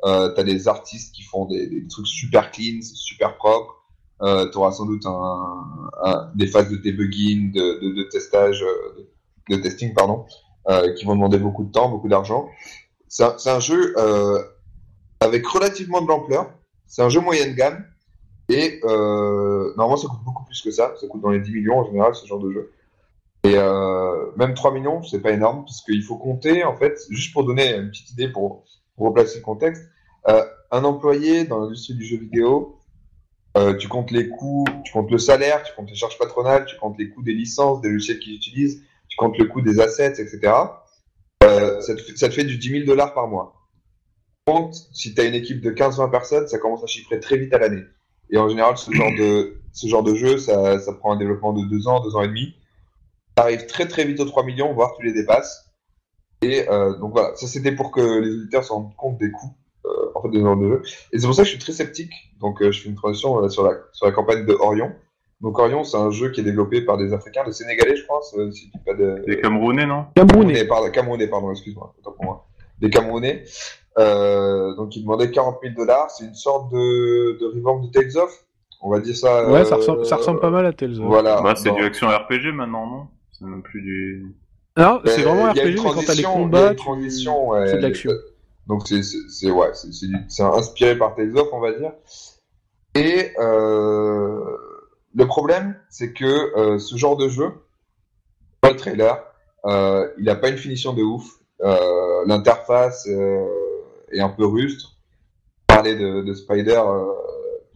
Euh, 0.03 0.29
T'as 0.35 0.43
des 0.43 0.67
artistes 0.67 1.15
qui 1.15 1.23
font 1.23 1.45
des, 1.45 1.67
des 1.67 1.87
trucs 1.87 2.05
super 2.07 2.51
clean, 2.51 2.81
super 2.81 3.37
propre. 3.37 3.81
Euh, 4.21 4.45
T'auras 4.49 4.71
sans 4.71 4.85
doute 4.85 5.05
un, 5.05 5.63
un- 6.03 6.31
des 6.35 6.47
phases 6.47 6.69
de 6.69 6.75
debugging, 6.77 7.51
de, 7.51 7.79
de, 7.81 7.95
de 7.95 8.03
testage, 8.09 8.61
euh, 8.61 9.07
de, 9.49 9.55
de 9.55 9.61
testing, 9.61 9.93
pardon, 9.93 10.25
euh, 10.69 10.93
qui 10.93 11.05
vont 11.05 11.15
demander 11.15 11.37
beaucoup 11.39 11.63
de 11.63 11.71
temps, 11.71 11.89
beaucoup 11.89 12.07
d'argent. 12.09 12.49
C'est 13.07 13.23
un, 13.23 13.37
c'est 13.37 13.49
un 13.49 13.59
jeu 13.59 13.93
euh, 13.97 14.41
avec 15.21 15.45
relativement 15.47 16.01
de 16.01 16.07
l'ampleur. 16.07 16.51
C'est 16.87 17.01
un 17.01 17.09
jeu 17.09 17.21
moyenne 17.21 17.55
gamme. 17.55 17.85
Et 18.47 18.79
euh, 18.83 19.73
normalement, 19.75 19.97
ça 19.97 20.07
coûte 20.07 20.23
beaucoup 20.23 20.45
plus 20.45 20.61
que 20.61 20.71
ça. 20.71 20.93
Ça 20.99 21.07
coûte 21.07 21.21
dans 21.21 21.31
les 21.31 21.39
10 21.39 21.51
millions 21.51 21.79
en 21.79 21.85
général, 21.85 22.13
ce 22.15 22.25
genre 22.27 22.39
de 22.39 22.51
jeu. 22.51 22.71
Et 23.43 23.55
euh, 23.57 24.31
même 24.37 24.53
3 24.55 24.73
millions, 24.73 25.03
c'est 25.03 25.21
pas 25.21 25.31
énorme, 25.31 25.65
parce 25.65 25.81
qu'il 25.81 26.01
faut 26.03 26.17
compter, 26.17 26.63
en 26.63 26.75
fait, 26.75 26.99
juste 27.09 27.31
pour 27.31 27.43
donner 27.43 27.75
une 27.75 27.89
petite 27.89 28.11
idée, 28.11 28.27
pour, 28.27 28.63
pour 28.95 29.07
replacer 29.07 29.37
le 29.37 29.43
contexte, 29.43 29.83
euh, 30.27 30.43
un 30.71 30.83
employé 30.83 31.45
dans 31.45 31.59
l'industrie 31.59 31.93
du 31.93 32.05
jeu 32.05 32.17
vidéo, 32.17 32.79
euh, 33.57 33.75
tu 33.75 33.87
comptes 33.87 34.11
les 34.11 34.29
coûts, 34.29 34.65
tu 34.83 34.91
comptes 34.91 35.11
le 35.11 35.19
salaire, 35.19 35.63
tu 35.63 35.73
comptes 35.75 35.89
les 35.89 35.95
charges 35.95 36.17
patronales, 36.17 36.65
tu 36.65 36.75
comptes 36.77 36.97
les 36.97 37.09
coûts 37.09 37.21
des 37.21 37.33
licences, 37.33 37.81
des 37.81 37.89
logiciels 37.89 38.19
qu'ils 38.19 38.35
utilisent, 38.35 38.83
tu 39.07 39.15
comptes 39.15 39.37
le 39.37 39.45
coût 39.45 39.61
des 39.61 39.79
assets, 39.79 40.19
etc. 40.19 40.51
Euh, 41.43 41.79
ça, 41.81 41.95
te 41.95 42.01
ça 42.15 42.27
te 42.27 42.33
fait 42.33 42.43
du 42.43 42.57
10 42.57 42.69
000 42.69 42.85
dollars 42.85 43.13
par 43.13 43.27
mois. 43.27 43.64
Compte, 44.45 44.75
si 44.93 45.15
tu 45.15 45.21
as 45.21 45.23
une 45.23 45.33
équipe 45.33 45.59
de 45.61 45.71
15-20 45.71 46.11
personnes, 46.11 46.47
ça 46.47 46.59
commence 46.59 46.83
à 46.83 46.87
chiffrer 46.87 47.19
très 47.19 47.37
vite 47.37 47.51
à 47.53 47.57
l'année. 47.57 47.81
Et 48.29 48.37
en 48.37 48.47
général, 48.47 48.77
ce 48.77 48.91
genre 48.91 49.11
de, 49.17 49.57
ce 49.73 49.87
genre 49.87 50.03
de 50.03 50.13
jeu, 50.13 50.37
ça, 50.37 50.79
ça 50.79 50.93
prend 50.93 51.13
un 51.13 51.15
développement 51.15 51.51
de 51.51 51.67
2 51.67 51.87
ans, 51.87 51.99
2 52.01 52.15
ans 52.15 52.21
et 52.21 52.27
demi. 52.27 52.55
Ça 53.35 53.43
arrive 53.43 53.65
très 53.65 53.87
très 53.87 54.05
vite 54.05 54.19
aux 54.19 54.25
3 54.25 54.43
millions, 54.43 54.71
voire 54.73 54.93
tu 54.97 55.03
les 55.03 55.13
dépasses. 55.13 55.71
Et 56.43 56.69
euh, 56.69 56.95
donc 56.99 57.13
voilà, 57.13 57.35
ça 57.35 57.47
c'était 57.47 57.71
pour 57.71 57.89
que 57.91 58.01
les 58.01 58.29
auditeurs 58.35 58.63
se 58.63 58.71
rendent 58.71 58.95
compte 58.95 59.17
des 59.17 59.31
coûts 59.31 59.55
euh, 59.85 60.11
en 60.13 60.21
fait, 60.21 60.29
de 60.29 60.35
ce 60.35 60.43
genre 60.43 60.57
de 60.57 60.67
jeu. 60.67 60.81
Et 61.11 61.19
c'est 61.19 61.25
pour 61.25 61.35
ça 61.35 61.41
que 61.41 61.47
je 61.47 61.53
suis 61.53 61.59
très 61.59 61.73
sceptique. 61.73 62.13
Donc 62.39 62.61
euh, 62.61 62.71
je 62.71 62.81
fais 62.81 62.89
une 62.89 62.95
transition 62.95 63.43
euh, 63.43 63.49
sur, 63.49 63.63
la, 63.63 63.77
sur 63.93 64.05
la 64.05 64.11
campagne 64.11 64.45
de 64.45 64.53
Orion. 64.53 64.93
Donc 65.41 65.57
Orion, 65.57 65.83
c'est 65.83 65.97
un 65.97 66.11
jeu 66.11 66.29
qui 66.29 66.41
est 66.41 66.43
développé 66.43 66.81
par 66.81 66.97
des 66.97 67.13
Africains, 67.13 67.43
des 67.45 67.51
Sénégalais, 67.51 67.95
je 67.95 68.05
pense, 68.05 68.33
euh, 68.37 68.51
si 68.51 68.69
tu 68.69 68.77
pas 68.85 68.93
de... 68.93 69.23
Les 69.25 69.41
Camerounais, 69.41 69.85
non? 69.85 70.05
Camerounais. 70.15 70.53
Camerounais, 70.53 70.65
pardon, 70.65 70.91
Camerounais, 70.91 71.27
pardon, 71.27 71.51
excuse-moi, 71.51 71.95
autant 71.97 72.11
pour 72.11 72.25
moi. 72.25 72.47
Des 72.79 72.89
Camerounais. 72.89 73.43
Euh, 73.97 74.75
donc, 74.75 74.95
ils 74.95 75.03
demandaient 75.03 75.31
40 75.31 75.59
000 75.63 75.73
dollars. 75.75 76.11
C'est 76.11 76.25
une 76.25 76.35
sorte 76.35 76.71
de, 76.71 77.37
de 77.39 77.45
revamp 77.55 77.79
de 77.79 77.91
Tales 77.91 78.17
of? 78.17 78.45
On 78.81 78.91
va 78.91 78.99
dire 78.99 79.15
ça. 79.15 79.47
Ouais, 79.49 79.61
euh, 79.61 79.65
ça 79.65 79.77
ressemble, 79.77 80.05
ça 80.05 80.17
ressemble 80.17 80.39
pas 80.39 80.49
mal 80.49 80.65
à 80.65 80.73
Tales 80.73 80.99
of. 80.99 81.07
Voilà. 81.07 81.41
Bah 81.41 81.55
c'est 81.55 81.69
Bon. 81.69 81.75
du 81.77 81.83
action 81.83 82.07
RPG 82.07 82.51
maintenant, 82.53 82.85
non? 82.87 83.07
C'est 83.31 83.45
même 83.45 83.63
plus 83.63 83.81
du... 83.81 84.35
Non, 84.77 84.99
c'est 85.05 85.17
Mais 85.17 85.23
vraiment 85.23 85.51
il 85.53 85.59
RPG, 85.61 85.65
mais 85.83 85.89
quand 85.93 86.01
t'as 86.05 86.13
les 86.13 86.19
il 86.19 86.25
combats, 86.25 86.71
une 86.71 86.75
tu- 86.75 86.89
ouais, 87.29 87.67
c'est 87.67 87.77
de 87.77 87.81
l'action. 87.81 88.11
Donc, 88.67 88.81
c'est, 88.87 89.51
ouais, 89.51 89.69
c'est, 89.73 90.43
inspiré 90.43 90.97
par 90.97 91.15
Tales 91.15 91.37
of, 91.37 91.47
on 91.53 91.59
va 91.61 91.71
dire. 91.71 91.91
Et, 92.95 93.31
euh, 93.39 94.39
le 95.15 95.27
problème, 95.27 95.77
c'est 95.89 96.11
que, 96.13 96.57
euh, 96.57 96.77
ce 96.79 96.97
genre 96.97 97.15
de 97.15 97.29
jeu, 97.29 97.51
pas 98.61 98.71
le 98.71 98.75
trailer, 98.75 99.23
euh, 99.65 100.09
il 100.17 100.29
a 100.29 100.35
pas 100.35 100.49
une 100.49 100.57
finition 100.57 100.93
de 100.93 101.03
ouf. 101.03 101.25
Euh, 101.61 101.77
l'interface, 102.25 103.07
est 104.11 104.19
un 104.21 104.29
peu 104.29 104.45
rustre. 104.45 104.95
On 105.69 105.75
parlait 105.75 105.95
de, 105.95 106.21
de 106.21 106.33
Spider, 106.33 106.81
euh, 106.85 107.05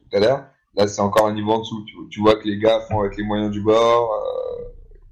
tout 0.09 0.17
à 0.17 0.19
l'heure. 0.19 0.43
Là, 0.75 0.87
c'est 0.87 1.01
encore 1.01 1.27
un 1.27 1.33
niveau 1.33 1.51
en 1.51 1.59
dessous. 1.59 1.83
Tu, 1.85 1.95
tu 2.09 2.19
vois 2.21 2.35
que 2.35 2.47
les 2.47 2.57
gars 2.57 2.79
font 2.81 3.01
avec 3.01 3.17
les 3.17 3.23
moyens 3.23 3.51
du 3.51 3.61
bord. 3.61 4.13
Euh, 4.13 4.63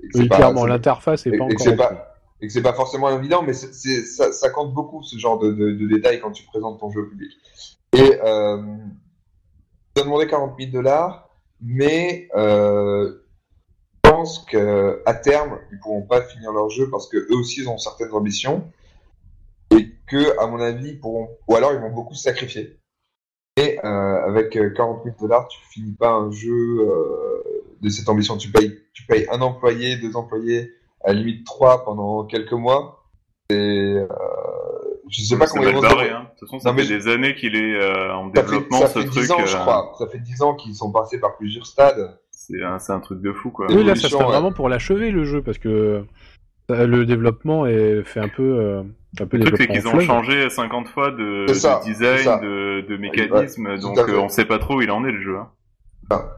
et 0.04 0.08
Oui, 0.20 0.28
pas- 0.30 0.36
clairement, 0.38 0.66
l'interface 0.66 1.26
est 1.26 1.30
et- 1.32 1.38
pas 1.38 1.46
et 1.46 1.54
encore. 1.54 1.66
là-dessus. 1.66 1.76
pas- 1.78 2.14
et 2.40 2.46
que 2.48 2.54
c'est 2.54 2.62
pas 2.62 2.74
forcément 2.74 3.10
évident, 3.10 3.42
mais 3.42 3.54
ça, 3.54 4.32
ça 4.32 4.50
compte 4.52 4.72
beaucoup 4.72 5.02
ce 5.02 5.18
genre 5.18 5.40
de, 5.40 5.52
de, 5.52 5.72
de 5.72 5.88
détails 5.88 6.20
quand 6.22 6.32
tu 6.32 6.46
présentes 6.46 6.80
ton 6.80 6.92
jeu 6.92 7.02
au 7.02 7.06
public. 7.08 7.32
Et 7.94 8.20
euh, 8.24 8.58
ont 8.58 10.04
demandé 10.04 10.28
40 10.28 10.54
000 10.60 10.72
dollars, 10.72 11.30
mais 11.60 12.30
euh, 12.36 13.12
je 14.06 14.12
pense 14.12 14.46
qu'à 14.46 15.14
terme, 15.16 15.58
ils 15.72 15.80
pourront 15.80 16.04
pas 16.04 16.22
finir 16.22 16.52
leur 16.54 16.70
jeu 16.70 16.90
parce 16.92 17.10
que 17.10 17.18
eux 17.18 17.36
aussi 17.40 17.62
ils 17.62 17.70
ont 17.70 17.80
certaines 17.80 18.12
ambitions. 18.12 18.72
Que, 20.08 20.40
à 20.40 20.48
mon 20.48 20.60
avis, 20.60 20.94
pourront, 20.96 21.30
ou 21.48 21.56
alors 21.56 21.74
ils 21.74 21.80
vont 21.80 21.92
beaucoup 21.92 22.14
se 22.14 22.24
sacrifier. 22.24 22.80
Et 23.58 23.80
euh, 23.84 24.28
avec 24.28 24.52
40 24.52 25.04
000 25.04 25.16
dollars, 25.20 25.48
tu 25.48 25.60
finis 25.72 25.94
pas 25.94 26.12
un 26.12 26.32
jeu 26.32 26.52
euh, 26.52 27.44
de 27.82 27.90
cette 27.90 28.08
ambition. 28.08 28.38
Tu 28.38 28.52
payes, 28.52 28.78
tu 28.94 29.06
payes 29.06 29.28
un 29.32 29.42
employé, 29.42 29.98
deux 29.98 30.16
employés, 30.16 30.72
à 31.04 31.14
la 31.14 31.20
limite 31.20 31.46
trois 31.46 31.84
pendant 31.84 32.24
quelques 32.26 32.54
mois. 32.54 33.04
Et 33.50 33.56
euh, 33.56 34.08
je 35.10 35.22
sais 35.22 35.38
pas 35.38 35.48
comment 35.48 35.68
ils 35.68 35.74
vont 35.74 35.82
se 35.82 35.88
barrer, 35.88 36.10
hein. 36.10 36.24
De 36.24 36.40
toute 36.40 36.50
façon, 36.50 36.60
ça 36.60 36.70
Non, 36.70 36.76
mais 36.76 36.84
fait 36.84 36.98
des 36.98 37.08
années 37.08 37.36
qu'il 37.36 37.56
est 37.56 37.76
euh, 37.76 38.14
en 38.14 38.34
Ça 38.34 38.42
fait, 38.42 38.42
développement, 38.42 38.80
ça 38.80 38.88
ce 38.88 39.00
fait 39.00 39.06
10 39.06 39.16
truc. 39.16 39.32
ans, 39.32 39.46
je 39.46 39.56
euh, 39.56 39.60
crois. 39.60 39.94
Ça 39.98 40.08
fait 40.08 40.20
10 40.20 40.42
ans 40.42 40.56
qu'ils 40.56 40.76
sont 40.76 40.92
passés 40.92 41.20
par 41.20 41.38
plusieurs 41.38 41.66
stades. 41.66 42.20
C'est 42.32 42.64
un, 42.64 43.00
truc 43.00 43.22
de 43.22 43.34
fou, 43.34 43.52
quoi. 43.52 43.68
Oui, 43.70 43.84
là, 43.84 43.96
ça 43.96 44.16
ouais. 44.16 44.24
vraiment 44.24 44.54
pour 44.54 44.70
l'achever 44.70 45.12
le 45.12 45.26
jeu 45.26 45.42
parce 45.42 45.58
que 45.58 46.06
euh, 46.72 46.88
le 46.88 47.06
développement 47.06 47.66
est 47.66 48.04
fait 48.04 48.22
un 48.22 48.30
peu, 48.30 48.60
euh, 48.60 48.84
un 49.22 49.26
peu 49.28 49.38
Le 49.38 49.46
truc, 49.46 49.58
c'est 49.62 49.68
qu'ils 49.68 49.88
ont 49.88 50.00
changé 50.00 50.50
50 50.50 50.88
fois 50.90 51.12
de, 51.12 51.46
ça, 51.54 51.82
design, 51.84 52.40
de, 52.42 52.82
de 52.88 52.98
mécanisme, 52.98 53.68
Ouais, 53.68 53.80
donc 53.80 53.98
euh, 53.98 54.18
on 54.20 54.30
sait 54.30 54.46
pas 54.46 54.60
trop 54.60 54.76
où 54.76 54.82
il 54.82 54.92
en 54.92 55.06
est 55.06 55.12
le 55.12 55.22
jeu. 55.22 55.38
Hein. 55.38 55.50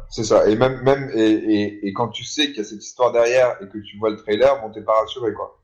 C'est 0.09 0.23
ça. 0.23 0.49
Et 0.49 0.55
même, 0.55 0.81
même, 0.81 1.09
et, 1.13 1.29
et, 1.31 1.87
et 1.87 1.93
quand 1.93 2.07
tu 2.09 2.23
sais 2.23 2.47
qu'il 2.47 2.57
y 2.57 2.61
a 2.61 2.63
cette 2.63 2.83
histoire 2.83 3.11
derrière 3.11 3.55
et 3.61 3.67
que 3.67 3.77
tu 3.77 3.97
vois 3.99 4.09
le 4.09 4.17
trailer, 4.17 4.59
bon, 4.61 4.71
t'es 4.71 4.81
pas 4.81 4.99
rassuré, 5.01 5.31
quoi. 5.33 5.59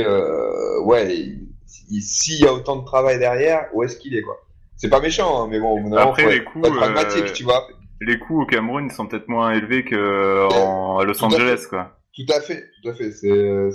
Euh, 0.00 0.80
ouais, 0.82 1.14
il- 1.16 1.48
il- 1.90 2.02
s'il 2.02 2.42
y 2.44 2.46
a 2.46 2.52
autant 2.52 2.76
de 2.76 2.84
travail 2.84 3.18
derrière, 3.18 3.68
où 3.72 3.82
est-ce 3.82 3.96
qu'il 3.96 4.14
est, 4.14 4.22
quoi? 4.22 4.36
C'est 4.76 4.90
pas 4.90 5.00
méchant, 5.00 5.42
hein, 5.44 5.48
mais 5.50 5.58
bon, 5.58 5.70
au 5.70 5.78
moment, 5.80 5.96
Après, 5.96 6.24
faut 6.24 6.28
les 6.28 6.36
être- 6.36 6.52
faut 6.52 6.60
pragmatique, 6.60 7.24
euh, 7.24 7.32
tu 7.32 7.44
vois. 7.44 7.66
Les 8.02 8.18
coûts 8.18 8.42
au 8.42 8.44
Cameroun 8.46 8.88
ils 8.90 8.92
sont 8.94 9.06
peut-être 9.06 9.28
moins 9.28 9.52
élevés 9.52 9.82
que 9.82 10.46
en, 10.52 10.98
à 10.98 11.04
Los. 11.04 11.24
Angeles, 11.24 11.64
quoi. 11.70 11.96
Tout 12.16 12.32
à 12.32 12.40
fait, 12.40 12.70
tout 12.80 12.88
à 12.88 12.94
fait. 12.94 13.12
C'est, 13.12 13.70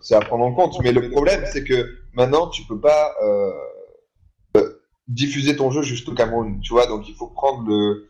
c'est, 0.00 0.14
à 0.14 0.20
prendre 0.20 0.44
en 0.44 0.54
compte. 0.54 0.80
Mais 0.82 0.92
le 0.92 1.10
problème, 1.10 1.44
c'est 1.52 1.64
que 1.64 1.98
maintenant, 2.14 2.48
tu 2.48 2.62
peux 2.62 2.80
pas 2.80 3.14
euh, 3.22 3.52
euh, 4.56 4.80
diffuser 5.06 5.54
ton 5.54 5.70
jeu 5.70 5.82
juste 5.82 6.08
au 6.08 6.14
Cameroun, 6.14 6.60
tu 6.62 6.72
vois. 6.72 6.86
Donc, 6.86 7.08
il 7.08 7.14
faut 7.14 7.26
prendre 7.28 7.68
le, 7.68 8.08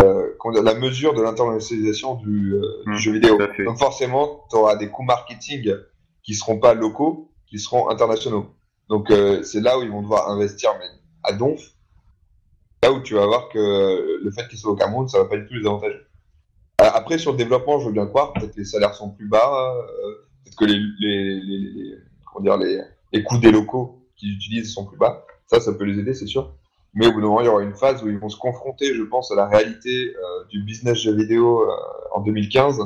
euh, 0.00 0.62
la 0.62 0.74
mesure 0.74 1.12
de 1.14 1.22
l'internationalisation 1.22 2.14
du, 2.14 2.54
euh, 2.54 2.82
du 2.86 2.92
Mmh, 2.92 2.96
jeu 2.96 3.12
vidéo. 3.12 3.38
Donc, 3.64 3.78
forcément, 3.78 4.44
tu 4.50 4.56
auras 4.56 4.76
des 4.76 4.88
coûts 4.88 5.02
marketing 5.02 5.74
qui 6.22 6.34
seront 6.34 6.58
pas 6.58 6.72
locaux, 6.74 7.30
qui 7.46 7.58
seront 7.58 7.90
internationaux. 7.90 8.46
Donc, 8.88 9.10
euh, 9.10 9.42
c'est 9.42 9.60
là 9.60 9.78
où 9.78 9.82
ils 9.82 9.90
vont 9.90 10.02
devoir 10.02 10.30
investir, 10.30 10.70
mais 10.78 10.86
à 11.22 11.32
donf. 11.32 11.60
Là 12.82 12.92
où 12.92 13.02
tu 13.02 13.14
vas 13.14 13.26
voir 13.26 13.50
que 13.50 14.18
le 14.22 14.30
fait 14.30 14.48
qu'ils 14.48 14.58
soient 14.58 14.72
au 14.72 14.76
Cameroun, 14.76 15.06
ça 15.08 15.18
va 15.18 15.26
pas 15.26 15.36
du 15.36 15.46
tout 15.46 15.54
les 15.54 15.66
avantager. 15.66 15.98
Euh, 16.80 16.90
Après, 16.94 17.18
sur 17.18 17.32
le 17.32 17.36
développement, 17.36 17.78
je 17.78 17.86
veux 17.86 17.92
bien 17.92 18.06
croire, 18.06 18.32
peut-être 18.32 18.56
les 18.56 18.64
salaires 18.64 18.94
sont 18.94 19.10
plus 19.10 19.28
bas, 19.28 19.74
euh, 19.76 20.12
peut-être 20.44 20.56
que 20.56 20.64
les, 20.64 21.94
comment 22.26 22.42
dire, 22.42 22.56
les, 22.56 22.80
les 23.12 23.22
coûts 23.22 23.38
des 23.38 23.50
locaux 23.50 24.02
qu'ils 24.16 24.32
utilisent 24.32 24.72
sont 24.72 24.86
plus 24.86 24.96
bas. 24.96 25.24
Ça, 25.46 25.60
ça 25.60 25.72
peut 25.72 25.84
les 25.84 25.98
aider, 25.98 26.14
c'est 26.14 26.26
sûr. 26.26 26.54
Mais 26.94 27.06
au 27.06 27.12
bout 27.12 27.20
d'un 27.20 27.26
moment, 27.26 27.40
il 27.40 27.46
y 27.46 27.48
aura 27.48 27.62
une 27.62 27.74
phase 27.74 28.02
où 28.02 28.08
ils 28.08 28.18
vont 28.18 28.28
se 28.28 28.38
confronter, 28.38 28.94
je 28.94 29.02
pense, 29.02 29.30
à 29.30 29.34
la 29.34 29.46
réalité 29.46 30.14
euh, 30.16 30.44
du 30.48 30.62
business 30.62 30.98
jeu 30.98 31.14
vidéo 31.14 31.64
en 32.12 32.20
2015. 32.20 32.80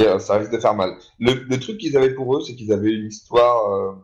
Et 0.00 0.04
euh, 0.04 0.18
ça 0.18 0.36
risque 0.38 0.52
de 0.52 0.58
faire 0.58 0.74
mal. 0.74 0.96
Le, 1.18 1.34
le 1.34 1.60
truc 1.60 1.78
qu'ils 1.78 1.96
avaient 1.96 2.14
pour 2.14 2.36
eux, 2.36 2.40
c'est 2.40 2.54
qu'ils 2.54 2.72
avaient 2.72 2.92
une 2.92 3.06
histoire 3.06 3.96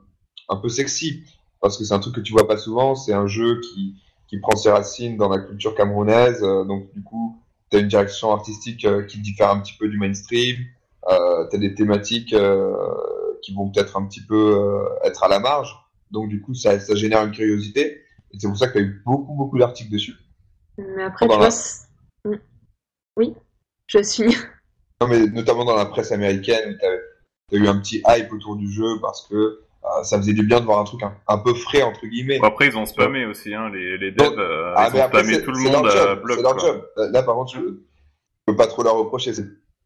un 0.49 0.57
peu 0.57 0.69
sexy. 0.69 1.25
Parce 1.61 1.79
que 1.79 1.85
c'est 1.85 1.95
un 1.95 1.99
truc 2.01 2.15
que 2.15 2.21
tu 2.21 2.33
vois 2.33 2.47
pas 2.47 2.59
souvent. 2.59 2.95
C'est 2.95 3.15
un 3.15 3.27
jeu 3.27 3.61
qui, 3.61 3.95
qui 4.29 4.39
prend 4.39 4.57
ses 4.57 4.71
racines 4.71 5.17
dans 5.17 5.29
la 5.29 5.39
culture 5.39 5.75
camerounaise. 5.75 6.41
donc, 6.41 6.93
du 6.93 7.03
coup, 7.03 7.37
tu 7.71 7.77
as 7.77 7.81
une 7.81 7.89
direction 7.89 8.33
artistique 8.33 8.85
euh, 8.85 9.03
qui 9.03 9.19
diffère 9.19 9.51
un 9.51 9.61
petit 9.61 9.75
peu 9.79 9.89
du 9.89 9.99
mainstream. 9.99 10.57
Euh, 11.09 11.49
tu 11.49 11.57
as 11.57 11.59
des 11.59 11.75
thématiques 11.75 12.33
euh, 12.33 12.73
qui 13.43 13.55
vont 13.55 13.71
peut-être 13.71 13.97
un 13.97 14.07
petit 14.07 14.25
peu 14.25 14.85
être 15.05 15.25
à 15.25 15.29
la 15.29 15.39
marge. 15.39 15.77
Donc, 16.11 16.29
du 16.29 16.41
coup, 16.41 16.55
ça, 16.55 16.79
ça 16.81 16.95
génère 16.95 17.25
une 17.25 17.33
curiosité. 17.33 18.03
Et 18.33 18.39
c'est 18.39 18.49
pour 18.49 18.57
ça 18.57 18.69
qu'il 18.69 18.81
y 18.81 18.85
a 18.85 18.87
eu 18.87 19.03
beaucoup, 19.05 19.35
beaucoup 19.35 19.59
d'articles 19.59 19.91
dessus. 19.91 20.15
Mais 20.79 21.03
après, 21.03 21.29
tu 21.29 21.37
vois. 21.37 21.49
Mm. 22.25 22.41
Oui, 23.17 23.35
je 23.87 24.03
suis. 24.03 24.37
Non, 25.01 25.09
mais 25.09 25.27
notamment 25.27 25.65
dans 25.65 25.77
la 25.77 25.87
presse 25.87 26.13
américaine, 26.13 26.79
tu 27.51 27.57
as, 27.57 27.59
eu 27.59 27.69
un 27.69 27.79
petit 27.79 28.03
hype 28.07 28.33
autour 28.33 28.57
du 28.57 28.71
jeu 28.71 28.99
parce 29.01 29.27
que 29.29 29.66
ça 30.03 30.19
faisait 30.19 30.33
du 30.33 30.43
bien 30.45 30.61
de 30.61 30.65
voir 30.65 30.79
un 30.81 30.85
truc 30.85 31.03
un, 31.03 31.15
un 31.29 31.39
peu 31.39 31.55
frais, 31.55 31.83
entre 31.83 32.07
guillemets. 32.07 32.39
Bon, 32.39 32.47
après, 32.49 32.67
ils 32.69 32.77
ont 32.77 32.87
spammé 32.87 33.25
aussi, 33.27 33.55
hein, 33.55 33.71
les, 33.73 33.99
les 33.99 34.13
Donc, 34.13 34.33
devs, 34.35 34.39
euh, 34.41 34.73
Ah, 34.77 34.89
ils 34.91 34.95
mais 34.95 35.01
ont 35.01 35.05
après, 35.05 35.19
spammé 35.23 35.35
c'est 35.35 35.43
tout 35.45 35.53
le 35.53 35.59
monde 35.59 35.73
leur 35.73 35.87
à 35.87 35.91
job. 35.91 36.23
bloc, 36.23 36.37
C'est 36.37 36.43
leur 36.43 36.59
job. 36.59 36.85
Là, 37.13 37.23
par 37.23 37.35
contre, 37.37 37.53
je, 37.55 37.61
je 37.61 37.73
peux 38.47 38.57
pas 38.57 38.67
trop 38.67 38.83
leur 38.83 38.97
reprocher. 38.97 39.33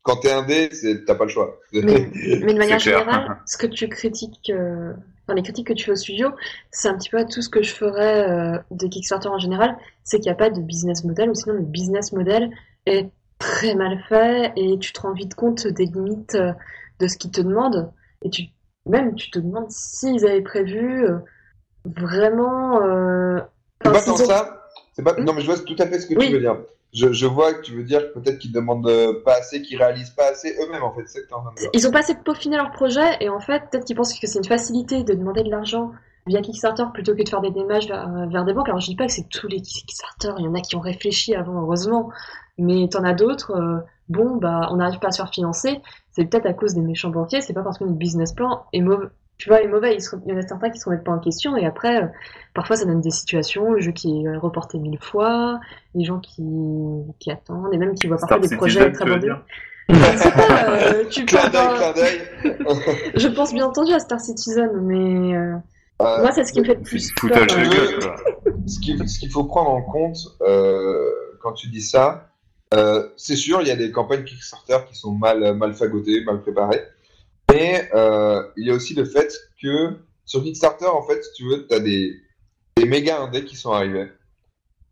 Quand 0.03 0.17
t'es 0.17 0.33
indé, 0.33 0.71
c'est- 0.73 1.05
t'as 1.05 1.15
pas 1.15 1.25
le 1.25 1.31
choix. 1.31 1.59
Mais, 1.73 1.83
mais 1.83 2.53
de 2.55 2.59
manière 2.59 2.79
générale, 2.79 3.39
ce 3.47 3.57
que 3.59 3.67
tu 3.67 3.87
critiques, 3.89 4.51
euh, 4.51 4.93
enfin, 5.27 5.35
les 5.35 5.43
critiques 5.43 5.67
que 5.67 5.73
tu 5.75 5.85
fais 5.85 5.93
au 5.93 5.97
studio, 5.97 6.31
c'est 6.71 6.89
un 6.89 6.97
petit 6.97 7.11
peu 7.11 7.25
tout 7.27 7.43
ce 7.43 7.51
que 7.51 7.63
je 7.63 7.73
ferais 7.75 8.29
euh, 8.31 8.59
de 8.71 8.87
Kickstarter 8.87 9.29
en 9.29 9.39
général, 9.39 9.77
c'est 10.05 10.19
qu'il 10.19 10.27
n'y 10.31 10.33
a 10.33 10.37
pas 10.37 10.51
de 10.51 10.61
business 10.61 11.05
model, 11.05 11.31
ou 11.31 11.35
sinon 11.35 11.55
le 11.55 11.61
business 11.63 12.13
model 12.13 12.51
est 12.87 13.11
très 13.39 13.75
mal 13.75 14.03
fait 14.09 14.53
et 14.57 14.79
tu 14.79 14.93
te 14.93 15.01
rends 15.03 15.13
vite 15.13 15.35
compte 15.35 15.67
des 15.67 15.85
limites 15.87 16.35
euh, 16.35 16.53
de 16.99 17.07
ce 17.07 17.19
qu'ils 17.19 17.31
te 17.31 17.41
demandent. 17.43 17.93
Et 18.23 18.31
tu, 18.31 18.45
même, 18.91 19.15
tu 19.15 19.31
te 19.31 19.39
demandes 19.39 19.71
s'ils 19.71 20.27
avaient 20.27 20.43
prévu 20.43 21.05
euh, 21.07 21.19
vraiment. 21.85 22.83
euh, 22.83 23.41
C'est 23.85 23.93
pas 23.93 24.03
tant 24.03 24.17
ça. 24.17 24.57
Pas... 25.05 25.15
Hmm 25.15 25.25
Non, 25.25 25.33
mais 25.33 25.41
je 25.41 25.47
vois 25.47 25.59
tout 25.59 25.77
à 25.79 25.87
fait 25.87 25.99
ce 25.99 26.07
que 26.07 26.15
Oui. 26.19 26.27
tu 26.27 26.35
veux 26.35 26.41
dire. 26.41 26.59
Je, 26.93 27.13
je 27.13 27.27
vois 27.27 27.55
que 27.55 27.63
tu 27.63 27.73
veux 27.73 27.85
dire 27.85 28.13
peut-être 28.13 28.39
qu'ils 28.39 28.53
demandent 28.53 28.87
euh, 28.89 29.23
pas 29.25 29.35
assez, 29.35 29.63
qu'ils 29.63 29.79
réalisent 29.79 30.11
pas 30.11 30.31
assez 30.33 30.55
eux-mêmes, 30.61 30.83
en 30.83 30.93
fait. 30.93 31.05
C'est. 31.07 31.23
Ils 31.73 31.87
ont 31.87 31.91
pas 31.93 32.01
assez 32.01 32.17
peaufiné 32.17 32.57
leur 32.57 32.73
projet 32.73 33.17
et 33.21 33.29
en 33.29 33.41
fait, 33.41 33.63
peut-être 33.71 33.85
qu'ils 33.85 33.97
pensent 33.97 34.19
que 34.19 34.27
c'est 34.27 34.39
une 34.39 34.45
facilité 34.45 35.05
de 35.05 35.15
demander 35.15 35.43
de 35.45 35.51
l'argent 35.51 35.93
via 36.27 36.43
Kickstarter 36.43 36.85
plutôt 36.93 37.15
que 37.15 37.23
de 37.23 37.29
faire 37.29 37.41
des 37.41 37.51
démarches 37.53 37.87
vers, 37.87 38.07
euh, 38.09 38.27
vers 38.27 38.45
des 38.45 38.53
banques. 38.53 38.69
Alors 38.69 38.81
je 38.81 38.89
dis 38.89 38.97
pas 38.97 39.07
que 39.07 39.13
c'est 39.13 39.29
tous 39.31 39.47
les 39.47 39.61
Kickstarter, 39.63 40.33
il 40.39 40.45
y 40.45 40.49
en 40.49 40.55
a 40.55 40.61
qui 40.61 40.77
ont 40.77 40.81
réfléchi 40.81 41.35
avant, 41.35 41.63
heureusement, 41.63 42.11
mais 42.59 42.89
t'en 42.91 43.05
as 43.05 43.15
d'autres, 43.15 43.53
euh, 43.53 43.79
bon, 44.09 44.37
bah 44.37 44.69
on 44.71 44.77
n'arrive 44.77 44.99
pas 44.99 45.09
à 45.09 45.11
se 45.13 45.17
faire 45.23 45.33
financer, 45.33 45.81
c'est 46.13 46.25
peut-être 46.25 46.47
à 46.47 46.53
cause 46.53 46.75
des 46.75 46.81
méchants 46.81 47.11
banquiers, 47.11 47.41
c'est 47.41 47.53
pas 47.53 47.63
parce 47.63 47.79
que 47.79 47.85
notre 47.85 47.97
business 47.99 48.33
plan 48.33 48.65
est 48.73 48.81
mauvais. 48.81 49.07
Tu 49.39 49.49
vois, 49.49 49.63
est 49.63 49.69
mauvais, 49.69 49.95
il, 49.95 50.03
se- 50.03 50.17
il 50.27 50.33
y 50.33 50.35
en 50.35 50.39
a 50.39 50.43
certains 50.43 50.69
qui 50.69 50.79
se 50.79 50.85
remettent 50.85 51.05
pas 51.05 51.13
en 51.13 51.19
question, 51.19 51.57
et 51.57 51.65
après, 51.65 52.03
euh, 52.03 52.07
parfois 52.55 52.77
ça 52.77 52.85
donne 52.85 53.01
des 53.01 53.11
situations, 53.11 53.73
le 53.73 53.81
jeu 53.81 53.93
qui 53.93 54.23
est 54.25 54.37
reporté 54.37 54.79
mille 54.79 54.99
fois, 55.01 55.61
les 55.95 56.05
gens 56.05 56.19
qui, 56.19 56.43
qui 57.19 57.31
attendent, 57.31 57.73
et 57.73 57.79
même 57.79 57.95
qui 57.95 58.07
voient 58.07 58.19
parfois 58.19 58.37
Star 58.39 58.49
des 58.51 58.57
projets 58.57 58.81
Citizen, 58.81 58.93
très 58.93 59.05
abandonnés. 59.11 59.41
pas, 59.89 60.93
euh, 60.93 61.05
tu 61.11 61.21
peux 61.25 61.27
Clin 61.39 61.49
d'œil, 61.49 61.61
avoir- 61.63 61.93
clin 61.93 61.93
d'œil. 62.83 63.13
je 63.17 63.29
pense 63.29 63.53
bien 63.55 63.65
entendu 63.67 63.93
à 63.93 63.99
Star 63.99 64.21
Citizen, 64.21 64.71
mais 64.83 65.35
euh, 65.37 65.55
Euh, 66.03 66.21
moi 66.23 66.33
c'est 66.33 66.45
ce 66.45 66.53
qui 66.53 66.61
me 66.61 66.65
fait 66.67 66.75
le 66.75 66.83
plus 66.83 67.11
peur. 67.21 67.31
de 67.31 67.75
gueule, 67.75 67.99
quoi. 67.99 68.17
ce 68.67 69.19
qu'il 69.19 69.31
faut 69.31 69.45
prendre 69.45 69.71
en 69.71 69.83
compte 69.83 70.17
euh, 70.43 71.11
quand 71.43 71.53
tu 71.53 71.69
dis 71.69 71.83
ça, 71.83 72.30
euh, 72.75 73.09
c'est 73.17 73.37
sûr, 73.37 73.61
il 73.63 73.69
y 73.69 73.71
a 73.71 73.77
des 73.77 73.91
campagnes 73.93 74.25
Kickstarter 74.25 74.79
qui 74.89 74.97
sont 74.97 75.13
mal, 75.13 75.55
mal 75.57 75.75
fagotées, 75.75 76.23
mal 76.25 76.41
préparées. 76.41 76.83
Mais 77.51 77.91
euh, 77.95 78.43
il 78.57 78.67
y 78.67 78.71
a 78.71 78.75
aussi 78.75 78.95
le 78.95 79.05
fait 79.05 79.33
que 79.61 79.97
sur 80.25 80.43
Kickstarter, 80.43 80.87
en 80.87 81.03
fait, 81.03 81.23
si 81.25 81.33
tu 81.35 81.49
veux, 81.49 81.67
tu 81.67 81.75
as 81.75 81.81
des, 81.81 82.21
des 82.77 82.85
méga 82.85 83.21
indés 83.21 83.45
qui 83.45 83.57
sont 83.57 83.73
arrivés. 83.73 84.09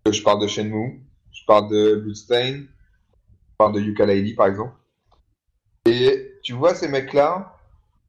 Euh, 0.06 0.12
Je 0.12 0.22
parle 0.22 0.40
de 0.42 0.46
Shenmue, 0.48 1.00
je 1.32 1.44
parle 1.46 1.70
de 1.70 1.94
Bloodstain, 1.96 2.62
je 2.62 3.56
parle 3.58 3.74
de 3.74 3.80
Yooka-Laylee, 3.80 4.34
par 4.34 4.46
exemple. 4.48 4.72
Et 5.86 6.34
tu 6.42 6.52
vois 6.54 6.74
ces 6.74 6.88
mecs-là, 6.88 7.56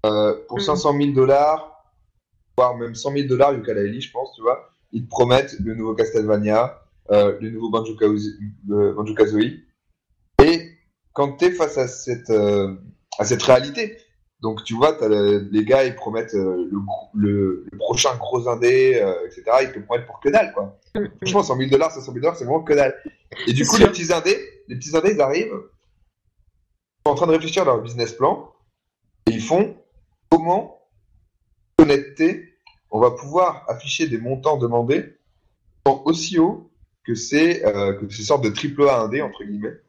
euh, 0.06 0.34
pour 0.48 0.58
Mhm. 0.58 0.64
500 0.64 0.98
000 0.98 1.12
dollars, 1.14 1.86
voire 2.58 2.76
même 2.76 2.96
100 2.96 3.12
000 3.14 3.28
dollars, 3.28 3.54
Yooka-Laylee, 3.54 4.02
je 4.02 4.12
pense, 4.12 4.34
tu 4.36 4.42
vois, 4.42 4.70
ils 4.92 5.04
te 5.06 5.10
promettent 5.10 5.56
le 5.60 5.76
nouveau 5.76 5.94
Castlevania, 5.94 6.82
euh, 7.12 7.38
le 7.42 7.50
nouveau 7.50 7.70
Banjo-Kazooie. 7.70 8.38
euh, 8.72 8.94
Banjo-Kazooie. 8.94 9.60
Et 10.44 10.72
quand 11.14 11.38
tu 11.38 11.46
es 11.46 11.52
face 11.52 11.78
à 11.78 11.88
cette, 11.88 12.30
euh, 12.30 12.76
à 13.18 13.26
cette 13.26 13.42
réalité, 13.44 13.98
donc 14.42 14.64
tu 14.64 14.74
vois, 14.74 14.98
le- 15.02 15.50
les 15.52 15.66
gars, 15.66 15.84
ils 15.84 15.96
promettent 15.96 16.34
euh, 16.36 16.70
le, 16.72 16.78
le, 17.14 17.66
le 17.70 17.78
prochain 17.78 18.16
gros 18.16 18.48
indé, 18.48 19.04
etc. 19.26 19.44
Ils 19.64 19.72
te 19.74 19.80
promettent 19.80 20.06
pour 20.08 20.20
que 20.22 20.30
dalle, 20.30 20.54
quoi. 20.54 20.80
Franchement, 21.18 21.44
100 21.44 21.58
000 21.58 21.70
dollars, 21.70 21.92
500 21.92 22.06
000 22.14 22.22
dollars, 22.22 22.38
c'est 22.38 22.46
vraiment 22.46 22.64
que 22.64 22.74
dalle. 22.74 22.96
Et 23.48 23.54
du 23.54 23.66
coup, 23.66 23.76
les 23.78 23.88
petits 23.88 24.14
indés, 24.14 24.38
les 24.70 24.76
petits 24.78 24.96
indés, 24.96 25.12
ils 25.14 25.22
arrivent, 25.22 25.52
ils 25.54 27.02
sont 27.06 27.12
en 27.12 27.16
train 27.16 27.28
de 27.28 27.32
réfléchir 27.34 27.64
à 27.64 27.66
leur 27.66 27.82
business 27.82 28.14
plan, 28.14 28.54
et 29.28 29.32
ils 29.32 29.42
font 29.42 29.76
comment, 30.30 30.80
honnêteté, 31.80 32.54
on 32.92 33.00
va 33.00 33.12
pouvoir 33.12 33.66
afficher 33.68 34.08
des 34.08 34.18
montants 34.20 34.58
demandés 34.58 35.16
aussi 36.06 36.40
hauts 36.40 36.69
que 37.10 37.16
ces, 37.16 37.64
euh, 37.66 37.94
que 37.94 38.08
ces 38.14 38.22
sortes 38.22 38.44
de 38.44 38.50
triple 38.50 38.88
A 38.88 39.02
indés, 39.02 39.24
entre 39.24 39.44
guillemets. 39.44 39.80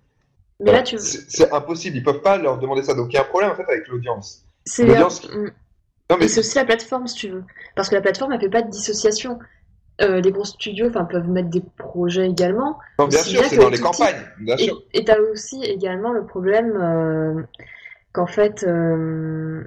Mais 0.59 0.73
là 0.73 0.83
tu 0.83 0.97
C'est 0.99 1.31
c'est 1.31 1.53
impossible, 1.53 1.99
ils 1.99 2.03
peuvent 2.03 2.23
pas 2.23 2.39
leur 2.39 2.59
demander 2.59 2.83
ça. 2.83 2.95
Donc 2.95 3.13
il 3.13 3.17
y 3.17 3.19
a 3.19 3.23
un 3.23 3.25
problème 3.25 3.51
en 3.51 3.55
fait 3.55 3.69
avec 3.69 3.87
l'audience. 3.89 4.43
c'est 4.65 4.87
l'audience-. 4.87 5.29
Non 5.31 6.17
mais 6.19 6.25
Et 6.25 6.29
c'est 6.29 6.41
aussi 6.41 6.57
la 6.57 6.65
plateforme 6.65 7.07
si 7.07 7.15
tu 7.17 7.29
veux, 7.29 7.45
parce 7.77 7.91
que 7.91 7.95
la 7.95 8.01
plateforme 8.01 8.33
elle 8.33 8.41
fait 8.41 8.49
pas 8.49 8.63
de 8.63 8.71
dissociation. 8.71 9.39
Euh, 10.01 10.23
les 10.23 10.33
gros 10.33 10.47
studios 10.47 10.91
peuvent 10.91 11.29
mettre 11.29 11.51
des 11.51 11.63
projets 11.77 12.27
également. 12.27 12.79
non, 12.99 13.07
bien 13.07 13.23
sûr, 13.23 13.45
c'est 13.45 13.59
dans 13.59 13.69
les 13.69 13.79
campagnes, 13.79 14.23
bien 14.41 14.57
Et 14.57 14.65
sûr. 14.65 14.83
et 14.95 15.05
t'as 15.05 15.19
aussi 15.21 15.63
également 15.63 16.13
le 16.13 16.25
problème 16.25 16.73
euh, 16.75 17.43
qu'en 18.13 18.27
fait 18.27 18.65
euh, 18.67 19.63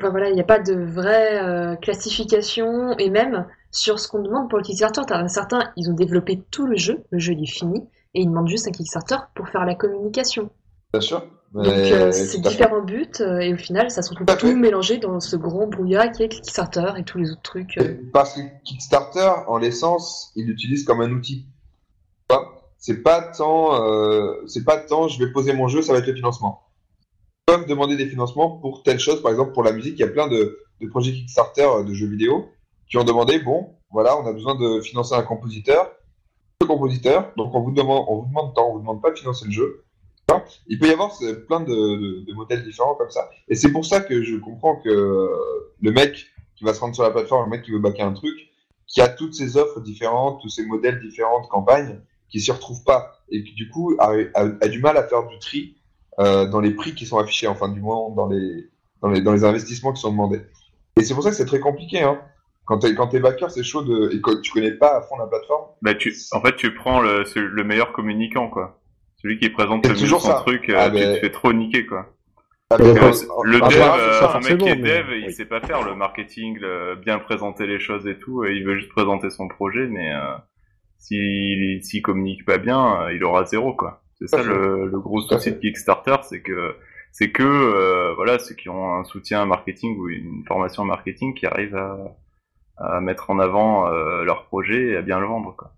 Enfin 0.00 0.10
voilà, 0.10 0.28
il 0.28 0.34
n'y 0.34 0.40
a 0.40 0.44
pas 0.44 0.58
de 0.58 0.74
vraie 0.74 1.40
euh, 1.42 1.76
classification 1.76 2.96
et 2.98 3.10
même 3.10 3.46
sur 3.70 3.98
ce 3.98 4.08
qu'on 4.08 4.22
demande 4.22 4.48
pour 4.48 4.58
le 4.58 4.64
Kickstarter, 4.64 5.02
certains, 5.28 5.72
ils 5.76 5.90
ont 5.90 5.94
développé 5.94 6.42
tout 6.50 6.66
le 6.66 6.76
jeu, 6.76 7.04
le 7.10 7.18
jeu 7.18 7.32
il 7.32 7.42
est 7.42 7.50
fini 7.50 7.80
et 8.14 8.20
ils 8.20 8.26
demandent 8.26 8.48
juste 8.48 8.66
un 8.66 8.72
Kickstarter 8.72 9.16
pour 9.34 9.48
faire 9.48 9.64
la 9.64 9.74
communication. 9.74 10.50
Bien 10.92 11.00
sûr. 11.00 11.24
Donc 11.52 11.66
euh, 11.68 12.10
c'est 12.10 12.40
différents 12.40 12.82
buts 12.82 13.06
euh, 13.20 13.38
et 13.38 13.54
au 13.54 13.56
final 13.56 13.88
ça 13.88 14.02
se 14.02 14.10
retrouve 14.10 14.26
Tout 14.36 14.56
mélangé 14.56 14.98
dans 14.98 15.20
ce 15.20 15.36
grand 15.36 15.68
brouillard 15.68 16.10
qui 16.10 16.24
est 16.24 16.28
Kickstarter 16.28 16.94
et 16.96 17.04
tous 17.04 17.18
les 17.18 17.30
autres 17.30 17.42
trucs. 17.42 17.78
euh. 17.78 17.94
Parce 18.12 18.34
que 18.34 18.40
Kickstarter, 18.64 19.30
en 19.46 19.58
l'essence, 19.58 20.32
il 20.34 20.46
l'utilise 20.46 20.84
comme 20.84 21.00
un 21.00 21.10
outil. 21.12 21.46
C'est 22.78 23.02
pas 23.02 23.22
tant, 23.22 23.80
c'est 24.46 24.64
pas 24.64 24.76
tant, 24.76 25.08
je 25.08 25.18
vais 25.18 25.32
poser 25.32 25.54
mon 25.54 25.68
jeu, 25.68 25.80
ça 25.80 25.94
va 25.94 26.00
être 26.00 26.06
le 26.06 26.14
financement. 26.14 26.63
Peuvent 27.46 27.66
demander 27.66 27.96
des 27.96 28.06
financements 28.06 28.52
pour 28.56 28.82
telle 28.82 28.98
chose, 28.98 29.20
par 29.20 29.30
exemple 29.30 29.52
pour 29.52 29.62
la 29.62 29.72
musique, 29.72 29.94
il 29.98 30.00
y 30.00 30.04
a 30.04 30.08
plein 30.08 30.28
de, 30.28 30.60
projets 30.88 31.12
Kickstarter 31.12 31.66
euh, 31.66 31.82
de 31.84 31.92
jeux 31.92 32.06
vidéo 32.06 32.48
qui 32.88 32.96
ont 32.96 33.04
demandé, 33.04 33.38
bon, 33.38 33.74
voilà, 33.90 34.18
on 34.18 34.26
a 34.26 34.32
besoin 34.32 34.54
de 34.54 34.80
financer 34.80 35.14
un 35.14 35.22
compositeur, 35.22 35.92
le 36.62 36.66
compositeur, 36.66 37.32
donc 37.36 37.54
on 37.54 37.60
vous 37.60 37.70
demande, 37.70 38.06
on 38.08 38.20
vous 38.20 38.28
demande 38.28 38.54
tant, 38.54 38.70
on 38.70 38.72
vous 38.74 38.78
demande 38.80 39.02
pas 39.02 39.10
de 39.10 39.18
financer 39.18 39.44
le 39.44 39.50
jeu. 39.50 39.84
Vois 40.26 40.42
Il 40.68 40.78
peut 40.78 40.86
y 40.86 40.90
avoir 40.90 41.14
ce- 41.14 41.34
plein 41.34 41.60
de, 41.60 42.32
modèles 42.32 42.64
différents 42.64 42.94
comme 42.94 43.10
ça. 43.10 43.28
Et 43.48 43.56
c'est 43.56 43.72
pour 43.72 43.84
ça 43.84 44.00
que 44.00 44.22
je 44.22 44.36
comprends 44.36 44.76
que 44.76 44.88
euh, 44.88 45.28
le 45.82 45.92
mec 45.92 46.26
qui 46.56 46.64
va 46.64 46.72
se 46.72 46.80
rendre 46.80 46.94
sur 46.94 47.02
la 47.02 47.10
plateforme, 47.10 47.44
le 47.44 47.50
mec 47.50 47.62
qui 47.62 47.72
veut 47.72 47.78
baquer 47.78 48.02
un 48.02 48.14
truc, 48.14 48.34
qui 48.86 49.02
a 49.02 49.08
toutes 49.08 49.34
ces 49.34 49.58
offres 49.58 49.80
différentes, 49.80 50.40
tous 50.40 50.48
ces 50.48 50.64
modèles 50.64 50.98
différents 51.00 51.42
de 51.42 51.48
campagne, 51.48 52.00
qui 52.30 52.40
s'y 52.40 52.52
retrouve 52.52 52.82
pas 52.84 53.18
et 53.30 53.44
qui 53.44 53.52
du 53.52 53.68
coup 53.68 53.94
a 53.98 54.68
du 54.68 54.80
mal 54.80 54.96
à 54.96 55.06
faire 55.06 55.26
du 55.26 55.38
tri 55.38 55.76
euh, 56.20 56.46
dans 56.46 56.60
les 56.60 56.70
prix 56.70 56.94
qui 56.94 57.06
sont 57.06 57.18
affichés, 57.18 57.46
enfin 57.48 57.68
du 57.68 57.80
moins 57.80 58.10
dans 58.14 58.28
les, 58.28 58.68
dans 59.02 59.08
les, 59.08 59.20
dans 59.20 59.32
les 59.32 59.44
investissements 59.44 59.92
qui 59.92 60.00
sont 60.00 60.10
demandés. 60.12 60.42
Et 60.96 61.02
c'est 61.02 61.14
pour 61.14 61.22
ça 61.22 61.30
que 61.30 61.36
c'est 61.36 61.46
très 61.46 61.60
compliqué. 61.60 62.02
Hein. 62.02 62.20
Quand 62.66 62.78
t'es 62.78 62.94
quand 62.94 63.08
t'es 63.08 63.20
backer, 63.20 63.50
c'est 63.50 63.62
chaud 63.62 63.82
de, 63.82 64.14
et 64.14 64.20
que 64.20 64.40
tu 64.40 64.52
connais 64.52 64.72
pas 64.72 64.96
à 64.96 65.02
fond 65.02 65.16
la 65.18 65.26
plateforme. 65.26 65.66
Bah, 65.82 65.94
tu, 65.94 66.14
en 66.32 66.40
fait, 66.40 66.56
tu 66.56 66.72
prends 66.74 67.00
le, 67.00 67.24
le 67.36 67.64
meilleur 67.64 67.92
communicant, 67.92 68.48
quoi. 68.48 68.80
Celui 69.20 69.38
qui 69.38 69.50
présente 69.50 69.84
le 69.86 69.92
mieux 69.92 70.06
son 70.06 70.18
ça. 70.20 70.34
truc, 70.46 70.68
euh, 70.70 70.74
Ah, 70.78 70.90
tu 70.90 70.96
te 70.96 71.16
fais 71.16 71.30
trop 71.30 71.52
niquer, 71.52 71.84
quoi. 71.84 72.06
Ah, 72.70 72.76
Le 72.78 72.90
en 72.90 72.94
dev, 72.94 73.04
euh, 73.04 73.12
ça. 73.12 74.30
un 74.36 74.40
mec 74.40 74.48
forcément, 74.48 74.64
qui 74.64 74.68
est 74.70 74.76
mais- 74.76 74.88
dev, 74.98 75.06
il 75.18 75.26
oui. 75.26 75.32
sait 75.32 75.44
pas 75.44 75.60
faire 75.60 75.82
le 75.82 75.94
marketing, 75.94 76.58
le- 76.58 76.94
bien 76.96 77.18
présenter 77.18 77.66
les 77.66 77.78
choses 77.80 78.06
et 78.06 78.18
tout, 78.18 78.44
et 78.44 78.54
il 78.54 78.64
veut 78.64 78.76
juste 78.76 78.90
présenter 78.90 79.28
son 79.30 79.46
projet, 79.48 79.86
mais 79.86 80.12
euh, 80.14 80.20
s'il 80.98 81.82
s'il 81.84 82.02
communique 82.02 82.44
pas 82.46 82.58
bien, 82.58 83.02
euh, 83.02 83.12
il 83.14 83.22
aura 83.24 83.44
zéro, 83.44 83.74
quoi. 83.74 84.02
C'est 84.18 84.28
ça 84.28 84.42
le, 84.42 84.86
le 84.86 85.00
gros 85.00 85.20
souci 85.22 85.52
de 85.52 85.56
Kickstarter, 85.58 86.16
c'est 86.22 86.40
que 86.40 86.76
c'est 87.12 87.30
que 87.30 87.42
euh, 87.42 88.14
voilà 88.14 88.38
ceux 88.38 88.54
qui 88.54 88.68
ont 88.68 88.94
un 88.94 89.04
soutien 89.04 89.44
marketing 89.46 89.96
ou 89.98 90.08
une 90.08 90.44
formation 90.46 90.84
marketing 90.84 91.34
qui 91.34 91.46
arrivent 91.46 91.76
à, 91.76 91.98
à 92.76 93.00
mettre 93.00 93.30
en 93.30 93.38
avant 93.38 93.86
euh, 93.88 94.24
leur 94.24 94.46
projet 94.46 94.90
et 94.92 94.96
à 94.96 95.02
bien 95.02 95.18
le 95.20 95.26
vendre, 95.26 95.54
quoi. 95.56 95.72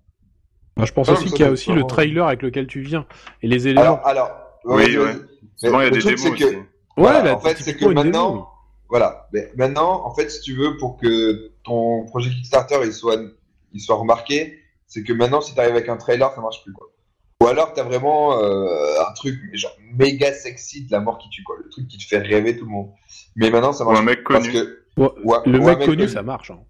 Bah, 0.77 0.85
je 0.85 0.93
pense 0.93 1.09
Ah, 1.09 1.13
aussi 1.13 1.31
qu'il 1.31 1.41
y 1.41 1.45
a 1.45 1.51
aussi 1.51 1.73
le 1.73 1.85
trailer 1.85 2.27
avec 2.27 2.43
lequel 2.43 2.67
tu 2.67 2.81
viens 2.81 3.07
et 3.43 3.49
les 3.49 3.69
éléments. 3.69 4.03
Alors, 4.05 4.07
alors. 4.07 4.31
Oui, 4.65 4.83
vas-y, 4.95 4.99
ouais. 4.99 5.13
Souvent, 5.57 5.81
il 5.81 5.85
y 5.85 5.87
a 5.87 5.91
des 5.91 5.99
truc, 6.01 6.17
démos 6.19 6.39
c'est 6.39 6.45
que- 6.45 6.45
aussi. 6.57 6.59
Voilà, 6.99 7.23
là, 7.23 7.35
en 7.35 7.41
fait, 7.41 7.57
c'est 7.57 7.75
que 7.75 7.81
démo, 7.81 7.93
maintenant, 7.93 8.35
oui. 8.35 8.41
Voilà. 8.89 9.29
Mais 9.33 9.51
maintenant, 9.57 10.05
en 10.07 10.15
fait, 10.15 10.29
si 10.31 10.41
tu 10.43 10.55
veux, 10.55 10.77
pour 10.77 10.97
que 10.99 11.53
ton 11.65 12.05
projet 12.07 12.31
Kickstarter 12.31 12.77
il 12.85 12.93
soit, 12.93 13.17
il 13.73 13.81
soit 13.81 13.97
remarqué, 13.97 14.59
c'est 14.87 15.03
que 15.03 15.13
maintenant, 15.13 15.41
si 15.41 15.55
tu 15.55 15.61
arrives 15.61 15.73
avec 15.75 15.89
un 15.89 15.97
trailer, 15.97 16.31
ça 16.33 16.41
marche 16.41 16.63
plus. 16.63 16.73
Quoi. 16.73 16.89
Ou 17.43 17.47
alors, 17.49 17.75
tu 17.75 17.81
as 17.81 17.85
vraiment 17.85 18.39
euh, 18.43 19.01
un 19.07 19.13
truc 19.13 19.39
mais 19.51 19.59
genre 19.59 19.77
méga 19.95 20.33
sexy 20.33 20.87
de 20.87 20.93
la 20.93 21.01
mort 21.01 21.19
qui 21.19 21.29
tue, 21.29 21.43
quoi. 21.43 21.57
Le 21.63 21.69
truc 21.69 21.87
qui 21.89 21.99
te 21.99 22.05
fait 22.05 22.19
rêver 22.19 22.57
tout 22.57 22.65
le 22.65 22.71
monde. 22.71 22.91
Mais 23.35 23.51
maintenant, 23.51 23.73
ça 23.73 23.85
Ou 23.85 23.89
marche 23.89 24.01
un 24.01 24.05
mec 24.05 24.25
plus 24.25 24.35
parce 24.35 24.49
que 24.49 24.83
le 24.97 25.59
mec 25.59 25.85
connu, 25.85 26.09
ça 26.09 26.23
marche. 26.23 26.51
hein. 26.51 26.61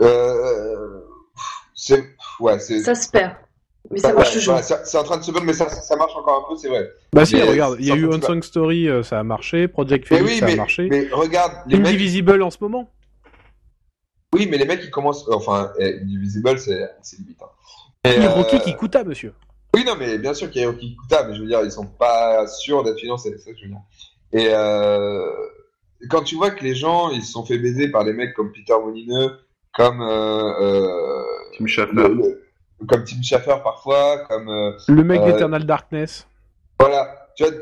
Euh, 0.00 1.00
c'est 1.74 2.02
ouais, 2.40 2.58
c'est 2.58 2.80
Ça 2.80 2.94
se 2.94 3.10
perd. 3.10 3.32
Mais 3.90 3.98
ça 3.98 4.12
marche 4.12 4.32
toujours. 4.32 4.58
c'est 4.60 4.98
en 4.98 5.04
train 5.04 5.18
de 5.18 5.22
se 5.22 5.30
perdre, 5.30 5.46
mais 5.46 5.52
ça, 5.52 5.68
ça 5.68 5.96
marche 5.96 6.12
encore 6.16 6.44
un 6.44 6.48
peu, 6.52 6.56
c'est 6.58 6.68
vrai. 6.68 6.86
Bah 7.12 7.24
si, 7.24 7.40
regarde, 7.42 7.76
il 7.80 7.86
y 7.86 7.92
a 7.92 7.96
eu 7.96 8.08
Song 8.22 8.42
Story, 8.42 8.88
euh, 8.88 9.02
ça 9.02 9.18
a 9.18 9.22
marché, 9.22 9.68
Project 9.68 10.06
Phoenix, 10.06 10.30
oui, 10.30 10.38
ça 10.38 10.44
a 10.44 10.48
mais, 10.48 10.56
marché. 10.56 10.86
mais 10.90 11.08
regarde, 11.12 11.52
les 11.66 11.78
mecs, 11.78 11.88
Indivisible 11.88 12.42
en 12.42 12.50
ce 12.50 12.58
moment. 12.60 12.90
oui, 14.34 14.46
mais 14.50 14.58
les 14.58 14.64
mecs, 14.66 14.80
ils 14.84 14.90
commencent, 14.90 15.28
enfin, 15.30 15.72
eh, 15.78 16.00
Indivisible, 16.02 16.58
c'est 16.58 16.88
c'est 17.02 17.18
limite. 17.18 17.40
Hein. 17.42 17.46
Et, 18.04 18.20
Hiroki 18.20 18.56
euh, 18.56 18.60
Kikuta, 18.60 19.02
monsieur. 19.04 19.32
Oui, 19.74 19.84
non, 19.86 19.94
mais 19.98 20.18
bien 20.18 20.34
sûr 20.34 20.50
qu'il 20.50 20.60
y 20.60 20.64
a 20.64 20.68
Hiroki 20.68 20.90
Kikuta, 20.90 21.24
mais 21.26 21.34
je 21.34 21.40
veux 21.42 21.46
dire, 21.48 21.60
ils 21.64 21.70
sont 21.70 21.86
pas 21.86 22.46
sûrs 22.46 22.82
d'être 22.82 22.98
financés, 22.98 23.30
c'est 23.32 23.38
ça 23.44 23.52
que 23.52 23.58
je 23.58 23.64
veux 23.64 23.70
dire. 23.70 23.80
Et 24.32 24.48
euh, 24.50 25.30
quand 26.08 26.22
tu 26.22 26.34
vois 26.36 26.50
que 26.50 26.62
les 26.64 26.74
gens, 26.74 27.10
ils 27.10 27.22
se 27.22 27.32
sont 27.32 27.44
fait 27.44 27.58
baiser 27.58 27.88
par 27.90 28.04
des 28.04 28.12
mecs 28.12 28.34
comme 28.34 28.52
Peter 28.52 28.74
Molineux, 28.82 29.38
comme 29.74 30.00
euh, 30.02 30.60
euh, 30.60 31.24
Tim 31.56 31.66
Schafer. 31.66 31.92
le- 31.94 32.14
le- 32.14 32.86
comme 32.88 33.04
Tim 33.04 33.22
Schafer 33.22 33.56
parfois, 33.62 34.24
comme 34.28 34.48
euh, 34.48 34.72
Le 34.88 35.04
mec 35.04 35.20
euh, 35.20 35.26
d'Eternal 35.26 35.64
Darkness. 35.66 36.26
voilà, 36.78 37.28
tu 37.36 37.44
vois, 37.44 37.52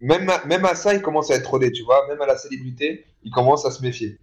même 0.00 0.28
à, 0.30 0.44
même 0.46 0.64
à 0.64 0.74
ça, 0.74 0.94
il 0.94 1.02
commence 1.02 1.30
à 1.30 1.34
être 1.34 1.50
rodé, 1.50 1.72
tu 1.72 1.82
vois, 1.82 2.06
même 2.08 2.20
à 2.20 2.26
la 2.26 2.36
célébrité, 2.36 3.06
il 3.22 3.30
commence 3.32 3.64
à 3.66 3.70
se 3.70 3.82
méfier. 3.82 4.18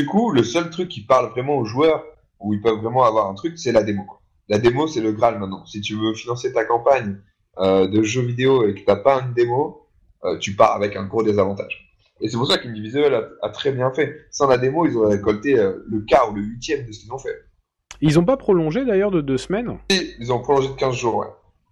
Du 0.00 0.06
coup, 0.06 0.30
le 0.32 0.42
seul 0.42 0.68
truc 0.70 0.88
qui 0.88 1.00
parle 1.04 1.30
vraiment 1.30 1.56
aux 1.56 1.64
joueurs, 1.64 2.04
où 2.40 2.52
ils 2.54 2.60
peuvent 2.60 2.78
vraiment 2.78 3.04
avoir 3.04 3.28
un 3.28 3.34
truc, 3.34 3.58
c'est 3.58 3.72
la 3.72 3.82
démo. 3.84 4.04
quoi. 4.04 4.20
La 4.48 4.58
démo, 4.58 4.86
c'est 4.86 5.00
le 5.00 5.12
Graal 5.12 5.38
maintenant. 5.38 5.64
Si 5.66 5.80
tu 5.80 5.94
veux 5.96 6.14
financer 6.14 6.52
ta 6.52 6.64
campagne 6.64 7.18
euh, 7.58 7.86
de 7.86 8.02
jeux 8.02 8.22
vidéo 8.22 8.66
et 8.66 8.74
que 8.74 8.84
t'as 8.84 8.96
pas 8.96 9.20
une 9.20 9.32
démo, 9.34 9.88
euh, 10.24 10.38
tu 10.38 10.54
pars 10.54 10.74
avec 10.74 10.96
un 10.96 11.04
gros 11.04 11.22
désavantage. 11.22 11.88
Et 12.20 12.28
c'est 12.28 12.36
pour 12.36 12.46
ça 12.46 12.58
qu'Indivisible 12.58 13.14
a, 13.14 13.46
a 13.46 13.50
très 13.50 13.72
bien 13.72 13.92
fait. 13.92 14.26
Sans 14.30 14.46
la 14.46 14.58
démo, 14.58 14.86
ils 14.86 14.96
auraient 14.96 15.16
récolté 15.16 15.58
euh, 15.58 15.84
le 15.88 16.00
quart 16.00 16.30
ou 16.30 16.34
le 16.34 16.42
huitième 16.42 16.86
de 16.86 16.92
ce 16.92 17.00
qu'ils 17.00 17.12
ont 17.12 17.18
fait. 17.18 17.44
Ils 18.00 18.18
ont 18.18 18.24
pas 18.24 18.36
prolongé 18.36 18.84
d'ailleurs 18.84 19.10
de 19.10 19.20
deux 19.20 19.38
semaines? 19.38 19.78
Et 19.90 20.14
ils 20.18 20.32
ont 20.32 20.40
prolongé 20.40 20.68
de 20.68 20.74
15 20.74 20.94
jours, 20.94 21.16
ouais. 21.16 21.26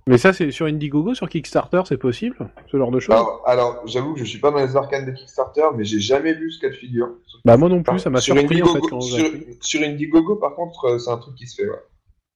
Mais 0.07 0.19
ça, 0.19 0.33
c'est 0.33 0.51
sur 0.51 0.67
Indiegogo, 0.67 1.15
sur 1.15 1.29
Kickstarter, 1.29 1.83
c'est 1.87 1.97
possible? 1.97 2.51
Ce 2.71 2.77
genre 2.77 2.91
de 2.91 2.99
choses? 2.99 3.15
Alors, 3.15 3.43
alors 3.47 3.83
j'avoue 3.87 4.15
que 4.15 4.21
je 4.21 4.25
suis 4.25 4.39
pas 4.39 4.51
dans 4.51 4.59
les 4.59 4.75
arcanes 4.75 5.07
de 5.07 5.13
Kickstarter, 5.13 5.67
mais 5.77 5.85
j'ai 5.85 6.01
jamais 6.01 6.35
vu 6.35 6.51
ce 6.51 6.61
cas 6.61 6.69
de 6.69 6.75
figure. 6.75 7.11
Bah 7.45 7.57
moi 7.57 7.69
non 7.69 7.83
plus, 7.83 7.99
ça 7.99 8.11
m'a 8.11 8.21
Sur 8.21 8.37
surpris 8.37 8.63
en 8.63 8.67
fait 8.67 8.81
quand 8.81 9.01
sur, 9.01 9.27
sur 9.61 9.83
Indiegogo, 9.83 10.37
par 10.37 10.55
contre, 10.55 10.99
c'est 10.99 11.11
un 11.11 11.19
truc 11.19 11.35
qui 11.37 11.47
se 11.47 11.63
fait, 11.63 11.69
ouais. 11.69 11.79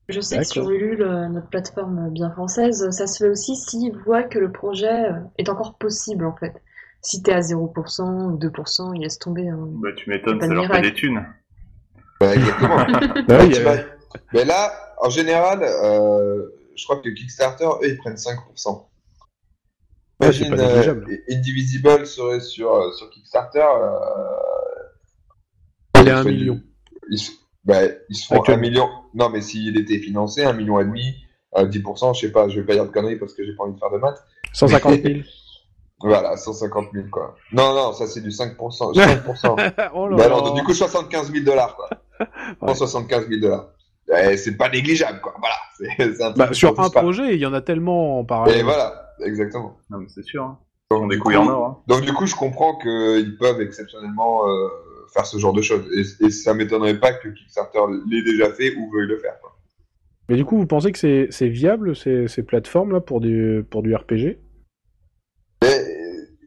Je 0.08 0.20
sais 0.20 0.38
que 0.38 0.44
sur 0.44 0.68
Ulule, 0.70 1.02
euh, 1.02 1.28
notre 1.28 1.48
plateforme 1.48 2.10
bien 2.10 2.30
française, 2.30 2.90
ça 2.90 3.06
se 3.06 3.24
fait 3.24 3.30
aussi 3.30 3.56
s'ils 3.56 3.96
voient 4.04 4.22
que 4.22 4.38
le 4.38 4.52
projet 4.52 5.10
euh, 5.10 5.14
est 5.38 5.48
encore 5.48 5.78
possible 5.78 6.26
en 6.26 6.36
fait. 6.36 6.52
Si 7.00 7.22
t'es 7.22 7.32
à 7.32 7.40
0% 7.40 8.32
ou 8.32 8.38
2%, 8.38 8.92
ils 8.96 9.00
laissent 9.02 9.18
tomber. 9.18 9.48
hein. 9.48 9.58
Bah, 9.82 9.88
tu 9.96 10.08
m'étonnes, 10.10 10.38
C'est 10.40 10.48
ça 10.48 10.54
leur 10.54 10.66
fait 10.66 10.82
des 10.82 10.94
thunes. 10.94 11.24
Bah, 12.20 12.34
exactement. 12.34 12.76
Bah 13.28 13.40
euh, 13.42 13.62
vas- 13.64 13.82
Mais 14.32 14.44
là, 14.44 14.72
en 15.02 15.10
général, 15.10 15.62
euh, 15.62 16.48
je 16.76 16.84
crois 16.84 16.98
que 17.00 17.08
Kickstarter, 17.08 17.64
eux, 17.82 17.88
ils 17.88 17.96
prennent 17.98 18.16
5%. 18.16 18.88
Ouais, 20.20 20.28
Imagine, 20.30 20.54
euh, 20.58 21.04
Indivisible 21.30 22.06
serait 22.06 22.40
sur, 22.40 22.72
euh, 22.74 22.92
sur 22.92 23.10
Kickstarter. 23.10 23.58
Euh, 23.60 23.98
il 26.00 26.08
est 26.08 26.10
à 26.10 26.18
un 26.18 26.22
fait 26.22 26.30
du- 26.30 26.36
million. 26.38 26.60
Ils, 27.10 27.18
se- 27.18 27.32
bah, 27.64 27.80
ils 28.08 28.16
se 28.16 28.26
font 28.26 28.42
un 28.46 28.56
million. 28.56 28.88
Non, 29.14 29.30
mais 29.30 29.40
s'il 29.40 29.78
était 29.78 29.98
financé, 29.98 30.44
un 30.44 30.52
million 30.52 30.80
et 30.80 30.84
demi, 30.84 31.14
euh, 31.56 31.66
10%, 31.66 32.14
je 32.14 32.20
sais 32.20 32.32
pas, 32.32 32.48
je 32.48 32.60
vais 32.60 32.66
pas 32.66 32.74
dire 32.74 32.86
de 32.86 32.90
conneries 32.90 33.16
parce 33.16 33.34
que 33.34 33.44
j'ai 33.44 33.54
pas 33.54 33.64
envie 33.64 33.74
de 33.74 33.78
faire 33.78 33.90
de 33.90 33.98
maths. 33.98 34.22
150 34.52 35.02
000. 35.02 35.20
Voilà, 36.00 36.36
150 36.36 36.88
000, 36.92 37.06
quoi. 37.10 37.34
Non, 37.52 37.74
non, 37.74 37.92
ça 37.94 38.06
c'est 38.06 38.20
du 38.20 38.28
5%. 38.28 38.56
5%. 38.94 39.90
oh 39.94 40.08
là 40.08 40.16
Bah 40.16 40.28
non, 40.28 40.42
donc 40.42 40.56
du 40.56 40.62
coup 40.62 40.74
75 40.74 41.32
000 41.32 41.44
dollars 41.44 41.76
quoi. 41.76 41.88
Ouais. 42.60 42.74
175 42.74 43.28
000 43.28 43.40
dollars. 43.40 43.68
Eh, 44.14 44.36
c'est 44.36 44.56
pas 44.56 44.68
négligeable 44.68 45.20
quoi. 45.22 45.34
Voilà. 45.38 45.54
C'est, 45.78 46.14
c'est 46.14 46.22
un 46.22 46.26
truc 46.26 46.36
Bah, 46.36 46.48
qui 46.48 46.56
sur 46.56 46.78
un 46.78 46.90
pas. 46.90 47.00
projet, 47.00 47.34
il 47.34 47.40
y 47.40 47.46
en 47.46 47.54
a 47.54 47.62
tellement 47.62 48.18
en 48.18 48.24
parallèle. 48.24 48.58
Et 48.58 48.62
voilà, 48.62 49.14
exactement. 49.24 49.78
Non, 49.88 49.98
mais 49.98 50.08
c'est 50.08 50.24
sûr. 50.24 50.44
Hein. 50.44 50.58
Donc 50.90 51.08
couilles 51.18 51.36
coup, 51.36 51.40
en 51.42 51.48
or. 51.48 51.66
Hein. 51.66 51.78
donc 51.86 52.02
du 52.02 52.12
coup, 52.12 52.26
je 52.26 52.34
comprends 52.34 52.76
qu'ils 52.76 53.38
peuvent 53.38 53.62
exceptionnellement 53.62 54.46
euh, 54.46 54.68
faire 55.14 55.26
ce 55.26 55.38
genre 55.38 55.52
de 55.52 55.62
choses. 55.62 55.86
Et, 55.94 56.26
et 56.26 56.30
ça 56.30 56.52
m'étonnerait 56.52 56.98
pas 56.98 57.12
que 57.12 57.28
Kickstarter 57.28 57.80
l'ait 58.10 58.22
déjà 58.22 58.50
fait 58.50 58.74
ou 58.74 58.90
veuille 58.90 59.06
le 59.06 59.18
faire. 59.18 59.38
Quoi. 59.40 59.56
Mais 60.28 60.36
du 60.36 60.44
coup, 60.44 60.56
vous 60.56 60.66
pensez 60.66 60.90
que 60.92 60.98
c'est 61.30 61.48
viable 61.48 61.94
ces, 61.94 62.28
ces 62.28 62.42
plateformes 62.42 62.92
là 62.92 63.00
pour 63.00 63.20
du 63.20 63.64
pour 63.70 63.82
du 63.82 63.94
RPG 63.94 64.38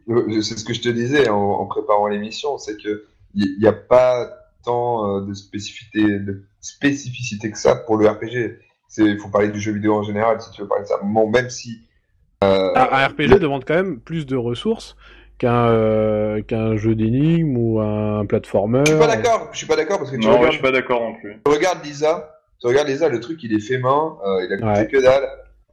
euh, 0.10 0.41
c'est 0.41 0.57
ce 0.57 0.64
que 0.64 0.73
je 0.73 0.81
te 0.81 0.89
disais 0.89 1.27
en, 1.27 1.35
en 1.38 1.65
préparant 1.65 2.07
l'émission, 2.07 2.57
c'est 2.57 2.77
que 2.81 3.06
il 3.34 3.57
n'y 3.60 3.68
a 3.68 3.73
pas 3.73 4.30
tant 4.64 5.18
euh, 5.18 5.26
de 5.26 5.34
spécificité, 5.34 6.19
de 6.19 6.44
spécificité 6.61 7.52
que 7.52 7.57
ça 7.57 7.76
pour 7.76 7.98
le 7.98 8.07
RPG. 8.07 8.60
Il 8.98 9.19
faut 9.19 9.30
parler 9.30 9.49
du 9.49 9.60
jeu 9.60 9.73
vidéo 9.73 9.95
en 9.95 10.03
général 10.03 10.41
si 10.41 10.49
tu 10.52 10.61
veux 10.61 10.68
parler 10.68 10.84
de 10.84 10.88
ça. 10.88 10.99
Bon, 11.03 11.30
même 11.30 11.49
si 11.49 11.81
euh, 12.44 12.73
Un 12.76 13.07
RPG 13.07 13.39
demande 13.39 13.65
quand 13.65 13.76
même 13.76 13.99
plus 13.99 14.26
de 14.26 14.38
ressources 14.38 14.95
qu'un 15.38 15.68
euh, 15.70 16.42
qu'un 16.42 16.78
jeu 16.78 16.96
d'énigmes 16.96 17.58
ou 17.58 17.80
un 17.80 18.26
platformer. 18.26 18.84
Je 18.86 18.92
suis 18.92 19.00
pas 19.00 19.08
d'accord, 19.08 19.50
je 19.52 19.58
suis 19.58 19.68
pas 19.68 19.76
d'accord 19.76 19.98
parce 20.00 20.12
que 20.12 20.16
tu 20.18 20.22
Non, 20.26 20.32
ouais, 20.34 20.38
regardes, 20.38 20.52
je 20.54 20.58
suis 20.58 20.64
pas 20.64 20.72
d'accord 20.72 21.02
non 21.02 21.14
plus. 21.16 21.40
tu 21.46 21.52
regardes 21.52 21.86
Lisa, 21.86 22.40
tu 22.60 22.68
regardes 22.68 22.88
Lisa, 22.88 23.10
le 23.10 23.20
truc 23.20 23.42
il 23.44 23.54
est 23.54 23.60
fait 23.60 23.78
main, 23.78 24.18
euh, 24.26 24.46
il 24.46 24.54
a 24.54 24.58
coûté 24.58 24.68
Ouais. 24.82 24.88
que 24.88 25.02
dalle, 25.02 25.28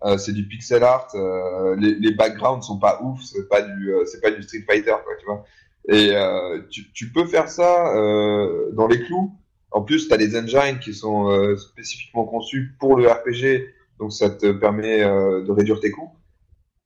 euh, 0.05 0.19
c'est 0.19 0.33
du 0.33 0.47
pixel 0.47 0.83
art, 0.85 1.09
euh, 1.15 1.77
les, 1.79 1.95
les 1.95 2.13
backgrounds 2.15 2.65
sont 2.67 2.79
pas 2.79 3.01
ouf, 3.03 3.21
c'est 3.23 3.49
pas 3.49 3.63
du, 3.63 3.91
euh, 3.93 4.05
c'est 4.05 4.21
pas 4.21 4.31
du 4.31 4.43
Street 4.43 4.65
Fighter 4.67 4.95
quoi, 5.05 5.15
tu 5.19 5.27
vois. 5.27 5.45
Et 5.89 6.11
euh, 6.15 6.61
tu, 6.71 6.91
tu 6.93 7.11
peux 7.13 7.27
faire 7.27 7.49
ça 7.49 7.95
euh, 7.97 8.71
dans 8.73 8.87
les 8.87 9.01
clous. 9.03 9.33
En 9.71 9.83
plus, 9.83 10.07
tu 10.09 10.15
as 10.15 10.17
des 10.17 10.39
engines 10.39 10.79
qui 10.79 10.95
sont 10.95 11.29
euh, 11.31 11.57
spécifiquement 11.57 12.25
conçus 12.25 12.75
pour 12.79 12.97
le 12.97 13.09
RPG, 13.11 13.67
donc 13.99 14.13
ça 14.13 14.31
te 14.31 14.53
permet 14.53 15.03
euh, 15.03 15.43
de 15.45 15.51
réduire 15.53 15.81
tes 15.81 15.91
coûts. 15.91 16.11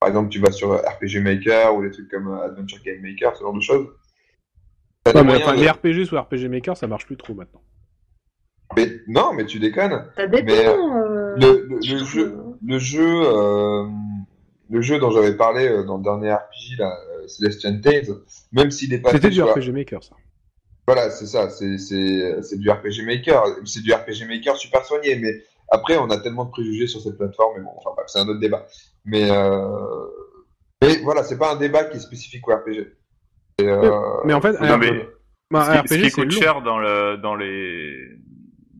Par 0.00 0.08
exemple, 0.08 0.28
tu 0.30 0.38
vas 0.38 0.52
sur 0.52 0.74
RPG 0.74 1.20
Maker 1.20 1.74
ou 1.74 1.82
des 1.82 1.90
trucs 1.90 2.08
comme 2.08 2.28
euh, 2.28 2.44
Adventure 2.44 2.78
Game 2.84 3.00
Maker, 3.02 3.34
ce 3.36 3.42
genre 3.42 3.52
de 3.54 3.60
choses. 3.60 3.88
Mais 5.06 5.22
moyens 5.24 5.42
enfin, 5.48 5.56
de- 5.56 5.62
les 5.62 5.70
RPG 5.70 6.04
sous 6.06 6.16
RPG 6.18 6.48
Maker, 6.48 6.76
ça 6.76 6.86
marche 6.86 7.06
plus 7.06 7.16
trop 7.16 7.34
maintenant. 7.34 7.62
mais- 8.76 9.00
non, 9.08 9.32
mais 9.32 9.44
tu 9.46 9.58
déconnes. 9.58 10.04
Ça 10.16 10.26
dépend. 10.28 10.44
Mais, 10.46 10.66
euh, 10.66 11.36
Le, 11.36 11.80
jeu, 11.82 12.26
euh, 12.28 12.36
le 12.64 12.78
jeu, 12.78 13.22
euh, 13.26 13.86
le 14.70 14.80
jeu 14.82 14.98
dont 14.98 15.10
j'avais 15.10 15.36
parlé 15.36 15.66
euh, 15.68 15.82
dans 15.84 15.96
le 15.96 16.02
dernier 16.04 16.32
RPG, 16.32 16.76
là, 16.78 16.96
euh, 17.16 17.26
Celestial 17.26 17.80
Tales, 17.80 18.04
même 18.52 18.70
s'il 18.70 18.92
est 18.92 18.98
pas 18.98 19.10
C'était 19.12 19.30
du 19.30 19.36
sur- 19.36 19.50
RPG 19.52 19.72
Maker, 19.72 20.02
ça. 20.04 20.14
Voilà, 20.86 21.10
c'est 21.10 21.26
ça, 21.26 21.50
c'est 21.50 22.56
du 22.56 22.70
RPG 22.70 23.02
Maker, 23.04 23.44
c'est 23.66 23.82
du 23.82 23.92
RPG 23.92 24.26
Maker 24.28 24.56
super 24.56 24.84
soigné, 24.84 25.16
mais 25.16 25.42
après 25.70 25.96
on 25.96 26.08
a 26.10 26.18
tellement 26.18 26.44
de 26.46 26.50
préjugés 26.50 26.86
sur 26.86 27.00
cette 27.00 27.16
plateforme, 27.18 27.54
mais 27.58 27.64
bon, 27.64 27.70
enfin 27.76 27.90
bref, 27.96 28.06
c'est 28.08 28.18
un 28.20 28.28
autre 28.28 28.40
débat. 28.40 28.66
Mais 29.04 29.30
euh, 29.30 30.06
mais 30.82 30.96
voilà, 31.02 31.22
c'est 31.24 31.38
pas 31.38 31.52
un 31.52 31.56
débat 31.56 31.84
qui 31.84 31.96
est 31.96 32.00
spécifique 32.00 32.46
au 32.48 32.52
RPG. 32.54 32.92
Et, 33.60 33.64
euh, 33.68 33.90
Mais 34.24 34.34
en 34.34 34.40
fait, 34.40 34.60
Non, 34.60 34.78
mais- 34.78 35.08
bah, 35.50 35.82
ce 35.86 35.94
qui, 35.94 36.10
ce 36.10 36.14
coûte 36.16 36.30
cher 36.30 36.62
dans 36.62 36.78
le 36.78 37.16
dans 37.16 37.34
les 37.34 37.96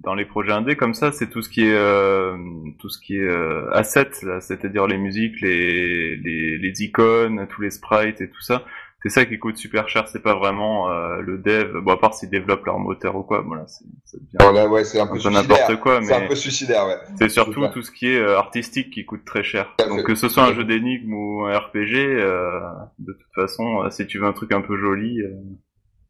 dans 0.04 0.14
les 0.14 0.24
projets 0.24 0.52
indés 0.52 0.76
comme 0.76 0.94
ça, 0.94 1.10
c'est 1.12 1.28
tout 1.28 1.42
ce 1.42 1.48
qui 1.48 1.62
est 1.66 1.74
euh, 1.74 2.36
tout 2.78 2.88
ce 2.88 2.98
qui 3.00 3.16
est 3.16 3.20
euh, 3.28 3.68
assets, 3.72 4.22
là, 4.22 4.40
c'est-à-dire 4.40 4.86
les 4.86 4.96
musiques, 4.98 5.40
les, 5.40 6.16
les 6.16 6.58
les 6.58 6.82
icônes, 6.84 7.46
tous 7.48 7.62
les 7.62 7.70
sprites 7.70 8.20
et 8.20 8.30
tout 8.30 8.40
ça. 8.40 8.64
C'est 9.02 9.10
ça 9.10 9.24
qui 9.24 9.38
coûte 9.38 9.56
super 9.56 9.88
cher. 9.88 10.08
C'est 10.08 10.22
pas 10.22 10.34
vraiment 10.34 10.90
euh, 10.90 11.20
le 11.20 11.38
dev. 11.38 11.78
Bon, 11.82 11.92
à 11.92 11.96
part 11.98 12.14
s'ils 12.14 12.30
développent 12.30 12.66
leur 12.66 12.78
moteur 12.80 13.14
ou 13.14 13.22
quoi. 13.22 13.42
Voilà, 13.46 13.64
c'est 13.68 13.84
ça 14.04 14.18
devient 14.18 14.36
Alors 14.40 14.52
là, 14.52 14.68
ouais, 14.68 14.82
c'est 14.84 14.98
un 14.98 15.04
un 15.04 15.06
peu 15.06 15.30
n'importe 15.30 15.76
quoi, 15.80 16.00
C'est 16.02 16.14
un 16.14 16.26
peu 16.26 16.34
suicidaire, 16.34 16.84
ouais. 16.86 16.96
c'est 17.18 17.28
surtout 17.28 17.66
tout 17.72 17.82
ce 17.82 17.92
qui 17.92 18.08
est 18.08 18.18
euh, 18.18 18.36
artistique 18.36 18.90
qui 18.92 19.04
coûte 19.04 19.24
très 19.24 19.44
cher. 19.44 19.74
Donc 19.88 20.02
que 20.04 20.14
ce 20.16 20.28
soit 20.28 20.42
un 20.44 20.52
jeu 20.52 20.64
d'énigmes 20.64 21.14
ou 21.14 21.44
un 21.44 21.56
RPG, 21.56 21.94
euh, 21.96 22.60
de 22.98 23.12
toute 23.12 23.34
façon, 23.34 23.84
euh, 23.84 23.90
si 23.90 24.06
tu 24.06 24.18
veux 24.18 24.26
un 24.26 24.32
truc 24.32 24.52
un 24.52 24.62
peu 24.62 24.76
joli, 24.76 25.20
euh, 25.22 25.30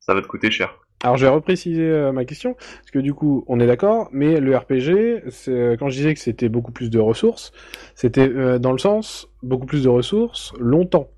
ça 0.01 0.15
va 0.15 0.23
te 0.23 0.27
coûter 0.27 0.51
cher. 0.51 0.75
Alors 1.05 1.17
je 1.17 1.27
vais 1.27 1.31
repréciser 1.31 1.83
euh, 1.85 2.11
ma 2.11 2.25
question, 2.25 2.55
parce 2.55 2.91
que 2.91 2.99
du 2.99 3.13
coup 3.15 3.45
on 3.47 3.61
est 3.61 3.67
d'accord, 3.67 4.09
mais 4.13 4.41
le 4.41 4.57
RPG, 4.57 5.23
c'est- 5.31 5.77
quand 5.79 5.91
je 5.91 5.97
disais 5.97 6.15
que 6.15 6.21
c'était 6.21 6.49
beaucoup 6.49 6.73
plus 6.73 6.89
de 6.91 6.99
ressources, 6.99 7.53
c'était 7.95 8.29
euh, 8.29 8.59
dans 8.59 8.73
le 8.73 8.79
sens 8.79 9.29
beaucoup 9.43 9.67
plus 9.67 9.85
de 9.85 9.89
ressources 9.91 10.53
longtemps. 10.59 11.09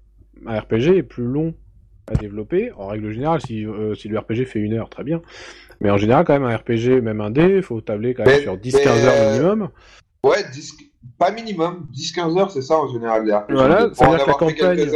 Un 0.46 0.58
RPG 0.60 0.96
est 0.96 1.02
plus 1.02 1.24
long 1.24 1.54
à 2.06 2.14
développer, 2.14 2.72
en 2.72 2.86
règle 2.88 3.10
générale, 3.12 3.40
si, 3.40 3.64
euh, 3.66 3.94
si 3.94 4.08
le 4.08 4.18
RPG 4.18 4.44
fait 4.46 4.58
une 4.58 4.72
heure, 4.74 4.88
très 4.90 5.04
bien. 5.04 5.20
Mais 5.80 5.90
en 5.90 5.96
général, 5.96 6.24
quand 6.24 6.32
même, 6.32 6.44
un 6.44 6.56
RPG, 6.56 7.00
même 7.00 7.20
un 7.20 7.30
dé, 7.30 7.56
il 7.56 7.62
faut 7.62 7.80
tabler 7.80 8.14
quand 8.14 8.24
même 8.24 8.36
Mais- 8.36 8.42
sur 8.42 8.56
10-15 8.56 8.84
mais, 9.02 9.06
heures 9.06 9.32
minimum. 9.32 9.68
Ouais, 10.24 10.44
10 10.52 10.76
pas 11.18 11.30
minimum, 11.30 11.86
10-15 11.92 12.36
heures, 12.38 12.50
c'est 12.50 12.62
ça 12.62 12.78
en 12.78 12.88
général 12.88 13.24
les 13.24 13.32
RPG. 13.32 13.52
Voilà, 13.54 13.86
Pour 13.88 13.96
ça 13.96 14.04
veut 14.06 14.10
en 14.12 14.16
dire 14.16 14.24
que 14.24 14.30
la 14.30 14.36
campagne- 14.36 14.90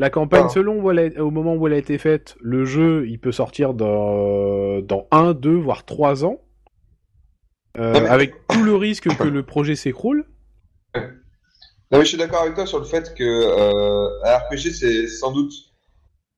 La 0.00 0.10
campagne, 0.10 0.44
Ah. 0.46 0.50
selon 0.50 0.80
où 0.80 0.90
elle 0.90 1.16
a- 1.16 1.24
au 1.24 1.30
moment 1.30 1.54
où 1.56 1.66
elle 1.66 1.72
a 1.72 1.76
été 1.78 1.98
faite, 1.98 2.36
le 2.40 2.64
jeu, 2.64 3.06
il 3.08 3.18
peut 3.18 3.32
sortir 3.32 3.74
dans, 3.74 4.80
dans 4.80 5.06
1, 5.10 5.32
2, 5.34 5.56
voire 5.56 5.84
3 5.84 6.24
ans. 6.24 6.40
Euh, 7.78 7.92
mais- 7.94 8.06
Avec 8.08 8.34
tout 8.48 8.62
le 8.62 8.74
risque 8.76 9.08
que 9.16 9.24
le 9.28 9.42
projet 9.42 9.74
s'écroule. 9.74 10.24
Non, 11.90 11.98
mais 11.98 12.04
je 12.04 12.10
suis 12.10 12.18
d'accord 12.18 12.42
avec 12.42 12.54
toi 12.54 12.66
sur 12.66 12.78
le 12.78 12.84
fait 12.84 13.14
que 13.14 13.24
euh, 13.24 14.22
un 14.22 14.38
RPG, 14.38 14.72
c'est 14.72 15.08
sans 15.08 15.32
doute. 15.32 15.52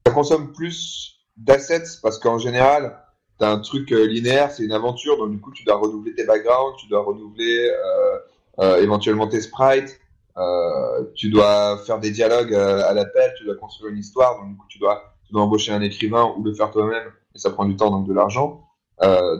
Ça 0.06 0.12
consomme 0.12 0.52
plus 0.52 1.18
d'assets 1.36 1.98
parce 2.02 2.18
qu'en 2.18 2.38
général, 2.38 3.02
tu 3.38 3.44
as 3.44 3.50
un 3.50 3.58
truc 3.58 3.90
euh, 3.92 4.06
linéaire, 4.06 4.52
c'est 4.52 4.62
une 4.62 4.72
aventure, 4.72 5.18
donc 5.18 5.32
du 5.32 5.40
coup, 5.40 5.50
tu 5.50 5.64
dois 5.64 5.76
renouveler 5.76 6.14
tes 6.14 6.24
backgrounds, 6.24 6.76
tu 6.78 6.86
dois 6.86 7.02
renouveler 7.02 7.68
euh, 7.68 8.18
euh, 8.60 8.82
éventuellement 8.82 9.26
tes 9.26 9.40
sprites, 9.40 9.98
euh, 10.36 11.04
tu 11.16 11.30
dois 11.30 11.78
faire 11.78 11.98
des 11.98 12.12
dialogues 12.12 12.54
à 12.54 12.92
l'appel, 12.92 13.32
tu 13.36 13.44
dois 13.44 13.56
construire 13.56 13.92
une 13.92 13.98
histoire, 13.98 14.38
donc 14.38 14.50
du 14.50 14.56
coup, 14.56 14.66
tu 14.68 14.78
dois, 14.78 15.14
tu 15.26 15.32
dois 15.32 15.42
embaucher 15.42 15.72
un 15.72 15.80
écrivain 15.80 16.32
ou 16.36 16.44
le 16.44 16.54
faire 16.54 16.70
toi-même, 16.70 17.08
et 17.34 17.38
ça 17.40 17.50
prend 17.50 17.64
du 17.64 17.74
temps, 17.74 17.90
donc 17.90 18.06
de 18.06 18.14
l'argent. 18.14 18.68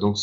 Donc, 0.01 0.17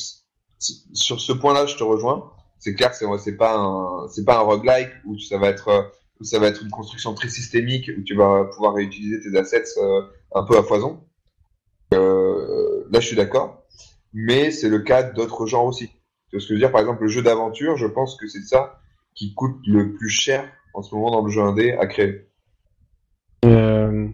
sur 0.59 1.21
ce 1.21 1.31
point-là, 1.31 1.65
je 1.65 1.77
te 1.77 1.83
rejoins 1.83 2.33
c'est 2.59 2.73
clair 2.75 2.91
que 2.91 2.97
c'est 2.97 3.05
c'est 3.19 3.37
pas 3.37 3.55
un 3.57 4.07
c'est 4.09 4.25
pas 4.25 4.37
un 4.37 4.41
roguelike 4.41 4.89
où 5.05 5.15
tu- 5.15 5.25
ça 5.25 5.37
va 5.37 5.49
être 5.49 5.91
où 6.19 6.23
ça 6.23 6.39
va 6.39 6.47
être 6.47 6.63
une 6.63 6.71
construction 6.71 7.13
très 7.13 7.29
systémique 7.29 7.91
où 7.97 8.01
tu 8.03 8.15
vas 8.15 8.45
pouvoir 8.45 8.73
réutiliser 8.73 9.19
tes 9.21 9.37
assets 9.37 9.63
euh, 9.77 10.01
un 10.33 10.43
peu 10.43 10.57
à 10.57 10.63
foison. 10.63 11.03
Euh, 11.93 12.83
là, 12.91 12.99
je 12.99 13.07
suis 13.07 13.15
d'accord, 13.15 13.63
mais 14.13 14.51
c'est 14.51 14.69
le 14.69 14.79
cas 14.79 15.03
d'autres 15.03 15.45
genres 15.45 15.65
aussi. 15.65 15.87
Tu 16.29 16.35
vois 16.35 16.39
ce 16.41 16.45
que 16.47 16.49
je 16.49 16.53
veux 16.53 16.59
dire? 16.59 16.71
Par 16.71 16.81
exemple, 16.81 17.03
le 17.03 17.07
jeu 17.07 17.21
d'aventure, 17.21 17.77
je 17.77 17.87
pense 17.87 18.17
que 18.17 18.27
c'est 18.27 18.41
ça 18.41 18.79
qui 19.15 19.33
coûte 19.33 19.57
le 19.65 19.93
plus 19.93 20.09
cher 20.09 20.49
en 20.73 20.81
ce 20.81 20.93
moment 20.93 21.11
dans 21.11 21.23
le 21.23 21.31
jeu 21.31 21.41
indé 21.41 21.73
à 21.73 21.87
créer. 21.87 22.27
Euh, 23.45 24.07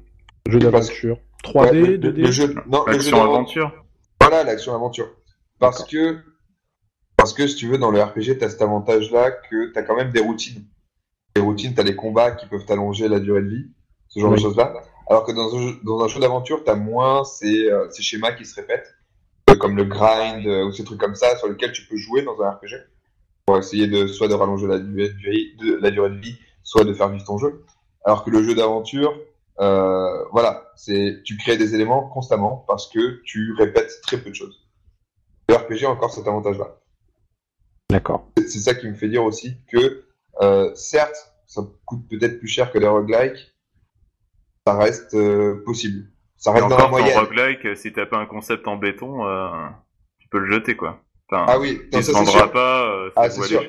jeu 0.48 0.60
d'aventure. 0.60 1.18
Ouais, 1.56 1.70
3D, 1.72 1.74
le, 1.86 1.98
2D. 1.98 2.22
le 2.22 2.32
jeu, 2.32 2.56
non, 2.68 2.84
le 2.86 2.94
jeu 2.94 2.99
Action 2.99 3.18
d'aventure. 3.18 3.65
aventure. 3.68 3.86
Voilà, 4.22 4.44
l'action 4.44 4.76
aventure. 4.76 5.10
Parce 5.60 5.84
que, 5.86 6.20
parce 7.24 7.32
que 7.32 7.48
si 7.48 7.56
tu 7.56 7.70
veux, 7.70 7.78
dans 7.78 7.90
le 7.90 8.04
RPG, 8.04 8.38
tu 8.38 8.44
as 8.44 8.50
cet 8.50 8.62
avantage-là 8.62 9.32
que 9.32 9.72
tu 9.72 9.80
as 9.80 9.84
quand 9.84 9.95
même 9.95 10.12
des 10.12 10.20
routines. 10.20 10.66
Les 11.38 11.41
routines, 11.41 11.74
tu 11.74 11.80
as 11.80 11.84
les 11.86 11.95
combats 11.95 12.32
qui 12.32 12.48
peuvent 12.48 12.66
t'allonger 12.66 13.08
la 13.08 13.22
durée 13.22 13.41
de 13.41 13.48
vie, 13.48 13.72
ce 14.10 14.20
genre 14.20 14.32
Oui. 14.32 14.36
de 14.36 14.41
choses-là. 14.41 14.74
Alors 15.10 15.24
que 15.24 15.32
dans 15.32 15.56
un 15.56 15.62
jeu, 15.70 15.76
dans 15.86 16.04
un 16.04 16.10
jeu 16.10 16.20
d'aventure, 16.20 16.66
tu 16.66 16.70
as 16.70 16.76
moins 16.76 17.24
ces, 17.24 17.70
euh, 17.72 17.90
ces 17.91 18.04
schémas 18.04 18.34
qui 18.34 18.44
se 18.44 18.54
répètent, 18.56 18.94
euh, 19.50 19.56
comme 19.56 19.78
le 19.78 19.86
grind 19.86 20.45
euh, 20.45 20.66
ou 20.66 20.74
ces 20.74 20.84
trucs 20.84 21.00
comme 21.00 21.16
ça 21.16 21.38
sur 21.38 21.48
lesquels 21.48 21.72
tu 21.72 21.88
peux 21.88 21.95
jouer 21.95 22.24
dans 22.24 22.41
un 22.41 22.52
RPG 22.52 22.76
pour 23.45 23.58
essayer 23.58 23.88
de 23.88 24.06
soit 24.08 24.28
de 24.28 24.34
rallonger 24.34 24.68
la 24.68 24.80
durée 24.80 25.14
de 25.62 25.76
la 25.82 25.91
durée 25.91 26.10
de 26.10 26.18
vie 26.18 26.38
soit 26.62 26.84
de 26.84 26.94
faire 26.94 27.08
vivre 27.08 27.24
ton 27.24 27.38
jeu. 27.38 27.64
Alors 28.04 28.26
que 28.26 28.32
le 28.32 28.44
jeu 28.44 28.54
d'aventure, 28.54 29.18
euh, 29.62 30.26
voilà, 30.34 30.74
c'est 30.76 31.22
tu 31.24 31.38
crées 31.38 31.56
des 31.56 31.74
éléments 31.74 32.06
constamment 32.10 32.66
parce 32.68 32.90
que 32.90 33.22
tu 33.24 33.54
répètes 33.58 34.02
très 34.02 34.18
peu 34.18 34.30
de 34.30 34.36
choses. 34.36 34.68
Le 35.48 35.56
RPG 35.56 35.86
a 35.86 35.90
encore 35.90 36.12
cet 36.14 36.28
avantage-là. 36.28 36.80
D'accord. 37.89 38.31
C'est 38.38 38.60
ça 38.60 38.73
qui 38.73 38.88
me 38.88 38.93
fait 38.95 39.10
dire 39.10 39.23
aussi 39.23 39.57
que, 39.72 40.03
euh, 40.41 40.73
certes, 40.76 41.34
ça 41.47 41.61
coûte 41.85 42.07
peut-être 42.10 42.39
plus 42.39 42.47
cher 42.47 42.72
que 42.72 42.80
les 42.80 42.88
roguelikes, 42.88 43.53
ça 44.65 44.77
reste 44.77 45.14
euh, 45.14 45.64
possible. 45.65 46.07
Ça 46.38 46.51
reste 46.51 46.68
dans 46.68 46.77
la 46.77 46.88
moyenne. 46.88 47.18
roguelike, 47.19 47.65
euh, 47.65 47.76
si 47.76 47.93
t'as 47.93 48.05
pas 48.05 48.18
un 48.18 48.26
concept 48.26 48.68
en 48.68 48.77
béton, 48.77 49.27
euh, 49.27 49.47
tu 50.19 50.27
peux 50.30 50.39
le 50.39 50.51
jeter, 50.51 50.76
quoi. 50.76 51.01
Enfin, 51.30 51.45
Ah 51.47 51.60
oui, 51.60 51.81
non, 51.91 51.99
il 51.99 52.03
se 52.03 52.11
ça 52.11 52.18
c'est 52.19 52.26
vendra 52.26 52.39
sûr. 52.39 52.51
pas, 52.51 52.89
euh, 52.91 53.10
Ah, 53.15 53.30
c'est 53.30 53.41
sûr. 53.43 53.64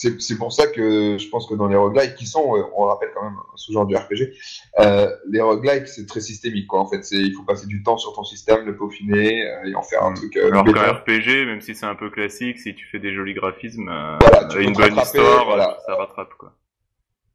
C'est 0.00 0.20
c'est 0.20 0.36
pour 0.38 0.52
ça 0.52 0.68
que 0.68 1.18
je 1.18 1.28
pense 1.28 1.48
que 1.48 1.54
dans 1.54 1.66
les 1.66 1.74
roguelikes, 1.74 2.14
qui 2.14 2.24
sont, 2.26 2.56
euh, 2.56 2.62
on 2.76 2.84
le 2.84 2.90
rappelle 2.90 3.08
quand 3.12 3.24
même, 3.24 3.34
ce 3.56 3.72
genre 3.72 3.84
du 3.84 3.96
RPG, 3.96 4.32
euh, 4.78 5.08
les 5.28 5.40
roguelikes, 5.40 5.88
c'est 5.88 6.06
très 6.06 6.20
systémique, 6.20 6.68
quoi. 6.68 6.78
En 6.78 6.86
fait, 6.86 7.02
c'est 7.04 7.16
il 7.16 7.32
faut 7.34 7.42
passer 7.42 7.66
du 7.66 7.82
temps 7.82 7.96
sur 7.98 8.12
ton 8.12 8.22
système, 8.22 8.64
le 8.64 8.76
peaufiner 8.76 9.44
euh, 9.44 9.64
et 9.68 9.74
en 9.74 9.82
faire 9.82 10.04
un 10.04 10.12
Mm. 10.12 10.14
truc. 10.14 10.36
Euh, 10.36 10.52
Alors 10.52 10.64
qu'un 10.64 10.92
RPG, 10.92 11.46
même 11.46 11.60
si 11.60 11.74
c'est 11.74 11.86
un 11.86 11.96
peu 11.96 12.10
classique, 12.10 12.58
si 12.60 12.76
tu 12.76 12.86
fais 12.86 13.00
des 13.00 13.12
jolis 13.12 13.34
graphismes, 13.34 13.88
euh, 13.88 14.16
Voilà, 14.20 14.44
tu 14.44 14.62
une 14.62 14.72
bonne 14.72 14.96
histoire, 14.96 15.44
voilà. 15.46 15.76
ça 15.84 15.96
rattrape, 15.96 16.32
quoi. 16.38 16.52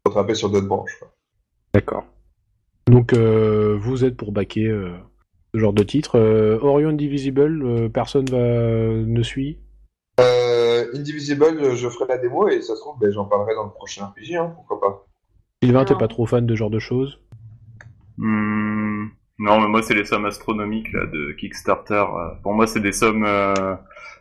Rattraper 0.06 0.34
sur 0.35 0.49
d'autres 0.49 0.68
branches. 0.68 0.95
quoi. 0.99 1.14
D'accord. 1.73 2.06
Donc, 2.88 3.11
euh, 3.11 3.76
vous 3.77 4.06
êtes 4.06 4.15
pour 4.15 4.31
baquer 4.31 4.68
euh, 4.68 4.90
ce 5.53 5.60
genre 5.60 5.73
de 5.73 5.84
titre. 5.84 6.18
Euh, 6.18 6.60
Orion 6.61 6.90
Indivisible, 6.90 7.61
euh, 7.65 7.90
personne 7.90 8.26
va... 8.30 8.38
ne 8.38 9.22
suit? 9.22 9.57
Indivisible, 10.94 11.76
je 11.76 11.90
ferai 11.90 12.06
la 12.07 12.18
démo 12.18 12.48
et 12.48 12.61
ça 12.61 12.76
se 12.76 12.82
trouve, 12.82 12.99
ben, 12.99 13.11
j'en 13.11 13.26
parlerai 13.26 13.56
dans 13.56 13.65
le 13.65 13.72
prochain 13.72 14.06
RPG, 14.07 14.36
hein, 14.36 14.52
pourquoi 14.56 14.80
pas. 14.80 15.06
Sylvain, 15.64 15.86
t'es 15.86 15.95
pas 15.95 16.07
trop 16.07 16.26
fan 16.26 16.45
de 16.45 16.53
ce 16.53 16.60
genre 16.60 16.70
de 16.70 16.80
choses? 16.80 17.20
Hmm, 18.18 19.07
Non, 19.40 19.60
mais 19.60 19.68
moi, 19.68 19.82
c'est 19.82 19.95
les 19.95 20.06
sommes 20.06 20.26
astronomiques, 20.26 20.91
là, 20.94 21.06
de 21.06 21.32
Kickstarter. 21.34 21.95
euh, 21.95 22.30
Pour 22.44 22.53
moi, 22.53 22.68
c'est 22.68 22.80
des 22.80 22.91
sommes 22.91 23.26
euh, 23.26 23.76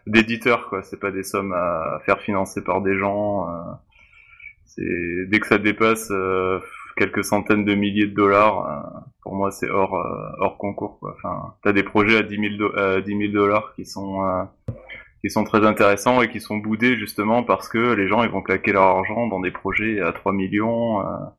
d'éditeurs, 0.07 0.69
quoi. 0.69 0.83
C'est 0.83 0.99
pas 0.99 1.11
des 1.11 1.23
sommes 1.23 1.53
à 1.53 2.01
faire 2.07 2.21
financer 2.21 2.63
par 2.65 2.81
des 2.81 2.97
gens. 2.99 3.49
euh, 3.49 3.73
C'est 4.65 5.27
Dès 5.29 5.41
que 5.41 5.47
ça 5.47 5.59
dépasse 5.59 6.09
euh, 6.11 6.59
quelques 6.97 7.25
centaines 7.25 7.65
de 7.65 7.75
milliers 7.75 8.07
de 8.07 8.15
dollars, 8.15 8.67
euh, 8.69 9.01
pour 9.23 9.35
moi, 9.35 9.51
c'est 9.51 9.69
hors, 9.71 9.95
euh, 9.97 10.31
hors 10.41 10.59
concours, 10.59 10.99
quoi. 10.99 11.15
Enfin, 11.19 11.55
t'as 11.63 11.73
des 11.73 11.83
projets 11.83 12.19
à 12.19 12.23
10 12.23 12.39
000, 12.39 12.57
do- 12.59 12.77
à 12.77 13.01
10 13.03 13.15
000 13.17 13.33
dollars 13.33 13.75
qui 13.77 13.85
sont... 13.85 14.23
qui 15.23 15.31
sont 15.31 15.45
très 15.45 15.65
intéressants 15.65 16.21
et 16.21 16.29
qui 16.29 16.41
sont 16.41 16.59
boudés 16.59 16.97
justement 16.97 17.43
parce 17.45 17.69
que 17.69 17.93
les 17.95 18.09
gens 18.09 18.23
ils 18.25 18.29
vont 18.31 18.43
claquer 18.43 18.73
leur 18.73 18.83
argent 18.83 19.27
dans 19.29 19.41
des 19.41 19.53
projets 19.53 20.01
à 20.01 20.13
3 20.13 20.33
millions, 20.33 20.99
à 20.99 21.37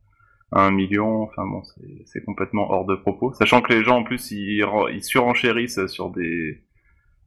1 0.53 0.71
million, 0.71 1.23
enfin 1.23 1.45
bon, 1.45 1.61
c'est- 2.05 2.23
complètement 2.25 2.71
hors 2.71 2.85
de 2.85 2.95
propos. 2.95 3.33
Sachant 3.33 3.61
que 3.61 3.73
les 3.73 3.83
gens 3.83 3.97
en 3.99 4.03
plus 4.03 4.31
ils, 4.31 4.63
ren- 4.63 4.87
ils 4.89 5.03
surenchérissent 5.03 5.85
sur 5.87 6.09
des 6.11 6.63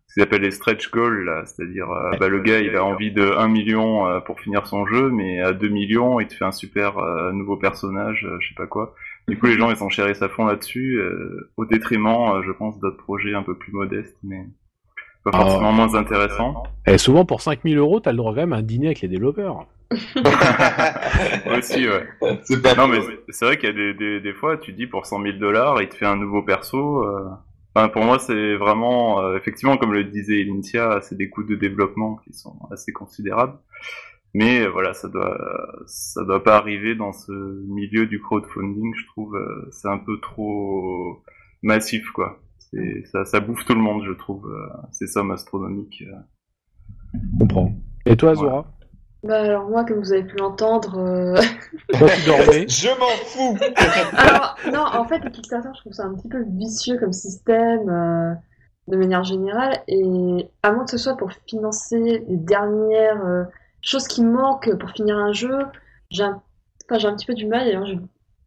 ce 0.08 0.14
qu'ils 0.14 0.22
appellent 0.22 0.42
les 0.42 0.52
stretch 0.52 0.90
goals, 0.92 1.42
c'est-à-dire 1.46 1.90
euh, 1.90 2.12
bah, 2.20 2.28
le 2.28 2.40
gars 2.40 2.60
il 2.60 2.74
a 2.76 2.84
envie 2.84 3.10
de 3.10 3.22
1 3.36 3.48
million 3.48 4.06
euh, 4.06 4.20
pour 4.20 4.38
finir 4.40 4.66
son 4.66 4.86
jeu, 4.86 5.10
mais 5.10 5.40
à 5.40 5.52
2 5.52 5.68
millions 5.68 6.20
il 6.20 6.28
te 6.28 6.34
fait 6.34 6.44
un 6.44 6.52
super 6.52 6.96
euh, 6.98 7.32
nouveau 7.32 7.56
personnage, 7.56 8.24
je 8.40 8.48
sais 8.48 8.54
pas 8.54 8.66
quoi. 8.68 8.94
Du 9.28 9.36
coup, 9.36 9.46
les 9.46 9.58
gens 9.58 9.68
ils 9.70 9.76
s'enchérissent 9.76 10.22
à 10.22 10.28
fond 10.28 10.46
là-dessus, 10.46 11.00
au 11.56 11.66
détriment, 11.66 12.40
je 12.46 12.52
pense, 12.52 12.78
d'autres 12.78 12.96
projets 13.02 13.34
un 13.34 13.42
peu 13.42 13.56
plus 13.58 13.72
modestes, 13.72 14.16
mais 14.22 14.46
pas 15.30 15.38
Ah. 15.38 15.40
forcément 15.42 15.72
moins 15.72 15.94
intéressants. 15.94 16.62
Et 16.86 16.98
souvent, 16.98 17.24
pour 17.24 17.40
5000 17.40 17.76
euros, 17.78 18.00
t'as 18.00 18.12
le 18.12 18.16
droit 18.18 18.32
quand 18.32 18.40
même 18.40 18.52
à 18.52 18.56
un 18.56 18.62
dîner 18.62 18.86
avec 18.86 19.00
les 19.00 19.08
développeurs. 19.08 19.66
Aussi, 21.56 21.88
ouais. 21.88 22.06
C'est 22.44 22.62
pas 22.62 22.74
Non, 22.74 22.82
faux. 22.84 22.88
mais 22.88 23.00
c'est- 23.00 23.20
c'est 23.32 23.44
vrai 23.44 23.56
qu'il 23.56 23.68
y 23.68 23.72
a 23.72 23.74
des, 23.74 23.94
des, 23.94 24.20
des 24.20 24.32
fois, 24.34 24.56
tu 24.56 24.72
dis 24.72 24.86
pour 24.86 25.06
100 25.06 25.22
000 25.22 25.38
dollars, 25.38 25.80
il 25.82 25.88
te 25.88 25.94
fait 25.96 26.06
un 26.06 26.16
nouveau 26.16 26.42
perso. 26.42 27.02
euh, 27.04 27.28
Enfin, 27.74 27.88
pour 27.90 28.04
moi, 28.04 28.18
c'est 28.18 28.56
vraiment, 28.56 29.20
euh, 29.20 29.36
effectivement, 29.36 29.76
comme 29.76 29.92
le 29.92 30.04
disait 30.04 30.40
Initia, 30.40 31.00
c'est 31.02 31.14
des 31.18 31.28
coûts 31.28 31.44
de 31.44 31.56
développement 31.56 32.16
qui 32.24 32.32
sont 32.32 32.56
assez 32.72 32.90
considérables. 32.90 33.58
Mais 34.32 34.62
euh, 34.62 34.70
voilà, 34.70 34.94
ça 34.94 35.08
doit, 35.08 35.36
ça 35.86 36.24
doit 36.24 36.42
pas 36.42 36.56
arriver 36.56 36.94
dans 36.94 37.12
ce 37.12 37.32
milieu 37.68 38.06
du 38.06 38.18
crowdfunding. 38.18 38.94
Je 38.96 39.06
trouve, 39.08 39.36
euh, 39.36 39.68
c'est 39.72 39.88
un 39.88 39.98
peu 39.98 40.18
trop 40.20 41.22
massif, 41.62 42.10
quoi. 42.12 42.38
C'est, 42.76 43.04
ça, 43.10 43.24
ça 43.24 43.40
bouffe 43.40 43.64
tout 43.64 43.74
le 43.74 43.80
monde, 43.80 44.02
je 44.06 44.12
trouve. 44.12 44.46
euh, 44.46 44.68
ces 44.92 45.06
sommes 45.06 45.30
astronomiques. 45.30 46.02
euh. 46.06 46.16
Je 47.14 47.38
comprends. 47.40 47.72
Et 48.04 48.16
toi, 48.16 48.34
Zora? 48.34 48.66
Bah 49.22 49.40
alors 49.40 49.68
moi, 49.68 49.84
comme 49.84 49.98
vous 49.98 50.12
avez 50.12 50.22
pu 50.24 50.36
l'entendre, 50.36 50.98
euh, 50.98 51.34
Je 51.92 52.98
m'en 53.00 53.06
fous 53.24 53.56
Alors, 54.16 54.56
non, 54.72 54.84
en 55.00 55.04
fait, 55.08 55.18
le 55.20 55.30
Kickstarter, 55.30 55.70
je 55.74 55.80
trouve 55.80 55.92
ça 55.92 56.04
un 56.04 56.14
petit 56.14 56.28
peu 56.28 56.44
vicieux 56.46 56.98
comme 56.98 57.12
système, 57.12 57.88
euh, 57.88 58.34
de 58.88 58.96
manière 58.96 59.24
générale, 59.24 59.78
et 59.88 60.48
à 60.62 60.70
moins 60.72 60.84
que 60.84 60.90
ce 60.90 60.98
soit 60.98 61.16
pour 61.16 61.32
financer 61.48 62.24
les 62.28 62.36
dernières 62.36 63.24
euh, 63.24 63.44
choses 63.80 64.06
qui 64.06 64.22
manquent 64.22 64.76
pour 64.78 64.90
finir 64.90 65.16
un 65.16 65.32
jeu, 65.32 65.58
j'ai 66.10 66.22
un, 66.22 66.40
enfin, 66.84 66.98
j'ai 66.98 67.08
un 67.08 67.16
petit 67.16 67.26
peu 67.26 67.34
du 67.34 67.46
mal, 67.46 67.64
d'ailleurs, 67.64 67.86
j'ai 67.86 67.98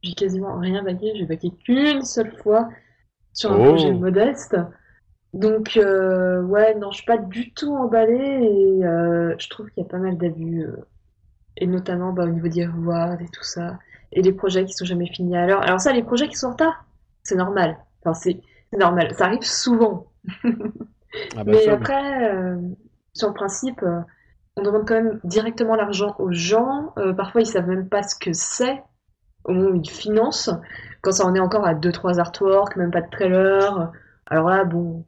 j'ai 0.02 0.14
quasiment 0.14 0.58
rien 0.58 0.82
baqué, 0.82 1.12
j'ai 1.16 1.26
baqué 1.26 1.52
qu'une 1.66 2.04
seule 2.04 2.32
fois 2.42 2.70
sur 3.34 3.52
un 3.52 3.60
Oh. 3.60 3.64
projet 3.70 3.92
modeste. 3.94 4.56
Donc, 5.34 5.78
euh, 5.78 6.42
ouais, 6.42 6.76
non, 6.76 6.92
je 6.92 6.98
suis 6.98 7.06
pas 7.06 7.18
du 7.18 7.54
tout 7.54 7.76
emballée, 7.76 8.16
et 8.16 8.86
euh, 8.86 9.36
je 9.38 9.50
trouve 9.50 9.70
qu'il 9.70 9.84
y 9.84 9.86
a 9.86 9.90
pas 9.90 10.00
mal 10.00 10.18
d'abus, 10.18 10.64
euh, 10.64 10.76
et 11.58 11.68
notamment 11.68 12.14
bah, 12.14 12.24
au 12.24 12.30
niveau 12.30 12.48
des 12.48 12.66
rewards 12.66 13.22
et 13.22 13.28
tout 13.28 13.44
ça 13.44 13.78
et 14.12 14.24
les 14.24 14.34
projets 14.34 14.66
qui 14.66 14.74
sont 14.74 14.86
jamais 14.86 15.06
finis 15.08 15.38
à 15.38 15.46
l'heure. 15.46 15.62
Alors 15.62 15.80
ça, 15.80 15.94
les 15.94 16.02
projets 16.02 16.28
qui 16.28 16.36
sont 16.36 16.48
en 16.48 16.52
retard, 16.52 16.86
c'est 17.22 17.36
normal. 17.36 17.78
Enfin, 18.02 18.16
c'est 18.16 18.42
normal. 18.76 19.14
Ça 19.14 19.26
arrive 19.26 19.44
souvent. 19.44 20.08
Ah 21.36 21.44
bah 21.44 21.54
Mais 21.54 21.66
ça, 21.66 21.74
après, 21.74 22.54
sur 23.14 23.30
le 23.30 23.34
principe, 23.34 23.84
on 24.56 24.62
demande 24.62 24.88
quand 24.88 24.94
même 24.94 25.20
directement 25.24 25.76
l'argent 25.76 26.16
aux 26.20 26.32
gens. 26.32 26.94
Parfois, 27.18 27.42
ils 27.42 27.48
savent 27.48 27.68
même 27.68 27.90
pas 27.90 28.04
ce 28.04 28.14
que 28.16 28.32
c'est 28.32 28.84
au 29.50 29.54
moment 29.54 29.70
où 29.72 29.82
ils 29.84 29.90
financent. 29.90 30.50
Quand 31.02 31.12
ça 31.12 31.26
en 31.26 31.34
est 31.36 31.40
encore 31.40 31.66
à 31.66 31.74
2-3 31.74 32.20
artworks, 32.20 32.76
même 32.76 32.92
pas 32.92 33.02
de 33.02 33.10
trailer. 33.10 33.92
Alors 34.28 34.50
là, 34.50 34.64
bon... 34.64 35.06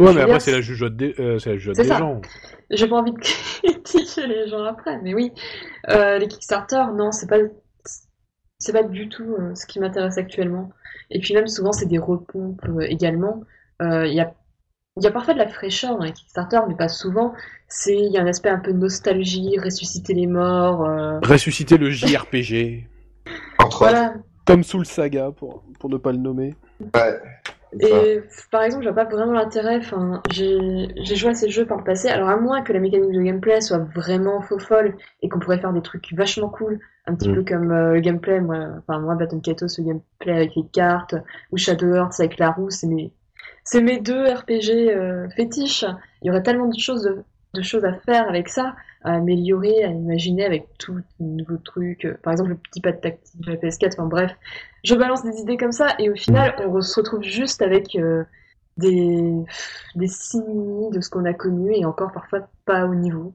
Ouais, 0.00 0.12
mais 0.12 0.22
après, 0.22 0.40
c'est 0.40 0.50
la 0.52 0.60
jugeote 0.60 0.96
des, 0.96 1.14
euh, 1.20 1.38
c'est 1.38 1.50
la 1.50 1.56
jugeote 1.56 1.76
C'est 1.76 1.82
des 1.84 1.88
gens. 1.88 2.20
j'ai 2.70 2.88
pas 2.88 2.96
envie 2.96 3.12
de 3.12 3.18
critiquer 3.62 4.26
les 4.26 4.48
gens 4.48 4.64
après, 4.64 4.98
mais 5.02 5.14
oui, 5.14 5.32
Euh, 5.90 6.18
les 6.18 6.26
Kickstarter, 6.26 6.82
non, 6.96 7.12
c'est 7.12 7.28
pas, 7.28 7.36
c'est 8.58 8.72
pas 8.72 8.82
du 8.82 9.08
tout 9.08 9.36
euh, 9.38 9.54
ce 9.54 9.66
qui 9.66 9.78
m'intéresse 9.78 10.18
actuellement. 10.18 10.70
Et 11.10 11.20
puis 11.20 11.34
même 11.34 11.46
souvent, 11.46 11.70
c'est 11.72 11.86
des 11.86 11.98
repompes 11.98 12.64
euh, 12.66 12.80
également. 12.80 13.42
Euh, 13.82 14.06
Il 14.06 14.14
y 14.14 14.20
a, 14.20 14.34
il 14.96 15.04
y 15.04 15.06
a 15.06 15.10
parfois 15.12 15.34
de 15.34 15.38
la 15.38 15.48
fraîcheur 15.48 15.96
dans 15.96 16.04
les 16.04 16.12
Kickstarter, 16.12 16.60
mais 16.68 16.74
pas 16.76 16.88
souvent. 16.88 17.32
C'est, 17.68 17.96
il 17.96 18.10
y 18.12 18.18
a 18.18 18.22
un 18.22 18.26
aspect 18.26 18.48
un 18.48 18.58
peu 18.60 18.72
nostalgie, 18.72 19.58
ressusciter 19.62 20.14
les 20.14 20.26
morts. 20.26 20.84
euh, 20.88 21.18
Ressusciter 21.22 21.76
le 21.78 21.90
JRPG. 21.90 22.88
Entre 23.64 23.82
autres. 23.82 23.90
voilà. 23.90 24.14
Comme 24.46 24.62
Soul 24.62 24.84
Saga, 24.84 25.30
pour, 25.36 25.62
pour 25.80 25.88
ne 25.90 25.96
pas 25.96 26.12
le 26.12 26.18
nommer. 26.18 26.54
Ouais. 26.80 27.18
c'est 27.80 27.88
ça. 27.88 27.96
Et 28.04 28.22
par 28.50 28.62
exemple, 28.62 28.84
je 28.84 28.90
vois 28.90 29.04
pas 29.04 29.08
vraiment 29.10 29.32
l'intérêt. 29.32 29.78
Enfin, 29.78 30.20
j'ai 30.30 30.88
j'ai 31.02 31.16
joué 31.16 31.30
à 31.30 31.34
ces 31.34 31.48
jeux 31.48 31.64
par 31.66 31.78
le 31.78 31.84
passé. 31.84 32.08
Alors 32.08 32.28
à 32.28 32.36
moins 32.36 32.62
que 32.62 32.72
la 32.72 32.80
mécanique 32.80 33.12
de 33.12 33.22
gameplay 33.22 33.60
soit 33.62 33.78
vraiment 33.94 34.42
faux 34.42 34.58
folle 34.58 34.96
et 35.22 35.28
qu'on 35.28 35.38
pourrait 35.38 35.58
faire 35.60 35.72
des 35.72 35.80
trucs 35.82 36.12
vachement 36.12 36.50
cool, 36.50 36.78
un 37.06 37.14
petit 37.14 37.30
Mm. 37.30 37.34
peu 37.36 37.44
comme 37.44 37.70
euh, 37.72 37.94
le 37.94 38.00
gameplay. 38.00 38.40
Moi, 38.40 38.58
enfin 38.86 39.00
moi, 39.00 39.14
Baton 39.14 39.40
Kato, 39.40 39.66
ce 39.66 39.80
gameplay 39.80 40.32
avec 40.32 40.54
les 40.56 40.66
cartes 40.72 41.14
ou 41.50 41.56
Shadow 41.56 41.94
Hearts 41.94 42.20
avec 42.20 42.38
la 42.38 42.50
roue, 42.50 42.68
c'est 42.70 42.86
mes 42.86 43.12
c'est 43.64 43.80
mes 43.80 43.98
deux 43.98 44.24
RPG 44.24 44.90
euh, 44.90 45.26
fétiches. 45.30 45.86
Il 46.20 46.26
y 46.28 46.30
aurait 46.30 46.42
tellement 46.42 46.66
de 46.68 46.78
choses 46.78 47.02
de, 47.04 47.24
de 47.54 47.62
choses 47.62 47.84
à 47.86 47.94
faire 47.94 48.28
avec 48.28 48.50
ça, 48.50 48.74
à 49.04 49.14
améliorer, 49.14 49.84
à 49.84 49.88
imaginer 49.90 50.44
avec 50.44 50.66
tout 50.78 50.94
de 50.94 51.02
nouveaux 51.20 51.58
trucs. 51.58 52.08
Par 52.22 52.32
exemple, 52.32 52.50
le 52.50 52.56
petit 52.56 52.80
pad 52.80 53.00
tactique 53.00 53.40
de 53.42 53.52
la 53.52 53.56
PS4. 53.58 53.92
Enfin 53.94 54.06
bref, 54.06 54.32
je 54.82 54.94
balance 54.94 55.22
des 55.24 55.38
idées 55.40 55.56
comme 55.56 55.72
ça 55.72 55.94
et 55.98 56.10
au 56.10 56.14
final, 56.14 56.54
on 56.66 56.80
se 56.80 56.98
retrouve 57.00 57.22
juste 57.22 57.62
avec 57.62 57.94
euh, 57.96 58.24
des, 58.78 59.22
des 59.94 60.06
de 60.06 61.00
ce 61.00 61.10
qu'on 61.10 61.24
a 61.24 61.34
connu 61.34 61.72
et 61.74 61.84
encore 61.84 62.12
parfois 62.12 62.48
pas 62.64 62.86
au 62.86 62.94
niveau. 62.94 63.34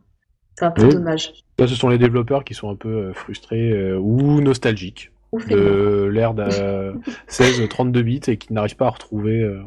C'est 0.57 0.65
un 0.65 0.71
peu 0.71 0.83
Oui. 0.87 0.93
dommage. 0.93 1.31
Là, 1.57 1.67
ce 1.67 1.75
sont 1.75 1.87
les 1.89 1.97
développeurs 1.97 2.43
qui 2.43 2.53
sont 2.53 2.69
un 2.69 2.75
peu 2.75 2.89
euh, 2.89 3.13
frustrés 3.13 3.71
euh, 3.71 3.97
ou 3.97 4.41
nostalgiques 4.41 5.11
de 5.49 6.09
l'ère 6.11 6.33
de 6.33 6.93
16-32 7.29 8.01
bits 8.01 8.19
et 8.27 8.37
qui 8.37 8.51
n'arrivent 8.53 8.75
pas 8.75 8.87
à 8.87 8.89
retrouver. 8.89 9.41
euh, 9.41 9.61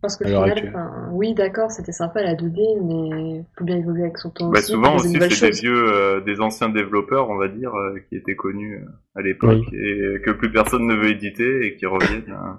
Parce 0.00 0.16
qu'au 0.16 0.24
à 0.24 0.30
l'heure 0.30 0.48
final, 0.48 0.58
enfin, 0.68 1.08
oui, 1.12 1.34
d'accord, 1.34 1.70
c'était 1.70 1.92
sympa 1.92 2.22
la 2.22 2.34
2D, 2.34 2.76
mais 2.82 3.44
faut 3.56 3.64
bien 3.64 3.76
évoluer 3.78 4.02
avec 4.04 4.18
son 4.18 4.30
temps 4.30 4.50
Bah, 4.50 4.60
aussi. 4.60 4.72
souvent 4.72 4.96
aussi, 4.96 5.20
c'est 5.22 5.38
des 5.38 5.50
vieux, 5.50 5.92
euh, 5.92 6.20
des 6.20 6.40
anciens 6.40 6.70
développeurs, 6.70 7.28
on 7.30 7.36
va 7.36 7.48
dire, 7.48 7.74
euh, 7.74 7.98
qui 8.08 8.16
étaient 8.16 8.36
connus 8.36 8.76
euh, 8.76 8.88
à 9.14 9.22
l'époque 9.22 9.72
et 9.72 10.20
que 10.24 10.30
plus 10.30 10.50
personne 10.50 10.86
ne 10.86 10.94
veut 10.94 11.10
éditer 11.10 11.66
et 11.66 11.76
qui 11.76 11.84
reviennent. 11.86 12.30
euh. 12.30 12.52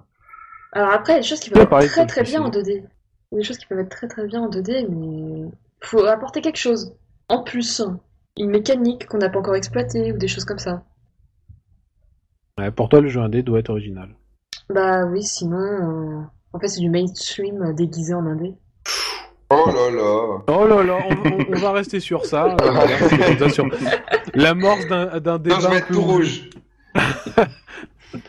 Alors 0.71 0.89
après, 0.91 1.13
il 1.13 1.15
y 1.15 1.19
a 1.19 1.21
des 1.21 1.27
choses 1.27 1.39
qui 1.41 1.51
Ouais, 1.53 1.61
peuvent 1.61 1.67
être 1.69 1.69
pareil, 1.69 1.89
très 1.91 2.05
très 2.07 2.23
je 2.23 2.23
bien 2.23 2.41
en 2.41 2.49
disais. 2.49 2.49
2D. 2.49 2.83
Il 3.31 3.35
y 3.35 3.37
a 3.37 3.41
des 3.41 3.43
choses 3.43 3.57
qui 3.59 3.67
peuvent 3.67 3.77
être 3.79 3.89
très 3.89 4.07
très 4.07 4.25
bien 4.25 4.41
en 4.41 4.49
2D, 4.49 4.87
mais 4.89 5.51
faut 5.81 6.05
apporter 6.05 6.41
quelque 6.41 6.57
chose. 6.57 6.95
En 7.27 7.43
plus, 7.43 7.81
une 8.37 8.49
mécanique 8.49 9.05
qu'on 9.07 9.19
n'a 9.19 9.29
pas 9.29 9.39
encore 9.39 9.55
exploitée 9.55 10.11
ou 10.11 10.17
des 10.17 10.27
choses 10.27 10.45
comme 10.45 10.57
ça. 10.59 10.83
ouais, 12.59 12.69
pour 12.69 12.89
toi, 12.89 13.01
le 13.01 13.09
jeu 13.09 13.21
indé 13.21 13.41
doit 13.41 13.57
être 13.57 13.71
original. 13.71 14.15
Bah 14.69 15.05
oui, 15.05 15.21
sinon, 15.23 15.57
euh, 15.59 16.23
en 16.53 16.59
fait, 16.59 16.67
c'est 16.67 16.81
du 16.81 16.89
mainstream 16.89 17.61
euh, 17.61 17.73
déguisé 17.73 18.13
en 18.13 18.25
indé. 18.25 18.53
Oh 19.51 19.65
là 19.67 19.89
là. 19.89 20.37
Oh 20.47 20.67
là 20.67 20.83
là, 20.83 20.97
on, 21.09 21.29
on- 21.29 21.45
on 21.55 21.59
va 21.59 21.71
rester 21.71 21.99
sur 21.99 22.25
ça. 22.25 22.55
euh, 22.61 23.49
sur 23.49 23.67
l'amorce 24.35 24.85
d'un 24.87 25.19
d'un 25.19 25.39
débat. 25.39 25.55
Non, 25.55 25.61
je 25.61 25.67
vais 25.69 25.77
être 25.77 25.87
tout 25.87 26.01
rouge. 26.01 26.49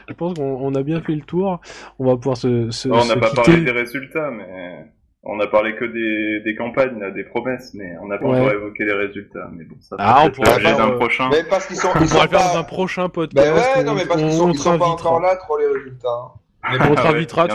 Je 0.09 0.14
pense 0.14 0.34
qu'on 0.34 0.42
on 0.60 0.74
a 0.74 0.82
bien 0.82 1.01
fait 1.01 1.14
le 1.14 1.22
tour. 1.22 1.60
On 1.98 2.06
va 2.06 2.16
pouvoir 2.16 2.36
se, 2.36 2.70
se, 2.70 2.88
on 2.88 3.05
n'a 3.05 3.16
pas 3.16 3.28
quitter. 3.30 3.42
parlé 3.42 3.60
des 3.62 3.70
résultats, 3.70 4.30
mais 4.30 4.86
on 5.22 5.38
a 5.40 5.47
parlé 5.47 5.74
que 5.76 5.84
des, 5.86 6.40
des 6.44 6.55
campagnes, 6.56 6.98
des 7.14 7.24
promesses, 7.24 7.72
mais 7.74 7.97
on 8.02 8.06
n'a 8.09 8.18
pas 8.18 8.26
Ouais. 8.26 8.40
encore 8.40 8.52
évoqué 8.52 8.84
les 8.84 8.92
résultats. 8.94 9.48
Mais 9.52 9.64
bon, 9.64 9.76
ça 9.80 9.97
Ah, 9.98 10.22
on 10.26 10.30
pourra 10.30 10.52
faire, 10.59 10.76
d'un 10.76 10.90
euh, 10.90 10.97
prochain. 10.98 11.28
Mais 11.30 11.44
parce 11.44 11.66
qu'ils 11.66 11.76
sont, 11.76 11.88
On 11.94 12.01
ils 12.01 12.09
sont 12.09 12.14
pourra 12.14 12.24
le 12.24 12.30
faire 12.30 12.40
dans 12.48 12.52
pas. 12.55 12.59
un 12.59 12.62
prochain 12.64 13.09
podcast. 13.09 13.47
Ben 13.55 13.55
ouais, 13.78 13.84
non, 13.84 13.92
on- 13.92 13.94
mais 13.94 14.06
parce 14.06 14.20
qu'ils 14.22 14.30
on- 14.30 14.36
sont, 14.38 14.51
ils 14.52 14.59
sont 14.59 14.78
pas 14.78 14.86
encore 14.86 15.20
là, 15.20 15.36
trop 15.36 15.59
les 15.59 15.66
résultats. 15.66 16.32
Mais 16.62 16.77
on 16.91 16.95
te 16.95 17.01
Ah 17.01 17.05
ouais, 17.05 17.16
invitera, 17.16 17.45
y 17.45 17.49
tu 17.49 17.55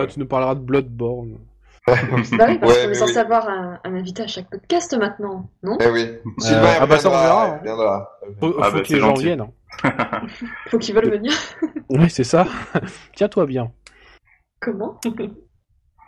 ouais. 0.00 0.06
tu 0.06 0.18
nous 0.20 0.26
parleras 0.26 0.54
de 0.54 0.60
Bloodborne. 0.60 1.38
Bah 1.86 1.94
oui, 2.12 2.28
parce 2.30 2.30
Ouais, 2.32 2.58
qu'on 2.58 2.90
est 2.90 2.94
censé 2.94 3.12
oui. 3.14 3.18
avoir 3.18 3.48
un, 3.48 3.78
un 3.84 3.94
invité 3.94 4.22
à 4.22 4.26
chaque 4.26 4.48
podcast 4.50 4.96
maintenant, 4.98 5.50
non? 5.62 5.76
Eh 5.80 5.88
oui. 5.90 6.08
Sylvain, 6.38 6.72
il 6.74 6.78
ah 6.80 6.86
bah 6.86 6.98
ça, 6.98 7.08
on 7.08 7.12
verra, 7.12 7.58
il 7.62 7.68
hein. 7.68 8.06
Faut, 8.40 8.54
Ah 8.60 8.64
faut 8.70 8.76
bah, 8.76 8.82
que 8.82 8.92
les 8.92 9.00
gens 9.00 9.08
gentil. 9.08 9.24
viennent. 9.24 9.40
hein. 9.42 9.50
Faut 10.70 10.78
qu'ils 10.78 10.94
veulent 10.94 11.10
venir. 11.10 11.32
Oui, 11.90 12.08
c'est 12.08 12.24
ça. 12.24 12.46
Tiens-toi 13.16 13.44
bien. 13.46 13.70
Comment? 14.60 14.98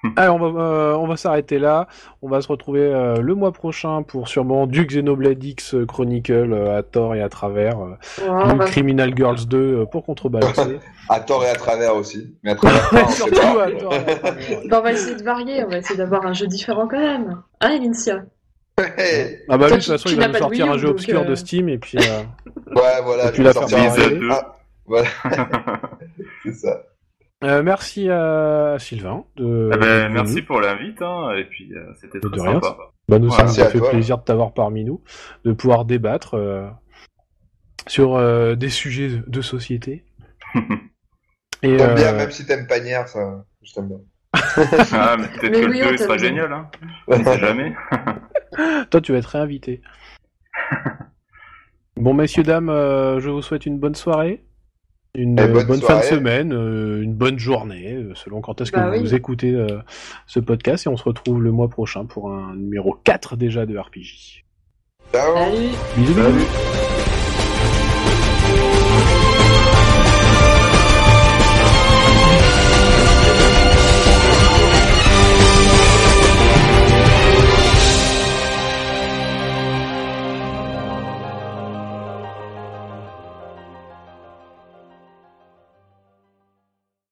Allez, 0.16 0.28
on 0.30 0.38
va, 0.38 0.60
euh, 0.62 0.94
on 0.96 1.06
va 1.06 1.16
s'arrêter 1.16 1.58
là. 1.58 1.88
On 2.22 2.28
va 2.28 2.40
se 2.40 2.48
retrouver 2.48 2.80
euh, 2.82 3.16
le 3.20 3.34
mois 3.34 3.50
prochain 3.52 4.02
pour 4.02 4.28
sûrement 4.28 4.66
du 4.66 4.86
Xenoblade 4.86 5.42
X 5.42 5.74
Chronicle 5.88 6.52
euh, 6.52 6.78
à 6.78 6.82
tort 6.82 7.14
et 7.14 7.22
à 7.22 7.28
travers. 7.28 7.78
euh, 7.80 7.96
Ouais, 8.28 8.52
du 8.52 8.58
va- 8.58 8.64
Criminal 8.66 9.12
Girls 9.16 9.46
2 9.46 9.56
euh, 9.58 9.84
pour 9.86 10.04
contrebalancer. 10.04 10.78
À 11.08 11.20
tort 11.20 11.44
et 11.44 11.48
à 11.50 11.54
travers 11.54 11.94
aussi. 11.94 12.34
Mais 12.42 12.50
à 12.50 12.54
travers, 12.56 12.90
pas, 12.90 13.04
on 13.04 13.08
sait 13.08 13.16
Surtout 13.16 13.40
pas. 13.56 13.64
à 13.66 13.70
tort 13.70 13.92
et 13.94 13.96
à 13.96 14.14
travers. 14.16 14.60
bah, 14.68 14.76
on 14.80 14.82
va 14.82 14.92
essayer 14.92 15.14
de 15.16 15.22
varier, 15.22 15.64
on 15.64 15.68
va 15.68 15.78
essayer 15.78 15.96
d'avoir 15.96 16.26
un 16.26 16.32
jeu 16.32 16.48
différent 16.48 16.88
quand 16.88 16.98
même. 16.98 17.42
Hein, 17.60 17.70
Elincia 17.70 18.22
Hey. 18.98 19.38
Ah 19.48 19.56
bah 19.56 19.66
lui, 19.68 19.74
de 19.76 19.78
toute 19.80 19.86
façon, 19.86 20.08
il 20.10 20.16
va 20.16 20.28
nous 20.28 20.34
sortir 20.34 20.70
un 20.70 20.76
jeu 20.78 20.88
obscur 20.88 21.20
euh, 21.20 21.24
de 21.24 21.34
Steam 21.36 21.68
et 21.68 21.78
puis... 21.78 21.96
euh, 21.98 22.22
Ouais, 22.74 23.00
voilà. 23.04 23.28
Et 23.28 23.32
puis 23.32 23.38
je 23.38 23.42
la 23.44 23.52
vais 23.52 23.58
sortir 23.58 23.78
un 23.78 23.80
Blizzard 23.94 24.10
jeu. 24.10 24.18
2. 24.18 24.28
Ah, 24.32 24.56
voilà. 24.84 25.06
c'est 26.42 26.52
ça. 26.54 26.82
Euh, 27.44 27.62
merci 27.62 28.08
à 28.10 28.76
Sylvain. 28.78 29.24
De, 29.36 29.70
Eh 29.74 29.76
ben, 29.78 30.12
merci 30.12 30.42
pour 30.42 30.60
l'invite, 30.60 31.00
hein, 31.02 31.32
et 31.36 31.44
puis 31.44 31.72
euh, 31.74 31.92
c'était 32.00 32.18
De 32.20 32.28
très 32.28 32.40
rien. 32.40 32.54
sympa. 32.60 32.76
Bah, 33.08 33.18
nous, 33.18 33.30
ça 33.30 33.36
Voilà. 33.44 33.50
nous 33.50 33.56
Merci 33.56 33.60
a 33.62 33.66
à 33.66 33.68
fait 33.70 33.78
toi. 33.78 33.90
plaisir 33.90 34.18
de 34.18 34.24
t'avoir 34.24 34.52
parmi 34.54 34.84
nous, 34.84 35.02
de 35.44 35.52
pouvoir 35.52 35.84
débattre 35.84 36.34
euh, 36.34 36.66
sur 37.86 38.16
euh, 38.16 38.54
des 38.56 38.70
sujets 38.70 39.22
de- 39.26 39.40
société. 39.42 40.04
Et, 41.62 41.76
T'aimes 41.76 41.94
bien, 41.94 42.12
euh, 42.14 42.16
même 42.18 42.30
si 42.30 42.44
t'aimes 42.46 42.66
Panière, 42.66 43.08
ça, 43.08 43.44
je 43.62 43.72
t'aime 43.72 43.88
bien. 43.88 43.98
Ah, 44.92 45.16
mais 45.18 45.28
peut-être 45.28 45.50
Mais 45.52 45.60
que 45.62 45.70
oui, 45.70 45.78
le 45.80 45.86
on 45.86 45.90
2 45.92 45.96
sera 45.98 46.18
génial, 46.18 46.52
hein. 46.52 46.70
On 47.08 47.22
sait 47.24 47.38
jamais. 47.38 47.74
Toi, 48.90 49.00
tu 49.00 49.12
vas 49.12 49.18
être 49.18 49.26
réinvité. 49.26 49.80
bon, 51.96 52.12
messieurs, 52.14 52.42
dames, 52.42 52.68
euh, 52.68 53.20
je 53.20 53.30
vous 53.30 53.42
souhaite 53.42 53.66
une 53.66 53.78
bonne 53.78 53.94
soirée. 53.94 54.44
Une 55.18 55.38
Et 55.38 55.42
euh, 55.44 55.48
bonne 55.48 55.66
bonne, 55.66 55.80
fin 55.80 55.98
de 56.00 56.04
semaine, 56.04 56.52
euh, 56.52 57.00
une 57.02 57.14
bonne 57.14 57.38
journée, 57.38 57.94
euh, 57.94 58.12
selon 58.14 58.42
quand 58.42 58.60
est-ce 58.60 58.70
que 58.70 58.76
Bah 58.76 58.90
vous 58.98 59.02
oui. 59.10 59.14
écoutez 59.14 59.54
euh, 59.54 59.78
ce 60.26 60.40
podcast. 60.40 60.84
Et 60.86 60.88
on 60.90 60.96
se 60.98 61.04
retrouve 61.04 61.42
le 61.42 61.52
mois 61.52 61.68
prochain 61.68 62.04
pour 62.04 62.30
un 62.30 62.54
numéro 62.54 62.94
4 63.02 63.36
déjà 63.36 63.64
de 63.64 63.78
RPG. 63.78 64.44
Ciao 65.12 65.34
Salut 65.34 65.68
Bisous, 65.96 66.14
bisous 66.14 66.22
Salut 66.22 67.05